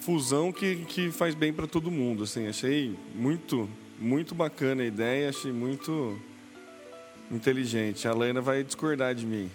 fusão 0.00 0.52
que, 0.52 0.84
que 0.86 1.10
faz 1.10 1.34
bem 1.34 1.52
para 1.52 1.66
todo 1.66 1.90
mundo. 1.90 2.24
Assim, 2.24 2.46
achei 2.46 2.94
muito, 3.14 3.68
muito 3.98 4.34
bacana 4.34 4.82
a 4.82 4.86
ideia, 4.86 5.30
achei 5.30 5.52
muito 5.52 6.20
inteligente. 7.30 8.06
A 8.06 8.14
Lena 8.14 8.40
vai 8.40 8.62
discordar 8.62 9.14
de 9.14 9.26
mim. 9.26 9.50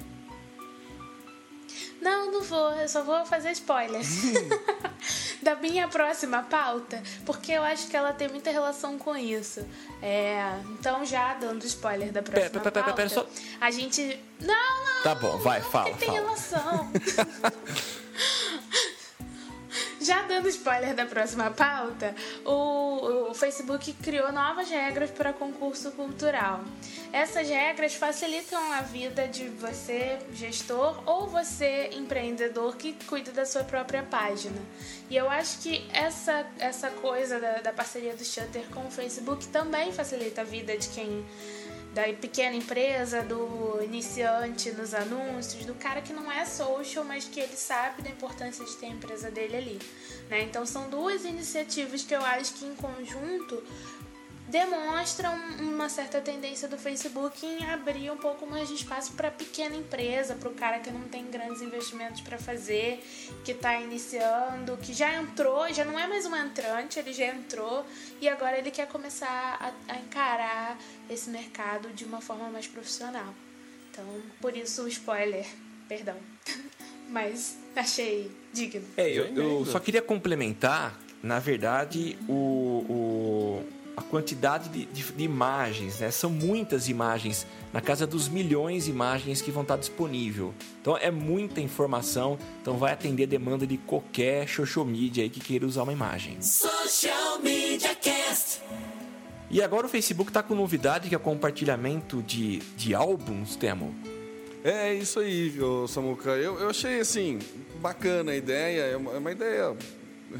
Não, 2.02 2.32
não 2.32 2.42
vou. 2.42 2.72
Eu 2.74 2.90
só 2.90 3.04
vou 3.04 3.26
fazer 3.26 3.52
spoiler. 3.52 4.02
da 5.42 5.56
minha 5.56 5.88
próxima 5.88 6.44
pauta, 6.44 7.02
porque 7.26 7.52
eu 7.52 7.64
acho 7.64 7.88
que 7.88 7.98
ela 7.98 8.14
tem 8.14 8.28
muita 8.28 8.52
relação 8.52 8.98
com 8.98 9.16
isso. 9.16 9.66
É, 10.02 10.60
então, 10.80 11.06
já 11.06 11.34
dando 11.36 11.66
spoiler 11.66 12.12
da 12.12 12.22
próxima 12.22 12.50
Pera, 12.50 12.72
pera, 12.72 12.84
pauta, 12.84 12.94
pera, 12.94 13.10
só- 13.10 13.28
a 13.60 13.72
gente... 13.72 14.20
Não, 14.40 14.86
não! 14.96 15.04
Tá 15.04 15.16
bom, 15.16 15.38
vai, 15.38 15.62
fala, 15.62 15.96
tem 15.96 16.08
fala. 16.08 16.20
relação. 16.20 16.92
Já 20.02 20.24
dando 20.24 20.50
spoiler 20.50 20.96
da 20.96 21.06
próxima 21.06 21.52
pauta, 21.52 22.16
o, 22.44 23.30
o 23.30 23.34
Facebook 23.36 23.94
criou 24.02 24.32
novas 24.32 24.68
regras 24.68 25.12
para 25.12 25.32
concurso 25.32 25.92
cultural. 25.92 26.64
Essas 27.14 27.48
regras 27.48 27.94
facilitam 27.94 28.60
a 28.74 28.82
vida 28.82 29.28
de 29.28 29.48
você, 29.50 30.18
gestor, 30.34 31.04
ou 31.06 31.28
você, 31.28 31.92
empreendedor, 31.94 32.78
que 32.78 32.94
cuida 33.06 33.32
da 33.32 33.46
sua 33.46 33.64
própria 33.64 34.02
página. 34.02 34.60
E 35.08 35.16
eu 35.16 35.30
acho 35.30 35.60
que 35.60 35.88
essa, 35.94 36.48
essa 36.58 36.90
coisa 36.90 37.40
da, 37.40 37.62
da 37.62 37.72
parceria 37.72 38.16
do 38.16 38.26
Shutter 38.26 38.64
com 38.74 38.88
o 38.88 38.90
Facebook 38.90 39.46
também 39.50 39.92
facilita 39.92 40.42
a 40.42 40.44
vida 40.44 40.76
de 40.76 40.90
quem 40.90 41.24
da 41.94 42.04
pequena 42.14 42.56
empresa, 42.56 43.22
do 43.22 43.84
iniciante 43.84 44.72
nos 44.72 44.94
anúncios, 44.94 45.66
do 45.66 45.74
cara 45.76 46.02
que 46.02 46.14
não 46.14 46.32
é 46.32 46.46
social, 46.46 47.04
mas 47.04 47.26
que 47.26 47.40
ele 47.40 47.56
sabe 47.56 48.02
da 48.02 48.10
importância 48.10 48.64
de 48.64 48.76
ter 48.78 48.86
a 48.86 48.90
empresa 48.90 49.30
dele 49.30 49.58
ali. 49.58 49.80
Né? 50.30 50.44
Então 50.44 50.66
são 50.66 50.90
duas 50.90 51.26
iniciativas 51.26 52.04
que 52.04 52.16
eu 52.16 52.24
acho 52.24 52.54
que 52.54 52.66
em 52.66 52.76
conjunto 52.76 53.62
demonstram 54.48 55.34
uma 55.60 55.88
certa 55.90 56.20
tendência 56.20 56.68
do 56.68 56.78
Facebook 56.78 57.46
em 57.46 57.64
abrir 57.66 58.12
um 58.12 58.18
pouco 58.18 58.46
mais 58.46 58.68
de 58.68 58.76
espaço 58.76 59.14
para 59.14 59.32
pequena 59.32 59.76
empresa, 59.76 60.36
para 60.36 60.50
o 60.50 60.54
cara 60.54 60.80
que 60.80 60.90
não 60.92 61.02
tem 61.02 61.26
grandes 61.32 61.62
investimentos 61.62 62.22
para 62.22 62.38
fazer, 62.38 63.02
que 63.46 63.52
está 63.52 63.80
iniciando, 63.80 64.78
que 64.78 64.94
já 64.94 65.16
entrou, 65.22 65.72
já 65.74 65.86
não 65.86 65.98
é 65.98 66.08
mais 66.08 66.26
um 66.26 66.36
entrante, 66.36 67.00
ele 67.00 67.14
já 67.14 67.28
entrou 67.28 67.86
e 68.20 68.28
agora 68.28 68.58
ele 68.58 68.72
quer 68.72 68.88
começar 68.88 69.28
a, 69.88 69.94
a 69.94 69.98
encarar 70.00 70.78
esse 71.10 71.30
mercado 71.30 71.90
de 71.90 72.04
uma 72.04 72.20
forma 72.22 72.50
mais 72.50 72.68
profissional. 72.68 73.34
Então, 73.92 74.06
por 74.42 74.56
isso 74.56 74.84
o 74.84 74.88
spoiler, 74.88 75.46
perdão. 75.88 76.16
Mas 77.10 77.58
achei 77.76 78.32
digno. 78.54 78.86
É, 78.96 79.10
eu, 79.10 79.26
eu 79.36 79.66
só 79.66 79.80
queria 79.80 80.02
complementar, 80.02 80.98
na 81.22 81.40
verdade, 81.40 82.18
o, 82.28 82.86
o- 82.90 83.81
a 83.96 84.02
quantidade 84.02 84.70
de, 84.70 84.86
de- 84.86 85.12
de 85.12 85.24
imagens, 85.24 86.00
né? 86.00 86.10
São 86.12 86.30
muitas 86.30 86.88
imagens, 86.88 87.46
na 87.74 87.82
casa 87.82 88.08
dos 88.08 88.30
milhões 88.30 88.86
de 88.86 88.92
imagens 88.92 89.42
que 89.42 89.52
vão 89.52 89.64
estar 89.64 89.78
disponível. 89.78 90.54
Então 90.82 90.98
é 90.98 91.12
muita 91.12 91.60
informação, 91.62 92.38
então 92.62 92.78
vai 92.78 92.94
atender 92.94 93.24
a 93.24 93.28
demanda 93.28 93.68
de 93.68 93.78
qualquer 93.78 94.48
social 94.48 94.86
media 94.86 95.24
aí 95.24 95.30
que 95.30 95.40
queira 95.40 95.66
usar 95.66 95.84
uma 95.84 95.92
imagem. 95.94 96.42
Social 96.42 97.40
Media 97.42 97.94
Cast. 97.96 98.62
E 99.50 99.62
agora 99.62 99.86
o 99.86 99.90
Facebook 99.90 100.30
está 100.30 100.42
com 100.42 100.56
novidade 100.56 101.10
que 101.10 101.14
é 101.16 101.18
o 101.18 101.22
compartilhamento 101.22 102.22
de, 102.24 102.60
de 102.78 102.96
álbuns, 102.96 103.58
Temo. 103.58 103.94
É 104.64 104.94
isso 104.94 105.20
aí, 105.20 105.54
Samuca. 105.90 106.30
Eu, 106.32 106.60
eu 106.60 106.70
achei 106.70 107.00
assim 107.00 107.40
bacana 107.82 108.32
a 108.32 108.36
ideia. 108.38 108.82
É 108.84 108.96
uma, 108.96 109.12
é 109.12 109.18
uma 109.18 109.32
ideia 109.32 109.76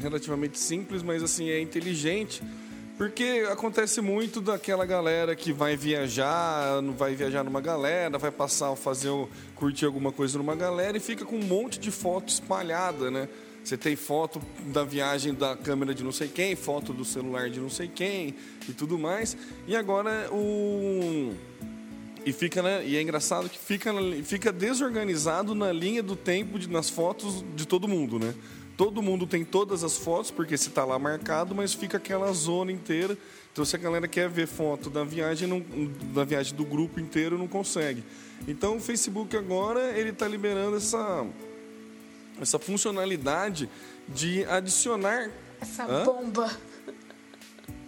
relativamente 0.00 0.58
simples, 0.58 1.02
mas 1.02 1.22
assim 1.22 1.50
é 1.50 1.60
inteligente. 1.60 2.40
Porque 3.02 3.44
acontece 3.50 4.00
muito 4.00 4.40
daquela 4.40 4.86
galera 4.86 5.34
que 5.34 5.52
vai 5.52 5.76
viajar, 5.76 6.80
não 6.80 6.92
vai 6.92 7.16
viajar 7.16 7.42
numa 7.42 7.60
galera, 7.60 8.16
vai 8.16 8.30
passar, 8.30 8.76
fazer, 8.76 9.10
curtir 9.56 9.86
alguma 9.86 10.12
coisa 10.12 10.38
numa 10.38 10.54
galera 10.54 10.96
e 10.96 11.00
fica 11.00 11.24
com 11.24 11.34
um 11.34 11.42
monte 11.42 11.80
de 11.80 11.90
foto 11.90 12.28
espalhada, 12.28 13.10
né? 13.10 13.28
Você 13.64 13.76
tem 13.76 13.96
foto 13.96 14.40
da 14.66 14.84
viagem 14.84 15.34
da 15.34 15.56
câmera 15.56 15.92
de 15.92 16.04
não 16.04 16.12
sei 16.12 16.28
quem, 16.28 16.54
foto 16.54 16.92
do 16.92 17.04
celular 17.04 17.50
de 17.50 17.58
não 17.58 17.68
sei 17.68 17.88
quem 17.88 18.36
e 18.68 18.72
tudo 18.72 18.96
mais. 18.96 19.36
E 19.66 19.74
agora 19.74 20.28
o 20.30 21.34
e 22.24 22.32
fica, 22.32 22.62
né? 22.62 22.84
E 22.86 22.96
é 22.96 23.02
engraçado 23.02 23.48
que 23.48 23.58
fica, 23.58 23.90
fica 24.22 24.52
desorganizado 24.52 25.56
na 25.56 25.72
linha 25.72 26.04
do 26.04 26.14
tempo 26.14 26.56
de- 26.56 26.68
nas 26.68 26.88
fotos 26.88 27.44
de 27.56 27.66
todo 27.66 27.88
mundo, 27.88 28.20
né? 28.20 28.32
Todo 28.82 29.00
mundo 29.00 29.28
tem 29.28 29.44
todas 29.44 29.84
as 29.84 29.96
fotos, 29.96 30.32
porque 30.32 30.58
se 30.58 30.70
tá 30.70 30.84
lá 30.84 30.98
marcado, 30.98 31.54
mas 31.54 31.72
fica 31.72 31.98
aquela 31.98 32.32
zona 32.32 32.72
inteira. 32.72 33.16
Então 33.52 33.64
se 33.64 33.76
a 33.76 33.78
galera 33.78 34.08
quer 34.08 34.28
ver 34.28 34.48
foto 34.48 34.90
da 34.90 35.04
viagem, 35.04 35.46
não, 35.46 35.64
da 36.12 36.24
viagem 36.24 36.56
do 36.56 36.64
grupo 36.64 36.98
inteiro, 36.98 37.38
não 37.38 37.46
consegue. 37.46 38.02
Então 38.48 38.78
o 38.78 38.80
Facebook 38.80 39.36
agora 39.36 39.96
ele 39.96 40.10
está 40.10 40.26
liberando 40.26 40.78
essa, 40.78 41.24
essa 42.40 42.58
funcionalidade 42.58 43.70
de 44.08 44.44
adicionar 44.46 45.30
Essa 45.60 45.84
Hã? 45.84 46.04
bomba. 46.04 46.50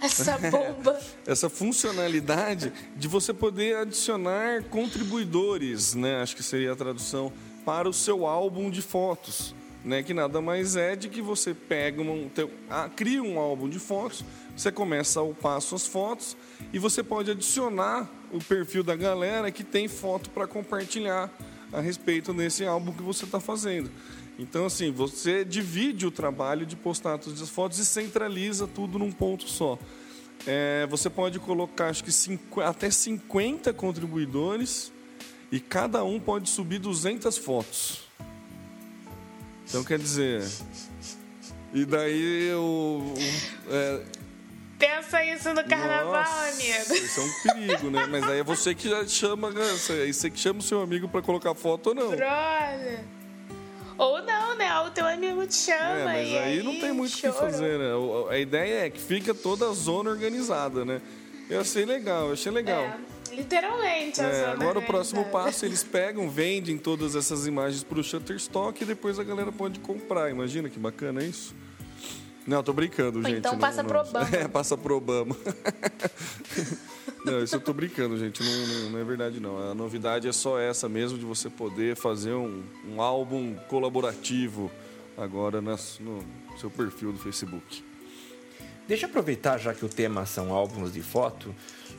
Essa 0.01 0.39
bomba. 0.49 1.01
essa 1.27 1.51
funcionalidade 1.51 2.73
de 2.95 3.09
você 3.09 3.35
poder 3.35 3.79
adicionar 3.79 4.63
contribuidores, 4.71 5.93
né? 5.97 6.23
Acho 6.23 6.37
que 6.37 6.43
seria 6.45 6.71
a 6.71 6.77
tradução 6.77 7.33
para 7.65 7.89
o 7.89 7.93
seu 7.93 8.25
álbum 8.29 8.71
de 8.71 8.81
fotos, 8.81 9.57
né? 9.85 10.03
Que 10.03 10.15
nada 10.15 10.41
mais 10.41 10.77
é 10.77 10.97
de 10.97 11.09
que 11.09 11.21
você 11.21 11.53
pega 11.55 12.01
um, 12.01 12.29
teu- 12.29 12.51
ah, 12.71 12.89
cria 12.95 13.23
um 13.23 13.39
álbum 13.39 13.69
de 13.69 13.79
fotos, 13.79 14.25
você 14.57 14.73
começa 14.73 15.21
a 15.21 15.23
upar 15.23 15.61
suas 15.61 15.87
fotos 15.87 16.37
e 16.73 16.79
você 16.79 17.03
pode 17.03 17.31
adicionar 17.31 18.09
o 18.33 18.39
perfil 18.39 18.83
da 18.83 18.97
galera 18.97 19.51
que 19.51 19.63
tem 19.65 19.87
foto 19.89 20.31
para 20.31 20.47
compartilhar 20.47 21.31
a 21.73 21.81
respeito 21.81 22.33
desse 22.33 22.65
álbum 22.65 22.93
que 22.93 23.03
você 23.03 23.25
está 23.25 23.41
fazendo. 23.41 23.91
Então, 24.39 24.67
assim, 24.67 24.91
você 24.91 25.45
divide 25.45 26.07
o 26.07 26.11
trabalho 26.11 26.67
de 26.67 26.75
postar 26.75 27.19
todas 27.19 27.41
as 27.41 27.49
fotos 27.49 27.79
e 27.79 27.85
centraliza 27.85 28.67
tudo 28.67 28.99
num 28.99 29.13
ponto 29.13 29.49
só. 29.49 29.79
É, 30.47 30.87
você 30.89 31.09
pode 31.09 31.39
colocar, 31.39 31.89
acho 31.89 32.03
que 32.05 32.11
cinqu- 32.13 32.61
até 32.61 32.91
50 32.91 33.73
contribuidores 33.73 34.93
e 35.53 35.61
cada 35.61 36.03
um 36.05 36.19
pode 36.19 36.49
subir 36.51 36.79
200 36.81 37.39
fotos. 37.39 38.04
Então, 39.69 39.83
quer 39.85 39.99
dizer... 39.99 40.43
E 41.73 41.85
daí 41.85 42.53
o... 42.55 43.15
o- 43.17 43.73
é, 43.75 44.01
Pensa 44.79 45.25
isso 45.25 45.53
no 45.55 45.65
carnaval, 45.65 46.13
Nossa, 46.13 46.49
amigo. 46.51 46.95
Isso 46.95 47.21
é 47.21 47.25
um 47.25 47.33
perigo, 47.43 47.91
né? 47.91 48.07
Mas 48.07 48.23
aí 48.29 48.39
é 48.41 48.43
você 48.45 48.75
que 48.75 48.89
já 48.89 49.07
chama, 49.07 49.51
né? 49.51 49.63
é 49.71 50.13
você 50.13 50.31
que 50.31 50.39
chama 50.39 50.61
o 50.61 50.63
seu 50.63 50.81
amigo 50.81 51.09
pra 51.09 51.21
colocar 51.23 51.55
foto 51.55 51.89
ou 51.89 51.95
não. 51.95 52.09
Brother. 52.11 53.01
Ou 53.97 54.23
não, 54.23 54.57
né? 54.57 54.81
O 54.81 54.91
teu 54.91 55.07
amigo 55.07 55.47
te 55.47 55.55
chama 55.55 55.79
É, 56.01 56.05
mas 56.05 56.29
e 56.29 56.39
aí 56.39 56.63
não 56.63 56.79
tem 56.79 56.93
muito 56.93 57.15
o 57.15 57.17
que 57.17 57.33
fazer, 57.33 57.79
né? 57.79 57.91
A 58.31 58.39
ideia 58.39 58.87
é 58.87 58.91
que 58.91 59.01
fica 59.01 59.33
toda 59.33 59.69
a 59.69 59.73
zona 59.73 60.11
organizada, 60.11 60.85
né? 60.85 61.01
Eu 61.49 61.61
achei 61.61 61.85
legal, 61.85 62.27
eu 62.29 62.33
achei 62.33 62.51
legal. 62.53 62.83
É, 62.83 62.97
literalmente. 63.35 64.21
É, 64.21 64.47
agora 64.47 64.79
o 64.79 64.83
próximo 64.83 65.25
passo, 65.27 65.65
eles 65.67 65.83
pegam, 65.83 66.29
vendem 66.31 66.79
todas 66.79 67.15
essas 67.15 67.47
imagens 67.47 67.83
pro 67.83 68.03
Shutterstock 68.03 68.83
e 68.83 68.87
depois 68.87 69.19
a 69.19 69.25
galera 69.25 69.51
pode 69.53 69.79
comprar. 69.81 70.31
Imagina 70.31 70.69
que 70.69 70.79
bacana 70.79 71.23
isso. 71.23 71.55
Não, 72.47 72.63
tô 72.63 72.73
brincando, 72.75 73.19
Ou 73.19 73.25
gente. 73.25 73.39
então 73.39 73.53
não- 73.53 73.59
passa 73.59 73.83
não- 73.83 73.89
pro 73.89 74.01
Obama. 74.01 74.29
É, 74.37 74.47
passa 74.49 74.77
pro 74.77 74.97
Obama. 74.97 75.35
não, 77.25 77.43
isso 77.43 77.57
eu 77.57 77.61
tô 77.61 77.73
brincando, 77.73 78.19
gente. 78.19 78.43
Não, 78.43 78.67
não- 78.67 78.91
não 78.91 78.99
é 78.99 79.05
verdade, 79.05 79.41
não. 79.41 79.71
A 79.71 79.75
novidade 79.75 80.29
é 80.29 80.33
só 80.33 80.59
essa 80.59 80.89
mesmo, 80.89 81.19
de 81.19 81.25
você 81.25 81.49
poder 81.49 81.97
fazer 81.97 82.33
um, 82.35 82.63
um 82.87 83.01
álbum 83.01 83.55
colaborativo 83.69 84.71
agora 85.17 85.61
nas- 85.63 85.99
no 86.01 86.23
seu 86.61 86.71
perfil 86.71 87.13
do 87.13 87.19
Facebook. 87.19 87.83
Deixa 88.87 89.07
eu 89.07 89.09
aproveitar, 89.09 89.57
já 89.57 89.73
que 89.73 89.83
o 89.85 89.89
tema 89.89 90.27
são 90.27 90.53
álbuns 90.53 90.93
de 90.93 91.01
foto. 91.01 91.55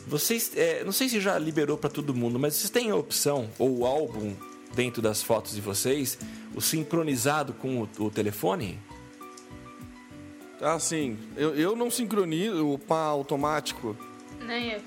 Vocês, 0.08 0.52
é, 0.56 0.84
não 0.84 0.92
sei 0.92 1.10
se 1.10 1.20
já 1.20 1.38
liberou 1.40 1.78
para 1.78 1.90
todo 1.90 2.14
mundo, 2.14 2.38
mas 2.38 2.54
vocês 2.56 2.70
têm 2.70 2.92
a 2.92 2.96
opção, 2.96 3.50
ou 3.58 3.80
o 3.80 3.86
álbum 3.86 4.36
dentro 4.76 5.02
das 5.02 5.24
fotos 5.24 5.56
de 5.56 5.62
vocês, 5.62 6.18
o 6.54 6.62
sincronizado 6.62 7.54
com 7.54 7.82
o, 7.82 7.90
o 8.06 8.12
telefone? 8.12 8.80
Ah, 10.62 10.80
sim. 10.80 11.18
Eu, 11.36 11.56
eu 11.56 11.76
não 11.76 11.90
sincronizo 11.92 12.68
o 12.72 12.78
pá 12.80 13.02
automático. 13.06 13.96
Nem 14.46 14.72
eu. 14.74 14.82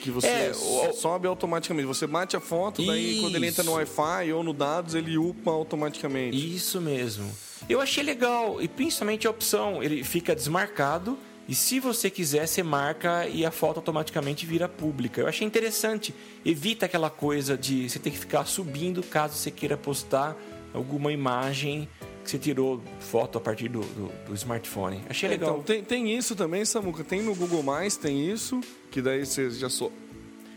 Que 0.00 0.10
você 0.10 0.26
É, 0.26 0.52
o- 0.54 0.92
sobe 0.92 1.26
automaticamente. 1.26 1.86
Você 1.86 2.06
bate 2.06 2.36
a 2.36 2.40
foto, 2.40 2.84
daí 2.84 3.20
quando 3.20 3.34
ele 3.36 3.46
entra 3.46 3.62
no 3.64 3.70
Isso. 3.82 3.96
Wi-Fi 3.98 4.32
ou 4.32 4.42
no 4.42 4.52
dados, 4.52 4.94
ele 4.94 5.16
upa 5.16 5.50
automaticamente. 5.50 6.36
Isso 6.54 6.80
mesmo. 6.80 7.30
Eu 7.68 7.80
achei 7.80 8.04
legal, 8.04 8.60
e 8.60 8.68
principalmente 8.68 9.26
a 9.26 9.30
opção, 9.30 9.82
ele 9.82 10.04
fica 10.04 10.34
desmarcado, 10.36 11.18
e 11.48 11.54
se 11.54 11.78
você 11.78 12.10
quiser, 12.10 12.46
você 12.46 12.62
marca 12.62 13.26
e 13.28 13.44
a 13.44 13.50
foto 13.50 13.76
automaticamente 13.76 14.44
vira 14.44 14.68
pública. 14.68 15.20
Eu 15.20 15.28
achei 15.28 15.46
interessante. 15.46 16.12
Evita 16.44 16.86
aquela 16.86 17.08
coisa 17.08 17.56
de 17.56 17.88
você 17.88 17.98
ter 17.98 18.10
que 18.10 18.18
ficar 18.18 18.44
subindo 18.46 19.02
caso 19.02 19.34
você 19.34 19.50
queira 19.50 19.76
postar 19.76 20.36
alguma 20.74 21.12
imagem 21.12 21.88
que 22.24 22.30
você 22.30 22.38
tirou 22.38 22.82
foto 22.98 23.38
a 23.38 23.40
partir 23.40 23.68
do, 23.68 23.80
do, 23.80 24.12
do 24.26 24.34
smartphone. 24.34 25.02
Achei 25.08 25.28
legal. 25.28 25.50
Então, 25.50 25.62
tem, 25.62 25.84
tem 25.84 26.16
isso 26.16 26.34
também, 26.34 26.64
Samuca. 26.64 27.04
Tem 27.04 27.22
no 27.22 27.34
Google 27.34 27.62
Mais, 27.62 27.96
tem 27.96 28.28
isso, 28.28 28.60
que 28.90 29.00
daí 29.00 29.24
você 29.24 29.48
já, 29.50 29.70
so, 29.70 29.92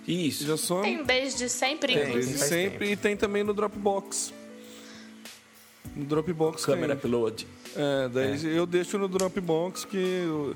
Isso. 0.07 0.47
já 0.47 0.57
some. 0.57 0.81
Tem 0.81 1.03
desde 1.03 1.47
sempre, 1.47 1.93
Tem, 1.93 2.09
inclusive. 2.09 2.33
Desde 2.33 2.47
sempre. 2.47 2.91
E 2.91 2.95
tem 2.95 3.15
também 3.15 3.43
no 3.43 3.53
Dropbox. 3.53 4.33
No 5.95 6.05
Dropbox 6.05 6.65
Câmera 6.65 6.95
tem. 6.95 7.05
upload. 7.05 7.47
É, 7.75 8.09
daí 8.09 8.55
eu 8.55 8.65
deixo 8.65 8.97
no 8.97 9.07
Dropbox 9.07 9.85
que 9.85 9.97
eu, 9.97 10.55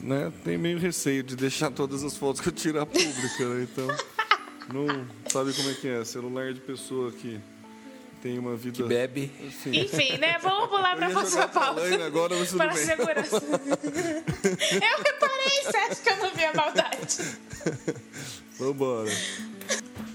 né, 0.00 0.32
tem 0.44 0.56
meio 0.56 0.78
receio 0.78 1.22
de 1.22 1.36
deixar 1.36 1.70
todas 1.70 2.04
as 2.04 2.16
fotos 2.16 2.40
que 2.40 2.48
eu 2.48 2.52
tirar 2.52 2.86
pública, 2.86 3.48
né? 3.48 3.62
Então, 3.70 3.86
não 4.72 5.06
sabe 5.28 5.52
como 5.52 5.70
é 5.70 5.74
que 5.74 5.88
é. 5.88 6.04
Celular 6.04 6.52
de 6.52 6.60
pessoa 6.60 7.10
que 7.12 7.40
tem 8.22 8.38
uma 8.38 8.54
vida... 8.54 8.76
Que 8.76 8.82
bebe. 8.84 9.30
Enfim. 9.40 9.80
Enfim, 9.80 10.18
né? 10.18 10.38
Vamos 10.40 10.68
pular 10.68 10.96
pra 10.96 11.06
Eu 11.06 11.10
ia 11.10 11.18
próxima 11.18 11.48
pauta. 11.48 11.80
Laine 11.80 12.02
agora, 12.04 12.36
mas 12.36 12.48
tudo 12.48 12.58
Para 12.58 12.70
a 12.70 12.74
bem. 12.74 12.84
segurança. 12.84 13.36
eu 13.42 15.04
reparei, 15.04 15.88
acha 15.90 16.02
que 16.02 16.08
eu 16.08 16.16
não 16.18 16.30
vi 16.32 16.44
a 16.44 16.54
maldade? 16.54 17.18
Vambora. 18.58 19.10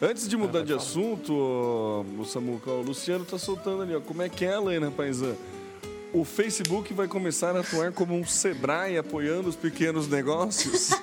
Antes 0.02 0.28
de 0.28 0.38
mudar 0.38 0.64
de 0.64 0.74
assunto, 0.74 1.34
ó, 1.36 2.02
o 2.20 2.24
Samuca, 2.24 2.70
ó, 2.70 2.76
o 2.76 2.82
Luciano 2.84 3.26
tá 3.26 3.38
soltando 3.38 3.82
ali, 3.82 3.96
ó. 3.96 4.00
Como 4.00 4.22
é 4.22 4.30
que 4.30 4.46
é, 4.46 4.54
Helena 4.54 4.92
Paisã? 4.92 5.36
O 6.14 6.24
Facebook 6.24 6.94
vai 6.94 7.08
começar 7.08 7.56
a 7.56 7.60
atuar 7.60 7.92
como 7.92 8.16
um 8.16 8.26
Sebrae 8.26 8.98
apoiando 8.98 9.50
os 9.50 9.56
pequenos 9.56 10.08
negócios? 10.08 10.92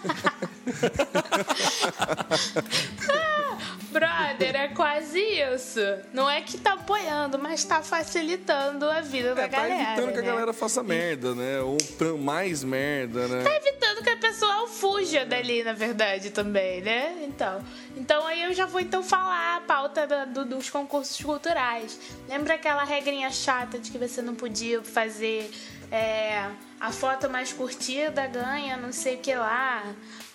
Brother, 3.94 4.56
é 4.56 4.68
quase 4.68 5.20
isso. 5.20 5.80
Não 6.12 6.28
é 6.28 6.42
que 6.42 6.58
tá 6.58 6.72
apoiando, 6.72 7.38
mas 7.38 7.62
tá 7.64 7.80
facilitando 7.80 8.90
a 8.90 9.00
vida 9.00 9.34
da 9.34 9.42
É, 9.42 9.48
tá 9.48 9.56
galera. 9.58 9.82
evitando 9.92 10.12
que 10.12 10.18
a 10.18 10.22
né? 10.22 10.26
galera 10.28 10.52
faça 10.52 10.82
merda, 10.82 11.34
né? 11.34 11.60
Ou 11.60 11.78
mais 12.18 12.64
merda, 12.64 13.28
né? 13.28 13.44
Tá 13.44 13.54
evitando 13.56 14.02
que 14.02 14.10
a 14.10 14.16
pessoa 14.16 14.66
fuja 14.66 15.24
dali, 15.24 15.62
na 15.62 15.72
verdade, 15.72 16.30
também, 16.30 16.80
né? 16.80 17.14
Então, 17.24 17.64
então 17.96 18.26
aí 18.26 18.42
eu 18.42 18.52
já 18.52 18.66
vou 18.66 18.80
então 18.80 19.02
falar 19.02 19.58
a 19.58 19.60
pauta 19.60 20.06
da- 20.06 20.24
do- 20.24 20.44
dos 20.44 20.68
concursos 20.68 21.20
culturais. 21.24 21.98
Lembra 22.28 22.54
aquela 22.54 22.82
regrinha 22.84 23.30
chata 23.30 23.78
de 23.78 23.90
que 23.90 23.98
você 23.98 24.20
não 24.20 24.34
podia 24.34 24.82
fazer 24.82 25.50
é, 25.92 26.48
a 26.80 26.90
foto 26.90 27.30
mais 27.30 27.52
curtida 27.52 28.26
ganha 28.26 28.76
não 28.76 28.90
sei 28.92 29.14
o 29.14 29.18
que 29.18 29.34
lá, 29.34 29.84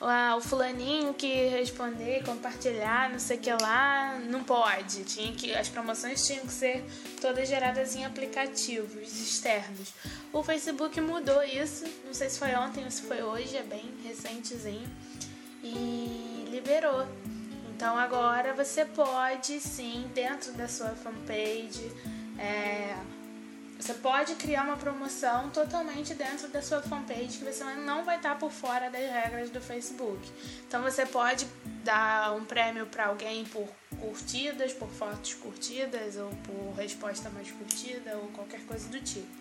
Ah, 0.01 0.35
o 0.38 0.41
fulaninho 0.41 1.13
que 1.13 1.47
responder, 1.49 2.23
compartilhar, 2.23 3.09
não 3.09 3.19
sei 3.19 3.35
o 3.35 3.39
que 3.39 3.51
lá, 3.51 4.17
não 4.30 4.43
pode. 4.43 5.03
Tinha 5.03 5.34
que 5.34 5.53
as 5.53 5.67
promoções 5.67 6.26
tinham 6.26 6.45
que 6.45 6.53
ser 6.53 6.85
todas 7.19 7.49
geradas 7.49 7.95
em 7.95 8.05
aplicativos 8.05 9.19
externos. 9.19 9.93
O 10.31 10.41
Facebook 10.41 11.01
mudou 11.01 11.43
isso, 11.43 11.85
não 12.05 12.13
sei 12.13 12.30
se 12.30 12.39
foi 12.39 12.55
ontem 12.55 12.85
ou 12.85 12.91
se 12.91 13.01
foi 13.01 13.21
hoje, 13.21 13.57
é 13.57 13.63
bem 13.63 13.93
recentezinho, 14.03 14.89
e 15.61 16.45
liberou. 16.49 17.05
Então 17.76 17.97
agora 17.97 18.53
você 18.53 18.85
pode 18.85 19.59
sim, 19.59 20.09
dentro 20.13 20.53
da 20.53 20.67
sua 20.67 20.89
fanpage, 20.89 21.91
é, 22.38 22.95
você 23.80 23.93
pode 23.93 24.35
criar 24.35 24.64
uma 24.64 24.76
promoção 24.76 25.49
totalmente 25.51 26.14
dentro 26.14 26.49
da 26.49 26.61
sua 26.61 26.81
fanpage 26.81 27.38
que 27.38 27.45
você 27.45 27.64
não 27.64 28.03
vai 28.03 28.18
estar 28.18 28.38
por 28.38 28.51
fora 28.51 28.89
das 28.89 29.10
regras 29.10 29.49
do 29.49 29.61
Facebook. 29.61 30.19
Então 30.68 30.81
você 30.81 31.06
pode 31.06 31.47
dar 31.81 32.35
um 32.35 32.43
prêmio 32.43 32.85
para 32.88 33.06
alguém 33.06 33.45
por 33.45 33.69
curtidas, 33.97 34.73
por 34.73 34.89
fotos 34.89 35.34
curtidas 35.35 36.18
ou 36.18 36.30
por 36.43 36.73
resposta 36.76 37.30
mais 37.30 37.49
curtida 37.51 38.18
ou 38.18 38.27
qualquer 38.27 38.60
coisa 38.65 38.85
do 38.89 38.99
tipo. 38.99 39.39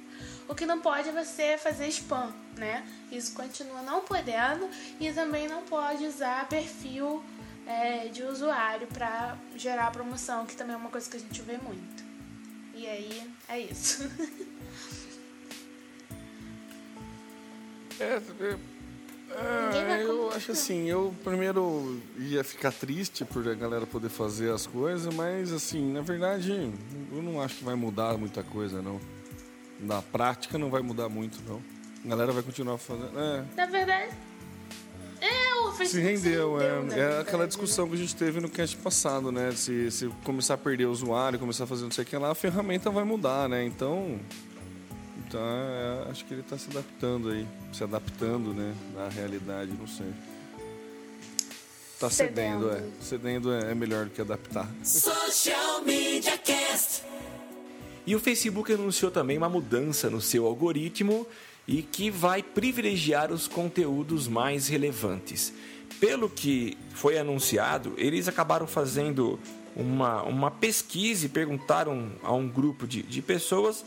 O 0.48 0.54
que 0.54 0.64
não 0.64 0.80
pode 0.80 1.08
é 1.08 1.12
você 1.12 1.58
fazer 1.58 1.88
spam, 1.88 2.32
né? 2.56 2.86
Isso 3.10 3.34
continua 3.34 3.82
não 3.82 4.02
podendo 4.02 4.70
e 5.00 5.12
também 5.12 5.48
não 5.48 5.64
pode 5.64 6.06
usar 6.06 6.48
perfil 6.48 7.24
é, 7.66 8.06
de 8.06 8.22
usuário 8.22 8.86
para 8.86 9.36
gerar 9.56 9.90
promoção, 9.90 10.46
que 10.46 10.54
também 10.54 10.74
é 10.74 10.78
uma 10.78 10.90
coisa 10.90 11.10
que 11.10 11.16
a 11.16 11.20
gente 11.20 11.42
vê 11.42 11.58
muito. 11.58 12.04
E 12.74 12.86
aí, 12.86 13.30
é 13.48 13.60
isso. 13.60 14.08
É, 18.00 18.20
é, 18.40 18.56
é, 19.30 20.04
eu 20.04 20.30
acho 20.30 20.52
assim, 20.52 20.88
eu 20.88 21.12
primeiro 21.24 22.00
ia 22.16 22.44
ficar 22.44 22.72
triste 22.72 23.24
por 23.24 23.46
a 23.48 23.54
galera 23.54 23.86
poder 23.86 24.08
fazer 24.08 24.52
as 24.52 24.66
coisas, 24.66 25.12
mas 25.12 25.52
assim, 25.52 25.92
na 25.92 26.00
verdade, 26.00 26.72
eu 27.12 27.22
não 27.22 27.42
acho 27.42 27.56
que 27.56 27.64
vai 27.64 27.74
mudar 27.74 28.16
muita 28.16 28.42
coisa, 28.42 28.80
não. 28.80 29.00
Na 29.80 30.00
prática 30.00 30.56
não 30.58 30.70
vai 30.70 30.80
mudar 30.80 31.08
muito, 31.08 31.40
não. 31.46 31.60
A 32.04 32.08
galera 32.08 32.32
vai 32.32 32.42
continuar 32.42 32.78
fazendo. 32.78 33.18
É, 33.18 33.44
Na 33.56 33.66
verdade, 33.66 34.12
é 35.20 35.54
o 35.54 35.72
se 35.84 36.00
rendeu, 36.00 36.56
na 36.56 36.62
é. 36.62 36.66
É 36.66 36.80
verdade. 36.80 37.20
aquela 37.20 37.46
discussão 37.46 37.88
que 37.88 37.94
a 37.94 37.98
gente 37.98 38.14
teve 38.14 38.40
no 38.40 38.48
cast 38.48 38.76
passado, 38.76 39.30
né? 39.32 39.52
Se, 39.52 39.90
se 39.90 40.08
começar 40.24 40.54
a 40.54 40.58
perder 40.58 40.86
o 40.86 40.90
usuário, 40.90 41.38
começar 41.38 41.64
a 41.64 41.66
fazer 41.66 41.84
não 41.84 41.90
sei 41.90 42.04
o 42.04 42.06
que 42.06 42.16
lá, 42.16 42.30
a 42.30 42.34
ferramenta 42.34 42.90
vai 42.90 43.04
mudar, 43.04 43.48
né? 43.48 43.64
Então. 43.64 44.18
Então, 45.26 45.40
é, 45.40 46.10
acho 46.10 46.24
que 46.24 46.32
ele 46.32 46.40
está 46.40 46.56
se 46.56 46.70
adaptando 46.70 47.28
aí. 47.28 47.46
Se 47.72 47.84
adaptando, 47.84 48.54
né? 48.54 48.74
Na 48.94 49.08
realidade, 49.08 49.72
não 49.78 49.86
sei. 49.86 50.12
Tá 52.00 52.08
cedendo, 52.08 52.68
Cedendo. 52.68 52.70
é. 52.70 53.02
Cedendo 53.02 53.52
é, 53.52 53.72
é 53.72 53.74
melhor 53.74 54.04
do 54.04 54.10
que 54.10 54.20
adaptar. 54.20 54.68
Social 54.82 55.82
Media 55.82 56.38
Cast. 56.38 57.02
E 58.06 58.14
o 58.14 58.20
Facebook 58.20 58.72
anunciou 58.72 59.10
também 59.10 59.36
uma 59.36 59.48
mudança 59.50 60.08
no 60.08 60.20
seu 60.20 60.46
algoritmo 60.46 61.26
e 61.68 61.82
que 61.82 62.10
vai 62.10 62.42
privilegiar 62.42 63.30
os 63.30 63.46
conteúdos 63.46 64.26
mais 64.26 64.68
relevantes. 64.68 65.52
Pelo 66.00 66.30
que 66.30 66.78
foi 66.94 67.18
anunciado, 67.18 67.92
eles 67.98 68.26
acabaram 68.26 68.66
fazendo 68.66 69.38
uma, 69.76 70.22
uma 70.22 70.50
pesquisa 70.50 71.26
e 71.26 71.28
perguntaram 71.28 72.10
a 72.22 72.32
um 72.32 72.48
grupo 72.48 72.86
de, 72.86 73.02
de 73.02 73.20
pessoas, 73.20 73.84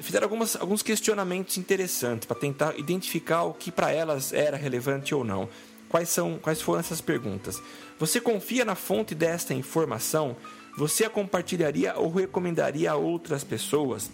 fizeram 0.00 0.26
algumas, 0.26 0.56
alguns 0.56 0.82
questionamentos 0.82 1.56
interessantes 1.56 2.26
para 2.26 2.38
tentar 2.38 2.78
identificar 2.78 3.44
o 3.44 3.54
que 3.54 3.72
para 3.72 3.90
elas 3.90 4.34
era 4.34 4.56
relevante 4.56 5.14
ou 5.14 5.24
não. 5.24 5.48
Quais, 5.88 6.10
são, 6.10 6.38
quais 6.38 6.60
foram 6.60 6.80
essas 6.80 7.00
perguntas? 7.00 7.62
Você 7.98 8.20
confia 8.20 8.64
na 8.64 8.74
fonte 8.74 9.14
desta 9.14 9.54
informação? 9.54 10.36
Você 10.76 11.04
a 11.04 11.10
compartilharia 11.10 11.94
ou 11.96 12.10
recomendaria 12.10 12.92
a 12.92 12.96
outras 12.96 13.44
pessoas? 13.44 14.10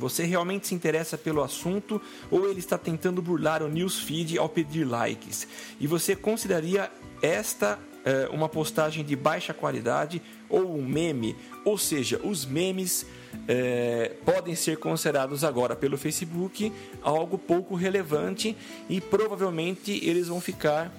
Você 0.00 0.24
realmente 0.24 0.66
se 0.66 0.74
interessa 0.74 1.18
pelo 1.18 1.42
assunto 1.42 2.00
ou 2.30 2.48
ele 2.48 2.58
está 2.58 2.78
tentando 2.78 3.20
burlar 3.20 3.62
o 3.62 3.68
newsfeed 3.68 4.38
ao 4.38 4.48
pedir 4.48 4.84
likes? 4.84 5.46
E 5.78 5.86
você 5.86 6.16
consideraria 6.16 6.90
esta 7.20 7.78
é, 8.02 8.26
uma 8.32 8.48
postagem 8.48 9.04
de 9.04 9.14
baixa 9.14 9.52
qualidade 9.52 10.22
ou 10.48 10.74
um 10.74 10.86
meme? 10.86 11.36
Ou 11.66 11.76
seja, 11.76 12.18
os 12.24 12.46
memes 12.46 13.04
é, 13.46 14.12
podem 14.24 14.54
ser 14.54 14.78
considerados 14.78 15.44
agora 15.44 15.76
pelo 15.76 15.98
Facebook 15.98 16.72
algo 17.02 17.36
pouco 17.36 17.74
relevante 17.74 18.56
e 18.88 19.02
provavelmente 19.02 20.00
eles 20.02 20.28
vão 20.28 20.40
ficar 20.40 20.90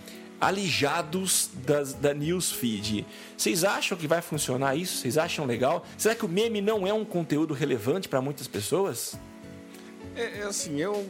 alijados 0.42 1.52
da 2.02 2.14
newsfeed. 2.16 3.06
Vocês 3.38 3.64
acham 3.64 3.96
que 3.96 4.08
vai 4.08 4.22
funcionar 4.22 4.76
isso? 4.76 4.98
Vocês 4.98 5.18
acham 5.18 5.46
legal? 5.46 5.86
Será 5.96 6.16
que 6.16 6.26
o 6.26 6.28
meme 6.28 6.60
não 6.60 6.88
é 6.88 6.92
um 6.92 7.06
conteúdo 7.06 7.54
relevante 7.54 8.10
para 8.10 8.20
muitas 8.20 8.48
pessoas? 8.48 9.16
É, 10.16 10.40
é, 10.40 10.44
assim, 10.44 10.82
eu 10.82 11.08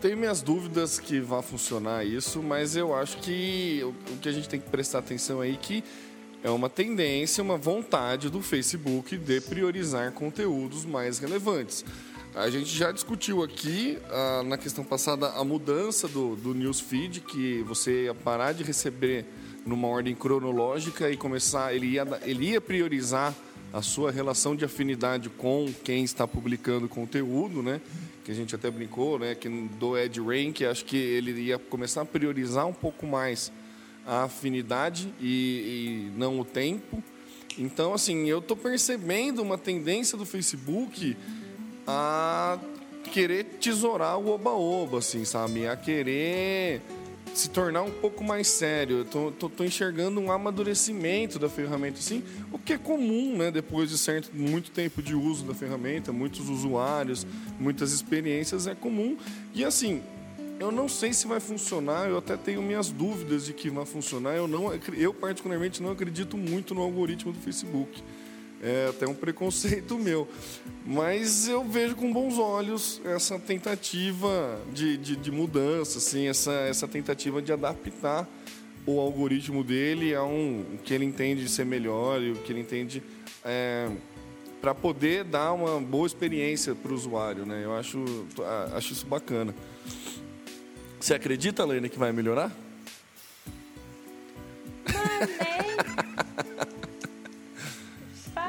tenho 0.00 0.16
minhas 0.16 0.42
dúvidas 0.42 0.98
que 0.98 1.18
vai 1.20 1.40
funcionar 1.40 2.04
isso, 2.04 2.42
mas 2.42 2.76
eu 2.76 2.94
acho 2.94 3.16
que 3.18 3.80
o, 3.82 3.88
o 4.12 4.18
que 4.18 4.28
a 4.28 4.32
gente 4.32 4.48
tem 4.48 4.60
que 4.60 4.68
prestar 4.68 4.98
atenção 4.98 5.40
aí 5.40 5.54
é 5.54 5.56
que 5.56 5.84
é 6.42 6.50
uma 6.50 6.68
tendência, 6.68 7.42
uma 7.42 7.56
vontade 7.56 8.28
do 8.28 8.42
Facebook 8.42 9.16
de 9.16 9.40
priorizar 9.40 10.12
conteúdos 10.12 10.84
mais 10.84 11.18
relevantes. 11.18 11.84
A 12.34 12.50
gente 12.50 12.76
já 12.76 12.90
discutiu 12.90 13.44
aqui, 13.44 13.96
ah, 14.10 14.42
na 14.44 14.58
questão 14.58 14.82
passada, 14.82 15.28
a 15.28 15.44
mudança 15.44 16.08
do, 16.08 16.34
do 16.34 16.52
newsfeed, 16.52 17.20
que 17.20 17.62
você 17.62 18.06
ia 18.06 18.14
parar 18.14 18.50
de 18.50 18.64
receber 18.64 19.24
numa 19.64 19.86
ordem 19.86 20.16
cronológica 20.16 21.08
e 21.08 21.16
começar, 21.16 21.72
ele 21.72 21.86
ia, 21.86 22.04
ele 22.22 22.50
ia 22.50 22.60
priorizar 22.60 23.32
a 23.72 23.80
sua 23.82 24.10
relação 24.10 24.56
de 24.56 24.64
afinidade 24.64 25.28
com 25.30 25.72
quem 25.84 26.02
está 26.02 26.26
publicando 26.26 26.88
conteúdo, 26.88 27.62
né? 27.62 27.80
Que 28.24 28.32
a 28.32 28.34
gente 28.34 28.52
até 28.52 28.68
brincou, 28.68 29.16
né? 29.16 29.36
Que 29.36 29.48
do 29.48 29.96
Ed 29.96 30.20
Rank, 30.20 30.62
acho 30.62 30.84
que 30.84 30.96
ele 30.96 31.40
ia 31.40 31.56
começar 31.58 32.02
a 32.02 32.04
priorizar 32.04 32.66
um 32.66 32.72
pouco 32.72 33.06
mais 33.06 33.52
a 34.04 34.24
afinidade 34.24 35.08
e, 35.20 36.10
e 36.10 36.18
não 36.18 36.40
o 36.40 36.44
tempo. 36.44 37.00
Então, 37.56 37.94
assim, 37.94 38.26
eu 38.26 38.40
estou 38.40 38.56
percebendo 38.56 39.40
uma 39.40 39.56
tendência 39.56 40.18
do 40.18 40.26
Facebook 40.26 41.16
a 41.86 42.58
querer 43.12 43.44
tesourar 43.60 44.18
o 44.18 44.30
oba-oba, 44.30 44.98
assim, 44.98 45.24
sabe? 45.24 45.66
A 45.66 45.76
querer 45.76 46.80
se 47.34 47.50
tornar 47.50 47.82
um 47.82 47.90
pouco 47.90 48.22
mais 48.22 48.46
sério. 48.48 48.98
Eu 48.98 49.04
tô, 49.04 49.30
tô, 49.32 49.48
tô, 49.48 49.64
enxergando 49.64 50.20
um 50.20 50.30
amadurecimento 50.30 51.38
da 51.38 51.48
ferramenta, 51.48 51.98
assim, 51.98 52.22
o 52.52 52.58
que 52.58 52.74
é 52.74 52.78
comum, 52.78 53.36
né? 53.36 53.50
Depois 53.50 53.90
de 53.90 53.98
certo, 53.98 54.30
muito 54.32 54.70
tempo 54.70 55.02
de 55.02 55.14
uso 55.14 55.44
da 55.44 55.54
ferramenta, 55.54 56.12
muitos 56.12 56.48
usuários, 56.48 57.26
muitas 57.58 57.92
experiências, 57.92 58.66
é 58.66 58.74
comum. 58.74 59.16
E 59.52 59.64
assim, 59.64 60.02
eu 60.60 60.70
não 60.70 60.88
sei 60.88 61.12
se 61.12 61.26
vai 61.26 61.40
funcionar, 61.40 62.08
eu 62.08 62.18
até 62.18 62.36
tenho 62.36 62.62
minhas 62.62 62.88
dúvidas 62.88 63.46
de 63.46 63.52
que 63.52 63.68
vai 63.68 63.84
funcionar. 63.84 64.34
Eu, 64.34 64.46
não, 64.46 64.72
eu 64.96 65.12
particularmente, 65.12 65.82
não 65.82 65.90
acredito 65.90 66.36
muito 66.36 66.74
no 66.74 66.82
algoritmo 66.82 67.32
do 67.32 67.40
Facebook. 67.40 68.02
É 68.64 68.88
até 68.88 69.06
um 69.06 69.14
preconceito 69.14 69.98
meu. 69.98 70.26
Mas 70.86 71.46
eu 71.46 71.62
vejo 71.62 71.94
com 71.94 72.10
bons 72.10 72.38
olhos 72.38 72.98
essa 73.04 73.38
tentativa 73.38 74.58
de, 74.72 74.96
de, 74.96 75.16
de 75.16 75.30
mudança, 75.30 75.98
assim, 75.98 76.28
essa, 76.28 76.50
essa 76.52 76.88
tentativa 76.88 77.42
de 77.42 77.52
adaptar 77.52 78.26
o 78.86 78.98
algoritmo 78.98 79.62
dele 79.62 80.14
a 80.14 80.24
um 80.24 80.64
o 80.74 80.78
que 80.78 80.94
ele 80.94 81.04
entende 81.04 81.46
ser 81.48 81.64
melhor 81.66 82.22
e 82.22 82.32
o 82.32 82.36
que 82.36 82.52
ele 82.52 82.60
entende 82.60 83.02
é, 83.44 83.90
para 84.60 84.74
poder 84.74 85.24
dar 85.24 85.52
uma 85.52 85.78
boa 85.78 86.06
experiência 86.06 86.74
para 86.74 86.90
o 86.90 86.94
usuário, 86.94 87.44
né? 87.44 87.62
Eu 87.62 87.74
acho, 87.74 88.02
acho 88.72 88.94
isso 88.94 89.06
bacana. 89.06 89.54
Você 90.98 91.12
acredita, 91.12 91.66
Lena, 91.66 91.86
que 91.86 91.98
vai 91.98 92.12
melhorar? 92.12 92.50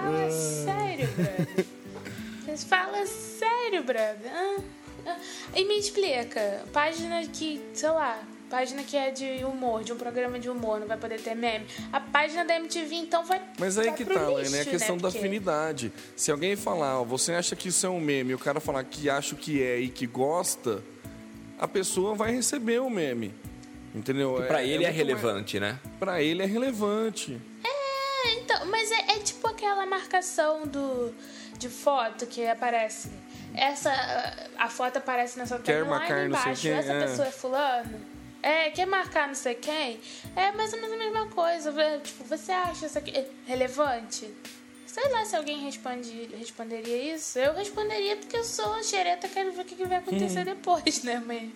Fala 0.05 0.31
sério, 0.31 1.07
brother. 1.15 1.65
Fala 2.69 3.05
sério, 3.05 3.83
brother. 3.83 4.31
Ah, 4.31 4.61
ah. 5.07 5.17
E 5.55 5.65
me 5.65 5.77
explica, 5.77 6.63
página 6.71 7.25
que, 7.27 7.61
sei 7.73 7.89
lá, 7.89 8.23
página 8.49 8.83
que 8.83 8.95
é 8.95 9.11
de 9.11 9.43
humor, 9.43 9.83
de 9.83 9.91
um 9.91 9.97
programa 9.97 10.39
de 10.39 10.49
humor, 10.49 10.79
não 10.79 10.87
vai 10.87 10.97
poder 10.97 11.19
ter 11.19 11.35
meme. 11.35 11.65
A 11.91 11.99
página 11.99 12.45
da 12.45 12.55
MTV, 12.55 12.95
então, 12.95 13.25
vai. 13.25 13.41
Mas 13.59 13.77
aí 13.77 13.91
que 13.91 14.05
tá, 14.05 14.29
lixo, 14.29 14.51
né? 14.51 14.61
A 14.61 14.65
questão 14.65 14.95
né? 14.95 15.01
da 15.01 15.07
afinidade. 15.09 15.91
Se 16.15 16.31
alguém 16.31 16.55
falar, 16.55 17.01
ó, 17.01 17.03
você 17.03 17.33
acha 17.33 17.55
que 17.55 17.69
isso 17.69 17.85
é 17.85 17.89
um 17.89 17.99
meme, 17.99 18.31
e 18.31 18.35
o 18.35 18.39
cara 18.39 18.59
falar 18.59 18.83
que 18.83 19.09
acha 19.09 19.35
que 19.35 19.61
é 19.61 19.79
e 19.79 19.89
que 19.89 20.05
gosta, 20.05 20.83
a 21.59 21.67
pessoa 21.67 22.15
vai 22.15 22.31
receber 22.31 22.79
o 22.79 22.89
meme. 22.89 23.33
Entendeu? 23.93 24.43
Para 24.47 24.61
é, 24.61 24.67
ele 24.67 24.83
é, 24.83 24.89
é 24.89 24.91
relevante, 24.91 25.59
mais... 25.59 25.73
né? 25.73 25.79
Para 25.97 26.21
ele 26.21 26.43
é 26.43 26.45
relevante. 26.45 27.39
É, 28.25 28.33
então, 28.39 28.65
mas 28.65 28.91
é, 28.91 29.11
é 29.11 29.19
tipo 29.19 29.47
aquela 29.47 29.85
marcação 29.85 30.65
do 30.65 31.13
de 31.57 31.69
foto 31.69 32.25
que 32.25 32.45
aparece. 32.45 33.09
Essa 33.53 33.91
a 34.57 34.69
foto 34.69 34.97
aparece 34.97 35.37
na 35.37 35.45
sua 35.45 35.59
quer 35.59 35.83
timeline 35.83 36.27
embaixo. 36.27 36.67
Essa 36.67 36.93
é. 36.93 37.01
pessoa 37.01 37.27
é 37.27 37.31
fulano. 37.31 38.15
É, 38.41 38.69
quer 38.69 38.85
marcar 38.85 39.27
não 39.27 39.35
sei 39.35 39.55
quem? 39.55 39.99
É 40.35 40.51
mais 40.51 40.71
ou 40.73 40.79
menos 40.81 40.95
a 40.95 40.99
mesma 40.99 41.27
coisa. 41.29 41.73
Tipo, 42.03 42.23
você 42.25 42.51
acha 42.51 42.85
isso 42.85 42.97
aqui 42.97 43.25
relevante? 43.47 44.31
Sei 44.85 45.09
lá 45.09 45.25
se 45.25 45.35
alguém 45.35 45.59
responde, 45.59 46.29
responderia 46.37 47.15
isso. 47.15 47.39
Eu 47.39 47.53
responderia 47.53 48.15
porque 48.17 48.37
eu 48.37 48.43
sou 48.43 48.81
xereta, 48.83 49.27
quero 49.27 49.51
ver 49.51 49.61
o 49.63 49.65
que 49.65 49.83
vai 49.83 49.97
acontecer 49.97 50.41
hum. 50.41 50.45
depois, 50.45 51.03
né? 51.03 51.21
Mas 51.25 51.49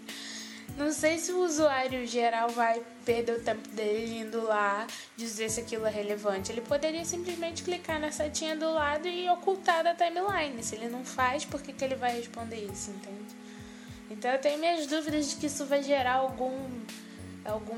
não 0.78 0.92
sei 0.92 1.18
se 1.18 1.32
o 1.32 1.44
usuário 1.44 2.06
geral 2.08 2.50
vai 2.50 2.82
perder 3.06 3.34
o 3.34 3.42
tempo 3.42 3.68
dele 3.70 4.20
indo 4.20 4.44
lá 4.44 4.88
dizer 5.18 5.50
se 5.50 5.60
aquilo 5.60 5.86
é 5.86 5.90
relevante. 5.90 6.52
Ele 6.52 6.62
poderia 6.62 7.04
simplesmente 7.04 7.64
clicar 7.64 8.00
na 8.00 8.12
setinha 8.12 8.56
do 8.56 8.72
lado 8.72 9.08
e 9.08 9.30
ocultar 9.30 9.84
da 9.84 9.94
timeline. 9.94 10.62
Se 10.64 10.76
ele 10.76 10.90
não 10.90 11.04
faz, 11.04 11.46
por 11.46 11.62
que, 11.62 11.74
que 11.74 11.84
ele 11.84 11.96
vai 11.96 12.16
responder 12.16 12.58
isso, 12.72 12.92
entende? 12.92 13.36
Então 14.10 14.32
eu 14.32 14.40
tenho 14.40 14.58
minhas 14.60 14.88
dúvidas 14.88 15.30
de 15.30 15.36
que 15.36 15.48
isso 15.48 15.66
vai 15.66 15.84
gerar 15.84 16.16
algum. 16.16 16.70
algum 17.46 17.78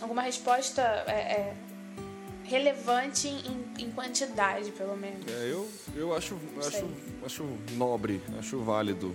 alguma 0.00 0.22
resposta 0.22 0.82
é, 1.06 1.12
é, 1.12 1.54
relevante 2.44 3.28
em, 3.28 3.84
em, 3.84 3.90
quantidade, 3.90 4.70
pelo 4.70 4.96
menos. 4.96 5.26
É, 5.26 5.50
eu, 5.50 5.68
eu 5.94 6.14
acho, 6.14 6.38
acho, 6.58 6.88
acho 7.24 7.58
nobre, 7.72 8.22
acho 8.38 8.62
válido 8.62 9.14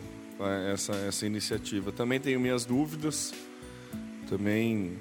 essa, 0.74 0.94
essa 0.96 1.26
iniciativa. 1.26 1.92
Também 1.92 2.20
tenho 2.20 2.40
minhas 2.40 2.66
dúvidas, 2.66 3.34
também 4.28 4.98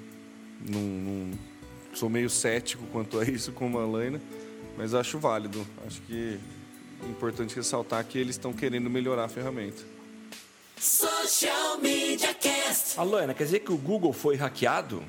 não, 0.67 0.81
não, 0.81 1.39
sou 1.93 2.09
meio 2.09 2.29
cético 2.29 2.85
quanto 2.91 3.19
a 3.19 3.25
isso 3.25 3.51
como 3.51 3.79
a 3.79 3.85
Laina, 3.85 4.21
mas 4.77 4.93
acho 4.93 5.19
válido. 5.19 5.65
Acho 5.85 6.01
que 6.03 6.39
é 7.03 7.09
importante 7.09 7.55
ressaltar 7.55 8.03
que 8.05 8.17
eles 8.17 8.35
estão 8.35 8.53
querendo 8.53 8.89
melhorar 8.89 9.25
a 9.25 9.29
ferramenta. 9.29 9.83
Social 10.77 11.77
Media 11.79 12.33
Cast. 12.33 12.99
Alana, 12.99 13.33
quer 13.33 13.45
dizer 13.45 13.59
que 13.59 13.71
o 13.71 13.77
Google 13.77 14.11
foi 14.11 14.35
hackeado? 14.35 15.03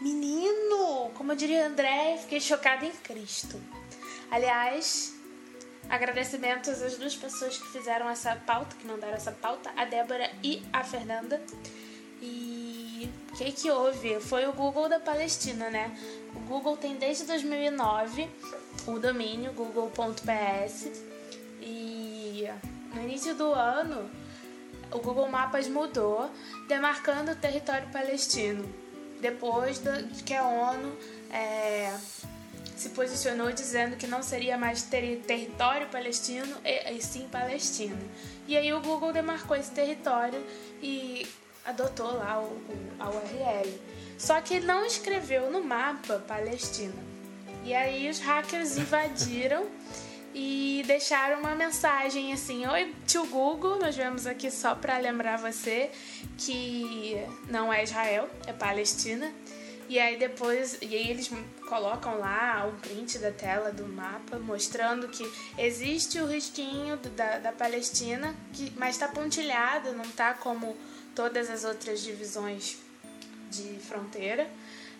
Menino, 0.00 1.10
como 1.14 1.32
eu 1.32 1.36
diria 1.36 1.66
André, 1.66 2.18
fiquei 2.20 2.40
chocada 2.40 2.84
em 2.84 2.92
Cristo. 2.92 3.60
Aliás, 4.30 5.13
Agradecimentos 5.88 6.82
às 6.82 6.96
duas 6.96 7.14
pessoas 7.14 7.58
que 7.58 7.68
fizeram 7.68 8.08
essa 8.08 8.34
pauta, 8.36 8.74
que 8.76 8.86
mandaram 8.86 9.14
essa 9.14 9.32
pauta, 9.32 9.70
a 9.76 9.84
Débora 9.84 10.30
e 10.42 10.62
a 10.72 10.82
Fernanda. 10.82 11.40
E 12.20 13.10
o 13.30 13.36
que, 13.36 13.52
que 13.52 13.70
houve? 13.70 14.20
Foi 14.20 14.46
o 14.46 14.52
Google 14.52 14.88
da 14.88 14.98
Palestina, 14.98 15.68
né? 15.70 15.96
O 16.34 16.40
Google 16.40 16.76
tem 16.76 16.96
desde 16.96 17.24
2009 17.24 18.28
o 18.86 18.98
domínio 18.98 19.52
google.ps 19.52 20.90
e 21.60 22.48
no 22.94 23.02
início 23.02 23.34
do 23.34 23.52
ano 23.52 24.10
o 24.90 24.98
Google 24.98 25.28
Mapas 25.28 25.68
mudou, 25.68 26.30
demarcando 26.68 27.32
o 27.32 27.36
território 27.36 27.88
palestino. 27.90 28.64
Depois 29.20 29.78
de 29.78 30.22
que 30.22 30.34
a 30.34 30.46
ONU 30.46 30.96
é, 31.32 31.92
se 32.76 32.88
posicionou 32.90 33.52
dizendo 33.52 33.96
que 33.96 34.06
não 34.06 34.22
seria 34.22 34.58
mais 34.58 34.82
ter 34.82 35.18
território 35.26 35.86
palestino 35.88 36.56
e, 36.64 36.94
e 36.94 37.02
sim 37.02 37.28
Palestina. 37.30 37.96
E 38.46 38.56
aí 38.56 38.72
o 38.72 38.80
Google 38.80 39.12
demarcou 39.12 39.56
esse 39.56 39.70
território 39.70 40.44
e 40.82 41.26
adotou 41.64 42.12
lá 42.14 42.40
o, 42.40 42.44
o, 42.44 42.92
a 42.98 43.08
URL. 43.10 43.80
Só 44.18 44.40
que 44.40 44.60
não 44.60 44.84
escreveu 44.84 45.50
no 45.50 45.62
mapa 45.62 46.22
Palestina. 46.26 46.94
E 47.64 47.74
aí 47.74 48.08
os 48.10 48.18
hackers 48.20 48.76
invadiram 48.78 49.66
e 50.34 50.82
deixaram 50.86 51.40
uma 51.40 51.54
mensagem 51.54 52.32
assim: 52.32 52.66
Oi, 52.66 52.94
tio 53.06 53.24
Google, 53.26 53.78
nós 53.78 53.96
vemos 53.96 54.26
aqui 54.26 54.50
só 54.50 54.74
para 54.74 54.98
lembrar 54.98 55.38
você 55.38 55.90
que 56.36 57.16
não 57.48 57.72
é 57.72 57.84
Israel, 57.84 58.28
é 58.46 58.52
Palestina. 58.52 59.32
E 59.88 59.98
aí 59.98 60.16
depois, 60.16 60.78
e 60.80 60.94
aí 60.96 61.10
eles 61.10 61.30
colocam 61.68 62.18
lá 62.18 62.66
um 62.66 62.78
print 62.80 63.18
da 63.18 63.30
tela 63.30 63.70
do 63.70 63.86
mapa 63.86 64.38
mostrando 64.38 65.08
que 65.08 65.24
existe 65.58 66.18
o 66.20 66.26
risquinho 66.26 66.96
da, 66.96 67.38
da 67.38 67.52
Palestina, 67.52 68.34
que, 68.52 68.72
mas 68.76 68.94
está 68.94 69.08
pontilhado, 69.08 69.92
não 69.92 70.08
tá 70.10 70.34
como 70.34 70.76
todas 71.14 71.50
as 71.50 71.64
outras 71.64 72.02
divisões 72.02 72.78
de 73.50 73.78
fronteira, 73.80 74.48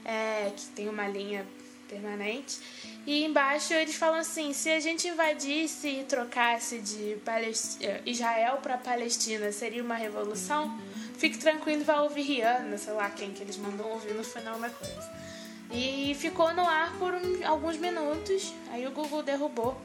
é, 0.05 0.53
que 0.55 0.67
tem 0.67 0.89
uma 0.89 1.09
linha 1.09 1.47
permanente. 1.89 2.59
E 3.07 3.25
embaixo 3.25 3.73
eles 3.75 3.95
falam 3.95 4.21
assim: 4.21 4.53
se 4.53 4.71
a 4.71 4.81
gente 4.81 5.09
invadisse 5.09 5.89
e 5.89 6.05
trocasse 6.05 6.79
de 6.79 7.17
Palest- 7.25 7.83
eh, 7.83 8.01
Israel 8.07 8.59
para 8.63 8.79
Palestina, 8.79 9.53
seria 9.53 9.83
uma 9.83 9.95
revolução? 9.95 10.79
Fique 11.25 11.39
tranquilo 11.39 11.81
e 11.81 11.85
vai 11.85 11.99
ouvir 12.01 12.21
Rihanna, 12.21 12.77
sei 12.77 12.93
lá 12.93 13.09
quem 13.09 13.31
que 13.31 13.43
eles 13.43 13.57
mandam 13.57 13.89
ouvir 13.93 14.13
no 14.13 14.23
final 14.23 14.61
da 14.61 14.69
coisa. 14.69 15.11
E 15.73 16.15
ficou 16.21 16.53
no 16.53 16.61
ar 16.61 16.93
por 16.99 17.15
um- 17.15 17.47
alguns 17.47 17.79
minutos, 17.79 18.53
aí 18.71 18.87
o 18.87 18.91
Google 18.91 19.23
derrubou. 19.23 19.81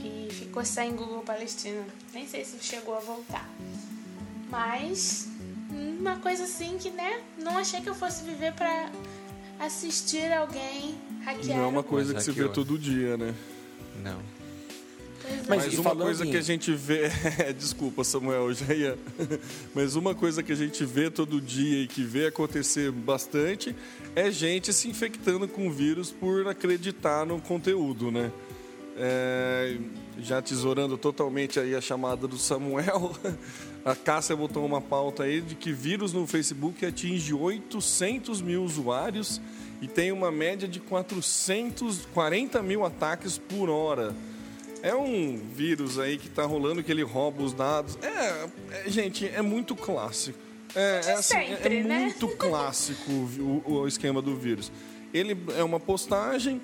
E 0.00 0.26
ficou 0.32 0.64
sem 0.64 0.96
Google 0.96 1.20
Palestina. 1.22 1.84
Nem 2.12 2.26
sei 2.26 2.44
se 2.44 2.58
chegou 2.60 2.96
a 2.96 2.98
voltar. 2.98 3.48
Mas 4.50 5.28
uma 5.70 6.16
coisa 6.16 6.42
assim 6.42 6.76
que, 6.76 6.90
né, 6.90 7.22
não 7.38 7.56
achei 7.56 7.80
que 7.80 7.88
eu 7.88 7.94
fosse 7.94 8.24
viver 8.24 8.52
pra 8.54 8.90
assistir 9.60 10.32
alguém 10.32 10.96
hackear. 11.24 11.56
Não 11.58 11.64
é 11.66 11.68
uma 11.68 11.84
coisa 11.84 12.14
que 12.14 12.20
se 12.24 12.32
vê 12.32 12.48
todo 12.48 12.76
dia, 12.76 13.16
né? 13.16 13.32
Não. 14.02 14.20
É. 15.30 15.36
Mas 15.48 15.66
Mas 15.66 15.78
uma 15.78 15.94
coisa 15.94 16.24
em- 16.26 16.30
que 16.30 16.36
a 16.36 16.42
gente 16.42 16.72
vê. 16.72 17.10
Desculpa, 17.56 18.04
Samuel, 18.04 18.52
já 18.54 18.74
ia. 18.74 18.98
Mas 19.74 19.94
uma 19.96 20.14
coisa 20.14 20.42
que 20.42 20.52
a 20.52 20.56
gente 20.56 20.84
vê 20.84 21.10
todo 21.10 21.40
dia 21.40 21.82
e 21.82 21.86
que 21.86 22.02
vê 22.02 22.26
acontecer 22.26 22.90
bastante 22.90 23.74
é 24.14 24.30
gente 24.30 24.72
se 24.72 24.88
infectando 24.88 25.46
com 25.48 25.70
vírus 25.70 26.10
por 26.10 26.46
acreditar 26.48 27.24
no 27.24 27.40
conteúdo, 27.40 28.10
né? 28.10 28.30
É, 28.96 29.78
já 30.18 30.42
tesourando 30.42 30.98
totalmente 30.98 31.58
aí 31.58 31.74
a 31.74 31.80
chamada 31.80 32.28
do 32.28 32.36
Samuel, 32.36 33.12
a 33.84 33.94
Cássia 33.94 34.36
botou 34.36 34.66
uma 34.66 34.80
pauta 34.80 35.22
aí 35.22 35.40
de 35.40 35.54
que 35.54 35.72
vírus 35.72 36.12
no 36.12 36.26
Facebook 36.26 36.84
atinge 36.84 37.32
800 37.32 38.42
mil 38.42 38.62
usuários 38.62 39.40
e 39.80 39.88
tem 39.88 40.12
uma 40.12 40.30
média 40.30 40.68
de 40.68 40.80
440 40.80 42.62
mil 42.62 42.84
ataques 42.84 43.38
por 43.38 43.70
hora. 43.70 44.14
É 44.82 44.94
um 44.94 45.36
vírus 45.54 45.98
aí 45.98 46.16
que 46.18 46.28
tá 46.28 46.44
rolando 46.44 46.82
que 46.82 46.90
ele 46.90 47.02
rouba 47.02 47.42
os 47.42 47.52
dados. 47.52 47.98
É, 48.02 48.48
é, 48.86 48.90
gente, 48.90 49.26
é 49.28 49.42
muito 49.42 49.76
clássico. 49.76 50.38
É, 50.74 51.00
é, 51.04 51.12
assim, 51.14 51.36
é- 51.36 51.46
sempre, 51.56 51.78
é 51.78 51.82
né? 51.82 51.98
muito 52.00 52.28
clássico 52.28 53.10
o- 53.10 53.62
o 53.66 53.88
esquema 53.88 54.22
do 54.22 54.36
vírus. 54.36 54.70
Ele 55.12 55.36
é 55.58 55.64
uma 55.64 55.80
postagem 55.80 56.60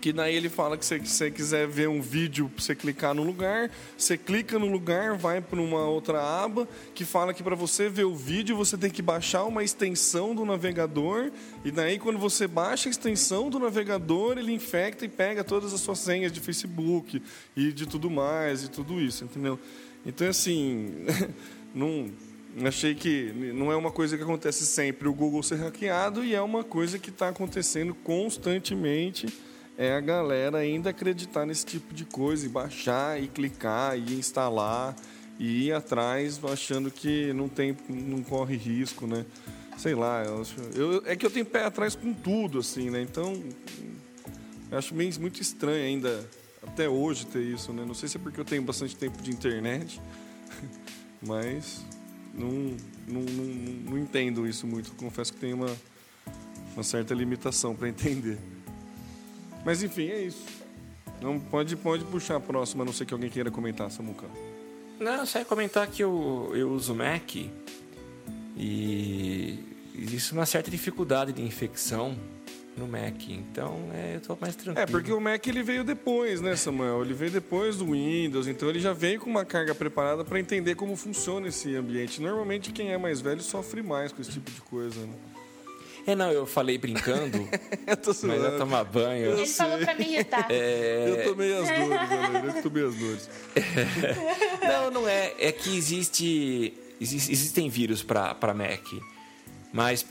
que 0.00 0.12
daí 0.12 0.34
ele 0.34 0.48
fala 0.48 0.78
que 0.78 0.84
se 0.84 0.98
você 0.98 1.30
quiser 1.30 1.68
ver 1.68 1.88
um 1.88 2.00
vídeo, 2.00 2.50
você 2.56 2.74
clicar 2.74 3.14
no 3.14 3.22
lugar, 3.22 3.70
você 3.96 4.16
clica 4.16 4.58
no 4.58 4.66
lugar, 4.66 5.16
vai 5.16 5.40
para 5.40 5.60
uma 5.60 5.84
outra 5.84 6.20
aba 6.20 6.66
que 6.94 7.04
fala 7.04 7.34
que 7.34 7.42
para 7.42 7.54
você 7.54 7.88
ver 7.88 8.04
o 8.04 8.16
vídeo 8.16 8.56
você 8.56 8.78
tem 8.78 8.90
que 8.90 9.02
baixar 9.02 9.44
uma 9.44 9.62
extensão 9.62 10.34
do 10.34 10.44
navegador 10.44 11.30
e 11.64 11.70
daí 11.70 11.98
quando 11.98 12.18
você 12.18 12.46
baixa 12.46 12.88
a 12.88 12.90
extensão 12.90 13.50
do 13.50 13.58
navegador 13.58 14.38
ele 14.38 14.52
infecta 14.52 15.04
e 15.04 15.08
pega 15.08 15.44
todas 15.44 15.74
as 15.74 15.80
suas 15.80 15.98
senhas 15.98 16.32
de 16.32 16.40
Facebook 16.40 17.22
e 17.54 17.70
de 17.70 17.86
tudo 17.86 18.08
mais 18.08 18.64
e 18.64 18.70
tudo 18.70 19.00
isso, 19.00 19.24
entendeu? 19.24 19.58
Então 20.06 20.26
assim, 20.26 21.04
não 21.74 22.10
achei 22.64 22.94
que 22.94 23.32
não 23.54 23.70
é 23.70 23.76
uma 23.76 23.90
coisa 23.90 24.16
que 24.16 24.22
acontece 24.22 24.64
sempre 24.64 25.06
o 25.08 25.12
Google 25.12 25.42
ser 25.42 25.56
hackeado 25.56 26.24
e 26.24 26.34
é 26.34 26.40
uma 26.40 26.64
coisa 26.64 26.98
que 26.98 27.10
está 27.10 27.28
acontecendo 27.28 27.94
constantemente 27.94 29.26
é 29.78 29.94
a 29.94 30.00
galera 30.00 30.58
ainda 30.58 30.90
acreditar 30.90 31.46
nesse 31.46 31.64
tipo 31.64 31.94
de 31.94 32.04
coisa 32.04 32.44
e 32.44 32.48
baixar 32.48 33.20
e 33.22 33.28
clicar 33.28 33.98
e 33.98 34.14
instalar 34.14 34.94
e 35.38 35.66
ir 35.68 35.72
atrás 35.72 36.38
achando 36.44 36.90
que 36.90 37.32
não 37.32 37.48
tem 37.48 37.76
não 37.88 38.22
corre 38.22 38.56
risco, 38.56 39.06
né? 39.06 39.24
Sei 39.78 39.94
lá, 39.94 40.22
eu, 40.24 40.42
eu- 40.74 41.02
é 41.06 41.16
que 41.16 41.24
eu 41.24 41.30
tenho 41.30 41.46
pé 41.46 41.64
atrás 41.64 41.94
com 41.94 42.12
tudo 42.12 42.58
assim, 42.58 42.90
né? 42.90 43.00
Então 43.00 43.42
acho 44.72 44.94
meio, 44.94 45.18
muito 45.18 45.40
estranho 45.40 45.82
ainda 45.84 46.28
até 46.62 46.86
hoje 46.88 47.24
ter 47.26 47.42
isso, 47.42 47.72
né? 47.72 47.84
Não 47.86 47.94
sei 47.94 48.08
se 48.08 48.18
é 48.18 48.20
porque 48.20 48.38
eu 48.38 48.44
tenho 48.44 48.62
bastante 48.62 48.94
tempo 48.94 49.22
de 49.22 49.30
internet, 49.30 49.98
mas 51.26 51.80
não, 52.34 52.50
não, 53.08 53.22
não, 53.22 53.44
não 53.92 53.98
entendo 53.98 54.46
isso 54.46 54.66
muito. 54.66 54.92
Confesso 54.92 55.32
que 55.32 55.40
tenho 55.40 55.56
uma, 55.56 55.74
uma 56.74 56.82
certa 56.82 57.14
limitação 57.14 57.74
para 57.74 57.88
entender. 57.88 58.38
Mas 59.64 59.82
enfim, 59.82 60.08
é 60.08 60.22
isso. 60.22 60.44
Não, 61.20 61.38
pode, 61.38 61.76
pode 61.76 62.04
puxar 62.04 62.36
a 62.36 62.40
próxima, 62.40 62.82
a 62.82 62.86
não 62.86 62.92
ser 62.92 63.04
que 63.04 63.12
alguém 63.12 63.28
queira 63.28 63.50
comentar, 63.50 63.90
Samuca. 63.90 64.26
Não, 64.98 65.24
só 65.24 65.38
ia 65.38 65.44
comentar 65.44 65.86
que 65.86 66.02
eu, 66.02 66.52
eu 66.54 66.70
uso 66.70 66.94
Mac 66.94 67.36
e 68.56 69.58
existe 69.94 70.32
uma 70.32 70.46
certa 70.46 70.70
dificuldade 70.70 71.32
de 71.32 71.42
infecção 71.42 72.16
no 72.76 72.86
Mac. 72.86 73.28
Então, 73.28 73.88
é, 73.92 74.16
eu 74.16 74.20
tô 74.20 74.36
mais 74.40 74.56
tranquilo. 74.56 74.78
É, 74.78 74.86
porque 74.86 75.12
o 75.12 75.20
Mac 75.20 75.46
ele 75.46 75.62
veio 75.62 75.84
depois, 75.84 76.40
né, 76.40 76.56
Samuel? 76.56 77.02
Ele 77.02 77.14
veio 77.14 77.30
depois 77.30 77.76
do 77.76 77.92
Windows, 77.92 78.46
então 78.46 78.68
ele 78.68 78.80
já 78.80 78.92
veio 78.92 79.20
com 79.20 79.28
uma 79.28 79.44
carga 79.44 79.74
preparada 79.74 80.24
para 80.24 80.40
entender 80.40 80.74
como 80.74 80.96
funciona 80.96 81.48
esse 81.48 81.74
ambiente. 81.74 82.20
Normalmente 82.20 82.72
quem 82.72 82.92
é 82.92 82.98
mais 82.98 83.20
velho 83.20 83.42
sofre 83.42 83.82
mais 83.82 84.12
com 84.12 84.20
esse 84.20 84.32
tipo 84.32 84.50
de 84.50 84.60
coisa, 84.62 85.00
né? 85.00 85.14
É, 86.06 86.14
não, 86.14 86.30
eu 86.32 86.46
falei 86.46 86.78
brincando, 86.78 87.48
Eu 87.86 87.96
tô 87.96 88.10
mas 88.26 88.42
eu 88.42 88.58
tomar 88.58 88.84
banho. 88.84 89.32
Ele 89.32 89.46
falou 89.46 89.78
pra 89.78 89.94
me 89.94 90.04
irritar. 90.04 90.46
É. 90.50 91.06
Eu 91.08 91.24
tomei 91.30 91.52
as 91.56 91.68
dores, 91.68 92.08
galera. 92.08 92.46
Eu 92.56 92.62
tomei 92.62 92.86
as 92.86 92.94
dores. 92.94 93.30
Não, 94.62 94.90
não 94.90 95.08
é. 95.08 95.34
É 95.38 95.52
que 95.52 95.76
existe, 95.76 96.72
exis- 97.00 97.28
existem 97.28 97.68
vírus 97.68 98.02
para 98.02 98.54
Mac. 98.54 98.86
Mas 99.72 100.04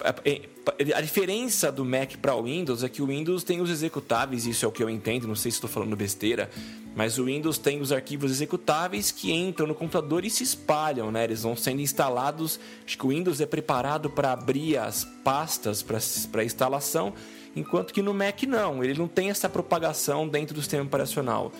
a, 0.95 1.01
diferença 1.01 1.69
do 1.71 1.83
Mac 1.83 2.15
para 2.21 2.33
o 2.33 2.43
Windows 2.43 2.83
é 2.83 2.89
que 2.89 3.01
o 3.01 3.07
Windows 3.07 3.43
tem 3.43 3.59
os 3.59 3.69
executáveis, 3.69 4.45
isso 4.45 4.63
é 4.63 4.67
o 4.67 4.71
que 4.71 4.81
eu 4.81 4.89
entendo, 4.89 5.27
não 5.27 5.35
sei 5.35 5.51
se 5.51 5.57
estou 5.57 5.69
falando 5.69 5.97
besteira, 5.97 6.49
mas 6.95 7.17
o 7.17 7.25
Windows 7.25 7.57
tem 7.57 7.81
os 7.81 7.91
arquivos 7.91 8.31
executáveis 8.31 9.11
que 9.11 9.33
entram 9.33 9.67
no 9.67 9.75
computador 9.75 10.23
e 10.23 10.29
se 10.29 10.43
espalham, 10.43 11.11
né? 11.11 11.25
Eles 11.25 11.43
vão 11.43 11.55
sendo 11.55 11.81
instalados. 11.81 12.59
Acho 12.85 12.97
que 12.97 13.05
o 13.05 13.09
Windows 13.09 13.39
é 13.41 13.45
preparado 13.45 14.09
para 14.09 14.31
abrir 14.31 14.77
as 14.77 15.03
pastas 15.23 15.83
para 15.83 16.43
instalação, 16.43 17.13
enquanto 17.55 17.93
que 17.93 18.01
no 18.01 18.13
Mac 18.13 18.43
não, 18.43 18.83
ele 18.83 18.97
não 18.97 19.07
tem 19.07 19.29
essa 19.29 19.49
propagação 19.49 20.27
dentro 20.27 20.55
do 20.55 20.61
sistema 20.61 20.83
operacional. 20.83 21.51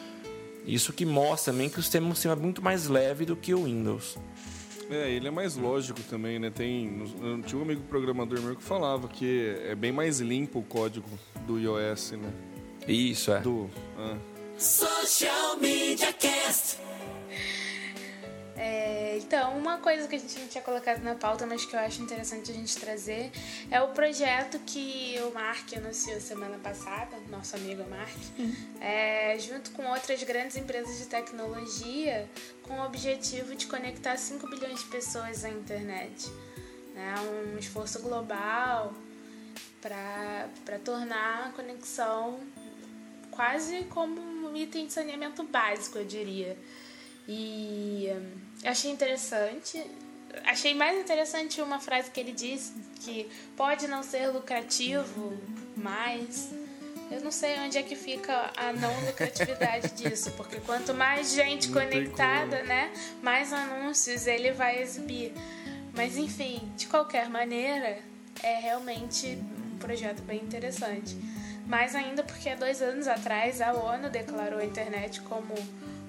Isso 0.66 0.94
que 0.94 1.06
mostra 1.06 1.52
também 1.52 1.70
que 1.70 1.80
o 1.80 1.84
sistema 1.84 2.14
é 2.26 2.36
muito 2.36 2.62
mais 2.62 2.88
leve 2.88 3.26
do 3.26 3.36
que 3.36 3.54
o 3.54 3.64
Windows. 3.64 4.18
É, 4.90 5.10
ele 5.12 5.28
é 5.28 5.32
mais 5.32 5.56
lógico 5.56 6.02
também, 6.04 6.40
né? 6.40 6.50
Tem, 6.50 7.08
eu 7.22 7.42
tinha 7.44 7.60
um 7.60 7.64
amigo 7.64 7.82
programador 7.84 8.42
meu 8.42 8.56
que 8.56 8.64
falava 8.64 9.08
que 9.08 9.56
é 9.64 9.76
bem 9.76 9.92
mais 9.92 10.20
limpo 10.20 10.60
o 10.60 10.64
código 10.64 11.08
do 11.46 11.60
iOS, 11.60 12.14
né? 12.14 12.34
Isso, 12.88 13.32
é. 13.32 13.40
Do, 13.40 13.70
ah. 13.98 14.18
Social 14.58 15.58
Media 15.58 16.12
Cast. 16.12 16.78
É, 18.62 19.18
então, 19.20 19.58
uma 19.58 19.78
coisa 19.78 20.06
que 20.06 20.16
a 20.16 20.20
gente 20.20 20.38
não 20.38 20.48
tinha 20.48 20.62
colocado 20.62 21.02
na 21.02 21.16
pauta, 21.16 21.46
mas 21.46 21.64
que 21.64 21.74
eu 21.74 21.80
acho 21.80 22.02
interessante 22.02 22.52
a 22.52 22.54
gente 22.54 22.76
trazer, 22.76 23.32
é 23.72 23.80
o 23.80 23.88
projeto 23.94 24.60
que 24.66 25.16
o 25.22 25.34
Mark 25.34 25.72
anunciou 25.78 26.20
semana 26.20 26.58
passada, 26.58 27.16
nosso 27.30 27.56
amigo 27.56 27.86
Mark, 27.90 28.18
é, 28.82 29.40
junto 29.40 29.72
com 29.72 29.86
outras 29.86 30.22
grandes 30.24 30.58
empresas 30.58 30.98
de 30.98 31.06
tecnologia, 31.06 32.30
com 32.70 32.76
o 32.76 32.86
objetivo 32.86 33.56
de 33.56 33.66
conectar 33.66 34.16
5 34.16 34.48
bilhões 34.48 34.82
de 34.82 34.86
pessoas 34.86 35.44
à 35.44 35.50
internet. 35.50 36.30
Né? 36.94 37.16
Um 37.20 37.58
esforço 37.58 38.00
global 38.00 38.94
para 39.82 40.78
tornar 40.86 41.48
a 41.48 41.52
conexão 41.52 42.40
quase 43.32 43.86
como 43.86 44.22
um 44.22 44.56
item 44.56 44.86
de 44.86 44.94
saneamento 44.94 45.42
básico, 45.44 45.98
eu 45.98 46.06
diria. 46.06 46.56
E 47.28 48.08
hum, 48.12 48.32
achei 48.64 48.92
interessante. 48.92 49.84
Achei 50.46 50.76
mais 50.76 51.00
interessante 51.00 51.60
uma 51.62 51.80
frase 51.80 52.12
que 52.12 52.20
ele 52.20 52.34
disse 52.34 52.74
que 53.00 53.28
pode 53.58 53.88
não 53.88 54.04
ser 54.04 54.28
lucrativo, 54.28 55.36
mas 55.76 56.52
eu 57.12 57.22
não 57.22 57.32
sei 57.32 57.60
onde 57.60 57.78
é 57.78 57.84
que 57.84 57.96
fica 57.96 58.52
a 58.56 58.72
não 58.74 58.94
lucratividade 59.06 59.90
disso, 59.98 60.32
porque 60.32 60.58
quanto 60.58 60.94
mais 60.94 61.34
gente 61.34 61.70
Não 61.70 61.82
conectada, 61.82 62.58
como. 62.58 62.68
né, 62.68 62.92
mais 63.22 63.52
anúncios 63.52 64.28
ele 64.28 64.52
vai 64.52 64.82
exibir. 64.82 65.34
Mas 65.94 66.18
enfim, 66.18 66.62
de 66.78 66.88
qualquer 66.88 67.30
maneira, 67.30 68.00
é 68.44 68.60
realmente 68.60 69.38
um 69.74 69.78
projeto 69.78 70.22
bem 70.22 70.42
interessante. 70.42 71.18
Mais 71.68 71.96
ainda 71.96 72.24
porque 72.24 72.50
há 72.50 72.56
dois 72.56 72.82
anos 72.82 73.08
atrás 73.08 73.62
a 73.62 73.74
ONU 73.74 74.10
declarou 74.10 74.60
a 74.60 74.66
internet 74.66 75.22
como 75.22 75.54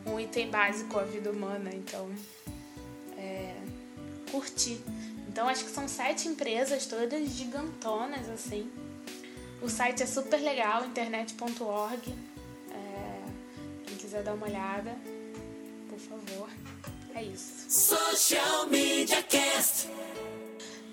um 0.07 0.19
item 0.19 0.51
básico 0.51 0.99
à 0.99 1.05
vida 1.05 1.31
humana, 1.31 1.71
então 1.73 2.11
é, 3.19 3.55
curti 4.31 4.81
Então 5.29 5.49
acho 5.49 5.65
que 5.65 5.71
são 5.71 5.87
sete 5.87 6.29
empresas, 6.29 6.87
todas 6.87 7.29
gigantonas 7.31 8.29
assim. 8.29 8.71
O 9.63 9.69
site 9.69 10.03
é 10.03 10.07
super 10.07 10.41
legal, 10.41 10.85
internet.org. 10.87 12.15
É, 12.73 13.23
quem 13.87 13.97
quiser 13.97 14.23
dar 14.23 14.35
uma 14.35 14.47
olhada, 14.47 14.97
por 15.89 15.99
favor. 15.99 16.49
É 17.15 17.23
isso. 17.23 17.67
Social 17.69 18.67
Media 18.67 19.23
Cast. 19.23 19.89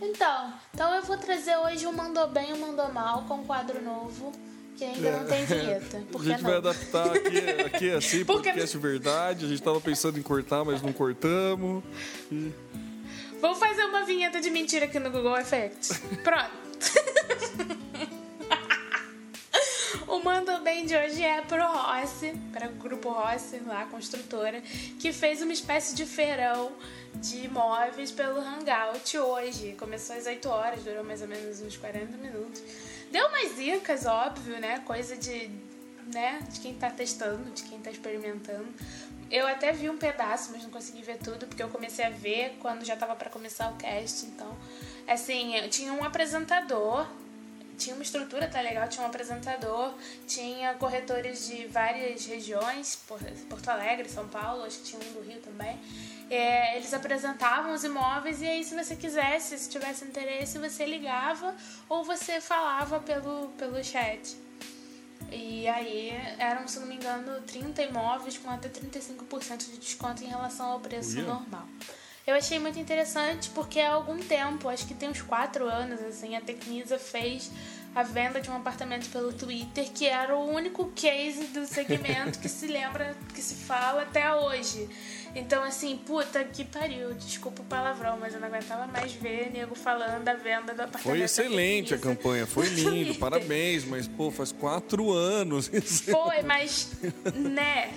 Então, 0.02 0.54
então 0.74 0.94
eu 0.94 1.02
vou 1.04 1.18
trazer 1.18 1.56
hoje 1.58 1.86
o 1.88 1.94
Mandou 1.94 2.28
Bem 2.28 2.50
e 2.50 2.54
o 2.54 2.58
Mandou 2.58 2.92
Mal 2.92 3.24
com 3.24 3.36
um 3.36 3.44
quadro 3.46 3.82
novo 3.82 4.32
que 4.78 4.84
ainda 4.84 5.12
não 5.12 5.26
tem 5.26 5.44
vinheta. 5.46 6.04
Por 6.12 6.22
a 6.22 6.24
gente 6.24 6.44
vai 6.44 6.52
não? 6.52 6.58
adaptar 6.60 7.12
aqui, 7.12 7.38
aqui 7.66 7.90
é 7.90 7.96
assim, 7.96 8.24
Por 8.24 8.42
que 8.42 8.50
podcast 8.50 8.78
verdade. 8.78 9.46
A 9.46 9.50
gente 9.50 9.62
tava 9.62 9.82
pensando 9.82 10.20
em 10.20 10.22
cortar, 10.22 10.64
mas 10.64 10.82
não 10.82 10.94
cortamos. 10.94 11.84
Vou 13.42 13.56
fazer 13.56 13.86
uma 13.86 14.06
vinheta 14.06 14.40
de 14.40 14.52
mentira 14.52 14.86
aqui 14.86 15.00
no 15.00 15.10
Google 15.10 15.38
Effects. 15.38 16.00
Pronto. 16.24 16.52
O 20.08 20.20
Manda 20.20 20.60
Bem 20.60 20.86
de 20.86 20.96
hoje 20.96 21.24
é 21.24 21.42
pro 21.42 21.66
Rossi, 21.66 22.34
para 22.52 22.68
o 22.68 22.74
Grupo 22.74 23.10
Rossi, 23.10 23.60
lá, 23.66 23.86
construtora, 23.86 24.62
que 25.00 25.14
fez 25.14 25.42
uma 25.42 25.54
espécie 25.54 25.96
de 25.96 26.06
feirão 26.06 26.72
de 27.16 27.46
imóveis 27.46 28.12
pelo 28.12 28.40
Hangout 28.40 29.18
hoje. 29.18 29.76
Começou 29.78 30.16
às 30.16 30.26
8 30.26 30.50
horas, 30.50 30.84
durou 30.84 31.04
mais 31.04 31.22
ou 31.22 31.28
menos 31.28 31.62
uns 31.62 31.78
40 31.78 32.18
minutos. 32.18 32.62
Deu 33.12 33.28
umas 33.28 33.56
dicas, 33.56 34.06
óbvio, 34.06 34.60
né? 34.60 34.80
Coisa 34.86 35.16
de, 35.16 35.50
né? 36.14 36.40
de 36.52 36.60
quem 36.60 36.74
tá 36.74 36.90
testando, 36.90 37.50
de 37.52 37.64
quem 37.64 37.80
tá 37.80 37.90
experimentando. 37.90 38.68
Eu 39.30 39.46
até 39.46 39.72
vi 39.72 39.90
um 39.90 39.98
pedaço, 39.98 40.52
mas 40.52 40.64
não 40.64 40.70
consegui 40.70 41.02
ver 41.02 41.18
tudo, 41.18 41.48
porque 41.48 41.62
eu 41.62 41.70
comecei 41.70 42.06
a 42.06 42.10
ver 42.10 42.58
quando 42.60 42.86
já 42.86 42.96
tava 42.96 43.16
para 43.16 43.30
começar 43.30 43.70
o 43.72 43.76
cast. 43.76 44.26
Então, 44.26 44.58
assim, 45.08 45.56
eu 45.56 45.70
tinha 45.70 45.92
um 45.94 46.04
apresentador 46.04 47.08
tinha 47.78 47.96
uma 47.96 48.04
estrutura 48.04 48.48
tá 48.48 48.60
legal, 48.62 48.88
tinha 48.88 49.04
um 49.04 49.08
apresentador, 49.08 49.94
tinha 50.28 50.74
corretores 50.76 51.48
de 51.48 51.68
várias 51.68 52.26
regiões, 52.26 52.96
Por- 53.08 53.20
Porto 53.50 53.70
Alegre, 53.70 54.10
São 54.10 54.28
Paulo, 54.28 54.64
acho 54.64 54.80
que 54.80 54.84
tinha 54.86 55.02
um 55.02 55.14
do 55.14 55.22
Rio 55.22 55.40
também. 55.42 55.80
É, 56.30 56.76
eles 56.76 56.94
apresentavam 56.94 57.74
os 57.74 57.84
imóveis 57.84 58.42
e 58.42 58.48
aí 58.48 58.64
se 58.64 58.76
você 58.76 58.96
quisesse, 58.96 59.58
se 59.58 59.70
tivesse 59.70 60.04
interesse, 60.04 60.58
você 60.58 60.86
ligava 60.86 61.56
ou 61.88 62.04
você 62.04 62.42
falava 62.42 63.00
pelo, 63.00 63.50
pelo 63.58 63.82
chat. 63.84 64.36
E 65.32 65.68
aí 65.68 66.10
eram, 66.38 66.68
se 66.68 66.80
não 66.80 66.88
me 66.88 66.96
engano, 66.96 67.42
30 67.42 67.82
imóveis 67.84 68.38
com 68.38 68.50
até 68.50 68.70
35% 68.70 69.58
de 69.72 69.78
desconto 69.78 70.24
em 70.24 70.28
relação 70.28 70.68
ao 70.68 70.80
preço 70.80 71.18
normal. 71.22 71.68
Eu 72.28 72.36
achei 72.36 72.60
muito 72.60 72.78
interessante 72.78 73.50
porque 73.52 73.80
há 73.80 73.94
algum 73.94 74.18
tempo, 74.18 74.68
acho 74.68 74.86
que 74.86 74.94
tem 74.94 75.08
uns 75.08 75.22
4 75.22 75.66
anos, 75.66 76.02
assim, 76.02 76.36
a 76.36 76.42
Tecnisa 76.42 77.00
fez 77.00 77.50
a 77.96 78.04
venda 78.04 78.42
de 78.42 78.50
um 78.50 78.56
apartamento 78.58 79.10
pelo 79.10 79.32
Twitter, 79.32 79.90
que 79.94 80.06
era 80.06 80.36
o 80.36 80.46
único 80.46 80.92
case 80.94 81.46
do 81.46 81.66
segmento 81.66 82.38
que 82.40 82.50
se 82.50 82.68
lembra, 82.68 83.16
que 83.34 83.42
se 83.42 83.56
fala 83.56 84.02
até 84.02 84.36
hoje. 84.36 84.90
Então, 85.34 85.64
assim, 85.64 85.98
puta 86.06 86.44
que 86.44 86.66
pariu, 86.66 87.14
desculpa 87.14 87.62
o 87.62 87.66
palavrão, 87.66 88.18
mas 88.20 88.34
eu 88.34 88.42
não 88.42 88.50
aguentava 88.50 88.86
mais 88.88 89.14
ver 89.14 89.50
nego 89.54 89.74
falando 89.74 90.22
da 90.26 90.34
venda 90.34 90.74
do 90.74 90.82
apartamento. 90.82 91.04
Foi 91.04 91.22
excelente 91.22 91.94
a 91.94 91.98
campanha, 91.98 92.46
foi 92.46 92.68
lindo, 92.76 93.16
parabéns, 93.16 93.86
mas 93.86 94.06
pô, 94.06 94.30
faz 94.32 94.52
quatro 94.52 95.14
anos. 95.14 95.72
Foi, 96.12 96.42
mas, 96.42 96.92
né? 97.34 97.94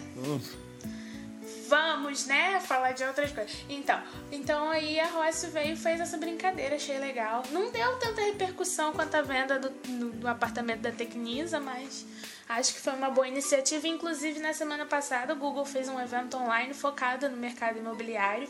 Vamos, 1.71 2.27
né? 2.27 2.59
Falar 2.59 2.91
de 2.93 3.05
outras 3.05 3.31
coisas. 3.31 3.65
Então, 3.69 4.03
então 4.33 4.69
aí 4.71 4.99
a 4.99 5.07
Rossi 5.07 5.47
veio 5.47 5.75
e 5.75 5.77
fez 5.77 6.01
essa 6.01 6.17
brincadeira, 6.19 6.75
achei 6.75 6.99
legal. 6.99 7.45
Não 7.53 7.71
deu 7.71 7.97
tanta 8.01 8.21
repercussão 8.23 8.93
quanto 8.93 9.15
a 9.15 9.23
venda 9.23 9.57
do, 9.57 9.71
no- 9.89 10.11
do 10.11 10.27
apartamento 10.27 10.81
da 10.81 10.91
Tecnisa, 10.91 11.61
mas 11.61 12.05
acho 12.49 12.75
que 12.75 12.81
foi 12.81 12.93
uma 12.95 13.09
boa 13.11 13.29
iniciativa. 13.29 13.87
Inclusive, 13.87 14.41
na 14.41 14.53
semana 14.53 14.85
passada, 14.85 15.33
o 15.33 15.37
Google 15.37 15.65
fez 15.65 15.89
um 15.89 16.01
evento 16.01 16.37
online 16.37 16.75
focado 16.75 17.29
no 17.29 17.37
mercado 17.37 17.79
imobiliário. 17.79 18.49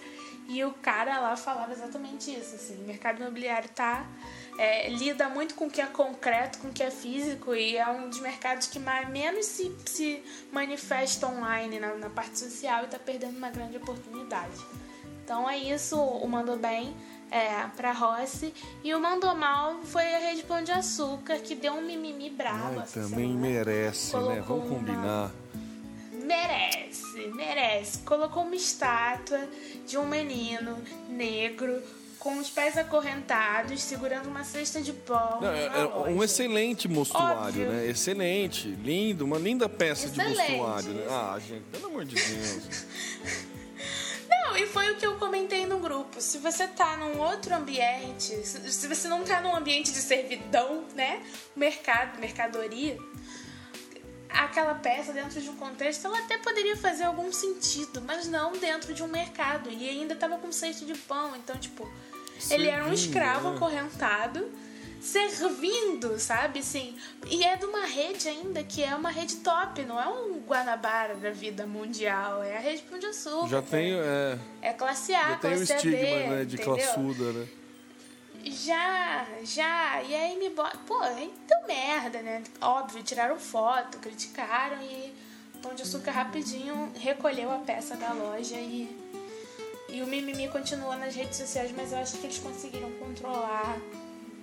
E 0.48 0.64
o 0.64 0.72
cara 0.72 1.20
lá 1.20 1.36
falava 1.36 1.72
exatamente 1.72 2.32
isso, 2.34 2.54
assim, 2.56 2.82
o 2.82 2.86
mercado 2.86 3.20
imobiliário 3.20 3.68
tá 3.68 4.04
é, 4.62 4.90
lida 4.90 5.26
muito 5.30 5.54
com 5.54 5.66
o 5.66 5.70
que 5.70 5.80
é 5.80 5.86
concreto, 5.86 6.58
com 6.58 6.68
o 6.68 6.72
que 6.72 6.82
é 6.82 6.90
físico 6.90 7.54
e 7.54 7.78
é 7.78 7.88
um 7.88 8.10
dos 8.10 8.20
mercados 8.20 8.66
que 8.66 8.78
mais, 8.78 9.08
menos 9.08 9.46
se, 9.46 9.74
se 9.86 10.22
manifesta 10.52 11.26
online 11.26 11.80
na, 11.80 11.94
na 11.94 12.10
parte 12.10 12.38
social 12.38 12.84
e 12.84 12.88
tá 12.88 12.98
perdendo 12.98 13.38
uma 13.38 13.48
grande 13.48 13.78
oportunidade. 13.78 14.52
Então 15.24 15.48
é 15.48 15.56
isso, 15.56 15.96
o 15.98 16.28
Mandou 16.28 16.58
Bem 16.58 16.94
é, 17.30 17.66
pra 17.76 17.92
Rossi 17.92 18.52
e 18.84 18.92
o 18.94 19.00
Mandou 19.00 19.34
Mal 19.34 19.80
foi 19.84 20.14
a 20.14 20.18
Rede 20.18 20.42
Pão 20.42 20.62
de 20.62 20.72
Açúcar 20.72 21.38
que 21.38 21.54
deu 21.54 21.72
um 21.72 21.80
mimimi 21.82 22.28
brabo. 22.28 22.78
Ai, 22.80 22.82
essa 22.82 23.00
também 23.00 23.28
semana. 23.32 23.40
merece, 23.40 24.14
né? 24.16 24.20
Colocou 24.22 24.56
Vamos 24.60 24.70
uma- 24.70 24.76
combinar. 24.78 25.30
Merece, 26.12 27.26
merece. 27.34 27.98
Colocou 28.00 28.42
uma 28.44 28.54
estátua 28.54 29.48
de 29.86 29.96
um 29.96 30.06
menino 30.06 30.76
negro 31.08 31.82
com 32.20 32.38
os 32.38 32.50
pés 32.50 32.76
acorrentados, 32.76 33.82
segurando 33.82 34.28
uma 34.28 34.44
cesta 34.44 34.80
de 34.80 34.92
pão. 34.92 35.40
Não, 35.40 35.50
é, 35.50 35.64
é 35.66 35.86
um 36.10 36.22
excelente 36.22 36.86
mostruário, 36.86 37.62
Óbvio. 37.62 37.72
né? 37.72 37.88
Excelente, 37.88 38.68
lindo, 38.68 39.24
uma 39.24 39.38
linda 39.38 39.68
peça 39.68 40.06
de 40.08 40.20
Excelente. 40.20 40.52
mostruário, 40.52 40.90
né? 40.90 41.06
Ah, 41.08 41.38
gente, 41.40 41.62
pelo 41.72 41.86
amor 41.86 42.04
de 42.04 42.14
Deus. 42.14 42.84
Não, 44.28 44.56
e 44.56 44.66
foi 44.66 44.92
o 44.92 44.96
que 44.96 45.06
eu 45.06 45.16
comentei 45.16 45.66
no 45.66 45.78
grupo. 45.78 46.20
Se 46.20 46.38
você 46.38 46.68
tá 46.68 46.96
num 46.96 47.18
outro 47.20 47.54
ambiente, 47.54 48.26
se, 48.46 48.86
você 48.86 49.08
não 49.08 49.24
tá 49.24 49.40
num 49.40 49.54
ambiente 49.54 49.90
de 49.92 49.98
servidão, 49.98 50.84
né? 50.94 51.20
Mercado, 51.56 52.18
mercadoria, 52.20 52.96
aquela 54.28 54.74
peça 54.74 55.12
dentro 55.12 55.40
de 55.40 55.50
um 55.50 55.56
contexto, 55.56 56.06
ela 56.06 56.18
até 56.20 56.38
poderia 56.38 56.76
fazer 56.76 57.04
algum 57.04 57.32
sentido, 57.32 58.00
mas 58.02 58.28
não 58.28 58.52
dentro 58.52 58.94
de 58.94 59.02
um 59.02 59.08
mercado. 59.08 59.70
E 59.70 59.88
ainda 59.88 60.14
tava 60.14 60.38
com 60.38 60.52
cesto 60.52 60.84
de 60.84 60.94
pão, 60.94 61.34
então, 61.36 61.56
tipo, 61.56 61.90
ele 62.50 62.68
era 62.68 62.82
um 62.84 62.88
Servindo, 62.88 62.94
escravo 62.94 63.50
né? 63.50 63.56
acorrentado. 63.56 64.48
Servindo, 65.00 66.18
sabe? 66.18 66.58
Assim, 66.58 66.94
e 67.30 67.42
é 67.42 67.56
de 67.56 67.64
uma 67.64 67.86
rede 67.86 68.28
ainda 68.28 68.62
que 68.62 68.82
é 68.84 68.94
uma 68.94 69.10
rede 69.10 69.36
top, 69.36 69.82
não 69.84 69.98
é 69.98 70.06
um 70.06 70.40
Guanabara 70.40 71.14
da 71.14 71.30
vida 71.30 71.66
mundial, 71.66 72.42
é 72.42 72.56
a 72.56 72.60
rede 72.60 72.82
Pão 72.82 72.98
de 72.98 73.06
Açúcar. 73.06 73.48
Já 73.48 73.62
tem, 73.62 73.94
é, 73.94 74.38
É 74.60 74.72
classe 74.74 75.14
A, 75.14 75.30
já 75.30 75.36
tem 75.36 75.52
o 75.52 75.56
classe 75.56 75.72
estigma, 75.72 76.00
né, 76.00 76.44
de 76.44 76.56
entendeu? 76.56 76.74
classuda, 76.76 77.32
né? 77.32 77.48
Já, 78.44 79.26
já. 79.42 80.02
E 80.02 80.14
aí 80.14 80.38
me 80.38 80.50
bota. 80.50 80.76
Pô, 80.86 80.98
deu 81.00 81.66
merda, 81.66 82.22
né? 82.22 82.42
Óbvio, 82.60 83.02
tiraram 83.02 83.38
foto, 83.38 83.98
criticaram 83.98 84.82
e 84.82 85.12
Pão 85.62 85.74
de 85.74 85.82
Açúcar 85.82 86.10
rapidinho 86.12 86.92
recolheu 86.98 87.50
a 87.50 87.58
peça 87.58 87.96
da 87.96 88.12
loja 88.12 88.56
e. 88.56 88.99
E 89.92 90.02
o 90.02 90.06
mimimi 90.06 90.48
continua 90.48 90.96
nas 90.96 91.14
redes 91.14 91.36
sociais, 91.36 91.70
mas 91.76 91.92
eu 91.92 91.98
acho 91.98 92.16
que 92.18 92.26
eles 92.26 92.38
conseguiram 92.38 92.90
controlar, 92.92 93.76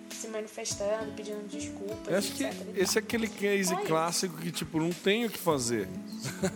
se 0.10 0.28
manifestando, 0.28 1.11
pedindo 1.15 1.48
desculpas. 1.48 2.07
Eu 2.07 2.18
acho 2.18 2.32
que 2.34 2.44
etc 2.44 2.68
esse 2.76 2.98
é 2.98 3.02
aquele 3.02 3.28
case 3.28 3.76
clássico 3.78 4.38
que, 4.38 4.52
tipo, 4.52 4.80
não 4.80 4.91
tem 4.91 5.26
o 5.26 5.30
que 5.30 5.38
fazer. 5.38 5.88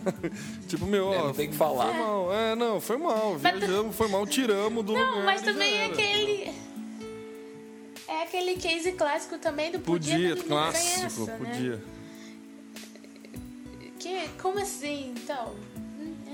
tipo, 0.68 0.84
meu, 0.86 1.06
ó. 1.06 1.14
É, 1.14 1.18
não 1.24 1.32
tem 1.34 1.48
que 1.50 1.56
falar. 1.56 1.86
Foi 1.86 1.94
mal, 2.02 2.32
é, 2.34 2.54
não, 2.54 2.80
foi 2.80 2.96
mal. 2.98 3.38
Mas- 3.40 3.58
Viajamos, 3.58 3.96
foi 3.96 4.08
mal, 4.08 4.26
tiramos 4.26 4.84
do 4.84 4.92
Não, 4.92 5.08
lugar. 5.10 5.24
mas 5.24 5.40
e 5.40 5.44
também 5.44 5.74
é 5.78 5.86
aquele. 5.86 6.52
É 8.08 8.22
aquele 8.24 8.56
case 8.56 8.92
clássico 8.92 9.38
também 9.38 9.72
do 9.72 9.80
podia, 9.80 10.12
Podia, 10.14 10.34
mas 10.36 10.42
clássico, 10.44 10.96
conhece, 10.98 11.20
né? 11.22 11.38
podia. 11.38 11.82
Que, 13.98 14.28
como 14.40 14.58
assim, 14.58 15.14
então? 15.16 15.54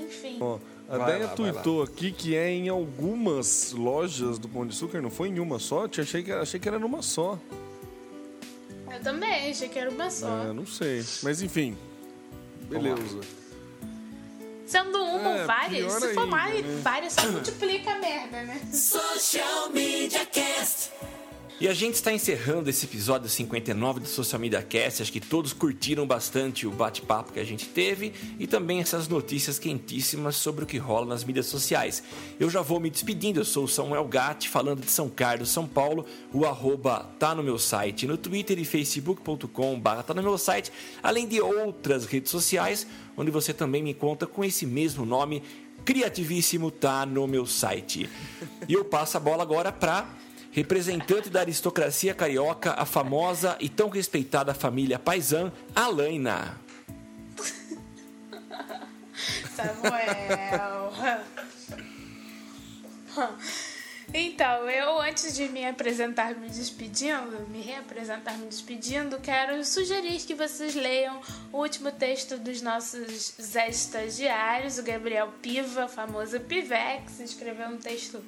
Enfim. 0.01 0.39
Ó, 0.41 0.59
a 0.89 0.97
Vai 0.97 1.19
Deia 1.19 1.29
tuitou 1.29 1.83
aqui 1.83 2.11
que 2.11 2.35
é 2.35 2.49
em 2.49 2.71
algumas 2.71 3.73
lojas 3.73 4.39
do 4.39 4.49
Pão 4.49 4.67
de 4.67 4.75
Açúcar, 4.75 5.03
não 5.03 5.11
foi 5.11 5.29
em 5.29 5.39
uma 5.39 5.59
só? 5.59 5.85
Eu 5.85 5.91
achei 6.03 6.23
que, 6.23 6.33
achei 6.33 6.59
que 6.59 6.67
era 6.67 6.79
numa 6.79 7.03
só. 7.03 7.39
Eu 8.91 9.01
também, 9.03 9.51
achei 9.51 9.69
que 9.69 9.79
era 9.79 9.91
uma 9.91 10.11
só. 10.11 10.45
É, 10.45 10.53
não 10.53 10.67
sei. 10.67 11.05
Mas 11.23 11.43
enfim. 11.43 11.77
Beleza. 12.63 13.21
Sendo 14.67 14.99
uma 14.99 15.31
É, 15.31 15.41
ou 15.41 15.47
várias, 15.47 15.93
se 15.93 16.01
for 16.01 16.09
ainda, 16.09 16.27
mais, 16.27 16.65
né? 16.65 16.81
várias 16.83 17.13
só 17.13 17.31
multiplica 17.31 17.91
a 17.91 17.99
merda, 17.99 18.43
né? 18.45 18.61
Social 18.73 19.71
Media 19.71 20.25
Cast. 20.27 20.91
E 21.61 21.67
a 21.67 21.75
gente 21.75 21.95
está 21.95 22.13
encerrando 22.13 22.71
esse 22.71 22.87
episódio 22.87 23.29
59 23.29 23.99
do 23.99 24.07
Social 24.07 24.41
Media 24.41 24.63
Cast. 24.63 25.03
Acho 25.03 25.11
que 25.11 25.19
todos 25.19 25.53
curtiram 25.53 26.07
bastante 26.07 26.69
o 26.69 26.71
bate-papo 26.71 27.33
que 27.33 27.41
a 27.41 27.45
gente 27.45 27.67
teve 27.67 28.13
e 28.39 28.47
também 28.47 28.79
essas 28.79 29.09
notícias 29.09 29.59
quentíssimas 29.59 30.37
sobre 30.37 30.63
o 30.63 30.67
que 30.69 30.79
rola 30.79 31.07
nas 31.07 31.25
mídias 31.25 31.47
sociais. 31.47 32.01
Eu 32.39 32.49
já 32.49 32.63
vou 32.63 32.79
me 32.79 32.89
despedindo. 32.89 33.41
Eu 33.41 33.45
sou 33.45 33.65
o 33.65 33.69
Samuel 33.69 34.05
Gatti, 34.05 34.49
falando 34.49 34.83
de 34.83 34.91
São 34.91 35.09
Carlos, 35.09 35.51
São 35.51 35.67
Paulo. 35.67 36.07
O 36.33 36.47
arroba 36.47 37.11
tá 37.19 37.35
no 37.35 37.43
meu 37.43 37.59
site, 37.59 38.07
no 38.07 38.17
Twitter 38.17 38.57
e 38.57 38.65
facebook.com 38.65 39.81
barra 39.81 40.05
tá 40.05 40.15
no 40.15 40.23
meu 40.23 40.39
site, 40.39 40.71
além 41.03 41.27
de 41.27 41.41
outras 41.41 42.07
redes 42.07 42.31
sociais, 42.31 42.87
onde 43.17 43.33
você 43.33 43.53
também 43.53 43.83
me 43.83 43.95
conta 43.95 44.29
com 44.29 44.45
esse 44.45 44.65
mesmo 44.65 45.05
nome, 45.05 45.43
criativíssimo, 45.85 46.71
tá 46.71 47.05
no 47.05 47.27
meu 47.27 47.47
site. 47.47 48.09
E 48.69 48.75
eu 48.75 48.85
passo 48.85 49.17
a 49.17 49.21
bola 49.21 49.43
agora 49.43 49.73
para 49.73 50.07
representante 50.59 51.31
da 51.31 51.41
aristocracia 51.41 52.13
carioca, 52.13 52.73
a 52.73 52.85
famosa 52.85 53.57
e 53.61 53.69
tão 53.69 53.89
respeitada 53.89 54.53
família 54.53 54.99
Paisan, 54.99 55.53
Alaina. 55.73 56.59
Samuel. 59.55 60.93
Então, 64.13 64.69
eu 64.69 65.01
antes 65.01 65.37
de 65.37 65.49
me 65.49 65.65
apresentar 65.65 66.35
me 66.35 66.49
despedindo, 66.49 67.47
me 67.51 67.61
reapresentar 67.61 68.37
me 68.37 68.47
despedindo, 68.47 69.21
quero 69.21 69.65
sugerir 69.65 70.19
que 70.23 70.35
vocês 70.35 70.75
leiam 70.75 71.21
o 71.53 71.59
último 71.59 71.93
texto 71.93 72.37
dos 72.37 72.61
nossos 72.63 73.35
Zé 73.41 73.69
Estagiários, 73.69 74.79
o 74.79 74.83
Gabriel 74.83 75.33
Piva, 75.41 75.87
famoso 75.87 76.41
Pivex, 76.41 77.21
escreveu 77.21 77.69
um 77.69 77.77
texto 77.77 78.21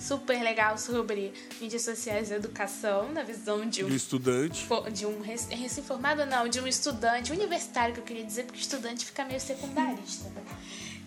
super 0.00 0.42
legal 0.42 0.78
sobre 0.78 1.32
mídias 1.60 1.82
sociais 1.82 2.30
e 2.30 2.34
educação, 2.34 3.12
na 3.12 3.22
visão 3.22 3.68
de 3.68 3.84
um, 3.84 3.88
De 3.88 3.96
estudante. 3.96 4.66
de 4.92 5.06
um 5.06 5.20
rec- 5.20 5.50
recém-formado, 5.50 6.24
não, 6.26 6.48
de 6.48 6.58
um 6.60 6.66
estudante 6.66 7.30
universitário, 7.32 7.94
que 7.94 8.00
eu 8.00 8.04
queria 8.04 8.24
dizer, 8.24 8.44
porque 8.44 8.60
estudante 8.60 9.04
fica 9.04 9.24
meio 9.24 9.40
secundarista, 9.40 10.28
né? 10.30 10.42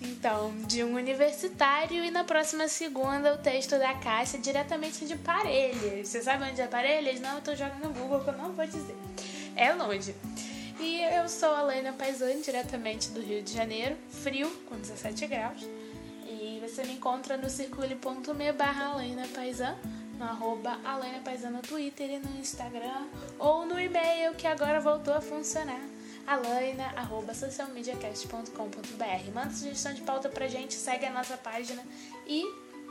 Então, 0.01 0.53
de 0.67 0.83
um 0.83 0.95
universitário 0.95 2.03
e 2.03 2.11
na 2.11 2.23
próxima 2.25 2.67
segunda 2.67 3.33
o 3.33 3.37
texto 3.37 3.71
da 3.79 3.93
Cássia 3.95 4.37
diretamente 4.37 5.05
de 5.05 5.15
Parelhas. 5.15 6.09
Você 6.09 6.21
sabe 6.21 6.43
onde 6.49 6.59
é 6.61 6.67
Parelhas? 6.67 7.19
Não, 7.21 7.35
eu 7.35 7.41
tô 7.41 7.55
jogando 7.55 7.83
no 7.83 7.93
Google 7.93 8.19
que 8.21 8.29
eu 8.29 8.37
não 8.37 8.51
vou 8.51 8.65
dizer. 8.65 8.95
É 9.55 9.71
longe. 9.73 10.13
E 10.79 11.01
eu 11.15 11.29
sou 11.29 11.55
a 11.55 11.61
Laina 11.61 11.93
Paisani, 11.93 12.41
diretamente 12.41 13.09
do 13.11 13.21
Rio 13.21 13.41
de 13.41 13.53
Janeiro, 13.53 13.95
frio, 14.23 14.49
com 14.67 14.75
17 14.75 15.25
graus. 15.27 15.61
Você 16.63 16.83
me 16.85 16.93
encontra 16.93 17.35
no 17.37 17.49
circule.me 17.49 18.51
barra 18.53 18.95
Paisan, 19.35 19.75
no 20.17 20.23
arroba 20.23 20.79
Alaina 20.85 21.19
Paisan 21.19 21.49
no 21.49 21.61
Twitter 21.61 22.09
e 22.09 22.19
no 22.19 22.39
Instagram, 22.39 23.05
ou 23.37 23.65
no 23.65 23.79
e-mail 23.79 24.33
que 24.35 24.47
agora 24.47 24.79
voltou 24.79 25.13
a 25.13 25.19
funcionar, 25.21 25.81
alaina, 26.25 26.85
arroba 26.95 27.33
socialmediacast.com.br. 27.33 29.31
Manda 29.33 29.51
sugestão 29.51 29.93
de 29.93 30.01
pauta 30.01 30.29
pra 30.29 30.47
gente, 30.47 30.73
segue 30.73 31.05
a 31.05 31.11
nossa 31.11 31.35
página 31.37 31.83
e 32.25 32.43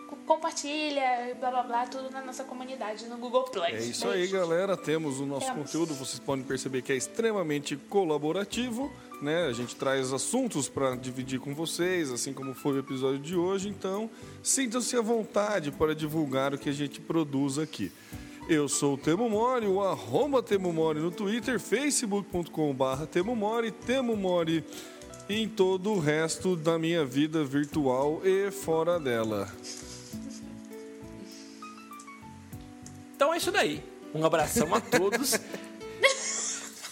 co- 0.09 0.16
compartilha, 0.27 1.35
blá 1.40 1.51
blá 1.51 1.62
blá, 1.62 1.86
tudo 1.86 2.11
na 2.11 2.20
nossa 2.23 2.44
comunidade 2.44 3.07
no 3.07 3.16
Google 3.16 3.44
Play. 3.44 3.74
É 3.74 3.81
isso 3.81 4.09
aí, 4.09 4.27
galera. 4.28 4.77
Temos 4.77 5.19
o 5.19 5.27
nosso 5.27 5.47
Temos. 5.47 5.62
conteúdo. 5.66 5.94
Vocês 5.94 6.19
podem 6.19 6.44
perceber 6.44 6.82
que 6.82 6.93
é 6.93 6.97
extremamente 6.97 7.77
colaborativo, 7.77 8.93
né? 9.23 9.47
A 9.47 9.53
gente 9.53 9.77
traz 9.77 10.12
assuntos 10.12 10.69
para 10.69 10.94
dividir 10.97 11.39
com 11.39 11.55
vocês, 11.55 12.11
assim 12.11 12.32
como 12.32 12.55
foi 12.55 12.74
o 12.74 12.78
episódio 12.78 13.19
de 13.19 13.36
hoje. 13.36 13.69
Então, 13.69 14.11
sintam-se 14.43 14.97
à 14.97 15.01
vontade 15.01 15.70
para 15.70 15.94
divulgar 15.94 16.53
o 16.53 16.59
que 16.59 16.69
a 16.69 16.73
gente 16.73 17.01
produz 17.01 17.59
aqui. 17.59 17.90
Eu 18.49 18.69
sou 18.69 18.94
o 18.94 18.99
Temo 18.99 19.31
Mori, 19.31 19.66
o 19.66 19.81
arroba 19.81 20.43
Temo 20.43 20.73
Mori 20.73 20.99
no 20.99 21.11
Twitter, 21.11 21.61
facebook.com.br 21.61 23.07
Temo 23.11 23.36
Mori, 23.36 23.70
Temo 23.70 24.16
Mori 24.16 24.65
em 25.28 25.49
todo 25.49 25.93
o 25.93 26.01
resto 26.01 26.57
da 26.57 26.78
minha 26.78 27.05
vida 27.05 27.44
virtual 27.44 28.20
e 28.24 28.51
fora 28.51 28.99
dela. 28.99 29.49
Então 33.15 33.32
é 33.32 33.36
isso 33.36 33.53
daí. 33.53 33.82
Um 34.12 34.27
abração 34.27 34.74
a 34.74 34.81
todos. 34.81 35.39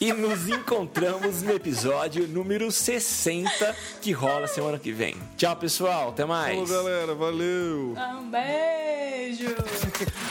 E 0.00 0.14
nos 0.14 0.48
encontramos 0.48 1.42
no 1.42 1.52
episódio 1.52 2.26
número 2.26 2.72
60 2.72 3.76
que 4.00 4.12
rola 4.12 4.46
semana 4.48 4.78
que 4.78 4.90
vem. 4.92 5.14
Tchau, 5.36 5.54
pessoal. 5.56 6.08
Até 6.08 6.24
mais. 6.24 6.54
Falou, 6.54 6.84
galera. 6.84 7.14
Valeu! 7.14 7.94
Um 7.98 8.30
beijo! 8.30 9.54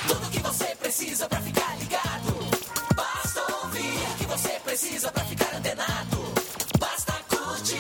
Tudo 0.08 0.30
que 0.32 0.40
você 0.40 0.76
precisa 0.76 1.30
pra 1.30 1.40
ficar 1.42 1.78
ligado. 1.78 2.34
Basta 2.96 3.42
ouvir 3.62 4.18
que 4.18 4.26
você 4.26 4.50
precisa 4.66 5.12
pra 5.12 5.24
ficar 5.26 5.56
antenado. 5.56 6.18
Basta 6.80 7.14
curtir. 7.30 7.78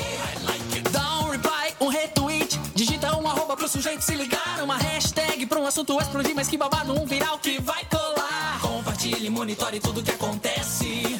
Dá 0.92 1.22
um 1.22 1.30
reply, 1.32 1.74
um 1.82 1.88
retweet. 1.88 2.60
Digita 2.76 3.18
um 3.18 3.28
arroba 3.28 3.58
pro 3.58 3.68
sujeito 3.68 4.04
se 4.04 4.14
ligar. 4.14 4.62
Uma 4.62 4.78
hashtag 4.78 5.44
pra 5.48 5.60
um 5.60 5.66
assunto 5.66 6.00
explodir, 6.00 6.36
mas 6.36 6.48
que 6.48 6.56
babado, 6.56 6.94
um 6.94 7.08
viral 7.08 7.40
que 7.40 7.60
vai 7.60 7.84
colar. 7.86 8.60
Compartilhe, 8.62 9.28
monitore 9.32 9.80
tudo 9.80 10.04
que 10.04 10.12
acontece. 10.12 11.20